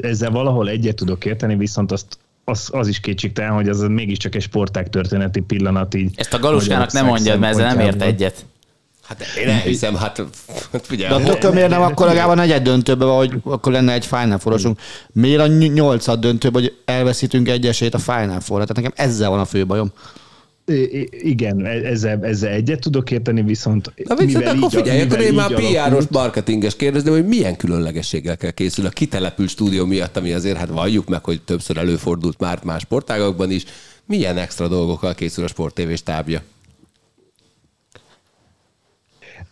Ezzel 0.00 0.30
valahol 0.30 0.68
egyet 0.68 0.96
tudok 0.96 1.24
érteni, 1.24 1.56
viszont 1.56 1.92
azt 1.92 2.18
az, 2.44 2.68
az 2.72 2.88
is 2.88 3.00
kétségtelen, 3.00 3.52
hogy 3.52 3.68
az 3.68 3.80
mégiscsak 3.80 4.34
egy 4.34 4.42
sportág 4.42 4.88
történeti 4.88 5.40
pillanat 5.40 5.94
így. 5.94 6.14
Ezt 6.16 6.34
a 6.34 6.38
galuskának 6.38 6.92
nem 6.92 7.06
mondjad, 7.06 7.38
mert 7.38 7.54
ezzel 7.54 7.74
nem 7.74 7.86
ért 7.86 8.02
egyet. 8.02 8.44
Hát 9.02 9.24
én 9.38 9.48
elhiszem, 9.48 9.94
hát 9.94 10.22
hát 10.72 10.86
ugye, 10.90 11.08
De 11.08 11.14
attól 11.14 11.52
miért 11.52 11.68
nem 11.68 11.82
akkor 11.82 12.06
legalább 12.06 12.28
a 12.28 12.34
negyed 12.34 12.62
döntőbe, 12.62 13.04
hogy 13.04 13.32
akkor 13.44 13.72
lenne 13.72 13.92
egy 13.92 14.06
Final 14.06 14.38
Fourosunk. 14.38 14.80
Miért 15.12 15.40
a 15.40 15.46
ny- 15.46 15.72
nyolcad 15.72 16.20
döntőbe, 16.20 16.58
hogy 16.58 16.76
elveszítünk 16.84 17.48
egy 17.48 17.66
esélyt 17.66 17.94
a 17.94 17.98
Final 17.98 18.40
four 18.40 18.60
Tehát 18.60 18.76
nekem 18.76 18.92
ezzel 18.94 19.30
van 19.30 19.38
a 19.38 19.44
fő 19.44 19.66
bajom. 19.66 19.92
Igen, 21.10 21.66
e- 21.66 21.70
ezzel, 21.70 22.24
ezzel 22.24 22.50
egyet 22.52 22.80
tudok 22.80 23.10
érteni, 23.10 23.42
viszont 23.42 23.92
Na 24.08 24.14
viszont 24.14 24.46
akkor 24.46 24.70
figyelj, 24.70 25.00
akkor 25.00 25.20
én 25.20 25.34
már 25.34 25.54
PR-os, 25.54 26.04
marketinges 26.10 26.76
kérdezném, 26.76 27.12
hogy 27.12 27.26
milyen 27.26 27.56
különlegességgel 27.56 28.36
készül 28.54 28.86
a 28.86 28.88
kitelepült 28.88 29.48
stúdió 29.48 29.84
miatt, 29.84 30.16
ami 30.16 30.32
azért 30.32 30.56
hát 30.56 30.68
valljuk 30.68 31.08
meg, 31.08 31.24
hogy 31.24 31.42
többször 31.42 31.76
előfordult 31.76 32.40
már 32.40 32.58
más 32.64 32.82
sportágakban 32.82 33.50
is. 33.50 33.64
Milyen 34.06 34.36
extra 34.36 34.68
dolgokkal 34.68 35.14
készül 35.14 35.44
a 35.44 35.48
Sport 35.48 35.74
TV 35.74 35.92
stábja? 35.94 36.42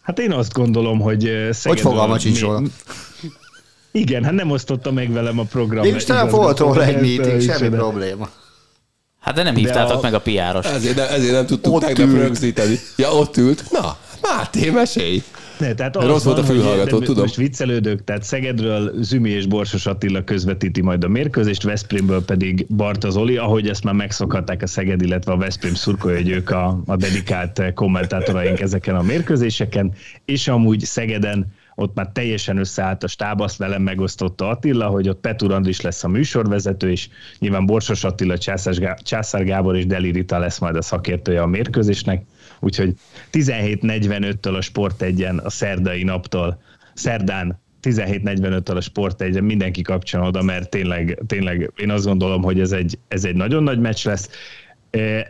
Hát 0.03 0.19
én 0.19 0.33
azt 0.33 0.53
gondolom, 0.53 1.01
hogy 1.01 1.31
Hogy 1.63 1.81
fogalma 1.81 2.19
sincs 2.19 2.41
róla. 2.41 2.63
Igen, 3.93 4.25
hát 4.25 4.33
nem 4.33 4.51
osztotta 4.51 4.93
meg 4.93 5.13
velem 5.13 5.39
a 5.39 5.43
program. 5.43 5.85
Mégis 5.85 6.05
nem 6.05 6.29
volt 6.29 6.59
róla 6.59 6.85
egy 6.85 7.01
meeting, 7.01 7.41
semmi 7.41 7.69
de- 7.69 7.77
probléma. 7.77 8.29
Hát 9.21 9.35
de 9.35 9.43
nem 9.43 9.55
hívtátok 9.55 9.99
a- 9.99 10.01
meg 10.03 10.15
a 10.15 10.21
piáros. 10.21 10.67
Ezért, 10.67 10.97
ne, 10.97 11.09
ezért 11.11 11.33
nem 11.33 11.47
tudtuk 11.47 11.75
Ott 11.75 11.83
tegnap 11.83 12.09
ült. 12.09 12.19
rögzíteni. 12.19 12.79
Ja, 12.97 13.13
ott 13.13 13.37
ült. 13.37 13.65
Na, 13.71 13.97
Máté, 14.23 14.71
mesélj! 14.71 15.23
Ne, 15.59 15.75
tehát 15.75 15.95
Rossz 15.95 16.05
az 16.15 16.25
volt 16.25 16.39
a 16.39 16.43
van, 16.43 16.51
fülhallgató, 16.51 16.99
de 16.99 17.05
tudom. 17.07 17.23
Most 17.23 17.37
viccelődök, 17.37 18.05
tehát 18.05 18.23
Szegedről 18.23 18.93
Zümi 19.01 19.31
és 19.31 19.47
Borsos 19.47 19.87
Attila 19.87 20.25
közvetíti 20.25 20.81
majd 20.83 21.05
a 21.05 21.09
mérkőzést, 21.09 21.63
Veszprémből 21.63 22.25
pedig 22.25 22.67
Barta 22.69 23.11
Zoli, 23.11 23.37
ahogy 23.37 23.69
ezt 23.69 23.85
már 23.85 23.95
megszokhatták 23.95 24.63
a 24.63 24.67
Szeged, 24.67 25.03
illetve 25.03 25.33
a 25.33 25.37
Veszprém 25.37 25.75
szurkolói, 25.75 26.17
hogy 26.17 26.29
ők 26.31 26.51
a, 26.51 26.81
a 26.87 26.97
dedikált 26.97 27.63
kommentátoraink 27.75 28.61
ezeken 28.61 28.97
a 28.97 29.03
mérkőzéseken, 29.03 29.93
és 30.25 30.49
amúgy 30.49 30.81
Szegeden 30.81 31.47
ott 31.81 31.95
már 31.95 32.11
teljesen 32.13 32.57
összeállt 32.57 33.03
a 33.03 33.09
stáb, 33.09 33.41
azt 33.41 33.57
velem 33.57 33.83
megosztotta 33.83 34.49
Attila, 34.49 34.87
hogy 34.87 35.09
ott 35.09 35.21
Petur 35.21 35.53
Andris 35.53 35.81
lesz 35.81 36.05
a 36.05 36.09
műsorvezető, 36.09 36.91
és 36.91 37.09
nyilván 37.39 37.67
Borsos 37.67 38.05
Attila, 38.05 38.39
Császár 38.39 38.75
Gá- 38.75 39.03
Császár 39.03 39.45
Gábor 39.45 39.77
és 39.77 39.87
Deli 39.87 40.11
Rita 40.11 40.39
lesz 40.39 40.59
majd 40.59 40.77
a 40.77 40.83
szakértője 40.83 41.43
a 41.43 41.47
mérkőzésnek, 41.47 42.25
úgyhogy 42.61 42.95
17.45-től 43.33 44.57
a 44.57 44.61
Sport 44.61 45.03
egyen 45.03 45.39
a 45.39 45.51
szerdai 45.51 46.03
naptól, 46.03 46.63
szerdán 46.95 47.61
17.45-től 47.83 48.77
a 48.77 48.81
Sport 48.81 49.23
egyen 49.23 49.45
mindenki 49.45 49.83
kapcsoljon 49.83 50.29
oda, 50.29 50.43
mert 50.43 50.71
tényleg, 50.71 51.23
tényleg 51.27 51.73
én 51.77 51.91
azt 51.91 52.05
gondolom, 52.05 52.43
hogy 52.43 52.61
ez 52.61 52.73
egy, 52.73 52.99
ez 53.09 53.25
egy 53.25 53.35
nagyon 53.35 53.63
nagy 53.63 53.79
meccs 53.79 54.07
lesz. 54.07 54.29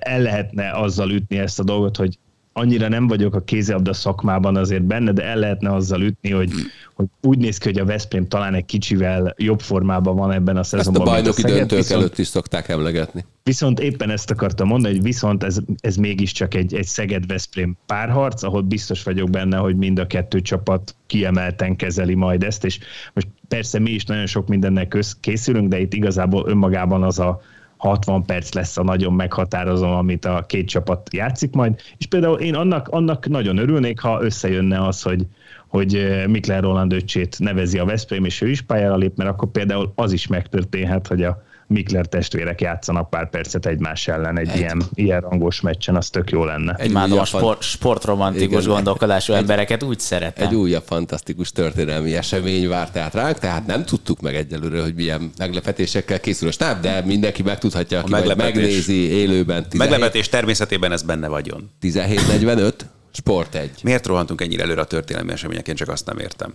El 0.00 0.20
lehetne 0.22 0.70
azzal 0.70 1.10
ütni 1.10 1.38
ezt 1.38 1.60
a 1.60 1.64
dolgot, 1.64 1.96
hogy 1.96 2.18
annyira 2.52 2.88
nem 2.88 3.06
vagyok 3.06 3.34
a 3.34 3.40
kézilabda 3.40 3.92
szakmában 3.92 4.56
azért 4.56 4.82
benne, 4.82 5.12
de 5.12 5.24
el 5.24 5.36
lehetne 5.36 5.74
azzal 5.74 6.00
ütni, 6.02 6.30
hogy, 6.30 6.50
hogy 6.94 7.06
úgy 7.22 7.38
néz 7.38 7.58
ki, 7.58 7.68
hogy 7.68 7.78
a 7.78 7.84
Veszprém 7.84 8.28
talán 8.28 8.54
egy 8.54 8.64
kicsivel 8.64 9.34
jobb 9.36 9.60
formában 9.60 10.16
van 10.16 10.32
ebben 10.32 10.56
a 10.56 10.60
Ezt 10.60 10.74
a 10.74 10.76
szezonban. 10.76 11.04
bajnoki 11.04 11.40
Szeged, 11.40 11.56
döntők 11.56 11.78
viszont- 11.78 12.00
előtt 12.00 12.18
is 12.18 12.26
szokták 12.26 12.68
emlegetni. 12.68 13.24
Viszont 13.42 13.80
éppen 13.80 14.10
ezt 14.10 14.30
akartam 14.30 14.66
mondani, 14.66 14.94
hogy 14.94 15.02
viszont 15.02 15.44
ez, 15.44 15.58
ez 15.80 15.96
mégiscsak 15.96 16.54
egy, 16.54 16.74
egy 16.74 16.86
Szeged-Veszprém 16.86 17.76
párharc, 17.86 18.42
ahol 18.42 18.62
biztos 18.62 19.02
vagyok 19.02 19.30
benne, 19.30 19.56
hogy 19.56 19.76
mind 19.76 19.98
a 19.98 20.06
kettő 20.06 20.40
csapat 20.40 20.94
kiemelten 21.06 21.76
kezeli 21.76 22.14
majd 22.14 22.42
ezt, 22.42 22.64
és 22.64 22.78
most 23.14 23.28
persze 23.48 23.78
mi 23.78 23.90
is 23.90 24.04
nagyon 24.04 24.26
sok 24.26 24.48
mindennel 24.48 24.86
köz, 24.88 25.16
készülünk, 25.20 25.68
de 25.68 25.80
itt 25.80 25.92
igazából 25.94 26.44
önmagában 26.48 27.02
az 27.02 27.18
a 27.18 27.40
60 27.80 28.24
perc 28.24 28.52
lesz 28.52 28.76
a 28.76 28.82
nagyon 28.82 29.12
meghatározó, 29.12 29.86
amit 29.86 30.24
a 30.24 30.44
két 30.46 30.68
csapat 30.68 31.14
játszik 31.14 31.54
majd, 31.54 31.80
és 31.98 32.06
például 32.06 32.38
én 32.38 32.54
annak, 32.54 32.88
annak 32.88 33.28
nagyon 33.28 33.56
örülnék, 33.56 34.00
ha 34.00 34.22
összejönne 34.22 34.86
az, 34.86 35.02
hogy, 35.02 35.26
hogy 35.68 35.94
eh, 35.94 36.26
Mikler 36.26 36.62
Roland 36.62 36.92
öccsét 36.92 37.38
nevezi 37.38 37.78
a 37.78 37.84
Veszprém, 37.84 38.24
és 38.24 38.40
ő 38.40 38.48
is 38.48 38.62
pályára 38.62 38.96
lép, 38.96 39.16
mert 39.16 39.30
akkor 39.30 39.50
például 39.50 39.92
az 39.94 40.12
is 40.12 40.26
megtörténhet, 40.26 41.06
hogy 41.06 41.22
a 41.22 41.42
Mikler 41.72 42.06
testvérek 42.06 42.60
játszanak 42.60 43.10
pár 43.10 43.30
percet 43.30 43.66
egymás 43.66 44.08
ellen 44.08 44.38
egy, 44.38 44.56
ilyen, 44.56 44.82
ilyen 44.94 45.20
rangos 45.20 45.60
meccsen, 45.60 45.96
az 45.96 46.08
tök 46.10 46.30
jó 46.30 46.44
lenne. 46.44 46.74
Egy 46.74 46.90
Imádom 46.90 47.18
a 47.18 47.24
sport, 47.24 47.62
sportromantikus 47.62 48.62
Igen. 48.62 48.74
gondolkodású 48.74 49.32
Egy- 49.32 49.38
embereket, 49.40 49.82
úgy 49.82 50.00
szeretem. 50.00 50.46
Egy 50.46 50.54
újabb 50.54 50.82
fantasztikus 50.86 51.52
történelmi 51.52 52.16
esemény 52.16 52.68
vár 52.68 52.90
tehát 52.90 53.14
ránk, 53.14 53.38
tehát 53.38 53.66
nem 53.66 53.84
tudtuk 53.84 54.20
meg 54.20 54.34
egyelőre, 54.34 54.82
hogy 54.82 54.94
milyen 54.94 55.30
meglepetésekkel 55.38 56.20
készül 56.20 56.48
a 56.48 56.52
stáb, 56.52 56.80
de 56.80 57.00
mindenki 57.04 57.42
megtudhatja, 57.42 57.98
aki 57.98 58.10
majd 58.10 58.26
meglepetés. 58.26 58.62
megnézi 58.62 59.08
élőben 59.10 59.68
17, 59.68 59.90
Meglepetés 59.90 60.28
természetében 60.28 60.92
ez 60.92 61.02
benne 61.02 61.28
vagyon. 61.28 61.70
17.45, 61.82 62.72
Sport 63.12 63.54
1. 63.54 63.70
Miért 63.82 64.06
rohantunk 64.06 64.40
ennyire 64.40 64.62
előre 64.62 64.80
a 64.80 64.84
történelmi 64.84 65.32
események? 65.32 65.68
Én 65.68 65.74
csak 65.74 65.88
azt 65.88 66.06
nem 66.06 66.18
értem. 66.18 66.54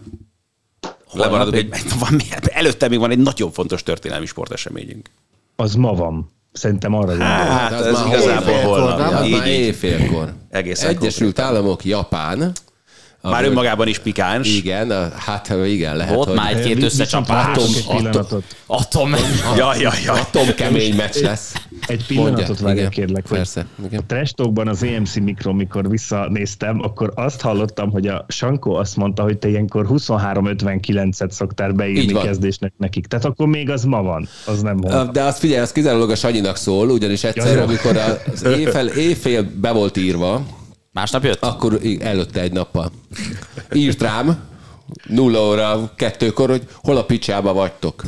Lemaradunk 1.16 1.56
egy- 1.56 1.70
egy, 1.72 2.00
van, 2.10 2.22
előtte 2.54 2.88
még 2.88 3.00
van 3.00 3.12
egy 3.12 3.18
nagyon 3.20 3.52
fontos 3.52 3.84
történelmi 3.84 4.26
sporteseményünk. 4.26 5.10
Az 5.56 5.76
ma 5.76 5.94
van. 5.94 6.34
Szerintem 6.52 6.94
arra 6.94 7.06
gondolok. 7.06 7.28
Hát, 7.28 7.72
az 7.72 7.86
ez 7.86 8.06
igazából 8.08 8.54
holnap. 8.54 9.26
Így, 9.26 9.32
így. 9.34 9.48
éjfélkor. 9.48 10.34
Egészen 10.50 10.90
Egyesült 10.90 11.20
konkrétan. 11.36 11.46
Államok, 11.46 11.86
Japán. 11.86 12.52
Már 13.26 13.34
Ahol- 13.34 13.48
önmagában 13.50 13.88
is 13.88 14.00
pikáns. 14.00 14.56
Igen, 14.56 14.92
a- 14.92 15.10
hát 15.18 15.54
igen, 15.66 15.96
lehet, 15.96 16.14
Volt 16.16 16.28
hogy 16.28 16.38
már 16.38 16.56
egy-két 16.56 16.84
összecsapás. 16.84 17.58
egy 17.58 17.86
pillanatot. 17.98 18.44
Atom. 18.66 19.16
Ja, 19.58 19.76
ja, 19.80 19.92
ja. 20.06 20.14
atomkemény 20.14 20.96
meccs 20.96 21.22
lesz. 21.22 21.54
Egy 21.88 22.06
pillanatot 22.06 22.60
igen, 22.60 22.90
kérlek. 22.90 23.26
persze, 23.30 23.66
igen. 23.86 24.00
A 24.00 24.04
Trash 24.08 24.34
Talkban 24.34 24.68
az 24.68 24.84
EMC 24.84 25.16
mikro, 25.16 25.54
mikor 25.54 25.90
visszanéztem, 25.90 26.80
akkor 26.84 27.12
azt 27.16 27.42
hallottam, 27.42 27.90
hogy 27.92 28.08
a 28.08 28.26
Sankó 28.28 28.76
azt 28.76 28.96
mondta, 28.96 29.24
hogy 29.24 29.38
te 29.38 29.48
ilyenkor 29.48 29.88
23.59-et 29.90 31.30
szoktál 31.30 31.72
beírni 31.72 32.14
kezdésnek 32.14 32.74
nekik. 32.78 33.06
Tehát 33.08 33.26
akkor 33.26 33.48
még 33.48 33.70
az 33.70 33.84
ma 33.84 34.02
van, 34.02 34.28
az 34.46 34.62
nem 34.62 34.78
van. 34.78 35.10
De 35.14 35.24
azt 35.24 35.40
figyelj, 35.40 35.62
az 35.62 35.72
kizárólag 35.72 36.10
a 36.10 36.16
Sanyinak 36.16 36.56
szól, 36.58 36.90
ugyanis 36.90 37.24
egyszer, 37.24 37.56
Ja, 37.56 37.64
amikor 37.64 37.98
az 37.98 38.44
éjfél, 38.44 38.86
éjfél 38.88 39.44
be 39.62 39.72
volt 39.72 39.98
írva, 39.98 40.46
Másnap 40.96 41.24
jött? 41.24 41.42
akkor 41.44 41.80
előtte 42.00 42.42
egy 42.42 42.52
nappal 42.52 42.92
írt 43.74 44.02
rám, 44.02 44.44
nulla 45.08 45.40
óra, 45.40 45.92
kettőkor, 45.96 46.50
hogy 46.50 46.68
hol 46.84 46.98
a 46.98 47.06
picsába 47.06 47.54
vagytok. 47.54 48.04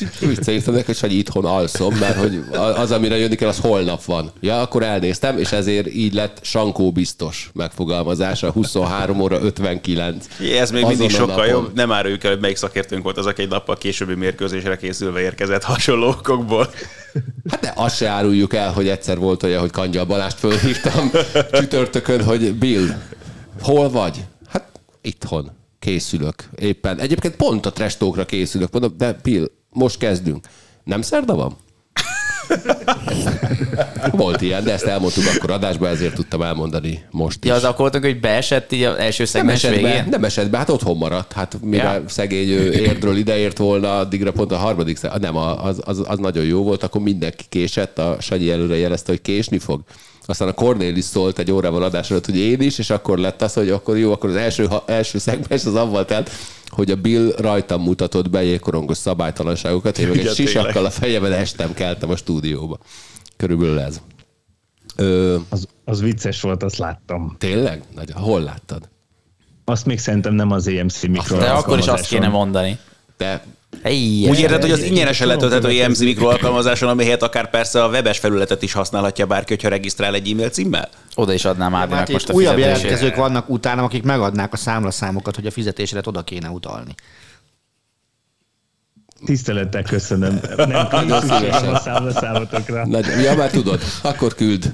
És 0.00 0.22
így 0.22 0.28
visszaírtam 0.28 0.74
neki, 0.74 0.92
hogy 1.00 1.12
itthon 1.12 1.44
alszom, 1.44 1.94
mert 1.94 2.16
hogy 2.16 2.44
az, 2.52 2.90
amire 2.90 3.16
jönni 3.16 3.34
kell, 3.34 3.48
az 3.48 3.58
holnap 3.58 4.04
van. 4.04 4.30
Ja, 4.40 4.60
akkor 4.60 4.82
elnéztem, 4.82 5.38
és 5.38 5.52
ezért 5.52 5.94
így 5.94 6.14
lett 6.14 6.38
Sankó 6.42 6.92
biztos 6.92 7.50
megfogalmazása, 7.54 8.50
23 8.50 9.20
óra 9.20 9.40
59. 9.42 10.26
Ez 10.58 10.70
még 10.70 10.84
Azon 10.84 10.96
mindig 10.96 11.16
sokkal 11.16 11.26
napon. 11.26 11.46
jobb. 11.46 11.74
Nem 11.74 11.92
áruljuk 11.92 12.24
el, 12.24 12.30
hogy 12.30 12.40
melyik 12.40 12.56
szakértőnk 12.56 13.02
volt 13.02 13.18
az, 13.18 13.26
aki 13.26 13.42
egy 13.42 13.48
nappal 13.48 13.76
későbbi 13.76 14.14
mérkőzésre 14.14 14.76
készülve 14.76 15.20
érkezett 15.20 15.62
hasonló 15.62 16.08
okokból. 16.08 16.70
Hát 17.50 17.60
de 17.60 17.72
azt 17.76 17.96
se 17.96 18.08
áruljuk 18.08 18.54
el, 18.54 18.72
hogy 18.72 18.88
egyszer 18.88 19.18
volt 19.18 19.42
olyan, 19.42 19.60
hogy 19.60 19.70
Kangyal 19.70 20.04
Balást 20.04 20.38
fölhívtam 20.38 21.10
csütörtökön, 21.52 22.24
hogy 22.24 22.54
Bill, 22.54 22.86
hol 23.62 23.90
vagy? 23.90 24.24
Hát 24.48 24.64
itthon. 25.02 25.50
Készülök. 25.84 26.34
Éppen. 26.58 27.00
Egyébként 27.00 27.36
pont 27.36 27.66
a 27.66 27.72
trestókra 27.72 28.24
készülök. 28.24 28.72
Mondom, 28.72 28.94
de 28.98 29.16
Bill, 29.22 29.50
most 29.70 29.98
kezdünk. 29.98 30.46
Nem 30.84 31.02
szerda 31.02 31.34
van? 31.34 31.56
Volt 34.10 34.40
ilyen, 34.40 34.64
de 34.64 34.72
ezt 34.72 34.84
elmondtuk 34.84 35.24
akkor 35.36 35.50
adásban, 35.50 35.90
ezért 35.90 36.14
tudtam 36.14 36.42
elmondani 36.42 37.04
most 37.10 37.44
is. 37.44 37.50
Ja, 37.50 37.56
az 37.56 37.64
akkor 37.64 37.78
voltunk, 37.78 38.04
hogy 38.04 38.20
beesett 38.20 38.72
így 38.72 38.82
az 38.82 38.96
első 38.96 39.22
nem 39.22 39.26
szegmens 39.26 39.62
be, 39.62 39.70
végén? 39.70 40.06
nem 40.10 40.24
esett 40.24 40.50
be, 40.50 40.58
hát 40.58 40.68
otthon 40.68 40.96
maradt. 40.96 41.32
Hát 41.32 41.58
mire 41.62 41.82
Ja. 41.82 41.92
ja. 41.92 42.02
szegény 42.08 42.48
ő 42.48 42.72
érdről 42.88 43.16
ideért 43.16 43.58
volna, 43.58 43.98
addigra 43.98 44.32
pont 44.32 44.52
a 44.52 44.56
harmadik, 44.56 44.96
szeg- 44.96 45.20
nem, 45.20 45.36
az, 45.36 45.80
az, 45.84 46.02
az, 46.06 46.18
nagyon 46.18 46.44
jó 46.44 46.62
volt, 46.62 46.82
akkor 46.82 47.00
mindenki 47.00 47.44
késett, 47.48 47.98
a 47.98 48.16
Sanyi 48.20 48.50
előre 48.50 48.76
jelezte, 48.76 49.12
hogy 49.12 49.20
késni 49.20 49.58
fog. 49.58 49.80
Aztán 50.26 50.48
a 50.48 50.52
Cornélis 50.52 51.04
szólt 51.04 51.38
egy 51.38 51.50
órával 51.50 51.82
adás 51.82 52.10
előtt, 52.10 52.24
hogy 52.24 52.36
én 52.36 52.60
is, 52.60 52.78
és 52.78 52.90
akkor 52.90 53.18
lett 53.18 53.42
az, 53.42 53.52
hogy 53.54 53.70
akkor 53.70 53.98
jó, 53.98 54.12
akkor 54.12 54.30
az 54.30 54.36
első, 54.36 54.66
ha, 54.66 54.84
első 54.86 55.18
szegmens 55.18 55.64
az 55.64 55.74
avval 55.74 56.04
telt, 56.04 56.30
hogy 56.68 56.90
a 56.90 56.96
Bill 56.96 57.34
rajtam 57.38 57.82
mutatott 57.82 58.30
be 58.30 58.42
jégkorongos 58.42 58.96
szabálytalanságokat, 58.96 59.98
én 59.98 60.08
meg 60.08 60.18
egy 60.18 60.34
sisakkal 60.34 60.72
tényleg. 60.72 60.90
a 60.90 60.94
fejemben 60.94 61.32
estem, 61.32 61.74
keltem 61.74 62.10
a 62.10 62.16
stúdióba. 62.16 62.78
Körülbelül 63.36 63.78
ez. 63.78 64.00
Ö, 64.96 65.36
Az, 65.48 65.68
az 65.84 66.00
vicces 66.00 66.40
volt, 66.40 66.62
azt 66.62 66.76
láttam. 66.76 67.36
tényleg? 67.38 67.82
Nagyon. 67.94 68.16
Hol 68.22 68.40
láttad? 68.42 68.88
Azt 69.64 69.86
még 69.86 69.98
szerintem 69.98 70.34
nem 70.34 70.50
az 70.50 70.66
EMC 70.66 71.02
mikro. 71.02 71.36
De 71.38 71.50
akkor 71.50 71.78
is 71.78 71.86
azt 71.86 72.06
kéne 72.06 72.28
mondani. 72.28 72.78
Te 73.16 73.44
Hey, 73.82 74.28
Úgy 74.28 74.38
érted, 74.38 74.60
hogy 74.60 74.70
az 74.70 74.82
ingyenesen 74.82 75.26
letölthető 75.26 75.68
EMC 75.68 76.00
mikro 76.00 76.28
alkalmazáson, 76.28 76.88
ami 76.88 77.02
helyett 77.02 77.22
akár 77.22 77.50
persze 77.50 77.84
a 77.84 77.88
webes 77.88 78.18
felületet 78.18 78.62
is 78.62 78.72
használhatja 78.72 79.26
bárki, 79.26 79.52
hogyha 79.52 79.68
regisztrál 79.68 80.14
egy 80.14 80.30
e-mail 80.30 80.48
címmel? 80.50 80.88
Oda 81.14 81.32
is 81.32 81.44
adnám 81.44 81.74
Ádinak 81.74 81.98
Hát 81.98 82.12
most 82.12 82.28
a 82.28 82.32
újabb 82.32 82.58
jelentkezők 82.58 83.16
vannak 83.16 83.48
utána, 83.48 83.82
akik 83.82 84.02
megadnák 84.02 84.52
a 84.52 84.56
számlaszámokat, 84.56 85.34
hogy 85.34 85.46
a 85.46 85.50
fizetésre 85.50 86.00
oda 86.04 86.22
kéne 86.22 86.48
utalni. 86.48 86.94
Tisztelettel 89.24 89.82
köszönöm. 89.82 90.40
Nem 90.56 91.20
szívesen 91.20 91.74
a 91.74 91.78
számlaszámotokra. 91.80 92.86
Ja, 93.22 93.34
már 93.36 93.50
tudod, 93.50 93.80
akkor 94.02 94.34
küld. 94.34 94.72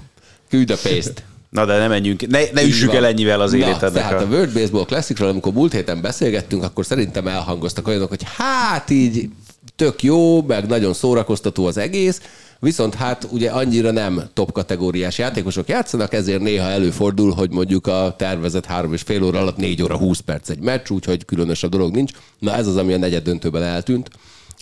Küld 0.48 0.70
a 0.70 0.76
pénzt. 0.82 1.24
Na 1.50 1.64
de 1.64 1.78
ne 1.78 1.88
menjünk, 1.88 2.26
ne, 2.26 2.40
ne 2.52 2.62
üssük 2.62 2.94
el 2.94 3.06
ennyivel 3.06 3.40
az 3.40 3.50
Na, 3.50 3.56
életednek. 3.56 4.02
tehát 4.02 4.20
a 4.20 4.24
a... 4.24 4.28
World 4.28 4.52
Baseball 4.52 4.84
Classicról, 4.84 5.28
amikor 5.28 5.52
múlt 5.52 5.72
héten 5.72 6.00
beszélgettünk, 6.00 6.62
akkor 6.62 6.86
szerintem 6.86 7.26
elhangoztak 7.26 7.88
olyanok, 7.88 8.08
hogy 8.08 8.22
hát 8.36 8.90
így 8.90 9.28
tök 9.76 10.02
jó, 10.02 10.42
meg 10.42 10.66
nagyon 10.66 10.92
szórakoztató 10.92 11.66
az 11.66 11.76
egész, 11.76 12.20
viszont 12.58 12.94
hát 12.94 13.26
ugye 13.30 13.50
annyira 13.50 13.90
nem 13.90 14.22
top 14.34 14.52
kategóriás 14.52 15.18
játékosok 15.18 15.68
játszanak, 15.68 16.12
ezért 16.12 16.40
néha 16.40 16.68
előfordul, 16.68 17.32
hogy 17.32 17.50
mondjuk 17.50 17.86
a 17.86 18.14
tervezett 18.18 18.66
három 18.66 18.92
és 18.92 19.02
fél 19.02 19.22
óra 19.22 19.38
alatt 19.38 19.56
négy 19.56 19.82
óra 19.82 19.96
20 19.96 20.18
perc 20.18 20.48
egy 20.48 20.60
meccs, 20.60 20.90
úgyhogy 20.90 21.24
különösebb 21.24 21.70
dolog 21.70 21.94
nincs. 21.94 22.12
Na 22.38 22.54
ez 22.54 22.66
az, 22.66 22.76
ami 22.76 22.92
a 22.92 22.98
negyed 22.98 23.22
döntőben 23.22 23.62
eltűnt, 23.62 24.10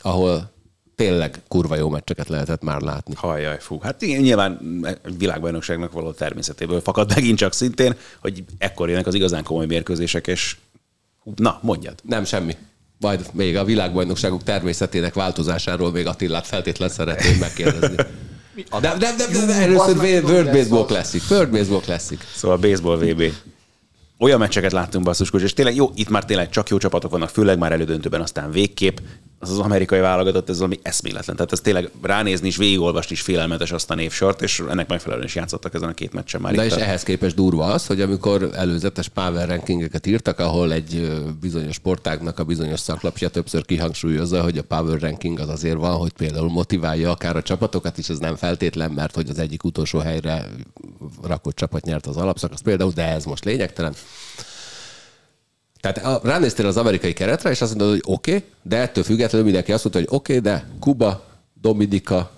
ahol 0.00 0.50
tényleg 0.98 1.42
kurva 1.48 1.76
jó 1.76 1.88
meccseket 1.88 2.28
lehetett 2.28 2.62
már 2.62 2.80
látni. 2.80 3.14
Hajjaj, 3.16 3.56
fú. 3.60 3.78
Hát 3.80 4.02
igen, 4.02 4.20
nyilván 4.20 4.60
egy 5.04 5.18
világbajnokságnak 5.18 5.92
való 5.92 6.10
természetéből 6.10 6.80
fakad 6.80 7.12
megint 7.14 7.38
csak 7.38 7.52
szintén, 7.52 7.94
hogy 8.20 8.44
ekkor 8.58 8.88
jönnek 8.88 9.06
az 9.06 9.14
igazán 9.14 9.42
komoly 9.42 9.66
mérkőzések, 9.66 10.26
és 10.26 10.56
na, 11.36 11.58
mondjad. 11.62 11.94
Nem, 12.02 12.24
semmi. 12.24 12.56
Majd 13.00 13.26
még 13.32 13.56
a 13.56 13.64
világbajnokságok 13.64 14.42
természetének 14.42 15.14
változásáról 15.14 15.92
még 15.92 16.06
Attillát 16.06 16.46
feltétlen 16.46 16.88
szeretném 16.88 17.36
megkérdezni. 17.38 17.96
De, 17.96 18.78
de, 18.80 18.96
de, 18.98 19.26
de, 19.32 19.46
de 19.46 19.52
először 19.52 19.96
World 20.24 20.50
Baseball 20.50 20.86
Classic. 20.86 21.30
World 21.30 21.50
Baseball 21.50 21.80
Classic. 21.80 22.20
Szóval 22.34 22.56
baseball 22.56 22.96
VB. 22.96 23.22
Olyan 24.18 24.38
meccseket 24.38 24.72
láttunk 24.72 25.04
basszuskos, 25.04 25.42
és 25.42 25.52
tényleg 25.52 25.74
jó, 25.74 25.90
itt 25.94 26.08
már 26.08 26.24
tényleg 26.24 26.50
csak 26.50 26.68
jó 26.68 26.78
csapatok 26.78 27.10
vannak, 27.10 27.28
főleg 27.28 27.58
már 27.58 27.72
elődöntőben, 27.72 28.20
aztán 28.20 28.50
végképp. 28.50 28.96
Az 29.40 29.50
az 29.50 29.58
amerikai 29.58 30.00
válogatott, 30.00 30.48
ez 30.48 30.56
valami 30.58 30.78
eszméletlen. 30.82 31.36
Tehát 31.36 31.52
ez 31.52 31.60
tényleg 31.60 31.90
ránézni 32.02 32.46
és 32.46 32.56
végigolvasni 32.56 33.12
is 33.14 33.20
félelmetes 33.20 33.72
azt 33.72 33.90
a 33.90 33.94
névsort, 33.94 34.42
és 34.42 34.62
ennek 34.70 34.88
megfelelően 34.88 35.26
is 35.26 35.34
játszottak 35.34 35.74
ezen 35.74 35.88
a 35.88 35.92
két 35.92 36.12
meccsen 36.12 36.40
már 36.40 36.54
De 36.54 36.64
itt. 36.64 36.70
és 36.70 36.76
a- 36.76 36.80
ehhez 36.80 37.02
képest 37.02 37.34
durva 37.34 37.64
az, 37.64 37.86
hogy 37.86 38.00
amikor 38.00 38.50
előzetes 38.54 39.08
power 39.08 39.48
rankingeket 39.48 40.06
írtak, 40.06 40.38
ahol 40.38 40.72
egy 40.72 41.20
bizonyos 41.40 41.74
sportágnak 41.74 42.38
a 42.38 42.44
bizonyos 42.44 42.80
szaklapja 42.80 43.28
többször 43.28 43.64
kihangsúlyozza, 43.64 44.42
hogy 44.42 44.58
a 44.58 44.62
power 44.62 45.00
ranking 45.00 45.38
az 45.38 45.48
azért 45.48 45.76
van, 45.76 45.96
hogy 45.96 46.12
például 46.12 46.48
motiválja 46.50 47.10
akár 47.10 47.36
a 47.36 47.42
csapatokat 47.42 47.98
is, 47.98 48.08
ez 48.08 48.18
nem 48.18 48.36
feltétlen, 48.36 48.90
mert 48.90 49.14
hogy 49.14 49.28
az 49.28 49.38
egyik 49.38 49.64
utolsó 49.64 49.98
helyre 49.98 50.46
rakott 51.22 51.56
csapat 51.56 51.84
nyert 51.84 52.06
az 52.06 52.16
alapszakasz 52.16 52.60
például, 52.60 52.92
de 52.94 53.06
ez 53.08 53.24
most 53.24 53.44
lényegtelen. 53.44 53.94
Tehát 55.80 56.24
ránéztél 56.24 56.66
az 56.66 56.76
amerikai 56.76 57.12
keretre, 57.12 57.50
és 57.50 57.60
azt 57.60 57.74
mondod, 57.74 57.90
hogy 57.90 58.14
oké, 58.14 58.34
okay, 58.34 58.48
de 58.62 58.76
ettől 58.76 59.04
függetlenül 59.04 59.44
mindenki 59.44 59.72
azt 59.72 59.82
mondta, 59.82 60.00
hogy 60.00 60.18
oké, 60.18 60.36
okay, 60.38 60.52
de 60.52 60.66
Kuba, 60.80 61.24
Dominika, 61.60 62.30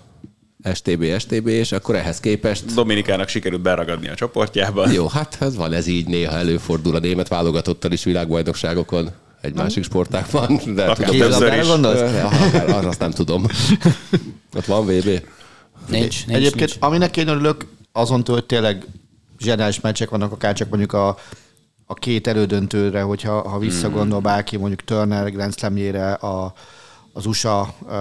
STB, 0.73 1.19
STB, 1.19 1.47
és 1.47 1.71
akkor 1.71 1.95
ehhez 1.95 2.19
képest 2.19 2.73
Dominikának 2.73 3.27
sikerült 3.27 3.61
beragadni 3.61 4.09
a 4.09 4.15
csoportjában. 4.15 4.91
jó, 4.91 5.07
hát 5.07 5.37
ez 5.39 5.55
van, 5.55 5.73
ez 5.73 5.87
így 5.87 6.07
néha 6.07 6.37
előfordul 6.37 6.95
a 6.95 6.99
német 6.99 7.27
válogatottal 7.27 7.91
is 7.91 8.03
világbajnokságokon, 8.03 9.09
egy 9.41 9.53
másik 9.53 9.83
sportákban, 9.83 10.59
de 10.75 10.83
Akár 10.83 11.09
tudom, 11.09 11.29
többször 11.29 11.53
is. 11.53 11.67
gondolsz? 11.67 11.99
Arra 12.53 12.87
azt 12.87 12.99
nem 12.99 13.11
tudom. 13.11 13.45
Ott 14.57 14.65
van 14.65 14.85
VB. 14.85 14.89
Nincs, 14.89 15.23
nincs, 15.87 16.25
Egyébként, 16.27 16.69
nincs. 16.69 16.75
aminek 16.79 17.17
én 17.17 17.27
örülök, 17.27 17.65
azon 17.91 18.23
túl, 18.23 18.35
hogy 18.35 18.45
tényleg 18.45 18.85
zseniális 19.39 19.79
meccsek 19.79 20.09
vannak, 20.09 20.31
akár 20.31 20.53
csak 20.53 20.69
mondjuk 20.69 20.93
a, 20.93 21.17
a 21.91 21.93
két 21.93 22.27
elődöntőre, 22.27 23.01
hogyha 23.01 23.49
ha 23.49 23.57
visszagondol 23.57 24.19
bárki 24.19 24.57
mondjuk 24.57 24.83
Turner 24.83 25.31
Grand 25.31 25.57
Slamjére, 25.57 26.13
a, 26.13 26.53
az 27.13 27.25
USA 27.25 27.73
uh, 27.79 27.91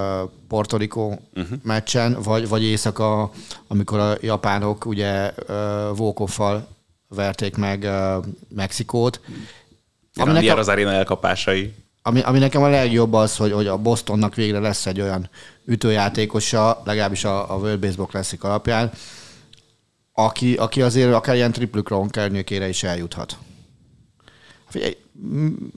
Puerto 0.48 0.76
Rico 0.76 1.06
uh-huh. 1.06 1.58
meccsen, 1.62 2.16
vagy, 2.22 2.48
vagy 2.48 2.62
éjszaka, 2.62 3.30
amikor 3.66 3.98
a 3.98 4.16
japánok 4.20 4.84
ugye 4.86 5.32
uh, 5.48 5.96
Volkoffal 5.96 6.66
verték 7.08 7.56
meg 7.56 7.82
uh, 7.82 8.24
Mexikót. 8.48 9.20
Ami 10.14 10.32
nekem, 10.32 10.58
az 10.58 10.68
aréna 10.68 10.92
elkapásai. 10.92 11.74
ami, 12.02 12.20
ami 12.20 12.38
nekem 12.38 12.62
a 12.62 12.68
legjobb 12.68 13.12
az, 13.12 13.36
hogy, 13.36 13.52
hogy 13.52 13.66
a 13.66 13.76
Bostonnak 13.76 14.34
végre 14.34 14.58
lesz 14.58 14.86
egy 14.86 15.00
olyan 15.00 15.28
ütőjátékosa, 15.64 16.82
legalábbis 16.84 17.24
a, 17.24 17.54
a 17.54 17.56
World 17.56 17.80
Baseball 17.80 18.06
Classic 18.06 18.44
alapján, 18.44 18.90
aki, 20.12 20.54
aki 20.54 20.82
azért 20.82 21.14
akár 21.14 21.34
ilyen 21.34 21.52
triple 21.52 21.82
crown 21.82 22.10
környékére 22.10 22.68
is 22.68 22.82
eljuthat. 22.82 23.38
Figyelj, 24.70 24.96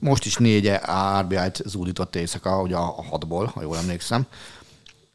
most 0.00 0.24
is 0.24 0.36
négy 0.36 0.72
RBI-t 1.20 1.62
zúdított 1.66 2.16
éjszaka, 2.16 2.62
ugye 2.62 2.76
a 2.76 3.02
hatból, 3.02 3.46
ha 3.46 3.62
jól 3.62 3.76
emlékszem. 3.76 4.26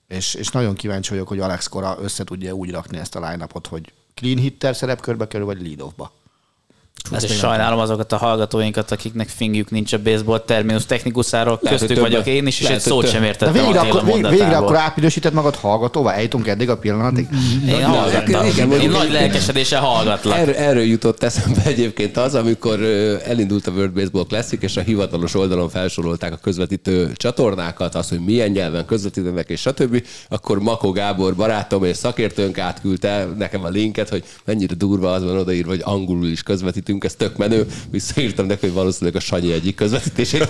És, 0.08 0.34
és 0.34 0.50
nagyon 0.50 0.76
kíváncsi 0.76 1.10
vagyok, 1.10 1.28
hogy 1.28 1.40
Alex 1.40 1.68
Cora 1.68 1.98
össze 2.02 2.24
tudja 2.24 2.54
úgy 2.54 2.72
rakni 2.72 2.98
ezt 2.98 3.16
a 3.16 3.30
line 3.30 3.48
hogy 3.68 3.94
clean 4.14 4.38
hitter 4.38 4.76
szerepkörbe 4.76 5.28
kerül, 5.28 5.46
vagy 5.46 5.62
lead-offba. 5.62 6.04
Ezt 6.04 6.19
még 7.12 7.22
és 7.22 7.30
nem 7.30 7.38
sajnálom 7.38 7.80
azokat 7.80 8.12
a 8.12 8.18
hallgatóinkat, 8.18 8.92
akiknek 8.92 9.28
fingjük 9.28 9.70
nincs 9.72 9.94
a 9.94 10.02
baseball 10.02 10.40
terminus 10.40 10.86
technikuszáról. 10.86 11.60
Lehet, 11.62 11.80
Köztük 11.80 12.00
vagyok 12.00 12.26
én 12.26 12.48
is, 12.48 12.58
és 12.60 12.64
lehet, 12.64 12.78
egy 12.78 12.84
szót 12.86 13.02
több- 13.02 13.12
sem 13.12 13.22
De 13.22 13.28
értettem 13.28 13.54
végre, 13.54 13.80
Attila 13.80 14.00
akkor, 14.00 14.14
vég- 14.14 14.30
végre 14.30 14.58
akkor 14.58 14.76
átminősíted 14.76 15.34
magad 15.34 15.56
hallgatóvá? 15.56 16.14
Eljutunk 16.14 16.48
eddig 16.48 16.70
a 16.70 16.78
pillanatig? 16.78 17.28
Én 17.68 17.84
hallgattam. 17.84 18.46
igen, 18.46 18.60
Én 18.60 18.68
mondjuk- 18.68 18.98
nagy 18.98 19.12
lelkesedéssel 19.12 19.82
hallgatlak. 19.82 20.38
Erről, 20.38 20.56
erről 20.56 20.84
jutott 20.84 21.24
eszembe 21.24 21.62
egyébként 21.66 22.18
az, 22.18 22.36
amikor 22.36 22.84
elindult 23.26 23.68
a 23.68 23.72
World 23.72 23.92
Baseball 23.92 24.26
Classic, 24.28 24.64
és 24.64 24.78
a 24.78 24.82
hivatalos 24.82 25.34
oldalon 25.36 25.70
felsorolták 25.70 26.34
a 26.34 26.38
közvetítő 26.38 27.12
csatornákat, 27.16 27.96
az, 27.96 28.10
hogy 28.10 28.20
milyen 28.20 28.50
nyelven 28.50 28.86
közvetítenek, 28.86 29.50
és 29.50 29.60
stb. 29.60 30.04
Akkor 30.30 30.60
Mako 30.60 30.92
Gábor 30.92 31.36
barátom 31.36 31.84
és 31.84 31.98
szakértőnk 31.98 32.58
átküldte 32.58 33.28
nekem 33.38 33.64
a 33.64 33.70
linket, 33.70 34.10
hogy 34.10 34.24
mennyire 34.46 34.74
durva 34.76 35.12
az 35.12 35.24
van 35.24 35.38
odaírva, 35.38 35.70
hogy 35.70 35.82
angolul 35.84 36.28
is 36.28 36.44
közvetítünk, 36.90 37.04
ez 37.04 37.16
tök 37.16 37.38
menő. 37.38 37.68
Visszaírtam 37.92 38.46
neki, 38.46 38.66
hogy 38.66 38.76
valószínűleg 38.76 39.16
a 39.16 39.20
Sanyi 39.20 39.52
egyik 39.52 39.76
közvetítését. 39.76 40.50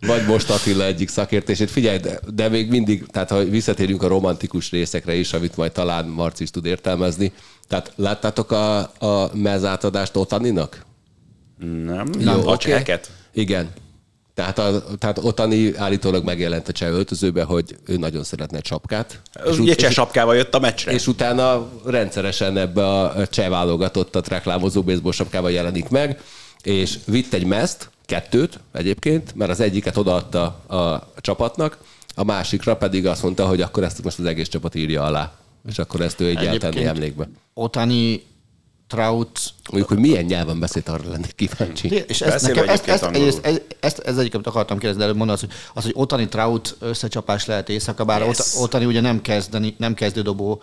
Vagy 0.00 0.26
most 0.26 0.50
Attila 0.50 0.84
egyik 0.84 1.08
szakértését. 1.08 1.70
Figyelj, 1.70 1.98
de, 1.98 2.20
de 2.34 2.48
még 2.48 2.68
mindig, 2.68 3.06
tehát 3.06 3.30
ha 3.30 3.44
visszatérünk 3.44 4.02
a 4.02 4.08
romantikus 4.08 4.70
részekre 4.70 5.14
is, 5.14 5.32
amit 5.32 5.56
majd 5.56 5.72
talán 5.72 6.06
Marci 6.06 6.42
is 6.42 6.50
tud 6.50 6.66
értelmezni. 6.66 7.32
Tehát 7.68 7.92
láttátok 7.96 8.50
a, 8.50 8.78
a 8.78 9.30
mezátadást 9.34 10.16
Otaninak? 10.16 10.86
Nem? 11.84 12.06
Jó, 12.18 12.32
a 12.32 12.52
oké. 12.52 12.68
cseheket? 12.68 13.10
Igen. 13.32 13.70
Tehát, 14.38 14.58
a, 14.58 14.84
tehát 14.98 15.18
Otani 15.18 15.76
állítólag 15.76 16.24
megjelent 16.24 16.68
a 16.68 16.72
cseh 16.72 16.88
öltözőbe, 16.90 17.42
hogy 17.42 17.76
ő 17.86 17.96
nagyon 17.96 18.24
szeretne 18.24 18.60
csapkát. 18.60 19.20
Az 19.32 19.52
ut- 19.52 19.58
ugye 19.58 19.74
cseh 19.74 19.90
sapkával 19.90 20.36
jött 20.36 20.54
a 20.54 20.58
meccsre. 20.58 20.92
és 20.92 21.06
utána 21.06 21.68
rendszeresen 21.84 22.56
ebbe 22.56 22.88
a 22.88 23.26
cseh 23.26 23.48
válogatottat 23.48 24.28
reklámozó 24.28 24.82
baseball 24.82 25.12
sapkával 25.12 25.50
jelenik 25.50 25.88
meg, 25.88 26.20
és 26.62 26.98
vitt 27.04 27.32
egy 27.32 27.44
meszt, 27.44 27.90
kettőt 28.06 28.60
egyébként, 28.72 29.34
mert 29.34 29.50
az 29.50 29.60
egyiket 29.60 29.96
odaadta 29.96 30.44
a 30.68 31.08
csapatnak, 31.20 31.78
a 32.14 32.24
másikra 32.24 32.76
pedig 32.76 33.06
azt 33.06 33.22
mondta, 33.22 33.46
hogy 33.46 33.60
akkor 33.60 33.82
ezt 33.82 34.02
most 34.04 34.18
az 34.18 34.24
egész 34.24 34.48
csapat 34.48 34.74
írja 34.74 35.02
alá. 35.04 35.32
És 35.68 35.78
akkor 35.78 36.00
ezt 36.00 36.20
ő 36.20 36.28
eltenni 36.28 36.46
Egyébként- 36.56 36.86
emlékbe. 36.86 37.28
Otani, 37.54 38.22
Trout, 38.88 39.40
Mondjuk, 39.70 39.88
hogy 39.88 39.98
milyen 39.98 40.24
nyelven 40.24 40.60
beszélt, 40.60 40.88
arra 40.88 41.10
lennék 41.10 41.34
kíváncsi. 41.34 41.88
És 42.06 42.20
ezt, 42.20 42.32
Beszél 42.32 42.54
nekem, 42.54 42.68
ezt, 42.68 42.88
ezt, 42.88 43.02
egyébként 43.02 43.26
ezt, 43.26 43.44
ezt, 43.44 43.76
ezt, 43.80 43.98
ez 43.98 44.18
egyiket 44.18 44.46
akartam 44.46 44.78
kérdezni, 44.78 44.98
de 44.98 45.04
előbb 45.04 45.18
mondod, 45.18 45.40
hogy 45.40 45.50
az, 45.74 45.82
hogy 45.82 45.92
Otani 45.96 46.28
Trout 46.28 46.76
összecsapás 46.80 47.46
lehet 47.46 47.68
éjszaka, 47.68 48.04
bár 48.04 48.20
Yes. 48.20 48.54
Otani 48.56 48.84
ugye 48.84 49.00
nem, 49.00 49.22
kezdeni, 49.22 49.74
nem 49.78 49.94
kezdődobó 49.94 50.62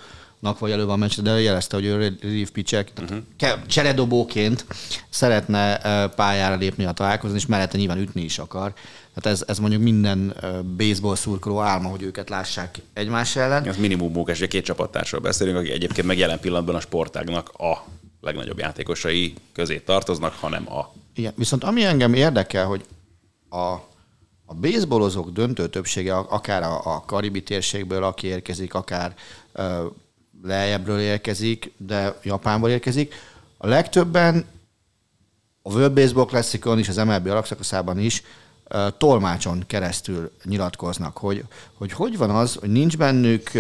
vagy 0.60 0.72
elő 0.72 0.86
van 0.86 1.00
Manchester, 1.00 1.34
de 1.34 1.42
jelezte, 1.42 1.76
hogy 1.76 1.86
ő 1.86 2.16
relief 2.22 2.50
pitchek, 2.50 2.92
uh-huh. 3.02 3.66
cseredobóként 3.68 4.66
szeretne 5.10 5.78
pályára 6.08 6.56
lépni 6.56 6.86
a 6.86 6.92
találkozni, 6.92 7.38
és 7.38 7.46
mellette 7.46 7.78
nyilván 7.78 7.98
ütni 7.98 8.22
is 8.22 8.40
akar. 8.40 8.74
Tehát 9.14 9.40
ez, 9.40 9.44
ez 9.48 9.60
mondjuk 9.60 9.82
minden 9.82 10.36
baseball 10.78 11.16
szurkoló 11.16 11.60
álma, 11.60 11.90
hogy 11.90 12.02
őket 12.02 12.30
lássák 12.30 12.82
egymás 12.94 13.36
ellen. 13.36 13.68
Az 13.68 13.78
minimum 13.78 14.12
mókás, 14.12 14.38
ugye 14.38 14.48
két 14.48 14.66
csapattársról 14.66 15.22
beszélünk, 15.22 15.58
akik 15.58 15.72
egyébként 15.72 16.08
meg 16.08 16.18
jelen 16.18 16.40
pillanatban 16.40 16.76
a 16.76 16.80
sportágnak 16.80 17.50
a 17.50 17.86
legnagyobb 18.26 18.58
játékosai 18.58 19.34
közé 19.54 19.80
tartoznak, 19.80 20.34
hanem 20.34 20.72
a. 20.72 20.94
Igen, 21.16 21.34
viszont 21.36 21.64
ami 21.64 21.84
engem 21.84 22.14
érdekel, 22.14 22.66
hogy 22.66 22.86
a, 23.50 23.72
a 24.46 24.54
baseballozók 24.62 25.30
döntő 25.30 25.70
többsége, 25.70 26.16
akár 26.18 26.64
a, 26.64 26.96
a 26.96 27.04
karibi 27.06 27.44
térségből, 27.44 28.04
aki 28.04 28.28
érkezik, 28.28 28.74
akár 28.74 29.16
ö, 29.54 29.86
lejjebbről 30.44 31.00
érkezik, 31.00 31.72
de 31.78 32.20
Japánból 32.24 32.70
érkezik, 32.70 33.14
a 33.58 33.68
legtöbben 33.68 34.46
a 35.62 35.74
World 35.74 35.94
Baseball 35.94 36.26
Classicon 36.26 36.80
is, 36.80 36.90
az 36.90 36.96
MLB 36.96 37.28
alapszakaszában 37.28 38.00
is 38.00 38.24
tolmácson 38.98 39.64
keresztül 39.68 40.32
nyilatkoznak, 40.44 41.18
hogy, 41.18 41.44
hogy 41.74 41.92
hogy 41.92 42.18
van 42.18 42.30
az, 42.30 42.56
hogy 42.56 42.70
nincs 42.70 42.98
bennük, 42.98 43.52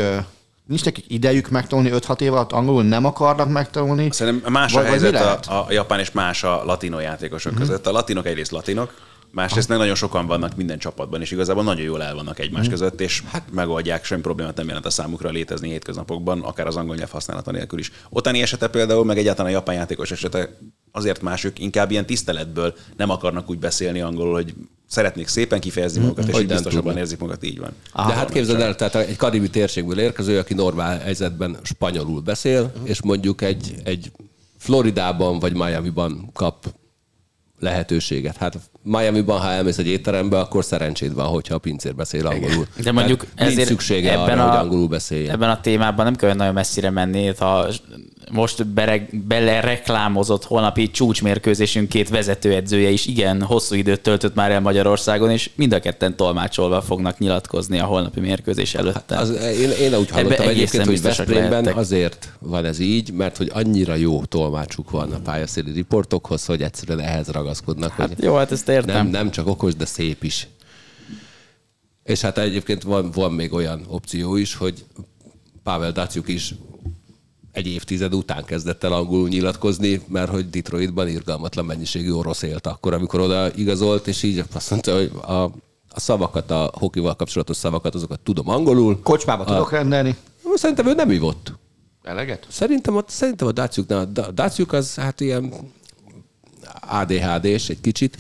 nincs 0.65 0.85
nekik 0.85 1.05
idejük 1.07 1.49
megtanulni 1.49 1.89
5-6 1.93 2.21
év 2.21 2.33
alatt 2.33 2.51
angolul, 2.51 2.83
nem 2.83 3.05
akarnak 3.05 3.49
megtanulni. 3.49 4.07
Szerintem 4.11 4.51
más 4.51 4.73
a 4.73 4.75
Vagy- 4.75 4.83
mi 4.83 4.89
helyzet 4.89 5.45
a, 5.45 5.65
a 5.67 5.71
japán 5.71 5.99
és 5.99 6.11
más 6.11 6.43
a 6.43 6.63
latino 6.65 6.99
játékosok 6.99 7.51
uh-huh. 7.51 7.67
között. 7.67 7.87
A 7.87 7.91
latinok 7.91 8.25
egyrészt 8.25 8.51
latinok, 8.51 8.93
másrészt 9.31 9.69
meg 9.69 9.77
nagyon 9.77 9.95
sokan 9.95 10.27
vannak 10.27 10.55
minden 10.55 10.77
csapatban, 10.77 11.21
és 11.21 11.31
igazából 11.31 11.63
nagyon 11.63 11.85
jól 11.85 12.03
el 12.03 12.15
vannak 12.15 12.39
egymás 12.39 12.65
uh-huh. 12.65 12.79
között, 12.79 13.01
és 13.01 13.23
hát 13.31 13.43
megoldják, 13.51 14.05
semmi 14.05 14.21
problémát 14.21 14.55
nem 14.55 14.67
jelent 14.67 14.85
a 14.85 14.89
számukra 14.89 15.29
létezni 15.29 15.69
hétköznapokban, 15.69 16.41
akár 16.41 16.67
az 16.67 16.75
angol 16.75 16.95
nyelv 16.95 17.11
használata 17.11 17.51
nélkül 17.51 17.79
is. 17.79 17.91
Otáni 18.09 18.41
esete 18.41 18.67
például, 18.67 19.05
meg 19.05 19.17
egyáltalán 19.17 19.51
a 19.51 19.55
japán 19.55 19.75
játékos 19.75 20.11
esete 20.11 20.57
azért 20.91 21.21
mások, 21.21 21.59
inkább 21.59 21.91
ilyen 21.91 22.05
tiszteletből 22.05 22.73
nem 22.97 23.09
akarnak 23.09 23.49
úgy 23.49 23.59
beszélni 23.59 24.01
angolul, 24.01 24.33
hogy 24.33 24.53
szeretnék 24.87 25.27
szépen 25.27 25.59
kifejezni 25.59 26.01
magukat, 26.01 26.27
és 26.27 26.33
Hogy 26.33 26.41
így 26.41 26.47
biztosabban 26.47 26.83
tudnak. 26.83 27.01
érzik 27.01 27.19
magukat, 27.19 27.43
így 27.43 27.59
van. 27.59 27.71
De 28.07 28.13
hát 28.13 28.29
képzeld 28.29 28.61
el, 28.61 28.75
tehát 28.75 28.95
egy 28.95 29.15
karibi 29.15 29.49
térségből 29.49 29.99
érkező, 29.99 30.37
aki 30.39 30.53
normál 30.53 30.99
helyzetben 30.99 31.57
spanyolul 31.63 32.21
beszél, 32.21 32.71
és 32.83 33.01
mondjuk 33.01 33.41
egy, 33.41 33.75
egy 33.83 34.11
Floridában 34.57 35.39
vagy 35.39 35.53
Miami-ban 35.53 36.29
kap 36.33 36.73
lehetőséget. 37.59 38.35
Hát 38.37 38.57
Miami-ban, 38.87 39.39
ha 39.39 39.51
elmész 39.51 39.77
egy 39.77 39.87
étterembe, 39.87 40.39
akkor 40.39 40.63
szerencséd 40.63 41.13
van, 41.13 41.25
hogyha 41.25 41.55
a 41.55 41.57
pincér 41.57 41.95
beszél 41.95 42.27
angolul. 42.27 42.67
De 42.83 42.91
mondjuk 42.91 43.19
Tehát 43.19 43.37
nincs 43.37 43.51
ezért 43.51 43.67
szüksége 43.67 44.11
ebben 44.11 44.39
arra, 44.39 44.43
a, 44.43 44.49
hogy 44.49 44.65
angolul 44.65 44.87
beszéljen. 44.87 45.33
Ebben 45.33 45.49
a 45.49 45.61
témában 45.61 46.05
nem 46.05 46.15
kell 46.15 46.33
nagyon 46.33 46.53
messzire 46.53 46.89
menni, 46.89 47.33
ha 47.37 47.67
most 48.31 48.67
bereg, 48.67 49.09
belereklámozott 49.27 50.43
holnapi 50.43 50.91
csúcsmérkőzésünk 50.91 51.89
két 51.89 52.09
vezetőedzője 52.09 52.89
is 52.89 53.05
igen 53.05 53.41
hosszú 53.41 53.75
időt 53.75 54.01
töltött 54.01 54.35
már 54.35 54.51
el 54.51 54.59
Magyarországon, 54.59 55.31
és 55.31 55.49
mind 55.55 55.73
a 55.73 55.79
ketten 55.79 56.15
tolmácsolva 56.15 56.81
fognak 56.81 57.17
nyilatkozni 57.17 57.79
a 57.79 57.85
holnapi 57.85 58.19
mérkőzés 58.19 58.75
előtt. 58.75 59.11
Az, 59.11 59.29
én, 59.59 59.69
én 59.69 59.95
úgy 59.95 60.09
hallottam 60.09 60.47
egészen 60.47 60.49
egyébként, 60.49 60.85
hogy 60.85 61.01
Veszprémben 61.01 61.49
lehettek. 61.49 61.75
azért 61.75 62.29
van 62.39 62.65
ez 62.65 62.79
így, 62.79 63.11
mert 63.11 63.37
hogy 63.37 63.51
annyira 63.53 63.95
jó 63.95 64.23
tolmácsuk 64.23 64.89
van 64.89 65.11
a 65.11 65.19
pályaszéli 65.23 65.71
riportokhoz, 65.71 66.45
hogy 66.45 66.61
egyszerűen 66.61 66.99
ehhez 66.99 67.27
ragaszkodnak. 67.27 67.91
Hát 67.91 68.07
hogy 68.07 68.23
jó, 68.23 68.35
hát 68.35 68.51
ezt 68.51 68.69
értem. 68.75 68.95
Nem, 68.95 69.07
nem 69.07 69.31
csak 69.31 69.47
okos, 69.47 69.75
de 69.75 69.85
szép 69.85 70.23
is. 70.23 70.47
És 72.03 72.21
hát 72.21 72.37
egyébként 72.37 72.83
van, 72.83 73.11
van 73.11 73.33
még 73.33 73.53
olyan 73.53 73.85
opció 73.87 74.35
is, 74.35 74.55
hogy 74.55 74.85
Pavel 75.63 75.91
Daciuk 75.91 76.27
is 76.27 76.55
egy 77.51 77.67
évtized 77.67 78.13
után 78.13 78.43
kezdett 78.45 78.83
el 78.83 78.93
angolul 78.93 79.27
nyilatkozni, 79.27 80.01
mert 80.07 80.29
hogy 80.29 80.49
Detroitban 80.49 81.07
irgalmatlan 81.07 81.65
mennyiségű 81.65 82.11
orosz 82.11 82.41
élt 82.41 82.67
akkor, 82.67 82.93
amikor 82.93 83.19
oda 83.19 83.53
igazolt, 83.53 84.07
és 84.07 84.23
így 84.23 84.43
azt 84.53 84.69
mondta, 84.69 84.95
hogy 84.95 85.11
a, 85.21 85.43
a 85.89 85.99
szavakat, 85.99 86.51
a 86.51 86.71
hokival 86.73 87.15
kapcsolatos 87.15 87.57
szavakat, 87.57 87.95
azokat 87.95 88.19
tudom 88.19 88.49
angolul. 88.49 88.99
Kocsmába 89.03 89.43
tudok 89.43 89.71
rendelni. 89.71 90.15
Szerintem 90.53 90.87
ő 90.87 90.93
nem 90.93 91.11
ivott. 91.11 91.53
Eleget? 92.03 92.47
Szerintem 92.49 92.95
a, 92.95 93.03
szerintem 93.07 93.47
a 93.47 93.51
Daciuk, 93.51 93.91
a 93.91 94.05
Daciuk 94.31 94.73
az 94.73 94.95
hát 94.95 95.21
ilyen 95.21 95.53
ADHD-s 96.79 97.69
egy 97.69 97.81
kicsit. 97.81 98.17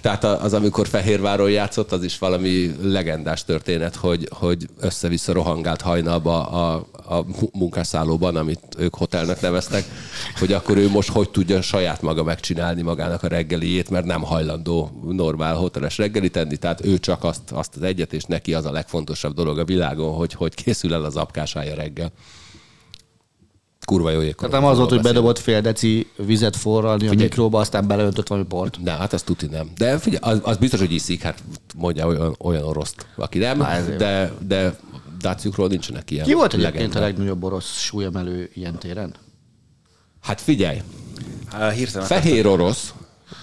Tehát 0.00 0.24
az, 0.24 0.52
amikor 0.52 0.88
Fehérváron 0.88 1.50
játszott, 1.50 1.92
az 1.92 2.04
is 2.04 2.18
valami 2.18 2.74
legendás 2.82 3.44
történet, 3.44 3.96
hogy, 3.96 4.28
hogy 4.30 4.68
össze-vissza 4.80 5.32
rohangált 5.32 5.80
hajnalba 5.80 6.48
a, 6.48 6.86
a 7.16 7.24
munkásszállóban, 7.52 8.36
amit 8.36 8.60
ők 8.78 8.94
hotelnek 8.94 9.40
neveztek, 9.40 9.84
hogy 10.38 10.52
akkor 10.52 10.76
ő 10.76 10.88
most 10.88 11.08
hogy 11.08 11.30
tudja 11.30 11.62
saját 11.62 12.02
maga 12.02 12.22
megcsinálni 12.22 12.82
magának 12.82 13.22
a 13.22 13.28
reggeliét, 13.28 13.90
mert 13.90 14.04
nem 14.04 14.22
hajlandó 14.22 15.02
normál 15.10 15.54
hoteles 15.54 15.98
reggelit 15.98 16.32
tenni, 16.32 16.56
tehát 16.56 16.84
ő 16.84 16.98
csak 16.98 17.24
azt, 17.24 17.50
azt 17.50 17.76
az 17.76 17.82
egyet, 17.82 18.12
és 18.12 18.24
neki 18.24 18.54
az 18.54 18.64
a 18.64 18.72
legfontosabb 18.72 19.34
dolog 19.34 19.58
a 19.58 19.64
világon, 19.64 20.14
hogy 20.14 20.32
hogy 20.32 20.54
készül 20.54 20.94
el 20.94 21.04
az 21.04 21.16
apkásája 21.16 21.74
reggel. 21.74 22.12
Kurva 23.92 24.10
jó 24.10 24.20
jégkorong. 24.20 24.50
Tehát 24.50 24.60
nem 24.60 24.70
az 24.70 24.76
volt, 24.76 24.88
hogy 24.88 24.98
beszélünk. 24.98 25.24
bedobott 25.24 25.42
fél 25.42 25.60
deci 25.60 26.10
vizet 26.16 26.56
forralni 26.56 27.06
a 27.06 27.08
Figyelj. 27.08 27.28
mikróba, 27.28 27.60
aztán 27.60 27.86
beleöntött 27.86 28.28
valami 28.28 28.46
port. 28.46 28.78
Ne, 28.82 28.90
hát 28.90 29.12
azt 29.12 29.24
tuti 29.24 29.46
nem. 29.46 29.70
De 29.76 29.98
figyelj, 29.98 30.20
az, 30.22 30.40
az 30.42 30.56
biztos, 30.56 30.80
hogy 30.80 30.92
iszik, 30.92 31.22
hát 31.22 31.42
mondja 31.76 32.06
olyan, 32.06 32.36
olyan 32.38 32.62
oroszt, 32.62 33.06
aki 33.16 33.38
nem, 33.38 33.56
Na, 33.56 33.70
ezért 33.70 33.98
de, 33.98 34.32
de 34.46 34.76
Daciukról 35.20 35.68
nincsenek 35.68 36.10
ilyen 36.10 36.24
Ki 36.24 36.32
volt 36.32 36.54
egyébként 36.54 36.94
a 36.94 37.00
legnagyobb 37.00 37.44
orosz 37.44 37.78
súlyemelő 37.78 38.50
ilyen 38.54 38.78
téren? 38.78 39.14
Hát 40.20 40.40
figyelj, 40.40 40.82
Há, 41.46 41.70
Hirtelen 41.70 42.06
fehér 42.06 42.46
orosz 42.46 42.92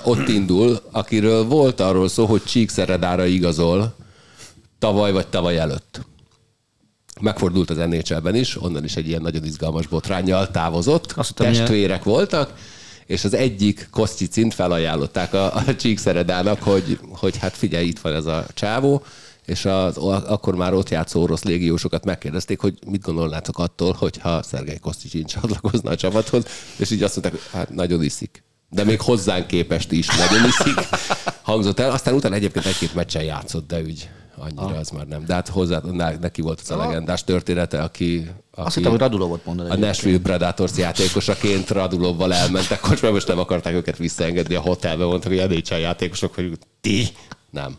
ott 0.03 0.27
indul, 0.27 0.79
akiről 0.91 1.45
volt 1.45 1.79
arról 1.79 2.07
szó, 2.07 2.25
hogy 2.25 2.43
Csíkszeredára 2.43 3.25
igazol 3.25 3.95
tavaly 4.79 5.11
vagy 5.11 5.27
tavaly 5.27 5.57
előtt. 5.57 6.01
Megfordult 7.19 7.69
az 7.69 7.77
NHL-ben 7.77 8.35
is, 8.35 8.61
onnan 8.61 8.83
is 8.83 8.95
egy 8.95 9.07
ilyen 9.07 9.21
nagyon 9.21 9.45
izgalmas 9.45 9.87
botrányjal 9.87 10.51
távozott. 10.51 11.11
Azt 11.11 11.27
hittem, 11.27 11.51
ilyen- 11.51 11.65
Testvérek 11.65 12.03
voltak, 12.03 12.53
és 13.05 13.23
az 13.23 13.33
egyik 13.33 13.87
Kosztyicint 13.91 14.53
felajánlották 14.53 15.33
a, 15.33 15.55
a 15.55 15.75
Csíkszeredának, 15.75 16.63
hogy, 16.63 16.99
hogy 17.09 17.37
hát 17.37 17.53
figyelj, 17.57 17.87
itt 17.87 17.99
van 17.99 18.13
ez 18.13 18.25
a 18.25 18.45
csávó, 18.53 19.03
és 19.45 19.65
az, 19.65 19.97
akkor 19.97 20.55
már 20.55 20.73
ott 20.73 20.89
játszó 20.89 21.21
orosz 21.21 21.43
légiósokat 21.43 22.05
megkérdezték, 22.05 22.59
hogy 22.59 22.79
mit 22.85 23.01
gondolnátok 23.01 23.57
attól, 23.57 23.93
hogyha 23.93 24.43
Szergej 24.43 24.77
Kosztyicsin 24.77 25.25
csatlakozna 25.25 25.89
a 25.89 25.95
csapathoz, 25.95 26.45
és 26.77 26.91
így 26.91 27.03
azt 27.03 27.15
mondták, 27.21 27.41
hogy 27.41 27.51
hát 27.59 27.69
nagyon 27.69 28.03
iszik. 28.03 28.43
De 28.69 28.83
még 28.83 29.01
hozzánk 29.01 29.47
képest 29.47 29.91
is 29.91 30.07
nagyon 30.07 30.47
iszik, 30.47 30.87
hangzott 31.41 31.79
el. 31.79 31.91
Aztán 31.91 32.13
utána 32.13 32.35
egyébként 32.35 32.65
egy-két 32.65 32.95
meccsen 32.95 33.23
játszott, 33.23 33.67
de 33.67 33.81
úgy 33.81 34.09
annyira 34.39 34.77
az 34.77 34.89
már 34.89 35.07
nem. 35.07 35.25
De 35.25 35.33
hát 35.33 35.47
hozzá, 35.47 35.81
ne- 35.91 36.17
neki 36.17 36.41
volt 36.41 36.59
az 36.59 36.71
a 36.71 36.77
legendás 36.77 37.23
története, 37.23 37.81
aki, 37.81 38.29
Azt 38.51 38.67
aki 38.67 38.75
hittem, 38.75 38.91
hogy 38.91 38.99
Radulovot 38.99 39.45
mondani. 39.45 39.69
a. 39.69 39.75
Nashville 39.75 40.19
Predators 40.19 40.77
játékosaként 40.77 41.69
Radulovval 41.69 42.33
elmentek 42.33 42.79
kocsmába, 42.79 43.13
most 43.13 43.27
nem 43.27 43.39
akarták 43.39 43.73
őket 43.73 43.97
visszaengedni 43.97 44.55
a 44.55 44.61
hotelbe, 44.61 45.05
mondtak, 45.05 45.31
hogy 45.31 45.39
a 45.39 45.47
NHL 45.47 45.75
játékosok 45.75 46.35
vagyunk. 46.35 46.57
Ti? 46.81 47.07
Nem. 47.49 47.77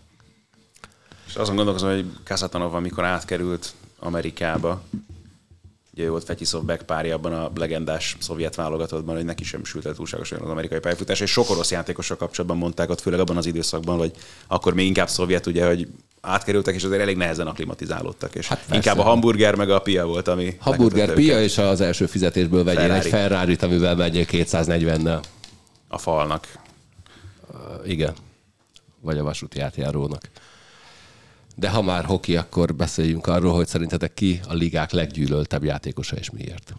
És 1.26 1.34
azon 1.36 1.56
gondolkozom, 1.56 1.90
hogy 1.90 2.06
Kasatanov, 2.24 2.74
amikor 2.74 3.04
átkerült 3.04 3.72
Amerikába, 3.98 4.82
ugye 5.94 6.04
ő 6.04 6.10
volt 6.10 6.24
Fetyisov 6.24 6.64
párja 6.86 7.14
abban 7.14 7.32
a 7.32 7.50
legendás 7.54 8.16
szovjet 8.20 8.54
válogatottban, 8.54 9.14
hogy 9.16 9.24
neki 9.24 9.44
sem 9.44 9.64
sült 9.64 9.86
el 9.86 9.94
túlságosan 9.94 10.40
az 10.40 10.50
amerikai 10.50 10.78
pályafutás, 10.78 11.20
és 11.20 11.30
sok 11.30 11.50
orosz 11.50 11.70
játékossal 11.70 12.16
kapcsolatban 12.16 12.58
mondták 12.58 12.90
ott, 12.90 13.00
főleg 13.00 13.20
abban 13.20 13.36
az 13.36 13.46
időszakban, 13.46 13.98
hogy 13.98 14.12
akkor 14.46 14.74
még 14.74 14.86
inkább 14.86 15.08
szovjet, 15.08 15.46
ugye, 15.46 15.66
hogy 15.66 15.88
átkerültek, 16.20 16.74
és 16.74 16.84
azért 16.84 17.01
elég 17.02 17.16
nehezen 17.16 17.47
aklimatizálódtak, 17.47 18.34
és 18.34 18.48
Hát 18.48 18.59
persze. 18.59 18.74
inkább 18.74 18.98
a 18.98 19.02
hamburger 19.02 19.55
meg 19.55 19.70
a 19.70 19.78
pia 19.78 20.06
volt, 20.06 20.28
ami 20.28 20.56
Hamburger 20.59 21.12
pia, 21.14 21.42
és 21.42 21.59
az 21.59 21.80
első 21.80 22.06
fizetésből 22.06 22.64
vegyél 22.64 22.80
Ferrari. 22.80 23.05
egy 23.05 23.10
ferrari 23.12 23.56
amivel 23.60 23.94
menjél 23.97 24.24
240-nel. 24.28 25.22
a 25.88 25.98
falnak. 25.98 26.47
Igen. 27.86 28.14
Vagy 29.01 29.18
a 29.18 29.22
vasúti 29.22 29.60
átjárónak. 29.60 30.22
De 31.56 31.70
ha 31.70 31.82
már 31.82 32.05
hoki, 32.05 32.36
akkor 32.36 32.74
beszéljünk 32.74 33.26
arról, 33.26 33.55
hogy 33.55 33.66
szerintetek 33.66 34.14
ki 34.14 34.40
a 34.48 34.55
ligák 34.55 34.90
leggyűlöltebb 34.90 35.64
játékosa 35.64 36.16
és 36.16 36.30
miért. 36.30 36.74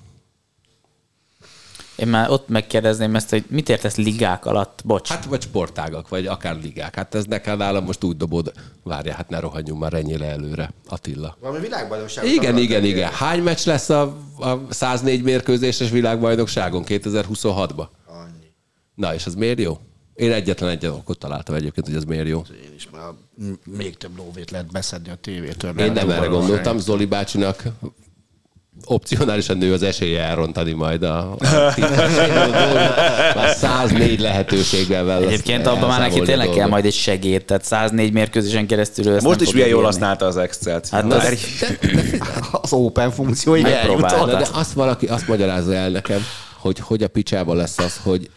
Én 1.95 2.07
már 2.07 2.29
ott 2.29 2.47
megkérdezném 2.47 3.15
ezt, 3.15 3.29
hogy 3.29 3.43
mit 3.47 3.69
értesz 3.69 3.95
ligák 3.95 4.45
alatt? 4.45 4.81
Bocs. 4.85 5.09
Hát 5.09 5.25
vagy 5.25 5.41
sportágak, 5.41 6.09
vagy 6.09 6.25
akár 6.27 6.55
ligák. 6.61 6.95
Hát 6.95 7.15
ez 7.15 7.25
nekem 7.25 7.57
nálam 7.57 7.83
most 7.83 8.03
úgy 8.03 8.17
dobod, 8.17 8.51
várja, 8.83 9.13
hát 9.13 9.29
ne 9.29 9.39
rohanjunk 9.39 9.79
már 9.79 9.93
ennyi 9.93 10.17
le 10.17 10.25
előre, 10.25 10.73
Attila. 10.87 11.37
Valami 11.39 11.59
világbajnokság. 11.59 12.25
Igen, 12.25 12.57
igen, 12.57 12.83
igen. 12.83 13.11
Hány 13.11 13.41
meccs 13.41 13.65
lesz 13.65 13.89
a, 13.89 14.01
a 14.39 14.59
104 14.69 15.23
mérkőzéses 15.23 15.89
világbajnokságon 15.89 16.83
2026-ban? 16.87 17.87
Annyi. 18.05 18.51
Na, 18.95 19.13
és 19.13 19.25
ez 19.25 19.35
miért 19.35 19.59
jó? 19.59 19.79
Én 20.15 20.31
egyetlen 20.31 20.69
egy 20.69 20.85
okot 20.85 21.19
találtam 21.19 21.55
egyébként, 21.55 21.85
hogy 21.85 21.95
ez 21.95 22.03
miért 22.03 22.27
jó. 22.27 22.43
Én 22.65 22.73
is 22.75 22.89
már 22.91 23.09
még 23.77 23.97
több 23.97 24.17
lóvét 24.17 24.51
lehet 24.51 24.71
beszedni 24.71 25.09
a 25.09 25.15
tévétől. 25.15 25.69
Én 25.69 25.75
mert 25.75 25.93
nem 25.93 26.09
erre 26.09 26.25
gondoltam. 26.25 26.77
Zoli 26.77 27.05
bácsinak 27.05 27.63
opcionálisan 28.85 29.57
nő 29.57 29.73
az 29.73 29.83
esélye 29.83 30.21
elrontani 30.21 30.71
majd 30.71 31.03
a, 31.03 31.17
a. 31.31 31.37
Már 33.35 33.55
104 33.55 34.19
lehetőséggel 34.19 35.03
vele. 35.03 35.25
Egyébként 35.25 35.67
abban 35.67 35.87
már 35.89 35.99
neki 35.99 36.19
tényleg 36.21 36.49
kell 36.49 36.67
majd 36.67 36.85
egy 36.85 36.93
segéd, 36.93 37.45
tehát 37.45 37.63
104 37.63 38.13
mérkőzésen 38.13 38.67
keresztül 38.67 39.13
ezt 39.15 39.25
Most 39.25 39.39
nem 39.39 39.47
is 39.47 39.53
milyen 39.53 39.69
jól 39.69 39.83
használta 39.83 40.25
az 40.25 40.37
Excel-t. 40.37 40.89
Hát 40.89 41.13
az- 41.13 41.23
de- 41.59 41.77
Az 42.51 42.73
open 42.73 43.11
funkcióig 43.11 43.63
Megpróbálta. 43.63 44.15
eljutott. 44.15 44.39
Na, 44.39 44.39
de 44.51 44.59
azt 44.59 44.71
valaki 44.73 45.05
azt 45.05 45.27
magyarázza 45.27 45.73
el 45.73 45.89
nekem, 45.89 46.25
hogy 46.57 46.79
hogy 46.79 47.03
a 47.03 47.07
picsában 47.07 47.55
lesz 47.55 47.77
az, 47.77 47.99
hogy 48.03 48.29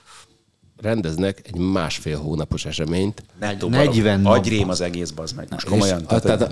rendeznek 0.83 1.41
egy 1.47 1.57
másfél 1.59 2.19
hónapos 2.19 2.65
eseményt, 2.65 3.23
Ne 3.41 3.55
dobálok. 3.55 3.95
40 3.95 4.21
nap. 4.21 4.33
Agyrém 4.35 4.69
az 4.69 4.81
egész, 4.81 5.11
bazd 5.11 5.37
meg. 5.37 5.47
Most 5.51 5.67
komolyan. 5.69 6.07
tehát 6.07 6.43
a, 6.43 6.49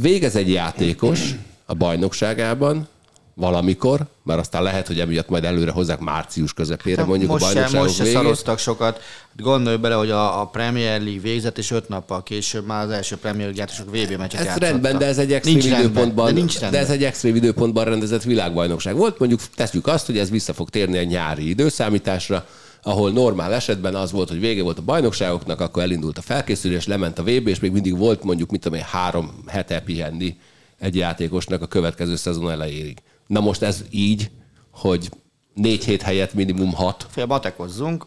végez 0.00 0.36
egy 0.36 0.50
játékos 0.50 1.20
a 1.66 1.74
bajnokságában, 1.74 2.88
valamikor, 3.34 4.06
mert 4.22 4.40
aztán 4.40 4.62
lehet, 4.62 4.86
hogy 4.86 5.00
emiatt 5.00 5.28
majd 5.28 5.44
előre 5.44 5.70
hozzák 5.70 5.98
március 5.98 6.52
közepére, 6.52 7.04
mondjuk 7.04 7.30
most 7.30 7.44
a 7.44 7.46
bajnokságok 7.46 7.86
most 7.86 7.96
se 7.96 8.04
szaroztak 8.04 8.58
sokat. 8.58 9.00
Gondolj 9.36 9.76
bele, 9.76 9.94
hogy 9.94 10.10
a, 10.10 10.40
a 10.40 10.46
Premier 10.46 11.00
League 11.00 11.20
végzett, 11.20 11.58
és 11.58 11.70
öt 11.70 11.88
nappal 11.88 12.22
később 12.22 12.66
már 12.66 12.84
az 12.84 12.90
első 12.90 13.16
Premier 13.16 13.52
League 13.52 13.64
játékosok 13.64 13.88
VB 13.88 14.18
meccset 14.18 14.40
Ez 14.40 14.46
játszottak. 14.46 14.68
rendben, 14.70 14.98
de 14.98 15.06
ez 15.06 15.18
egy 15.18 15.32
extrém 15.32 15.54
nincs 15.54 15.68
rendben, 15.68 15.90
időpontban, 15.90 16.26
de 16.26 16.32
nincs 16.32 16.54
de 16.54 16.60
rendben. 16.60 16.80
ez 16.82 16.90
egy 16.90 17.04
extrém 17.04 17.34
időpontban 17.34 17.84
rendezett 17.84 18.22
világbajnokság 18.22 18.96
volt. 18.96 19.18
Mondjuk 19.18 19.40
teszünk 19.54 19.86
azt, 19.86 20.06
hogy 20.06 20.18
ez 20.18 20.30
vissza 20.30 20.52
fog 20.52 20.70
térni 20.70 20.98
a 20.98 21.02
nyári 21.04 21.48
időszámításra, 21.48 22.46
ahol 22.82 23.10
normál 23.10 23.52
esetben 23.52 23.94
az 23.94 24.12
volt, 24.12 24.28
hogy 24.28 24.40
vége 24.40 24.62
volt 24.62 24.78
a 24.78 24.82
bajnokságoknak, 24.82 25.60
akkor 25.60 25.82
elindult 25.82 26.18
a 26.18 26.22
felkészülés, 26.22 26.86
lement 26.86 27.18
a 27.18 27.22
VB, 27.22 27.48
és 27.48 27.60
még 27.60 27.72
mindig 27.72 27.98
volt 27.98 28.22
mondjuk, 28.22 28.50
mit 28.50 28.60
tudom 28.60 28.78
én, 28.78 28.84
három 28.90 29.42
hete 29.46 29.80
pihenni 29.80 30.36
egy 30.78 30.96
játékosnak 30.96 31.62
a 31.62 31.66
következő 31.66 32.16
szezon 32.16 32.50
elejéig. 32.50 32.98
Na 33.26 33.40
most 33.40 33.62
ez 33.62 33.84
így, 33.90 34.30
hogy 34.70 35.10
négy 35.54 35.84
hét 35.84 36.02
helyett 36.02 36.34
minimum 36.34 36.72
hat. 36.72 37.06
Fél 37.10 37.26
batekozzunk, 37.26 38.06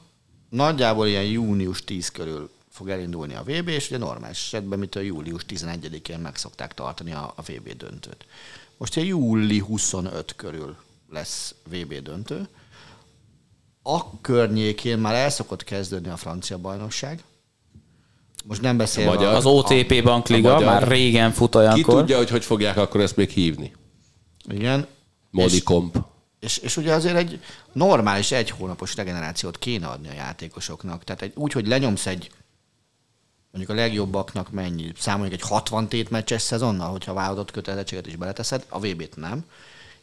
nagyjából 0.50 1.08
ilyen 1.08 1.24
június 1.24 1.84
10 1.84 2.10
körül 2.10 2.50
fog 2.70 2.90
elindulni 2.90 3.36
a 3.36 3.44
VB, 3.44 3.68
és 3.68 3.88
ugye 3.88 3.98
normális 3.98 4.38
esetben, 4.38 4.80
mint 4.80 4.96
a 4.96 5.00
július 5.00 5.46
11-én 5.48 6.20
meg 6.20 6.36
szokták 6.36 6.74
tartani 6.74 7.12
a, 7.12 7.34
a 7.36 7.42
VB 7.42 7.78
döntőt. 7.78 8.26
Most 8.78 8.96
ilyen 8.96 9.08
júli 9.08 9.60
25 9.60 10.36
körül 10.36 10.76
lesz 11.12 11.56
VB 11.70 11.94
döntő. 11.94 12.48
A 13.84 14.22
környékén 14.22 14.98
már 14.98 15.14
el 15.14 15.30
szokott 15.30 15.64
kezdődni 15.64 16.10
a 16.10 16.18
francia 16.18 16.58
bajnokság. 16.58 17.24
Most 18.46 18.62
nem 18.62 18.78
beszélve... 18.78 19.12
A 19.12 19.14
magyar- 19.14 19.36
Az 19.36 19.46
OTP 19.46 20.04
Bankliga 20.04 20.50
a 20.50 20.54
magyar- 20.54 20.74
már 20.74 20.88
régen 20.88 21.32
fut 21.32 21.52
Ki 21.52 21.58
olyankor. 21.58 22.00
tudja, 22.00 22.18
hogy 22.18 22.30
hogy 22.30 22.46
fogják 22.46 22.78
akkor 22.78 23.02
ezt 23.02 23.16
még 23.16 23.30
hívni? 23.30 23.74
Igen. 24.50 24.88
Modi 25.30 25.56
És-. 25.56 25.64
És, 26.40 26.58
és 26.58 26.78
ugye 26.78 26.94
azért 26.94 27.16
egy 27.16 27.40
normális 27.72 28.32
egy 28.32 28.50
hónapos 28.50 28.96
regenerációt 28.96 29.60
kéne 29.60 29.88
adni 29.88 30.08
a 30.08 30.14
játékosoknak. 30.14 31.04
Tehát 31.04 31.22
egy, 31.22 31.32
úgy, 31.36 31.52
hogy 31.52 31.68
lenyomsz 31.68 32.06
egy 32.06 32.32
mondjuk 33.52 33.78
a 33.78 33.82
legjobbaknak 33.82 34.52
mennyi, 34.52 34.92
számoljuk 34.98 35.34
egy 35.34 35.42
60 35.42 35.88
tét 35.88 36.10
meccses 36.10 36.42
szezonnal, 36.42 36.92
hogyha 36.92 37.14
vállalatot 37.14 37.52
kötelezettséget 37.52 38.08
is 38.08 38.16
beleteszed, 38.16 38.66
a 38.70 38.80
VB-t 38.80 39.16
nem. 39.16 39.46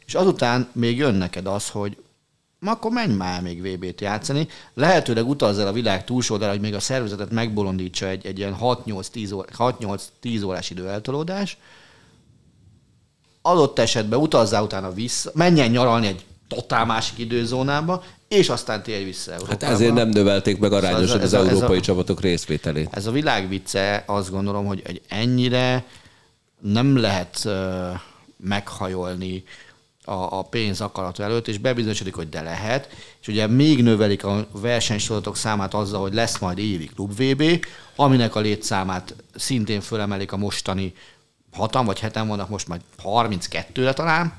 És 0.05 0.15
azután 0.15 0.69
még 0.71 0.97
jön 0.97 1.15
neked 1.15 1.47
az, 1.47 1.69
hogy 1.69 1.97
ma 2.59 2.71
akkor 2.71 2.91
menj 2.91 3.13
már 3.13 3.41
még 3.41 3.61
VB-t 3.61 4.01
játszani. 4.01 4.47
Lehetőleg 4.73 5.27
utazz 5.27 5.59
el 5.59 5.67
a 5.67 5.71
világ 5.71 6.03
túlsó 6.03 6.33
oldalára, 6.33 6.57
hogy 6.57 6.67
még 6.67 6.75
a 6.75 6.79
szervezetet 6.79 7.31
megbolondítsa 7.31 8.07
egy, 8.07 8.25
egy 8.25 8.37
ilyen 8.37 8.57
6-8-10 8.59 9.33
órás, 9.33 9.55
6-8-10 10.21 10.45
órás 10.45 10.69
időeltolódás, 10.69 11.57
adott 13.45 13.79
esetben 13.79 14.19
utazzál 14.19 14.63
utána 14.63 14.93
vissza, 14.93 15.31
menjen 15.33 15.69
nyaralni 15.71 16.07
egy 16.07 16.25
totál 16.47 16.85
másik 16.85 17.17
időzónába, 17.17 18.03
és 18.27 18.49
aztán 18.49 18.83
térj 18.83 19.03
vissza 19.03 19.31
Európába. 19.31 19.65
Hát 19.65 19.73
ezért 19.73 19.93
nem 19.93 20.09
növelték 20.09 20.59
meg 20.59 20.73
arányosan 20.73 21.19
ez 21.19 21.33
az 21.33 21.33
a- 21.33 21.37
ez 21.37 21.45
a- 21.45 21.51
európai 21.51 21.79
csapatok 21.79 22.21
részvételét. 22.21 22.87
Ez 22.91 23.05
a 23.05 23.11
világ 23.11 23.49
vicce, 23.49 24.03
azt 24.07 24.31
gondolom, 24.31 24.65
hogy 24.65 24.81
egy 24.85 25.01
ennyire 25.07 25.85
nem 26.61 26.97
lehet 26.97 27.41
ö, 27.45 27.87
meghajolni 28.37 29.43
a, 30.03 30.11
a 30.37 30.41
pénz 30.41 30.81
akarat 30.81 31.19
előtt, 31.19 31.47
és 31.47 31.57
bebizonyosodik, 31.57 32.15
hogy 32.15 32.29
de 32.29 32.41
lehet, 32.41 32.89
és 33.21 33.27
ugye 33.27 33.47
még 33.47 33.83
növelik 33.83 34.23
a 34.23 34.47
versenysorozatok 34.51 35.35
számát 35.37 35.73
azzal, 35.73 36.01
hogy 36.01 36.13
lesz 36.13 36.37
majd 36.39 36.57
évi 36.57 36.85
klub 36.95 37.11
VB, 37.21 37.65
aminek 37.95 38.35
a 38.35 38.39
létszámát 38.39 39.15
szintén 39.35 39.81
fölemelik 39.81 40.31
a 40.31 40.37
mostani 40.37 40.93
hatan 41.55 41.85
vagy 41.85 41.99
heten 41.99 42.27
vannak, 42.27 42.49
most 42.49 42.67
majd 42.67 42.81
32-re 43.03 43.93
talán, 43.93 44.33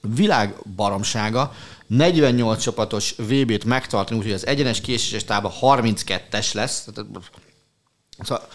világ 0.00 0.54
baromsága 0.76 1.54
48 1.86 2.62
csapatos 2.62 3.14
VB-t 3.16 3.64
megtartani, 3.64 4.18
úgyhogy 4.18 4.34
az 4.34 4.46
egyenes 4.46 4.80
késéses 4.80 5.24
tábla 5.24 5.52
32-es 5.60 6.54
lesz. 6.54 6.88
Szóval 8.18 8.48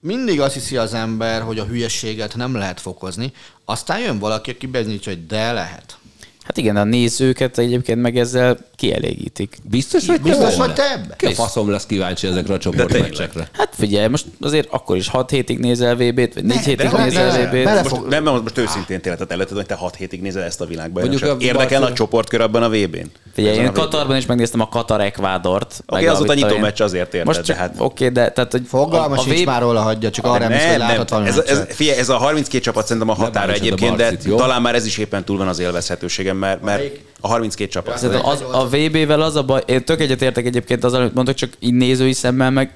mindig 0.00 0.40
azt 0.40 0.54
hiszi 0.54 0.76
az 0.76 0.94
ember, 0.94 1.42
hogy 1.42 1.58
a 1.58 1.64
hülyeséget 1.64 2.36
nem 2.36 2.54
lehet 2.54 2.80
fokozni, 2.80 3.32
aztán 3.64 4.00
jön 4.00 4.18
valaki, 4.18 4.50
aki 4.50 4.66
bizonyítja, 4.66 5.12
hogy 5.12 5.26
de 5.26 5.52
lehet. 5.52 5.98
Hát 6.46 6.56
igen, 6.56 6.76
a 6.76 6.84
nézőket 6.84 7.58
egyébként 7.58 8.00
meg 8.02 8.18
ezzel 8.18 8.56
kielégítik. 8.76 9.56
Biztos, 9.62 10.06
hogy 10.06 10.20
Biztos 10.20 10.56
benne? 10.56 10.72
te 10.72 10.90
ebben? 10.92 11.14
Ki 11.16 11.26
a 11.26 11.30
faszom 11.30 11.70
lesz 11.70 11.86
kíváncsi 11.86 12.26
ezekre 12.26 12.54
a 12.54 12.58
csoportmeccsekre? 12.58 13.48
Hát 13.52 13.68
figyelj, 13.78 14.08
most 14.08 14.24
azért 14.40 14.68
akkor 14.70 14.96
is 14.96 15.08
6 15.08 15.30
hétig 15.30 15.58
nézel 15.58 15.94
VB-t, 15.96 16.34
vagy 16.34 16.44
4 16.44 16.56
hétig 16.58 16.88
de- 16.90 17.04
nézel 17.04 17.30
de- 17.30 17.46
VB-t. 17.46 17.64
bele- 17.64 17.82
Most, 17.90 18.08
nem, 18.08 18.22
nem, 18.24 18.32
most 18.42 18.58
őszintén 18.58 19.00
tényleg, 19.00 19.02
tehát 19.02 19.30
el 19.30 19.36
lehet 19.36 19.46
tudni, 19.48 19.56
hogy 19.56 19.66
te 19.66 19.74
6 19.74 19.96
hétig 19.96 20.20
nézel 20.20 20.42
ezt 20.42 20.60
a 20.60 20.64
világbajnokságot. 20.66 21.28
Mondjuk 21.28 21.56
a 21.56 21.60
Érdekel 21.60 21.82
a 21.82 21.92
csoportkör 21.92 22.40
abban 22.40 22.62
a 22.62 22.68
VB-n? 22.68 23.10
Figyelj, 23.34 23.56
én 23.58 23.66
a? 23.66 23.72
Katarban 23.72 24.16
is 24.16 24.26
megnéztem 24.26 24.60
a 24.60 24.68
Katar 24.68 25.00
Ekvádort. 25.00 25.82
Oké, 25.86 26.06
az 26.06 26.20
ott 26.20 26.28
a 26.28 26.34
nyitó 26.34 26.58
meccs 26.58 26.80
azért 26.80 27.14
érted, 27.14 27.26
Most 27.26 27.42
csak, 27.42 27.56
hát- 27.56 27.74
Oké, 27.78 28.08
de 28.08 28.30
tehát, 28.30 28.52
hogy 28.52 28.62
Fogalma 28.68 29.18
sincs 29.18 29.40
VB 29.40 29.46
már 29.46 29.60
róla, 29.60 29.80
hagyja, 29.80 30.10
csak 30.10 30.24
arra 30.24 30.32
Nem, 30.38 30.42
emlékszel, 30.42 30.70
hogy 30.70 30.96
nem, 30.96 31.04
valami 31.08 31.28
ez, 31.28 31.38
ez, 31.38 31.62
figyelj, 31.68 31.98
ez 31.98 32.08
a 32.08 32.16
32 32.16 32.58
csapat 32.58 32.86
szerintem 32.86 33.10
a 33.10 33.14
határa 33.14 33.52
a 33.52 33.54
egyébként, 33.54 33.96
de 33.96 34.16
talán 34.36 34.62
már 34.62 34.74
ez 34.74 34.86
is 34.86 34.98
éppen 34.98 35.24
túl 35.24 35.36
van 35.36 35.48
az 35.48 35.58
élvezhetőségem, 35.58 36.35
mert, 36.36 36.62
mert 36.62 36.98
a 37.20 37.28
32 37.28 37.70
csapat. 37.70 37.98
Szerintem 37.98 38.26
az, 38.26 38.44
a 38.52 38.66
VB-vel 38.66 39.20
az 39.20 39.36
a 39.36 39.42
baj, 39.42 39.62
én 39.66 39.84
tök 39.84 40.00
egyetértek 40.00 40.46
egyébként 40.46 40.84
az, 40.84 40.92
amit 40.92 41.14
mondok, 41.14 41.34
csak 41.34 41.50
így 41.58 41.74
nézői 41.74 42.12
szemmel 42.12 42.50
meg 42.50 42.74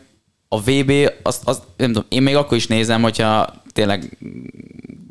a 0.49 0.61
VB, 0.61 0.93
azt, 1.23 1.43
azt 1.45 1.63
nem 1.77 1.93
tudom, 1.93 2.05
én 2.09 2.23
még 2.23 2.37
akkor 2.37 2.57
is 2.57 2.67
nézem, 2.67 3.03
hogyha 3.03 3.63
tényleg 3.73 4.19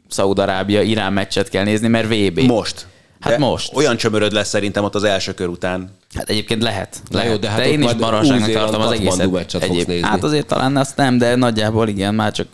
Szaúd-Arábia, 0.07 0.81
Irán 0.81 1.13
meccset 1.13 1.49
kell 1.49 1.63
nézni, 1.63 1.87
mert 1.87 2.07
VB. 2.07 2.39
Most. 2.39 2.87
Hát 3.19 3.33
De 3.33 3.39
most. 3.39 3.75
Olyan 3.75 3.97
csömöröd 3.97 4.31
lesz 4.31 4.49
szerintem 4.49 4.83
ott 4.83 4.95
az 4.95 5.03
első 5.03 5.33
kör 5.33 5.47
után. 5.47 5.97
Hát 6.13 6.29
egyébként 6.29 6.61
lehet. 6.61 7.01
Lehet. 7.11 7.31
jó, 7.31 7.37
de 7.37 7.49
hát 7.49 7.57
de 7.57 7.67
én 7.67 7.81
is 7.81 7.91
Új-Zéland 7.91 8.51
tartom 8.51 8.81
az 8.81 8.91
egészet. 8.91 9.69
nézni. 9.69 10.01
Hát 10.01 10.23
azért 10.23 10.47
talán 10.47 10.77
azt 10.77 10.97
nem, 10.97 11.17
de 11.17 11.35
nagyjából 11.35 11.87
igen, 11.87 12.15
már 12.15 12.31
csak... 12.31 12.47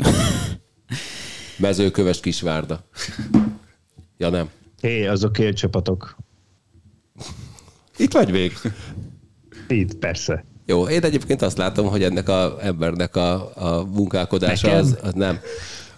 Mezőköves 1.57 2.19
Kisvárda. 2.19 2.79
Ja 4.17 4.29
nem. 4.29 4.49
Hé, 4.85 5.05
azok 5.05 5.39
élcsapatok. 5.39 6.15
Itt 7.97 8.13
vagy 8.13 8.31
még? 8.31 8.57
Itt, 9.67 9.95
persze. 9.95 10.45
Jó, 10.65 10.87
én 10.87 11.03
egyébként 11.03 11.41
azt 11.41 11.57
látom, 11.57 11.87
hogy 11.87 12.03
ennek 12.03 12.29
a 12.29 12.57
embernek 12.61 13.15
a, 13.15 13.51
a 13.55 13.83
munkálkodása 13.85 14.71
az, 14.71 14.97
az 15.01 15.13
nem. 15.13 15.39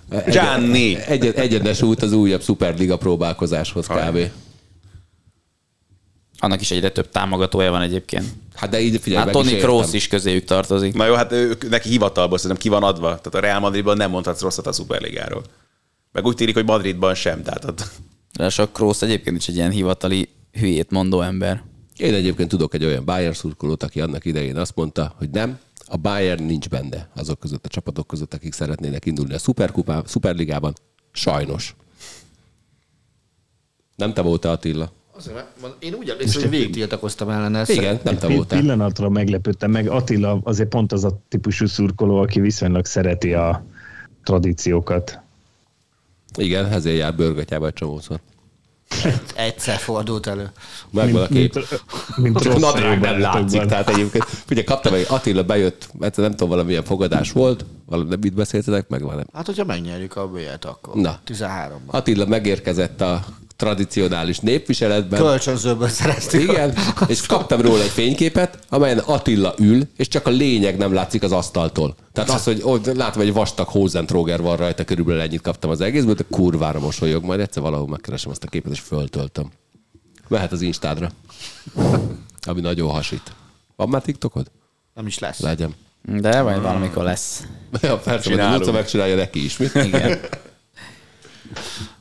Egy- 0.10 0.32
Gianni! 0.32 0.96
Egy, 0.96 1.26
egyenes 1.26 1.82
út 1.82 2.02
az 2.02 2.12
újabb 2.12 2.42
szuperliga 2.42 2.98
próbálkozáshoz 2.98 3.88
kb. 3.88 4.18
Annak 6.40 6.62
is 6.62 6.72
egyre 6.72 6.90
több 6.90 7.10
támogatója 7.10 7.72
van 7.72 7.82
egyébként. 7.82 8.26
Hát 8.56 8.70
de 8.70 8.80
így 8.80 9.00
figyelj, 9.02 9.24
Hát 9.24 9.32
Tony. 9.34 9.60
Kroos 9.60 9.94
is 9.94 10.08
közéjük 10.08 10.44
tartozik. 10.44 10.94
Na 10.94 11.06
jó, 11.06 11.14
hát 11.14 11.32
ők, 11.32 11.70
neki 11.70 11.90
hivatalból 11.90 12.38
szerintem 12.38 12.62
ki 12.62 12.70
van 12.70 12.84
adva. 12.84 13.08
Tehát 13.08 13.36
a 13.36 13.40
Real 13.40 13.60
Madridban 13.60 13.98
nem 13.98 14.10
mondhatsz 14.10 14.42
rosszat 14.42 14.68
a 14.68 14.72
Superligáról. 14.72 15.44
Meg 16.12 16.26
úgy 16.26 16.36
tűnik, 16.36 16.54
hogy 16.54 16.66
Madridban 16.66 17.16
sem. 17.16 17.44
Tehát 17.44 17.66
ott... 17.66 17.90
Ráadásul 18.38 18.66
a 18.66 18.68
Kroos 18.68 19.02
egyébként 19.02 19.38
is 19.38 19.48
egy 19.48 19.56
ilyen 19.56 19.72
hivatali 19.72 20.30
hülyét 20.52 20.92
mondó 20.92 21.22
ember. 21.22 21.64
Én 21.98 22.14
egyébként 22.14 22.50
tudok 22.50 22.74
egy 22.74 22.86
olyan 22.86 23.06
Bayern 23.06 23.34
szurkolót, 23.34 23.84
aki 23.84 24.02
annak 24.02 24.26
idején 24.26 24.58
azt 24.58 24.76
mondta, 24.76 25.14
hogy 25.18 25.30
nem, 25.30 25.60
a 25.88 25.98
Bayern 25.98 26.44
nincs 26.44 26.70
benne 26.70 27.10
azok 27.16 27.40
között, 27.40 27.66
a 27.66 27.70
csapatok 27.70 28.08
között, 28.08 28.34
akik 28.34 28.54
szeretnének 28.54 29.06
indulni 29.06 29.34
a 29.34 29.38
Superkupá, 29.38 30.02
Superligában. 30.06 30.74
Sajnos. 31.12 31.76
Nem 33.96 34.14
te 34.14 34.22
voltál 34.22 34.52
Attila. 34.52 34.92
Azért, 35.16 35.46
Én 35.80 35.94
úgy 35.94 36.10
emlékszem, 36.10 36.42
hogy 36.42 36.50
végig 36.50 36.70
tiltakoztam 36.72 37.30
ellene. 37.30 37.64
Igen, 37.68 38.00
nem 38.04 38.18
te 38.18 38.28
voltál. 38.28 38.60
Pillanatra 38.60 39.10
meglepődtem 39.10 39.72
meg. 39.72 39.90
Attila 39.90 40.40
azért 40.44 40.70
pont 40.70 40.92
az 40.92 41.04
a 41.04 41.20
típusú 41.28 41.66
szurkoló, 41.66 42.18
aki 42.18 42.40
viszonylag 42.40 42.86
szereti 42.86 43.34
a 43.34 43.66
tradíciókat. 44.24 45.22
Igen, 46.36 46.66
ezért 46.66 46.98
jár 46.98 47.16
bőrgatyába 47.16 47.68
egy 47.68 47.74
csomószor. 47.74 48.20
Egyszer 49.36 49.78
fordult 49.78 50.28
elő. 50.28 50.52
Megvan 50.90 51.22
a 51.24 51.28
kép. 51.28 51.54
Mint, 51.54 51.66
mint 52.16 52.40
Csak 52.40 52.58
nadrág 52.60 53.00
nem 53.00 53.20
látszik, 53.20 53.66
tehát 53.66 53.90
egyébként. 53.90 54.26
Ugye 54.50 54.64
kaptam 54.64 54.94
egy 54.94 55.06
Attila 55.10 55.44
bejött, 55.44 55.90
mert 56.00 56.18
nem 56.18 56.32
tudom, 56.32 56.50
valamilyen 56.50 56.84
fogadás 56.84 57.32
volt, 57.32 57.66
valami, 57.86 58.16
mit 58.22 58.34
beszéltetek 58.34 58.88
meg, 58.88 59.02
van 59.02 59.28
Hát, 59.34 59.46
hogyha 59.46 59.64
megnyerjük 59.64 60.16
a 60.16 60.28
B-et, 60.28 60.66
akkor 60.66 60.96
Na. 60.96 61.20
13-ban. 61.28 61.88
Attila 61.88 62.26
megérkezett 62.26 63.02
a 63.02 63.26
tradicionális 63.58 64.40
népviseletben. 64.40 65.20
Kölcsönzőből 65.20 65.88
szereztük. 65.88 66.42
Igen, 66.42 66.74
és 67.08 67.26
kaptam 67.26 67.62
róla 67.62 67.82
egy 67.82 67.90
fényképet, 67.90 68.60
amelyen 68.70 68.98
Attila 68.98 69.54
ül, 69.58 69.88
és 69.98 70.08
csak 70.08 70.28
a 70.28 70.30
lényeg 70.30 70.78
nem 70.78 70.94
látszik 70.94 71.24
az 71.24 71.32
asztaltól. 71.32 71.96
Tehát 72.14 72.30
az, 72.30 72.44
hogy 72.44 72.60
ott 72.64 72.96
látom, 72.96 73.22
egy 73.22 73.34
vastag 73.34 73.68
Hosentróger 73.68 74.42
van 74.42 74.58
rajta, 74.58 74.84
körülbelül 74.84 75.22
ennyit 75.22 75.42
kaptam 75.42 75.70
az 75.70 75.82
egészből, 75.82 76.14
de 76.14 76.24
kurvára 76.30 76.80
mosolyog. 76.80 77.24
Majd 77.24 77.40
egyszer 77.40 77.62
valahol 77.62 77.88
megkeresem 77.88 78.32
azt 78.32 78.44
a 78.44 78.48
képet, 78.48 78.72
és 78.72 78.80
föltöltöm. 78.80 79.52
Mehet 80.28 80.52
az 80.52 80.62
Instádra. 80.62 81.12
Ami 82.42 82.62
nagyon 82.62 82.90
hasít. 82.90 83.34
Van 83.76 83.90
már 83.90 84.02
TikTokod? 84.02 84.52
Nem 84.94 85.08
is 85.08 85.20
lesz. 85.20 85.40
Legyen. 85.40 85.76
De 86.04 86.42
majd 86.42 86.62
valamikor 86.62 87.04
lesz. 87.04 87.44
Ja, 87.82 87.98
persze, 87.98 88.30
Csinálunk. 88.30 88.60
Luca 88.60 88.72
megcsinálja 88.72 89.16
neki 89.16 89.44
is. 89.44 89.58
Mit? 89.58 89.76
Igen. 89.76 90.20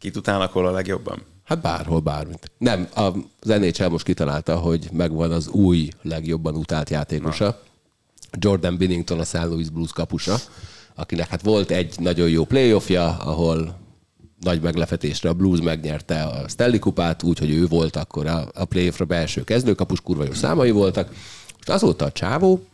Kit 0.00 0.16
utálnak 0.16 0.54
a 0.54 0.70
legjobban? 0.70 1.22
Hát 1.44 1.60
bárhol, 1.60 2.00
bármit. 2.00 2.50
Nem, 2.58 2.88
az 2.94 3.12
NHL 3.42 3.86
most 3.86 4.04
kitalálta, 4.04 4.56
hogy 4.56 4.88
megvan 4.92 5.32
az 5.32 5.48
új, 5.48 5.88
legjobban 6.02 6.56
utált 6.56 6.90
játékosa. 6.90 7.60
Jordan 8.38 8.76
Binnington, 8.76 9.18
a 9.18 9.24
St. 9.24 9.32
Louis 9.42 9.68
Blues 9.68 9.92
kapusa, 9.92 10.36
akinek 10.94 11.28
hát 11.28 11.42
volt 11.42 11.70
egy 11.70 11.94
nagyon 11.98 12.28
jó 12.28 12.44
playoffja, 12.44 13.16
ahol 13.16 13.78
nagy 14.40 14.60
meglepetésre 14.60 15.28
a 15.28 15.34
Blues 15.34 15.60
megnyerte 15.60 16.22
a 16.22 16.48
Stanley 16.48 16.78
kupát, 16.78 17.22
úgyhogy 17.22 17.50
ő 17.50 17.66
volt 17.66 17.96
akkor 17.96 18.26
a, 18.26 18.48
a 18.54 18.64
playoffra 18.64 19.04
belső 19.04 19.44
kezdőkapus, 19.44 20.00
kurva 20.00 20.24
jó 20.24 20.32
számai 20.32 20.70
voltak. 20.70 21.08
Most 21.56 21.70
azóta 21.70 22.04
a 22.04 22.12
csávó, 22.12 22.64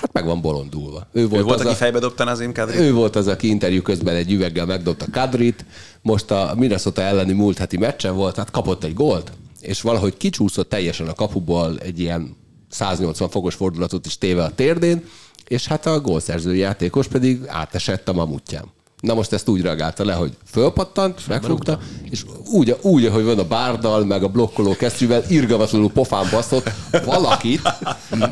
hát 0.00 0.12
meg 0.12 0.24
van 0.24 0.40
bolondulva. 0.40 1.06
Ő 1.12 1.28
volt, 1.28 1.40
Ő 1.40 1.44
volt, 1.44 1.60
az 1.60 1.64
aki 1.64 1.74
a, 1.74 1.76
fejbe 1.76 1.98
dobta 1.98 2.24
az 2.24 2.48
Kadri? 2.54 2.78
ő 2.78 2.92
volt 2.92 3.16
az, 3.16 3.26
aki 3.26 3.48
interjú 3.48 3.82
közben 3.82 4.14
egy 4.14 4.32
üveggel 4.32 4.66
megdobta 4.66 5.06
Kadrit, 5.12 5.64
most 6.02 6.30
a 6.30 6.54
Minnesota 6.56 7.02
elleni 7.02 7.32
múlt 7.32 7.58
heti 7.58 7.76
meccsen 7.76 8.14
volt, 8.14 8.36
hát 8.36 8.50
kapott 8.50 8.84
egy 8.84 8.94
gólt, 8.94 9.32
és 9.60 9.80
valahogy 9.80 10.16
kicsúszott 10.16 10.68
teljesen 10.68 11.08
a 11.08 11.14
kapuból 11.14 11.78
egy 11.78 12.00
ilyen 12.00 12.36
180 12.68 13.28
fokos 13.28 13.54
fordulatot 13.54 14.06
is 14.06 14.18
téve 14.18 14.44
a 14.44 14.54
térdén, 14.54 15.04
és 15.48 15.66
hát 15.66 15.86
a 15.86 16.00
gólszerző 16.00 16.54
játékos 16.54 17.06
pedig 17.06 17.40
átesett 17.46 18.08
a 18.08 18.12
mamutján. 18.12 18.64
Na 19.00 19.14
most 19.14 19.32
ezt 19.32 19.48
úgy 19.48 19.60
reagálta 19.60 20.04
le, 20.04 20.12
hogy 20.12 20.32
fölpattant, 20.50 21.26
megfogta, 21.28 21.78
és 22.10 22.24
úgy, 22.50 22.76
úgy, 22.82 23.04
ahogy 23.04 23.24
van 23.24 23.38
a 23.38 23.44
bárdal, 23.44 24.04
meg 24.04 24.22
a 24.22 24.28
blokkoló 24.28 24.76
kesztyűvel, 24.76 25.24
irgalmatlanul 25.28 25.90
pofán 25.90 26.26
baszott 26.30 26.70
valakit, 27.04 27.60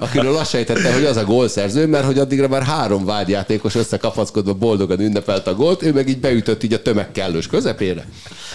akiről 0.00 0.36
azt 0.36 0.50
sejtette, 0.50 0.92
hogy 0.92 1.04
az 1.04 1.16
a 1.16 1.24
gólszerző, 1.24 1.86
mert 1.86 2.04
hogy 2.04 2.18
addigra 2.18 2.48
már 2.48 2.62
három 2.62 3.04
vágyjátékos 3.04 3.74
összekapaszkodva 3.74 4.54
boldogan 4.54 5.00
ünnepelt 5.00 5.46
a 5.46 5.54
gólt, 5.54 5.82
ő 5.82 5.92
meg 5.92 6.08
így 6.08 6.20
beütött 6.20 6.62
így 6.62 6.72
a 6.72 6.82
tömeg 6.82 7.12
kellős 7.12 7.46
közepére. 7.46 8.06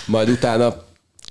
Majd 0.06 0.30
utána 0.30 0.76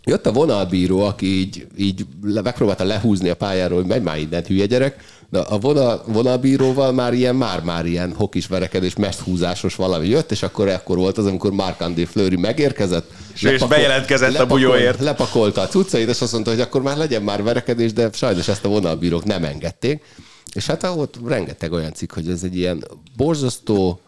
Jött 0.04 0.26
a 0.26 0.32
vonalbíró, 0.32 1.00
aki 1.00 1.26
így, 1.26 1.66
így 1.76 2.06
megpróbálta 2.22 2.84
lehúzni 2.84 3.28
a 3.28 3.34
pályáról, 3.34 3.78
hogy 3.78 3.88
megy 3.88 4.02
már 4.02 4.18
innen, 4.18 4.44
hülye 4.44 4.66
gyerek, 4.66 5.04
de 5.30 5.38
a 5.38 5.58
vonal, 5.58 6.02
vonalbíróval 6.06 6.92
már 6.92 7.12
ilyen, 7.12 7.34
már-már 7.34 7.86
ilyen 7.86 8.14
hokis 8.14 8.46
verekedés, 8.46 8.96
mesthúzásos 8.96 9.74
valami 9.74 10.08
jött, 10.08 10.30
és 10.30 10.42
akkor 10.42 10.68
ekkor 10.68 10.96
volt 10.96 11.18
az, 11.18 11.26
amikor 11.26 11.52
Mark 11.52 11.80
André 11.80 12.04
Fleury 12.04 12.36
megérkezett. 12.36 13.10
És 13.40 13.64
bejelentkezett 13.68 14.34
a 14.34 14.46
bujóért. 14.46 15.00
Lepakolta 15.00 15.60
a 15.60 15.68
cuccait, 15.68 16.08
és 16.08 16.20
azt 16.20 16.32
mondta, 16.32 16.50
hogy 16.50 16.60
akkor 16.60 16.82
már 16.82 16.96
legyen 16.96 17.22
már 17.22 17.42
verekedés, 17.42 17.92
de 17.92 18.08
sajnos 18.12 18.48
ezt 18.48 18.64
a 18.64 18.68
vonalbírók 18.68 19.24
nem 19.24 19.44
engedték. 19.44 20.04
És 20.52 20.66
hát 20.66 20.84
ott 20.84 21.14
rengeteg 21.26 21.72
olyan 21.72 21.92
cikk, 21.92 22.14
hogy 22.14 22.28
ez 22.28 22.42
egy 22.42 22.56
ilyen 22.56 22.84
borzasztó, 23.16 24.00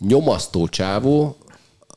nyomasztó 0.00 0.66
csávó, 0.66 1.36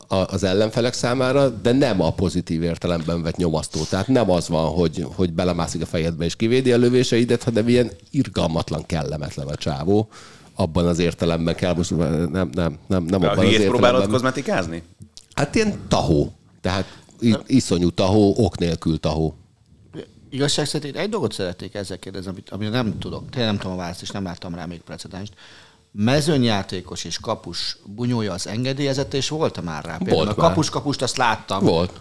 az 0.08 0.42
ellenfelek 0.42 0.92
számára, 0.92 1.48
de 1.48 1.72
nem 1.72 2.00
a 2.00 2.12
pozitív 2.12 2.62
értelemben 2.62 3.22
vett 3.22 3.36
nyomasztó. 3.36 3.80
Tehát 3.82 4.08
nem 4.08 4.30
az 4.30 4.48
van, 4.48 4.70
hogy, 4.70 5.06
hogy 5.14 5.32
belemászik 5.32 5.82
a 5.82 5.86
fejedbe 5.86 6.24
és 6.24 6.36
kivédi 6.36 6.72
a 6.72 6.76
lövéseidet, 6.76 7.42
hanem 7.42 7.68
ilyen 7.68 7.90
irgalmatlan, 8.10 8.86
kellemetlen 8.86 9.46
a 9.46 9.54
csávó. 9.54 10.08
Abban 10.54 10.86
az 10.86 10.98
értelemben 10.98 11.54
kell, 11.54 11.74
most 11.74 11.90
nem, 11.90 12.30
nem, 12.52 12.78
nem, 12.86 13.04
nem 13.04 13.22
A 13.22 13.26
abban 13.26 13.38
az 13.38 13.44
hülyét 13.44 13.58
próbálod 13.58 13.74
értelemben. 13.74 14.10
kozmetikázni? 14.10 14.82
Hát 15.34 15.54
ilyen 15.54 15.80
tahó. 15.88 16.32
Tehát 16.60 16.98
iszonyú 17.46 17.90
tahó, 17.90 18.34
ok 18.36 18.58
nélkül 18.58 19.00
tahó. 19.00 19.34
Igazság 20.30 20.66
szerint 20.66 20.94
én 20.94 21.00
egy 21.00 21.08
dolgot 21.08 21.32
szeretnék 21.32 21.74
ezzel 21.74 21.98
kérdezni, 21.98 22.30
amit, 22.30 22.50
amire 22.50 22.70
nem 22.70 22.98
tudok. 22.98 23.30
Tényleg 23.30 23.50
nem 23.50 23.58
tudom 23.58 23.72
a 23.72 23.76
választ, 23.76 24.02
és 24.02 24.10
nem 24.10 24.24
láttam 24.24 24.54
rá 24.54 24.64
még 24.64 24.80
precedenst. 24.80 25.32
Mezőnyjátékos 26.04 27.04
és 27.04 27.18
kapus 27.18 27.76
bunyója 27.84 28.32
az 28.32 28.46
engedélyezett, 28.46 29.14
és 29.14 29.28
volt 29.28 29.64
már 29.64 29.84
rá? 29.84 29.96
Például 29.96 30.24
Volt 30.24 30.38
a 30.38 30.40
kapus-kapust 30.40 31.02
azt 31.02 31.16
láttam. 31.16 31.64
Volt. 31.64 31.92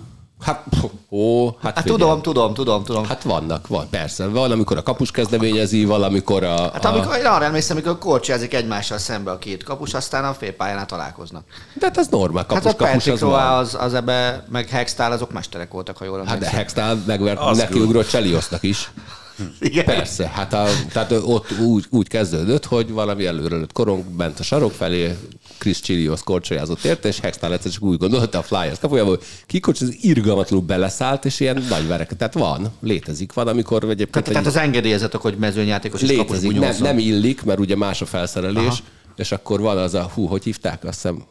Hát, 0.42 0.64
ó, 1.10 1.46
hát, 1.46 1.56
Hát 1.62 1.80
figyelj. 1.82 2.00
tudom, 2.00 2.22
tudom, 2.22 2.54
tudom, 2.54 2.84
tudom. 2.84 3.04
Hát, 3.04 3.12
Hát 3.12 3.24
vannak, 3.24 3.68
van, 3.68 3.90
persze. 3.90 4.28
Van, 4.28 4.52
amikor 4.52 4.78
a 4.78 4.84
kapus 4.84 5.12
kezdeményezi, 5.12 5.86
valamikor 5.86 6.44
a... 6.44 6.72
hát 6.72 6.86
a... 6.86 6.94
amikor, 6.94 7.18
én 7.18 7.26
arra 7.26 7.44
emlékszem, 7.44 7.78
amikor 7.78 7.98
korcsázik 7.98 8.54
egymással 8.54 8.98
szembe 8.98 9.32
a 9.32 9.38
két 9.38 9.64
kapus, 9.64 9.94
aztán 9.94 10.26
a 10.26 10.34
félpályánál 10.34 10.86
találkoznak. 10.86 11.44
De 11.74 11.86
hát 11.86 11.98
ez 11.98 12.08
normál, 12.08 12.46
kapus, 12.46 12.64
hát 12.64 12.74
a 12.74 12.76
kapus 12.76 12.94
Patrick 12.94 13.16
az 13.16 13.30
van. 13.30 13.58
az, 13.58 13.76
az 13.80 13.94
ebbe, 13.94 14.46
meg 14.50 14.70
Hextál, 14.70 15.12
azok 15.12 15.32
mesterek 15.32 15.72
voltak, 15.72 15.98
ha 15.98 16.06
jól 16.06 16.18
Hát 16.18 16.26
de 16.26 16.34
emlékszem. 16.34 16.58
Hextál 16.58 17.04
megvert, 17.06 17.40
Az 17.40 17.58
nekiugrott 17.58 18.10
Cseliosznak 18.10 18.64
is. 18.64 18.92
Igen. 19.60 19.86
Persze, 19.86 20.28
hát 20.28 20.54
a, 20.54 20.68
tehát 20.92 21.12
ott 21.12 21.60
úgy, 21.60 21.86
úgy 21.90 22.08
kezdődött, 22.08 22.66
hogy 22.66 22.92
valami 22.92 23.26
előrelőtt 23.26 23.72
korong 23.72 24.04
bent 24.06 24.40
a 24.40 24.44
sarok 24.44 24.72
felé, 24.72 25.16
Chris 25.58 25.80
Chilios 25.80 26.24
korcsolyázott 26.24 26.84
érte, 26.84 27.08
és 27.08 27.20
Hextál 27.20 27.54
egyszer 27.54 27.72
csak 27.72 27.84
úgy 27.84 27.98
gondolta 27.98 28.38
a 28.38 28.42
Flyers 28.44 28.80
kapujából, 28.80 29.16
hogy 29.16 29.26
kikocsi, 29.46 29.84
az 29.84 29.98
irgalmatlanul 30.02 30.66
beleszállt, 30.66 31.26
és 31.26 31.40
ilyen 31.40 31.64
nagy 31.70 31.88
verek. 31.88 32.16
Tehát 32.18 32.34
van, 32.34 32.68
létezik, 32.82 33.34
van, 33.34 33.48
amikor 33.48 33.84
egyébként 33.84 34.12
Tehát, 34.12 34.28
egy- 34.28 34.34
tehát 34.34 34.48
az 34.48 34.56
engedélyezetek, 34.56 35.22
hogy 35.22 35.38
mezőnyjátékos 35.38 36.02
és 36.02 36.10
létezik, 36.10 36.60
nem, 36.60 36.76
nem 36.80 36.98
illik, 36.98 37.44
mert 37.44 37.60
ugye 37.60 37.76
más 37.76 38.02
a 38.02 38.06
felszerelés, 38.06 38.66
Aha. 38.68 38.78
és 39.16 39.32
akkor 39.32 39.60
van 39.62 39.78
az 39.78 39.94
a, 39.94 40.12
hú, 40.14 40.26
hogy 40.26 40.44
hívták, 40.44 40.84
azt 40.84 40.94
hiszem, 41.02 41.24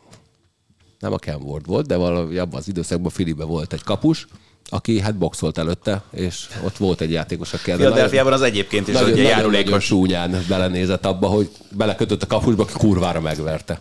nem 0.98 1.12
a 1.12 1.16
Ken 1.18 1.42
Ward 1.42 1.66
volt, 1.66 1.86
de 1.86 1.96
valami 1.96 2.36
abban 2.36 2.58
az 2.60 2.68
időszakban 2.68 3.10
Filibe 3.10 3.44
volt 3.44 3.72
egy 3.72 3.82
kapus, 3.82 4.26
aki 4.68 5.00
hát 5.00 5.16
boxolt 5.16 5.58
előtte, 5.58 6.02
és 6.12 6.48
ott 6.64 6.76
volt 6.76 7.00
egy 7.00 7.10
játékos, 7.10 7.52
aki 7.52 7.70
erre 7.70 7.80
Philadelphiában 7.80 8.32
az 8.32 8.42
egyébként 8.42 8.88
is 8.88 8.94
nagyon, 8.94 9.12
ugye 9.12 9.22
járulékos. 9.22 9.84
súnyán 9.84 10.44
belenézett 10.48 11.06
abba, 11.06 11.26
hogy 11.26 11.50
belekötött 11.70 12.22
a 12.22 12.26
kapusba, 12.26 12.62
aki 12.62 12.72
kurvára 12.72 13.20
megverte. 13.20 13.80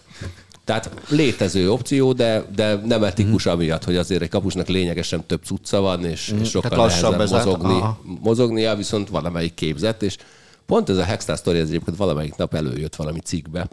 Tehát 0.64 0.90
létező 1.10 1.72
opció, 1.72 2.14
de, 2.14 2.46
de 2.56 2.76
nem 2.86 3.04
etikus 3.04 3.46
amiatt, 3.46 3.84
hogy 3.84 3.96
azért 3.96 4.22
egy 4.22 4.30
kapusnak 4.30 4.68
lényegesen 4.68 5.26
több 5.26 5.44
cucca 5.44 5.82
van, 5.82 6.06
és, 6.06 6.34
és 6.42 6.50
sokkal 6.50 6.86
nehezebb 6.86 7.22
ez 7.22 7.34
át- 7.34 7.46
mozogni, 7.46 7.74
aha. 7.74 8.00
mozognia, 8.22 8.76
viszont 8.76 9.10
valamelyik 9.10 9.54
képzett, 9.54 10.04
és 10.04 10.18
pont 10.66 10.90
ez 10.90 10.98
a 10.98 11.04
Hextár 11.04 11.38
sztori, 11.38 11.60
ez 11.60 11.68
egyébként 11.68 11.98
valamelyik 11.98 12.36
nap 12.36 12.54
előjött 12.54 12.96
valami 12.96 13.20
cikkbe, 13.20 13.68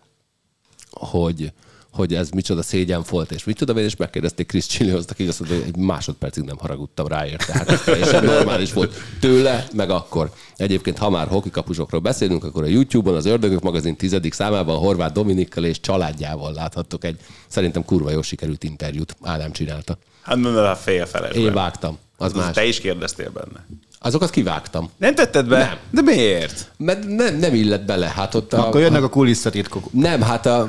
hogy, 0.90 1.52
hogy 1.92 2.14
ez 2.14 2.30
micsoda 2.30 2.62
szégyen 2.62 3.02
volt, 3.10 3.30
és 3.32 3.44
mit 3.44 3.56
tudom 3.56 3.76
én, 3.76 3.84
és 3.84 3.96
megkérdezték 3.96 4.46
Chris 4.46 4.66
Chilioszt, 4.66 5.10
aki 5.10 5.26
azt 5.26 5.38
mondta, 5.40 5.58
hogy 5.58 5.66
egy 5.66 5.76
másodpercig 5.76 6.44
nem 6.44 6.58
haragudtam 6.58 7.06
rá 7.06 7.26
érte. 7.26 7.52
Hát 7.52 7.70
ez 7.70 7.82
teljesen 7.82 8.24
normális 8.24 8.72
volt 8.72 8.94
tőle, 9.20 9.66
meg 9.72 9.90
akkor. 9.90 10.32
Egyébként, 10.56 10.98
ha 10.98 11.10
már 11.10 11.26
hokikapusokról 11.28 12.00
beszélünk, 12.00 12.44
akkor 12.44 12.62
a 12.62 12.66
YouTube-on 12.66 13.16
az 13.16 13.24
Ördögök 13.24 13.60
magazin 13.62 13.96
tizedik 13.96 14.32
számában 14.32 14.78
Horváth 14.78 15.12
Dominikkal 15.12 15.64
és 15.64 15.80
családjával 15.80 16.52
láthattok 16.52 17.04
egy 17.04 17.20
szerintem 17.46 17.84
kurva 17.84 18.10
jó 18.10 18.22
sikerült 18.22 18.64
interjút. 18.64 19.16
Ádám 19.22 19.52
csinálta. 19.52 19.98
Hát 20.22 20.36
mondod 20.36 20.64
a 20.64 20.76
fél 20.76 21.06
felesben. 21.06 21.42
Én 21.42 21.52
vágtam. 21.52 21.98
Az, 22.16 22.32
Az 22.32 22.38
más. 22.38 22.54
te 22.54 22.64
is 22.64 22.80
kérdeztél 22.80 23.30
benne. 23.30 23.66
Azokat 24.04 24.30
kivágtam. 24.30 24.90
Nem 24.96 25.14
tetted 25.14 25.48
be? 25.48 25.58
Nem. 25.58 25.76
De 25.90 26.00
miért? 26.12 26.70
Mert 26.76 27.06
nem, 27.08 27.36
nem 27.36 27.54
illett 27.54 27.84
bele. 27.84 28.12
Hát 28.16 28.34
ott 28.34 28.52
a, 28.52 28.66
Akkor 28.66 28.80
jönnek 28.80 29.02
a 29.02 29.08
kulisszatitkok. 29.08 29.92
Nem, 29.92 30.22
hát 30.22 30.46
a, 30.46 30.68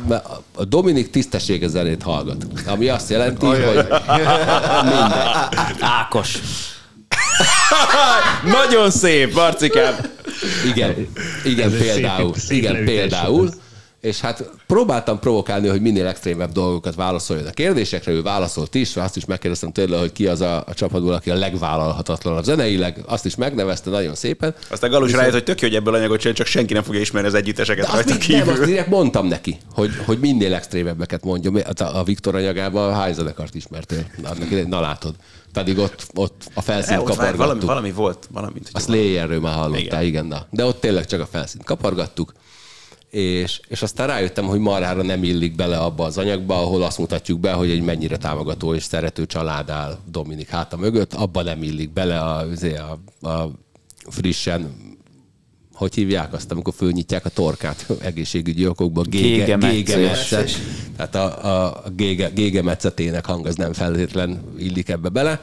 a 0.55 0.65
Dominik 0.65 1.09
tisztességes 1.09 1.69
zenét 1.69 2.03
hallgat. 2.03 2.45
Ami 2.65 2.87
azt 2.87 3.09
jelenti, 3.09 3.45
hogy 3.45 3.57
minden. 4.83 5.17
Ákos. 5.99 6.39
Nagyon 8.61 8.91
szép, 8.91 9.33
Marcikám. 9.33 9.95
Igen, 10.65 11.07
igen, 11.45 11.71
például. 11.71 12.33
Igen, 12.47 12.85
például. 12.85 13.49
És 14.03 14.19
hát 14.19 14.49
próbáltam 14.67 15.19
provokálni, 15.19 15.67
hogy 15.67 15.81
minél 15.81 16.07
extrémebb 16.07 16.51
dolgokat 16.51 16.95
válaszoljon 16.95 17.47
a 17.47 17.51
kérdésekre, 17.51 18.11
ő 18.11 18.21
válaszolt 18.21 18.75
is, 18.75 18.95
azt 18.97 19.15
is 19.17 19.25
megkérdeztem 19.25 19.71
tőle, 19.71 19.97
hogy 19.99 20.11
ki 20.11 20.27
az 20.27 20.41
a, 20.41 20.63
a 20.67 20.73
csapatból, 20.73 21.13
aki 21.13 21.29
a 21.29 21.35
legvállalhatatlanabb 21.35 22.43
zeneileg, 22.43 23.03
azt 23.05 23.25
is 23.25 23.35
megnevezte 23.35 23.89
nagyon 23.89 24.15
szépen. 24.15 24.55
Aztán 24.69 24.89
Galus 24.89 25.11
rájött, 25.11 25.33
hogy 25.33 25.43
tök 25.43 25.61
jó, 25.61 25.67
hogy 25.67 25.77
ebből 25.77 25.93
anyagot 25.93 26.19
csinál, 26.19 26.35
csak 26.35 26.45
senki 26.45 26.73
nem 26.73 26.83
fogja 26.83 26.99
ismerni 26.99 27.27
az 27.27 27.33
együtteseket 27.33 27.85
De 27.85 27.91
azt 27.91 28.09
rajta 28.09 28.25
még, 28.27 28.37
nem, 28.37 28.47
azt 28.47 28.49
kívül. 28.51 28.65
direkt 28.65 28.89
mondtam 28.89 29.27
neki, 29.27 29.57
hogy, 29.73 29.91
hogy 30.05 30.19
minél 30.19 30.53
extrémebbeket 30.53 31.23
mondjon. 31.23 31.55
Hát 31.65 31.81
A, 31.81 31.99
a 31.99 32.03
Viktor 32.03 32.35
anyagában 32.35 32.93
hány 32.93 33.13
zenekart 33.13 33.55
ismertél? 33.55 34.05
Annak 34.23 34.45
idején, 34.45 34.67
na 34.67 34.79
látod. 34.79 35.15
Pedig 35.53 35.77
ott, 35.77 36.05
ott 36.13 36.43
a 36.53 36.59
E, 36.59 36.61
felszínt 36.61 36.99
ott 36.99 37.05
várj, 37.05 37.17
valami, 37.17 37.37
kapargattuk. 37.37 37.67
valami 37.69 37.91
volt, 37.91 38.27
valami. 38.31 38.59
A 38.71 38.79
Slayerről 38.79 39.39
már 39.39 39.53
hallottál, 39.55 39.79
igen. 39.79 40.01
Igen. 40.01 40.03
igen 40.03 40.25
na. 40.25 40.45
De 40.49 40.65
ott 40.65 40.79
tényleg 40.79 41.05
csak 41.05 41.21
a 41.21 41.25
felszínt 41.31 41.63
kapargattuk. 41.63 42.33
És, 43.13 43.59
és 43.67 43.81
aztán 43.81 44.07
rájöttem, 44.07 44.45
hogy 44.45 44.59
marhára 44.59 45.01
nem 45.01 45.23
illik 45.23 45.55
bele 45.55 45.77
abba 45.77 46.05
az 46.05 46.17
anyagba, 46.17 46.61
ahol 46.61 46.83
azt 46.83 46.97
mutatjuk 46.97 47.39
be, 47.39 47.51
hogy 47.51 47.69
egy 47.69 47.81
mennyire 47.81 48.17
támogató 48.17 48.73
és 48.73 48.83
szerető 48.83 49.25
család 49.25 49.69
áll 49.69 49.97
Dominik 50.11 50.49
háta 50.49 50.77
mögött, 50.77 51.13
abba 51.13 51.41
nem 51.41 51.63
illik 51.63 51.93
bele 51.93 52.19
a, 52.19 52.45
a, 53.21 53.29
a 53.29 53.51
frissen 54.09 54.91
hogy 55.73 55.93
hívják 55.93 56.33
azt, 56.33 56.51
amikor 56.51 56.73
fölnyitják 56.73 57.25
a 57.25 57.29
torkát 57.29 57.85
egészségügyi 58.01 58.67
okokból, 58.67 59.03
gége, 59.03 59.57
gégemetszet. 59.57 60.51
Tehát 60.95 61.15
a, 61.15 61.45
a, 61.45 61.65
a 61.85 61.89
gége, 61.95 62.29
gégemetszetének 62.29 63.25
hang 63.25 63.45
az 63.45 63.55
nem 63.55 63.73
feltétlen 63.73 64.41
illik 64.57 64.89
ebbe 64.89 65.09
bele. 65.09 65.41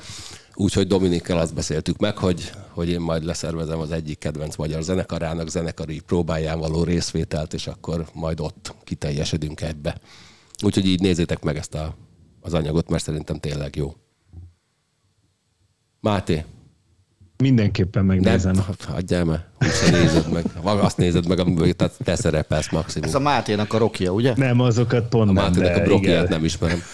Úgyhogy 0.54 0.86
Dominikkel 0.86 1.38
azt 1.38 1.54
beszéltük 1.54 1.98
meg, 1.98 2.18
hogy, 2.18 2.52
hogy 2.68 2.88
én 2.88 3.00
majd 3.00 3.24
leszervezem 3.24 3.78
az 3.78 3.90
egyik 3.90 4.18
kedvenc 4.18 4.56
magyar 4.56 4.82
zenekarának 4.82 5.48
zenekari 5.48 6.00
próbáján 6.00 6.58
való 6.58 6.84
részvételt, 6.84 7.54
és 7.54 7.66
akkor 7.66 8.06
majd 8.14 8.40
ott 8.40 8.74
kiteljesedünk 8.84 9.60
ebbe. 9.60 10.00
Úgyhogy 10.62 10.86
így 10.86 11.00
nézzétek 11.00 11.42
meg 11.42 11.56
ezt 11.56 11.74
a, 11.74 11.96
az 12.40 12.54
anyagot, 12.54 12.88
mert 12.88 13.02
szerintem 13.02 13.38
tényleg 13.38 13.76
jó. 13.76 13.94
Máté, 16.00 16.44
Mindenképpen 17.40 18.04
megnézem. 18.04 18.52
Nem, 18.52 18.64
hagyjál 18.88 19.24
már, 19.24 19.44
úgyse 19.60 19.90
nézed 19.90 20.32
meg. 20.32 20.44
Azt 20.62 20.96
nézed 20.96 21.28
meg, 21.28 21.38
amiben 21.38 21.76
te, 21.76 21.90
te 22.04 22.16
szerepelsz 22.16 22.70
maximum. 22.70 23.08
Ez 23.08 23.14
a 23.14 23.20
Máténak 23.20 23.72
a 23.72 23.78
rokia, 23.78 24.12
ugye? 24.12 24.32
Nem, 24.36 24.60
azokat 24.60 25.08
pont 25.08 25.30
a 25.30 25.32
nem, 25.32 25.44
Máténak 25.44 25.74
de 25.74 25.80
a 25.80 25.84
brokiát 25.84 26.24
igen. 26.24 26.26
nem 26.28 26.44
ismerem. 26.44 26.82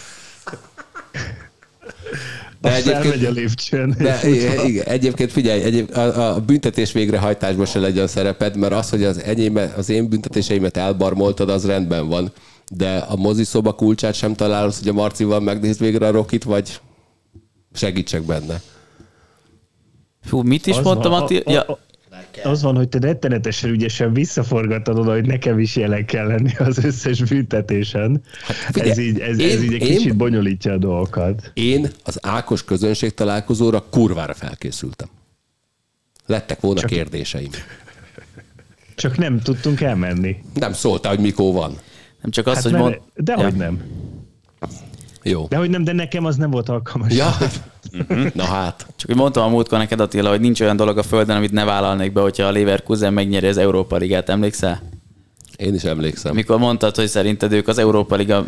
De 2.61 2.75
egyébként, 2.75 3.27
a 3.27 3.31
lépcsőn. 3.31 3.95
De, 3.99 4.29
igen, 4.29 4.85
egyébként 4.85 5.33
figyelj, 5.33 5.63
egyéb, 5.63 5.91
a, 5.97 6.35
a 6.35 6.41
büntetés 6.41 6.93
végrehajtásban 6.93 7.67
se 7.67 7.79
legyen 7.79 8.07
szereped, 8.07 8.57
mert 8.57 8.73
az, 8.73 8.91
hogy 8.91 9.05
az, 9.05 9.23
enyéme, 9.23 9.73
az 9.77 9.89
én 9.89 10.09
büntetéseimet 10.09 10.77
elbarmoltad, 10.77 11.49
az 11.51 11.67
rendben 11.67 12.09
van. 12.09 12.33
De 12.73 12.97
a 12.97 13.17
moziszoba 13.17 13.73
kulcsát 13.73 14.15
sem 14.15 14.35
találsz, 14.35 14.79
hogy 14.79 14.89
a 14.89 14.93
Marcival 14.93 15.41
megnézd 15.41 15.81
végre 15.81 16.07
a 16.07 16.11
Rokit, 16.11 16.45
vagy 16.45 16.81
segítsek 17.73 18.23
benne. 18.23 18.61
Fú, 20.23 20.41
mit 20.43 20.67
is 20.67 20.77
Az 20.77 20.85
mondtam, 20.85 21.11
van, 21.11 21.23
Atti? 21.23 21.37
a- 21.37 21.51
Ja, 21.53 21.79
a- 22.45 22.49
Az 22.49 22.63
van, 22.63 22.77
hogy 22.77 22.89
te 22.89 22.99
rettenetesen 22.99 23.71
ügyesen 23.71 24.13
visszaforgattad 24.13 24.99
oda, 24.99 25.13
hogy 25.13 25.27
nekem 25.27 25.59
is 25.59 25.77
jelen 25.77 26.05
kell 26.07 26.27
lenni 26.27 26.53
az 26.59 26.85
összes 26.85 27.23
büntetésen. 27.23 28.23
figyelj, 28.73 28.91
ez 28.91 28.99
így, 28.99 29.19
ez, 29.19 29.39
én- 29.39 29.51
ez 29.57 29.63
így 29.63 29.75
egy 29.75 29.81
én- 29.83 29.97
kicsit 29.97 30.17
bonyolítja 30.17 30.73
a 30.73 30.79
dolgokat. 30.79 31.51
Én 31.55 31.91
az 32.05 32.19
Ákos 32.23 32.65
közönség 32.65 33.15
találkozóra 33.15 33.85
kurvára 33.91 34.35
felkészültem. 34.35 35.09
Lettek 36.27 36.61
volna 36.61 36.81
Csak- 36.81 36.91
kérdéseim. 36.91 37.51
Csak 38.95 39.17
nem 39.19 39.41
tudtunk 39.41 39.81
elmenni. 39.81 40.37
Nem 40.55 40.73
szóltál, 40.73 41.15
hogy 41.15 41.25
mikor 41.25 41.53
van. 41.53 41.79
nem 42.23 42.31
csak 42.31 42.47
az, 42.47 42.55
Hát 42.55 42.63
hogy 42.63 42.73
mond... 42.73 43.01
dehogy 43.15 43.53
Ja. 43.53 43.59
nem. 43.59 43.81
Jó. 45.23 45.47
Dehogy 45.47 45.71
nem, 45.71 45.85
de 45.85 45.93
nekem 45.93 46.25
az 46.25 46.37
nem 46.37 46.51
volt 46.51 46.69
alkalmas. 46.69 47.13
Ja, 47.15 47.37
na 48.35 48.45
hát. 48.45 48.87
Csak 48.97 49.07
hogy 49.07 49.17
mondtam 49.17 49.45
a 49.45 49.49
múltkor 49.49 49.79
neked, 49.79 50.01
Attila, 50.01 50.31
hogy 50.31 50.41
nincs 50.41 50.61
olyan 50.61 50.77
dolog 50.77 50.99
a 50.99 51.03
Földön, 51.03 51.37
amit 51.37 51.53
ne 51.53 51.65
vállalnék 51.65 52.13
be, 52.13 52.21
hogyha 52.21 52.47
a 52.47 52.51
Leverkusen 52.51 53.13
megnyeri 53.13 53.47
az 53.47 53.57
Európa 53.57 53.97
Ligát, 53.97 54.29
emlékszel? 54.29 54.83
Én 55.57 55.75
is 55.75 55.85
emlékszem. 55.85 56.35
Mikor 56.35 56.59
mondtad, 56.59 56.97
hogy 56.97 57.09
szerinted 57.09 57.53
ők 57.53 57.69
az 57.69 57.79
Európa 57.79 58.17
Liga 58.17 58.47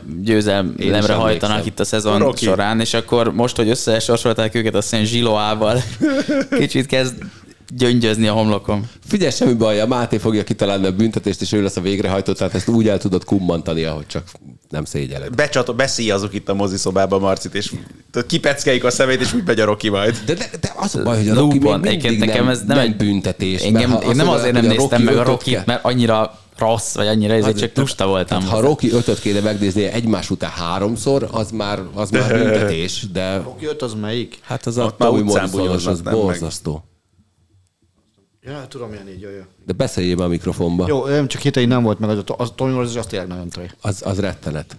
emlékszem. 0.77 1.19
hajtanak 1.19 1.67
itt 1.67 1.81
a 1.81 1.85
szezon 1.85 2.19
Rocky. 2.19 2.45
során, 2.45 2.81
és 2.81 2.95
akkor 2.95 3.33
most, 3.33 3.57
hogy 3.57 3.69
összesorsolták 3.69 4.55
őket, 4.55 4.75
azt 4.75 4.91
hiszem 4.91 5.05
Zsiloával 5.05 5.83
kicsit 6.59 6.87
kezd 6.87 7.15
gyöngyözni 7.77 8.27
a 8.27 8.33
homlokom. 8.33 8.91
Figyelj, 9.07 9.31
semmi 9.31 9.53
baj, 9.53 9.81
a 9.81 9.87
Máté 9.87 10.19
fogja 10.19 10.45
kitalálni 10.45 10.87
a 10.87 10.93
büntetést, 10.93 11.41
és 11.41 11.53
ő 11.53 11.63
lesz 11.63 11.77
a 11.77 11.81
végrehajtó, 11.81 12.33
tehát 12.33 12.55
ezt 12.55 12.69
úgy 12.69 12.89
el 12.89 12.99
tudod 12.99 13.25
kummantani, 13.25 13.85
ahogy 13.85 14.07
csak 14.07 14.25
nem 14.69 14.85
szégyeled. 14.85 15.35
Becsato, 15.35 15.75
beszíjazok 15.75 16.35
itt 16.35 16.49
a 16.49 16.55
moziszobába 16.55 17.19
Marcit, 17.19 17.55
és 17.55 17.73
kipeckeljük 18.27 18.85
a 18.85 18.91
szemét, 18.91 19.21
és 19.21 19.33
úgy 19.35 19.43
megy 19.47 19.61
a 19.61 19.65
Rocky 19.65 19.89
majd. 19.89 20.17
De, 20.27 20.35
de, 20.35 20.51
de 20.61 20.73
az 20.77 20.95
a 20.95 21.03
baj, 21.03 21.17
hogy 21.17 21.29
a 21.29 21.35
Rocky 21.35 21.59
még 21.59 21.81
mindig 21.81 22.19
nekem 22.19 22.49
ez 22.49 22.63
nem 22.67 22.79
egy- 22.79 22.97
büntetés. 22.97 23.63
Engem, 23.63 23.99
én 24.03 24.17
nem 24.17 24.29
azért 24.29 24.53
nem 24.53 24.67
néztem 24.67 25.03
meg 25.03 25.17
a 25.17 25.23
Rocky-t, 25.23 25.67
mert 25.67 25.85
annyira 25.85 26.39
rossz, 26.59 26.95
vagy 26.95 27.07
annyira 27.07 27.35
ezért 27.35 27.59
csak 27.59 27.77
lusta 27.77 28.07
voltam. 28.07 28.45
Ha 28.47 28.61
Rocky 28.61 28.91
5 28.93 29.21
kéne 29.21 29.41
megnézni 29.41 29.83
egymás 29.83 30.31
után 30.31 30.51
háromszor, 30.51 31.29
az 31.33 31.51
már, 31.51 31.81
az 31.95 32.11
már 32.11 32.33
büntetés, 32.43 33.07
de 33.13 33.37
Roki 33.37 33.67
5 33.67 33.83
az 33.83 33.95
melyik? 34.01 34.39
hát 34.43 34.67
az 34.67 34.79
a 34.79 34.85
Ott 34.85 34.99
már 34.99 35.09
Tommy 35.09 35.23
Morrison 35.23 35.69
az 35.93 36.01
nem 36.01 36.17
meg. 36.17 36.53
Ja, 38.43 38.67
tudom, 38.69 38.91
milyen 38.91 39.09
így, 39.09 39.21
jó, 39.21 39.31
jó. 39.31 39.43
De 39.67 39.73
beszéljél 39.73 40.17
be 40.17 40.25
a 40.25 40.29
mikrofonba. 40.29 40.87
Jó, 40.89 41.07
nem 41.07 41.29
csak 41.29 41.41
héteig 41.41 41.69
nem 41.69 41.83
volt 41.83 41.99
meg, 41.99 42.11
az, 42.11 42.25
az 42.27 42.53
Tommy 42.55 42.73
Morrison 42.73 42.99
az 42.99 43.07
tényleg 43.07 43.29
nagyon 43.29 43.49
tré. 43.49 43.71
Az, 43.81 44.03
az 44.05 44.21
rettenet. 44.21 44.77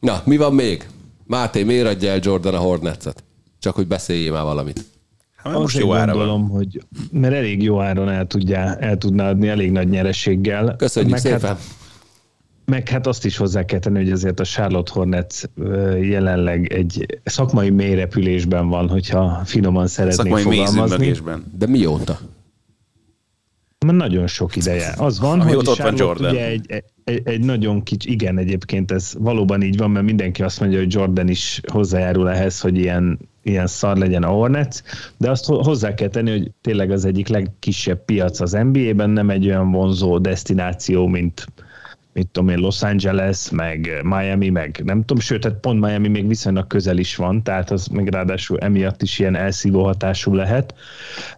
Na, 0.00 0.22
mi 0.24 0.36
van 0.36 0.54
még? 0.54 0.88
Máté, 1.26 1.62
miért 1.62 1.86
adja 1.86 2.10
el 2.10 2.18
Jordan 2.22 2.54
a 2.54 2.58
Hornetset? 2.58 3.24
Csak 3.58 3.74
hogy 3.74 3.86
beszéljél 3.86 4.32
már 4.32 4.42
valamit. 4.42 4.84
Hát, 5.36 5.52
most 5.52 5.78
jó 5.78 5.94
ára 5.94 6.06
van. 6.06 6.14
gondolom, 6.14 6.48
hogy 6.48 6.82
mert 7.10 7.34
elég 7.34 7.62
jó 7.62 7.80
áron 7.80 8.08
el, 8.08 8.26
tudja, 8.26 8.58
el 8.58 8.98
tudná 8.98 9.28
adni, 9.28 9.48
elég 9.48 9.70
nagy 9.70 9.88
nyereséggel. 9.88 10.76
Köszönjük 10.76 11.10
meg 11.10 11.20
szépen. 11.20 11.40
Hát, 11.40 11.60
meg 12.64 12.88
hát 12.88 13.06
azt 13.06 13.24
is 13.24 13.36
hozzá 13.36 13.64
kell 13.64 13.78
tenni, 13.78 13.98
hogy 13.98 14.10
azért 14.10 14.40
a 14.40 14.44
Charlotte 14.44 14.90
Hornets 14.94 15.42
jelenleg 16.00 16.72
egy 16.72 17.20
szakmai 17.24 17.70
mélyrepülésben 17.70 18.68
van, 18.68 18.88
hogyha 18.88 19.40
finoman 19.44 19.86
szeretnék 19.86 20.36
Szakmai 20.36 20.42
fogalmazni. 20.42 21.12
De 21.58 21.66
mióta? 21.66 22.18
Már 23.86 23.94
nagyon 23.94 24.26
sok 24.26 24.56
ideje. 24.56 24.94
Az 24.98 25.20
van, 25.20 25.40
Amióta 25.40 25.56
hogy 25.56 25.68
ott 25.68 25.76
van 25.76 25.94
Charlotte 25.94 26.04
Jordan. 26.04 26.30
Ugye 26.30 26.46
egy, 26.46 26.84
egy, 27.04 27.20
egy 27.24 27.40
nagyon 27.40 27.82
kicsi, 27.82 28.10
igen, 28.10 28.38
egyébként 28.38 28.90
ez 28.90 29.12
valóban 29.18 29.62
így 29.62 29.76
van, 29.76 29.90
mert 29.90 30.04
mindenki 30.04 30.42
azt 30.42 30.60
mondja, 30.60 30.78
hogy 30.78 30.92
Jordan 30.92 31.28
is 31.28 31.60
hozzájárul 31.72 32.30
ehhez, 32.30 32.60
hogy 32.60 32.78
ilyen, 32.78 33.18
ilyen 33.42 33.66
szar 33.66 33.96
legyen 33.96 34.22
a 34.22 34.28
Hornets, 34.28 34.80
de 35.16 35.30
azt 35.30 35.44
ho- 35.44 35.64
hozzá 35.64 35.94
kell 35.94 36.08
tenni, 36.08 36.30
hogy 36.30 36.50
tényleg 36.60 36.90
az 36.90 37.04
egyik 37.04 37.28
legkisebb 37.28 38.04
piac 38.04 38.40
az 38.40 38.52
NBA-ben, 38.52 39.10
nem 39.10 39.30
egy 39.30 39.46
olyan 39.46 39.70
vonzó 39.70 40.18
destináció, 40.18 41.06
mint 41.06 41.46
mit 42.12 42.28
tudom 42.28 42.48
én, 42.48 42.58
Los 42.58 42.82
Angeles, 42.82 43.50
meg 43.50 44.00
Miami, 44.02 44.48
meg 44.48 44.82
nem 44.84 44.98
tudom, 45.00 45.22
sőt, 45.22 45.40
tehát 45.40 45.58
pont 45.58 45.80
Miami 45.80 46.08
még 46.08 46.26
viszonylag 46.26 46.66
közel 46.66 46.98
is 46.98 47.16
van, 47.16 47.42
tehát 47.42 47.70
az 47.70 47.86
még 47.86 48.08
ráadásul 48.08 48.58
emiatt 48.58 49.02
is 49.02 49.18
ilyen 49.18 49.34
elszívó 49.34 49.84
hatású 49.84 50.34
lehet. 50.34 50.74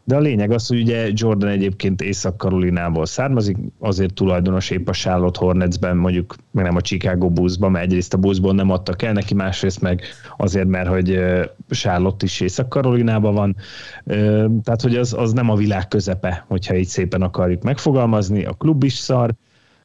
De 0.05 0.17
a 0.17 0.19
lényeg 0.19 0.51
az, 0.51 0.67
hogy 0.67 0.81
ugye 0.81 1.09
Jordan 1.13 1.49
egyébként 1.49 2.03
Észak-Karolinából 2.03 3.07
származik, 3.07 3.57
azért 3.79 4.15
tulajdonos 4.15 4.71
épp 4.71 4.89
a 4.89 4.93
Charlotte 4.93 5.39
Hornetsben, 5.39 5.97
mondjuk 5.97 6.35
meg 6.51 6.65
nem 6.65 6.77
a 6.77 6.81
Chicago 6.81 7.31
Bullsban, 7.31 7.71
mert 7.71 7.85
egyrészt 7.85 8.15
a 8.15 8.19
Bullsból 8.19 8.55
nem 8.55 8.71
adtak 8.71 9.03
el 9.03 9.13
neki, 9.13 9.35
másrészt 9.35 9.81
meg 9.81 10.03
azért, 10.37 10.69
mert 10.69 10.89
hogy 10.89 11.11
ö, 11.11 11.45
Charlotte 11.71 12.25
is 12.25 12.41
Észak-Karolinában 12.41 13.35
van. 13.35 13.57
Ö, 14.05 14.47
Tehát, 14.63 14.83
hogy 14.83 14.97
az, 14.97 15.13
az 15.13 15.33
nem 15.33 15.51
a 15.51 15.57
világ 15.57 15.89
közepe, 15.89 16.45
hogyha 16.49 16.77
így 16.77 16.87
szépen 16.87 17.23
akarjuk 17.23 17.63
megfogalmazni, 17.63 18.45
a 18.45 18.53
klub 18.53 18.83
is 18.85 18.95
szar, 18.95 19.35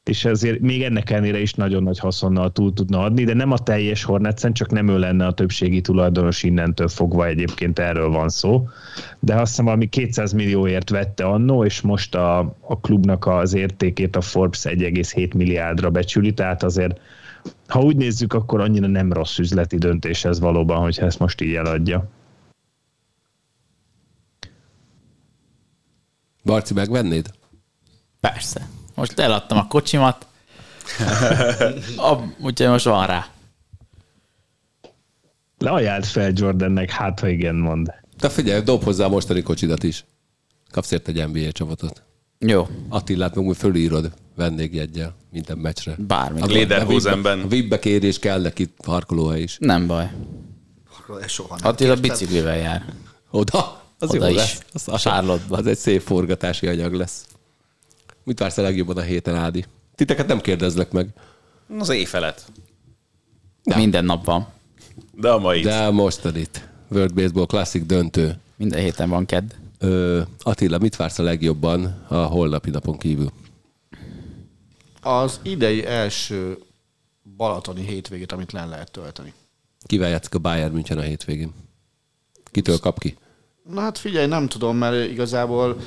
és 0.10 0.26
ezért 0.26 0.60
még 0.60 0.84
ennek 0.84 1.10
ellenére 1.10 1.40
is 1.40 1.54
nagyon 1.54 1.84
nagy 1.84 2.00
haszonnal 2.00 2.52
túl 2.52 2.74
tudna 2.74 3.00
adni, 3.00 3.24
de 3.24 3.34
nem 3.34 3.52
a 3.52 3.58
teljes 3.58 4.04
Hornetsen, 4.04 4.54
csak 4.54 4.72
nem 4.72 4.88
ő 4.88 5.00
lenne 5.00 5.26
a 5.26 5.34
többségi 5.34 5.82
tulajdonos 5.82 6.44
innentől 6.44 6.88
fogva 6.88 7.26
egyébként 7.26 7.80
erről 7.80 8.10
van 8.10 8.30
szó. 8.30 8.68
De 9.20 9.34
azt 9.34 9.50
hiszem 9.50 9.66
valami 9.66 9.90
200 9.90 10.32
millióért 10.32 10.90
vette 10.90 11.24
annó, 11.26 11.66
és 11.66 11.82
most 11.82 12.16
a, 12.16 12.40
a 12.62 12.80
klubnak 12.82 13.26
az 13.26 13.54
értékét 13.54 14.16
a 14.16 14.22
Forbes 14.22 14.62
1,7 14.64 15.36
milliárdra 15.36 15.90
becsüli, 15.90 16.34
tehát 16.34 16.64
azért 16.64 17.00
ha 17.68 17.82
úgy 17.82 17.96
nézzük, 17.96 18.34
akkor 18.34 18.62
annyira 18.62 18.88
nem 18.88 19.14
rossz 19.14 19.38
üzleti 19.38 19.78
döntés 19.78 20.26
ez 20.26 20.40
valóban, 20.40 20.78
hogyha 20.78 21.06
ezt 21.06 21.20
most 21.20 21.42
így 21.42 21.54
eladja. 21.54 22.10
Barci, 26.44 26.74
megvennéd? 26.74 27.32
Persze. 28.20 28.79
Most 29.00 29.20
eladtam 29.20 29.58
a 29.58 29.68
kocsimat, 29.68 30.28
a, 31.98 32.16
úgyhogy 32.42 32.68
most 32.68 32.86
van 32.86 33.06
rá. 33.08 33.28
Leajánlt 35.58 36.06
fel 36.06 36.32
Jordannek, 36.36 36.90
hát 36.90 37.20
ha 37.20 37.28
igen 37.28 37.56
mond. 37.56 37.92
De 38.20 38.30
figyelj, 38.30 38.62
dob 38.62 38.84
hozzá 38.84 39.06
a 39.06 39.10
mostani 39.10 39.42
kocsidat 39.42 39.84
is. 39.84 40.06
Kapsz 40.72 40.92
ért 40.92 41.08
egy 41.08 41.28
NBA 41.28 41.52
csapatot. 41.52 42.04
Jó, 42.40 42.68
Attilát 42.90 43.36
meg 43.36 43.46
úgy 43.46 43.58
fölírod 43.58 44.12
vendégjeggyel 44.36 45.16
minden 45.32 45.58
meccsre. 45.58 45.96
bármi. 45.98 46.42
A 46.42 46.46
Lederhosenben. 46.46 47.40
A 47.40 47.48
VIP-be 47.48 47.80
kérés 47.80 48.20
kell 48.20 48.42
neki 48.42 48.66
parkolóhely 48.66 49.42
is. 49.42 49.58
Nem 49.60 49.88
baj. 49.88 50.12
Ez 51.22 51.32
soha 51.32 51.58
nem 51.60 51.72
Attila 51.72 51.94
kértem. 51.94 52.12
biciklivel 52.12 52.58
jár. 52.58 52.86
Oda? 53.32 53.84
Az 54.00 54.10
Oda 54.16 54.26
jó 54.28 54.32
is. 54.32 54.38
lesz. 54.38 54.64
Az, 54.74 54.88
az, 54.88 55.02
Charlotte-ba. 55.02 55.58
az 55.58 55.68
egy 55.68 55.78
szép 55.78 56.02
forgatási 56.02 56.68
anyag 56.68 56.94
lesz. 56.94 57.26
Mit 58.30 58.40
vársz 58.40 58.58
a 58.58 58.62
legjobban 58.62 58.98
a 58.98 59.02
héten, 59.02 59.36
Ádi? 59.36 59.66
Titeket 59.96 60.28
nem 60.28 60.42
kérdezlek 60.42 60.92
meg. 60.92 61.10
Az 61.80 61.90
éjfelet. 61.90 62.52
Minden 63.76 64.06
nap 64.06 64.26
van. 64.26 64.48
De 65.14 65.30
a 65.30 65.40
mai. 65.40 65.62
De 65.62 65.84
a 65.84 65.92
mostanit. 65.92 66.70
World 66.92 67.14
Baseball 67.14 67.46
Classic 67.46 67.86
döntő. 67.86 68.40
Minden 68.56 68.80
héten 68.80 69.10
van 69.10 69.26
kedd. 69.26 69.52
Ö, 69.80 70.22
Attila, 70.40 70.78
mit 70.78 70.96
vársz 70.96 71.20
a 71.20 71.24
legjobban 71.24 72.06
a 72.08 72.16
holnapi 72.16 72.70
napon 72.70 72.98
kívül? 72.98 73.32
Az 75.02 75.40
idei 75.44 75.86
első 75.86 76.58
balatoni 77.38 77.86
hétvégét, 77.86 78.32
amit 78.32 78.52
le 78.52 78.66
lehet 78.66 78.92
tölteni. 78.92 79.34
Kivel 79.86 80.10
játszik 80.10 80.36
a 80.36 80.40
Bayern 80.40 80.74
München 80.74 80.98
a 80.98 81.02
hétvégén? 81.02 81.54
Kitől 82.52 82.80
kap 82.80 83.00
ki? 83.00 83.18
Na 83.70 83.82
hát 83.82 83.98
figyelj, 83.98 84.28
nem 84.28 84.48
tudom, 84.48 84.78
mert 84.78 85.10
igazából 85.12 85.78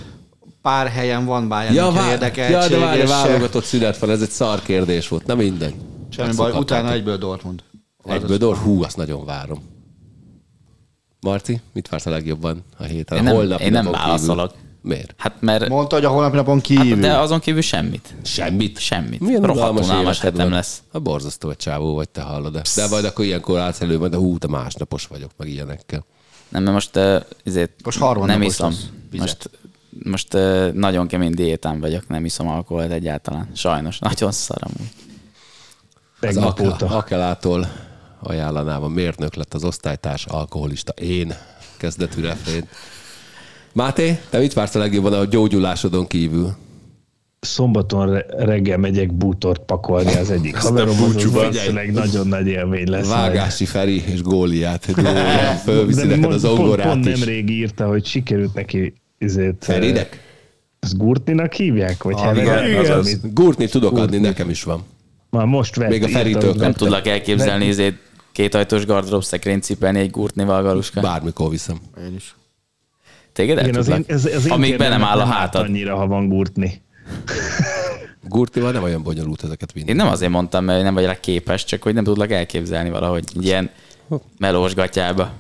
pár 0.63 0.87
helyen 0.89 1.25
van 1.25 1.49
Bayern 1.49 1.75
Ja, 1.75 1.91
vár, 1.91 2.11
érdekeltség. 2.13 2.71
ja, 2.73 2.79
de 2.79 2.85
várj, 2.85 3.07
válogatott 3.07 3.65
szünet 3.65 3.99
van, 3.99 4.11
ez 4.11 4.23
egy 4.23 4.31
szar 4.31 4.63
kérdés 4.63 5.09
volt. 5.09 5.27
Na 5.27 5.35
mindegy. 5.35 5.75
Semmi 6.11 6.35
baj, 6.35 6.53
utána 6.53 6.93
egyből 6.93 7.17
Dortmund. 7.17 7.63
Egyből 8.05 8.37
Dor, 8.37 8.57
hú, 8.57 8.83
azt 8.83 8.97
nagyon 8.97 9.25
várom. 9.25 9.63
Marci, 11.21 11.61
mit 11.73 11.89
vársz 11.89 12.07
a 12.07 12.11
legjobban 12.11 12.65
a 12.79 12.83
héten? 12.83 13.19
Én 13.19 13.25
nem- 13.25 13.35
Holnapi 13.35 13.63
én 13.65 13.71
nem 13.71 13.91
válaszolok. 13.91 14.51
Kívül. 14.51 14.71
Miért? 14.83 15.15
Hát 15.17 15.35
mert... 15.41 15.69
Mondta, 15.69 15.95
hogy 15.95 16.05
a 16.05 16.09
holnapi 16.09 16.37
napon 16.37 16.61
kívül. 16.61 16.89
Hát, 16.89 16.99
de 16.99 17.19
azon 17.19 17.41
kívül 17.41 17.61
semmit. 17.61 18.15
Semmit? 18.23 18.79
Semmit. 18.79 19.21
Milyen 19.21 19.43
Rohadt 19.43 19.81
unalmas 19.81 20.21
hetem 20.21 20.37
van. 20.49 20.51
lesz. 20.51 20.83
A 20.93 20.99
borzasztó 20.99 21.51
egy 21.51 21.57
csávó 21.57 21.95
vagy, 21.95 22.09
te 22.09 22.21
hallod 22.21 22.57
-e. 22.57 22.63
De 22.75 22.89
majd 22.89 23.05
akkor 23.05 23.25
ilyenkor 23.25 23.59
állsz 23.59 23.81
elő, 23.81 23.99
majd 23.99 24.11
de 24.11 24.17
hú, 24.17 24.39
te 24.39 24.47
másnapos 24.47 25.07
vagyok, 25.07 25.31
meg 25.37 25.49
ilyenekkel. 25.49 26.05
Nem, 26.49 26.63
mert 26.63 26.75
most 26.75 26.97
uh, 26.97 27.23
ezért 27.45 27.71
Most 27.85 28.01
nem 28.27 28.43
iszom. 28.43 28.75
Most, 29.19 29.51
most 30.05 30.33
nagyon 30.73 31.07
kemény 31.07 31.35
diétán 31.35 31.81
vagyok, 31.81 32.09
nem 32.09 32.25
iszom 32.25 32.49
alkoholt 32.49 32.91
egyáltalán. 32.91 33.49
Sajnos, 33.53 33.99
nagyon 33.99 34.33
szaram. 34.33 34.71
úgy. 34.81 34.87
Az. 36.21 36.83
Akelától 36.83 37.67
ajánlanám 38.23 38.83
a 38.83 38.89
mérnök 38.89 39.35
lett 39.35 39.55
az 39.55 39.65
osztálytárs, 39.65 40.27
alkoholista 40.27 40.93
én 40.93 41.35
kezdetű 41.77 42.21
refrén. 42.21 42.69
Máté, 43.73 44.19
te 44.31 44.39
mit 44.39 44.53
vársz 44.53 44.75
a 44.75 44.79
legjobban 44.79 45.13
a 45.13 45.25
gyógyulásodon 45.25 46.07
kívül? 46.07 46.57
Szombaton 47.41 48.11
re- 48.11 48.27
reggel 48.29 48.79
megyek 48.79 49.13
bútort 49.13 49.63
pakolni 49.65 50.15
az 50.17 50.31
egyik 50.31 50.57
haverom, 50.57 50.89
az 50.89 51.13
búcsúban. 51.13 51.41
valószínűleg 51.43 51.93
nagyon 51.93 52.27
nagy 52.27 52.47
élmény 52.47 52.91
lesz. 52.91 53.09
Vágási 53.09 53.65
Feri 53.65 54.05
és 54.07 54.23
Góliát. 54.23 54.85
Fölviszi 55.65 56.07
neked 56.07 56.33
az 56.33 56.43
pont, 56.43 56.59
ongorát 56.59 56.87
pont 56.87 57.07
is. 57.07 57.19
nemrég 57.19 57.51
írta, 57.51 57.87
hogy 57.87 58.07
sikerült 58.07 58.55
neki 58.55 58.95
ezért, 59.23 59.65
Ferinek? 59.65 60.21
Ez 60.81 60.97
Gurtninak 60.97 61.53
hívják? 61.53 62.03
Vagy 62.03 62.15
Ah, 62.15 62.21
Hevernek? 62.25 62.69
igen, 62.69 62.81
azaz. 62.81 63.07
Amit- 63.07 63.35
Gurtni 63.35 63.67
tudok 63.69 63.99
adni, 63.99 64.19
nekem 64.19 64.51
is 64.51 64.63
van. 64.63 64.85
Már 65.31 65.47
most 65.47 65.77
vett. 65.77 65.89
Még 65.89 66.03
a 66.03 66.09
Feritől 66.09 66.55
Nem 66.55 66.73
tudlak 66.73 67.07
elképzelni 67.07 67.69
ezért 67.69 67.97
két 68.33 68.55
ajtós 68.55 68.87
gardrób 68.87 69.25
szekrényt 69.25 69.63
cipelni 69.63 69.99
egy 69.99 70.11
gurtnival, 70.11 70.63
Galuska. 70.63 71.01
Bármikor 71.01 71.51
viszem. 71.51 71.81
Én 72.07 72.15
is. 72.17 72.35
Téged 73.33 73.59
el 73.59 73.65
Igen, 73.69 73.79
az 73.81 73.89
én, 73.89 74.05
ez, 74.07 74.27
ez 74.27 74.47
Amíg 74.47 74.77
be 74.77 74.89
nem 74.89 75.03
áll 75.05 75.19
a 75.21 75.25
hátad. 75.25 75.65
annyira, 75.65 75.97
ha 75.97 76.07
van 76.07 76.29
Gurtni. 76.29 76.81
Gurtival 78.29 78.73
nem 78.73 78.83
olyan 78.83 79.03
bonyolult 79.03 79.45
ezeket 79.45 79.73
vinni. 79.73 79.89
Én 79.89 79.97
nem 79.97 80.09
azért 80.09 80.31
mondtam, 80.31 80.65
mert 80.65 80.83
nem 80.83 80.95
vagy 80.95 81.05
rá 81.05 81.21
képes, 81.21 81.65
csak 81.65 81.83
hogy 81.83 81.95
nem 81.95 82.05
tudlak 82.05 82.31
elképzelni 82.31 82.91
valahogy 82.91 83.25
ilyen 83.41 83.71
melós 84.39 84.75
gatyába. 84.75 85.33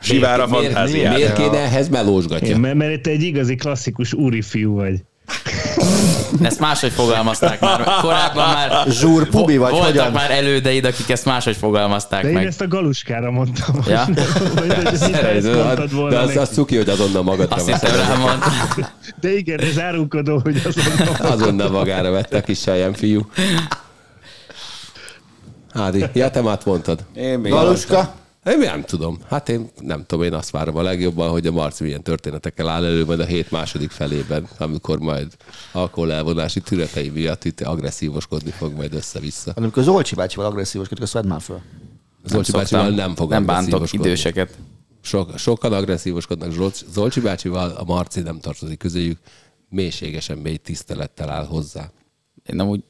Sivára 0.00 0.46
miért, 0.46 0.64
fantáziát. 0.64 1.14
miért 1.14 1.32
kéne 1.36 1.58
ehhez 1.58 1.88
melósgatja? 1.88 2.48
Én, 2.48 2.56
mert, 2.60 2.74
mert 2.74 3.00
te 3.00 3.10
egy 3.10 3.22
igazi 3.22 3.54
klasszikus 3.54 4.12
úri 4.12 4.42
fiú 4.42 4.74
vagy. 4.74 4.94
Ezt 6.42 6.60
máshogy 6.60 6.92
fogalmazták 6.92 7.60
már. 7.60 7.84
Korábban 8.00 8.48
már 8.52 8.86
Zsúr 8.88 9.28
Pubi 9.28 9.56
vagy 9.56 9.70
voltak 9.70 9.88
hogyan? 9.90 10.12
már 10.12 10.30
elődeid, 10.30 10.84
akik 10.84 11.08
ezt 11.10 11.24
máshogy 11.24 11.56
fogalmazták 11.56 12.22
De 12.22 12.28
én 12.28 12.34
meg. 12.34 12.46
ezt 12.46 12.60
a 12.60 12.68
galuskára 12.68 13.30
mondtam. 13.30 13.74
Ja? 13.86 14.06
Ezt 14.84 14.96
Szerező, 14.96 15.54
mondtad 15.62 16.08
de 16.10 16.18
az, 16.18 16.36
az 16.36 16.48
cuki, 16.48 16.76
hogy 16.76 16.88
azonnal 16.88 17.22
magadra 17.22 17.56
Azt 17.56 17.66
veszed. 17.66 17.96
rám 17.96 18.20
mondta. 18.20 18.50
De 19.20 19.36
igen, 19.36 19.60
ez 19.60 19.78
árulkodó, 19.78 20.40
hogy 20.42 20.62
az 20.66 20.76
Azonnal 21.20 21.70
magára 21.80 22.10
vette 22.10 22.36
a 22.36 22.40
kis 22.40 22.60
sejem 22.60 22.92
fiú. 22.92 23.26
Ádi, 25.72 26.04
ja, 26.12 26.30
te 26.30 26.40
már 26.40 26.58
mondtad. 26.64 27.04
Én 27.14 27.38
még 27.38 27.52
Galuska? 27.52 28.14
Én 28.44 28.58
nem 28.58 28.82
tudom. 28.82 29.18
Hát 29.28 29.48
én 29.48 29.70
nem 29.80 30.04
tudom, 30.06 30.24
én 30.24 30.32
azt 30.32 30.50
várom 30.50 30.76
a 30.76 30.82
legjobban, 30.82 31.30
hogy 31.30 31.46
a 31.46 31.50
Marci 31.50 31.82
milyen 31.84 32.02
történetekkel 32.02 32.68
áll 32.68 32.84
elő 32.84 33.04
majd 33.04 33.20
a 33.20 33.24
hét 33.24 33.50
második 33.50 33.90
felében, 33.90 34.48
amikor 34.58 34.98
majd 34.98 35.36
alkohol 35.72 36.12
elvonási 36.12 36.60
tünetei 36.60 37.08
miatt 37.08 37.44
itt 37.44 37.60
agresszívoskodni 37.60 38.50
fog 38.50 38.72
majd 38.72 38.94
össze-vissza. 38.94 39.52
Amikor 39.54 39.82
Zolcsi 39.82 40.14
bácsival 40.14 40.46
agresszívoskodik, 40.46 41.02
azt 41.02 41.12
vedd 41.12 41.26
már 41.26 41.40
föl. 41.40 41.60
Zolcsi 42.24 42.52
bácsival 42.52 42.88
nem 42.88 43.14
fog 43.14 43.30
Nem 43.30 43.46
bántok 43.46 43.92
időseket. 43.92 44.58
Sok, 45.02 45.38
sokan 45.38 45.72
agresszívoskodnak 45.72 46.72
Zolcsi, 46.92 47.20
bácsival, 47.20 47.70
a 47.70 47.84
Marci 47.84 48.20
nem 48.20 48.40
tartozik 48.40 48.78
közéjük, 48.78 49.18
mélységesen 49.68 50.38
mély 50.38 50.56
tisztelettel 50.56 51.30
áll 51.30 51.46
hozzá. 51.46 51.90
Én 52.46 52.56
nem 52.56 52.68
úgy 52.68 52.84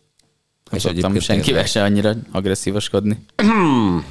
És 0.70 0.82
szoktam 0.82 0.90
egyébként 0.90 1.22
senkivel 1.22 1.66
se 1.66 1.82
annyira 1.82 2.14
agresszívoskodni. 2.30 3.24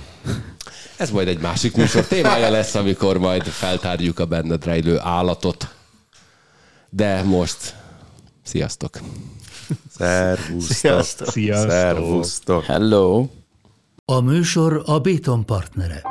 Ez 1.00 1.12
majd 1.12 1.28
egy 1.28 1.40
másik 1.40 1.76
műsor 1.76 2.08
témája 2.08 2.50
lesz, 2.50 2.76
amikor 2.76 3.18
majd 3.18 3.44
feltárjuk 3.44 4.20
a 4.20 4.26
benned 4.26 4.66
rejlő 4.66 5.00
állatot. 5.00 5.76
De 6.90 7.24
most 7.24 7.76
sziasztok! 8.44 9.00
Szervusztok. 9.98 10.76
Sziasztok. 10.78 11.28
Sziasztok. 11.28 11.70
Szervusztok. 11.70 12.64
Hello! 12.64 13.28
A 14.06 14.20
műsor 14.20 14.84
a 14.86 15.00
Béton 15.00 15.46
partnere. 15.46 16.02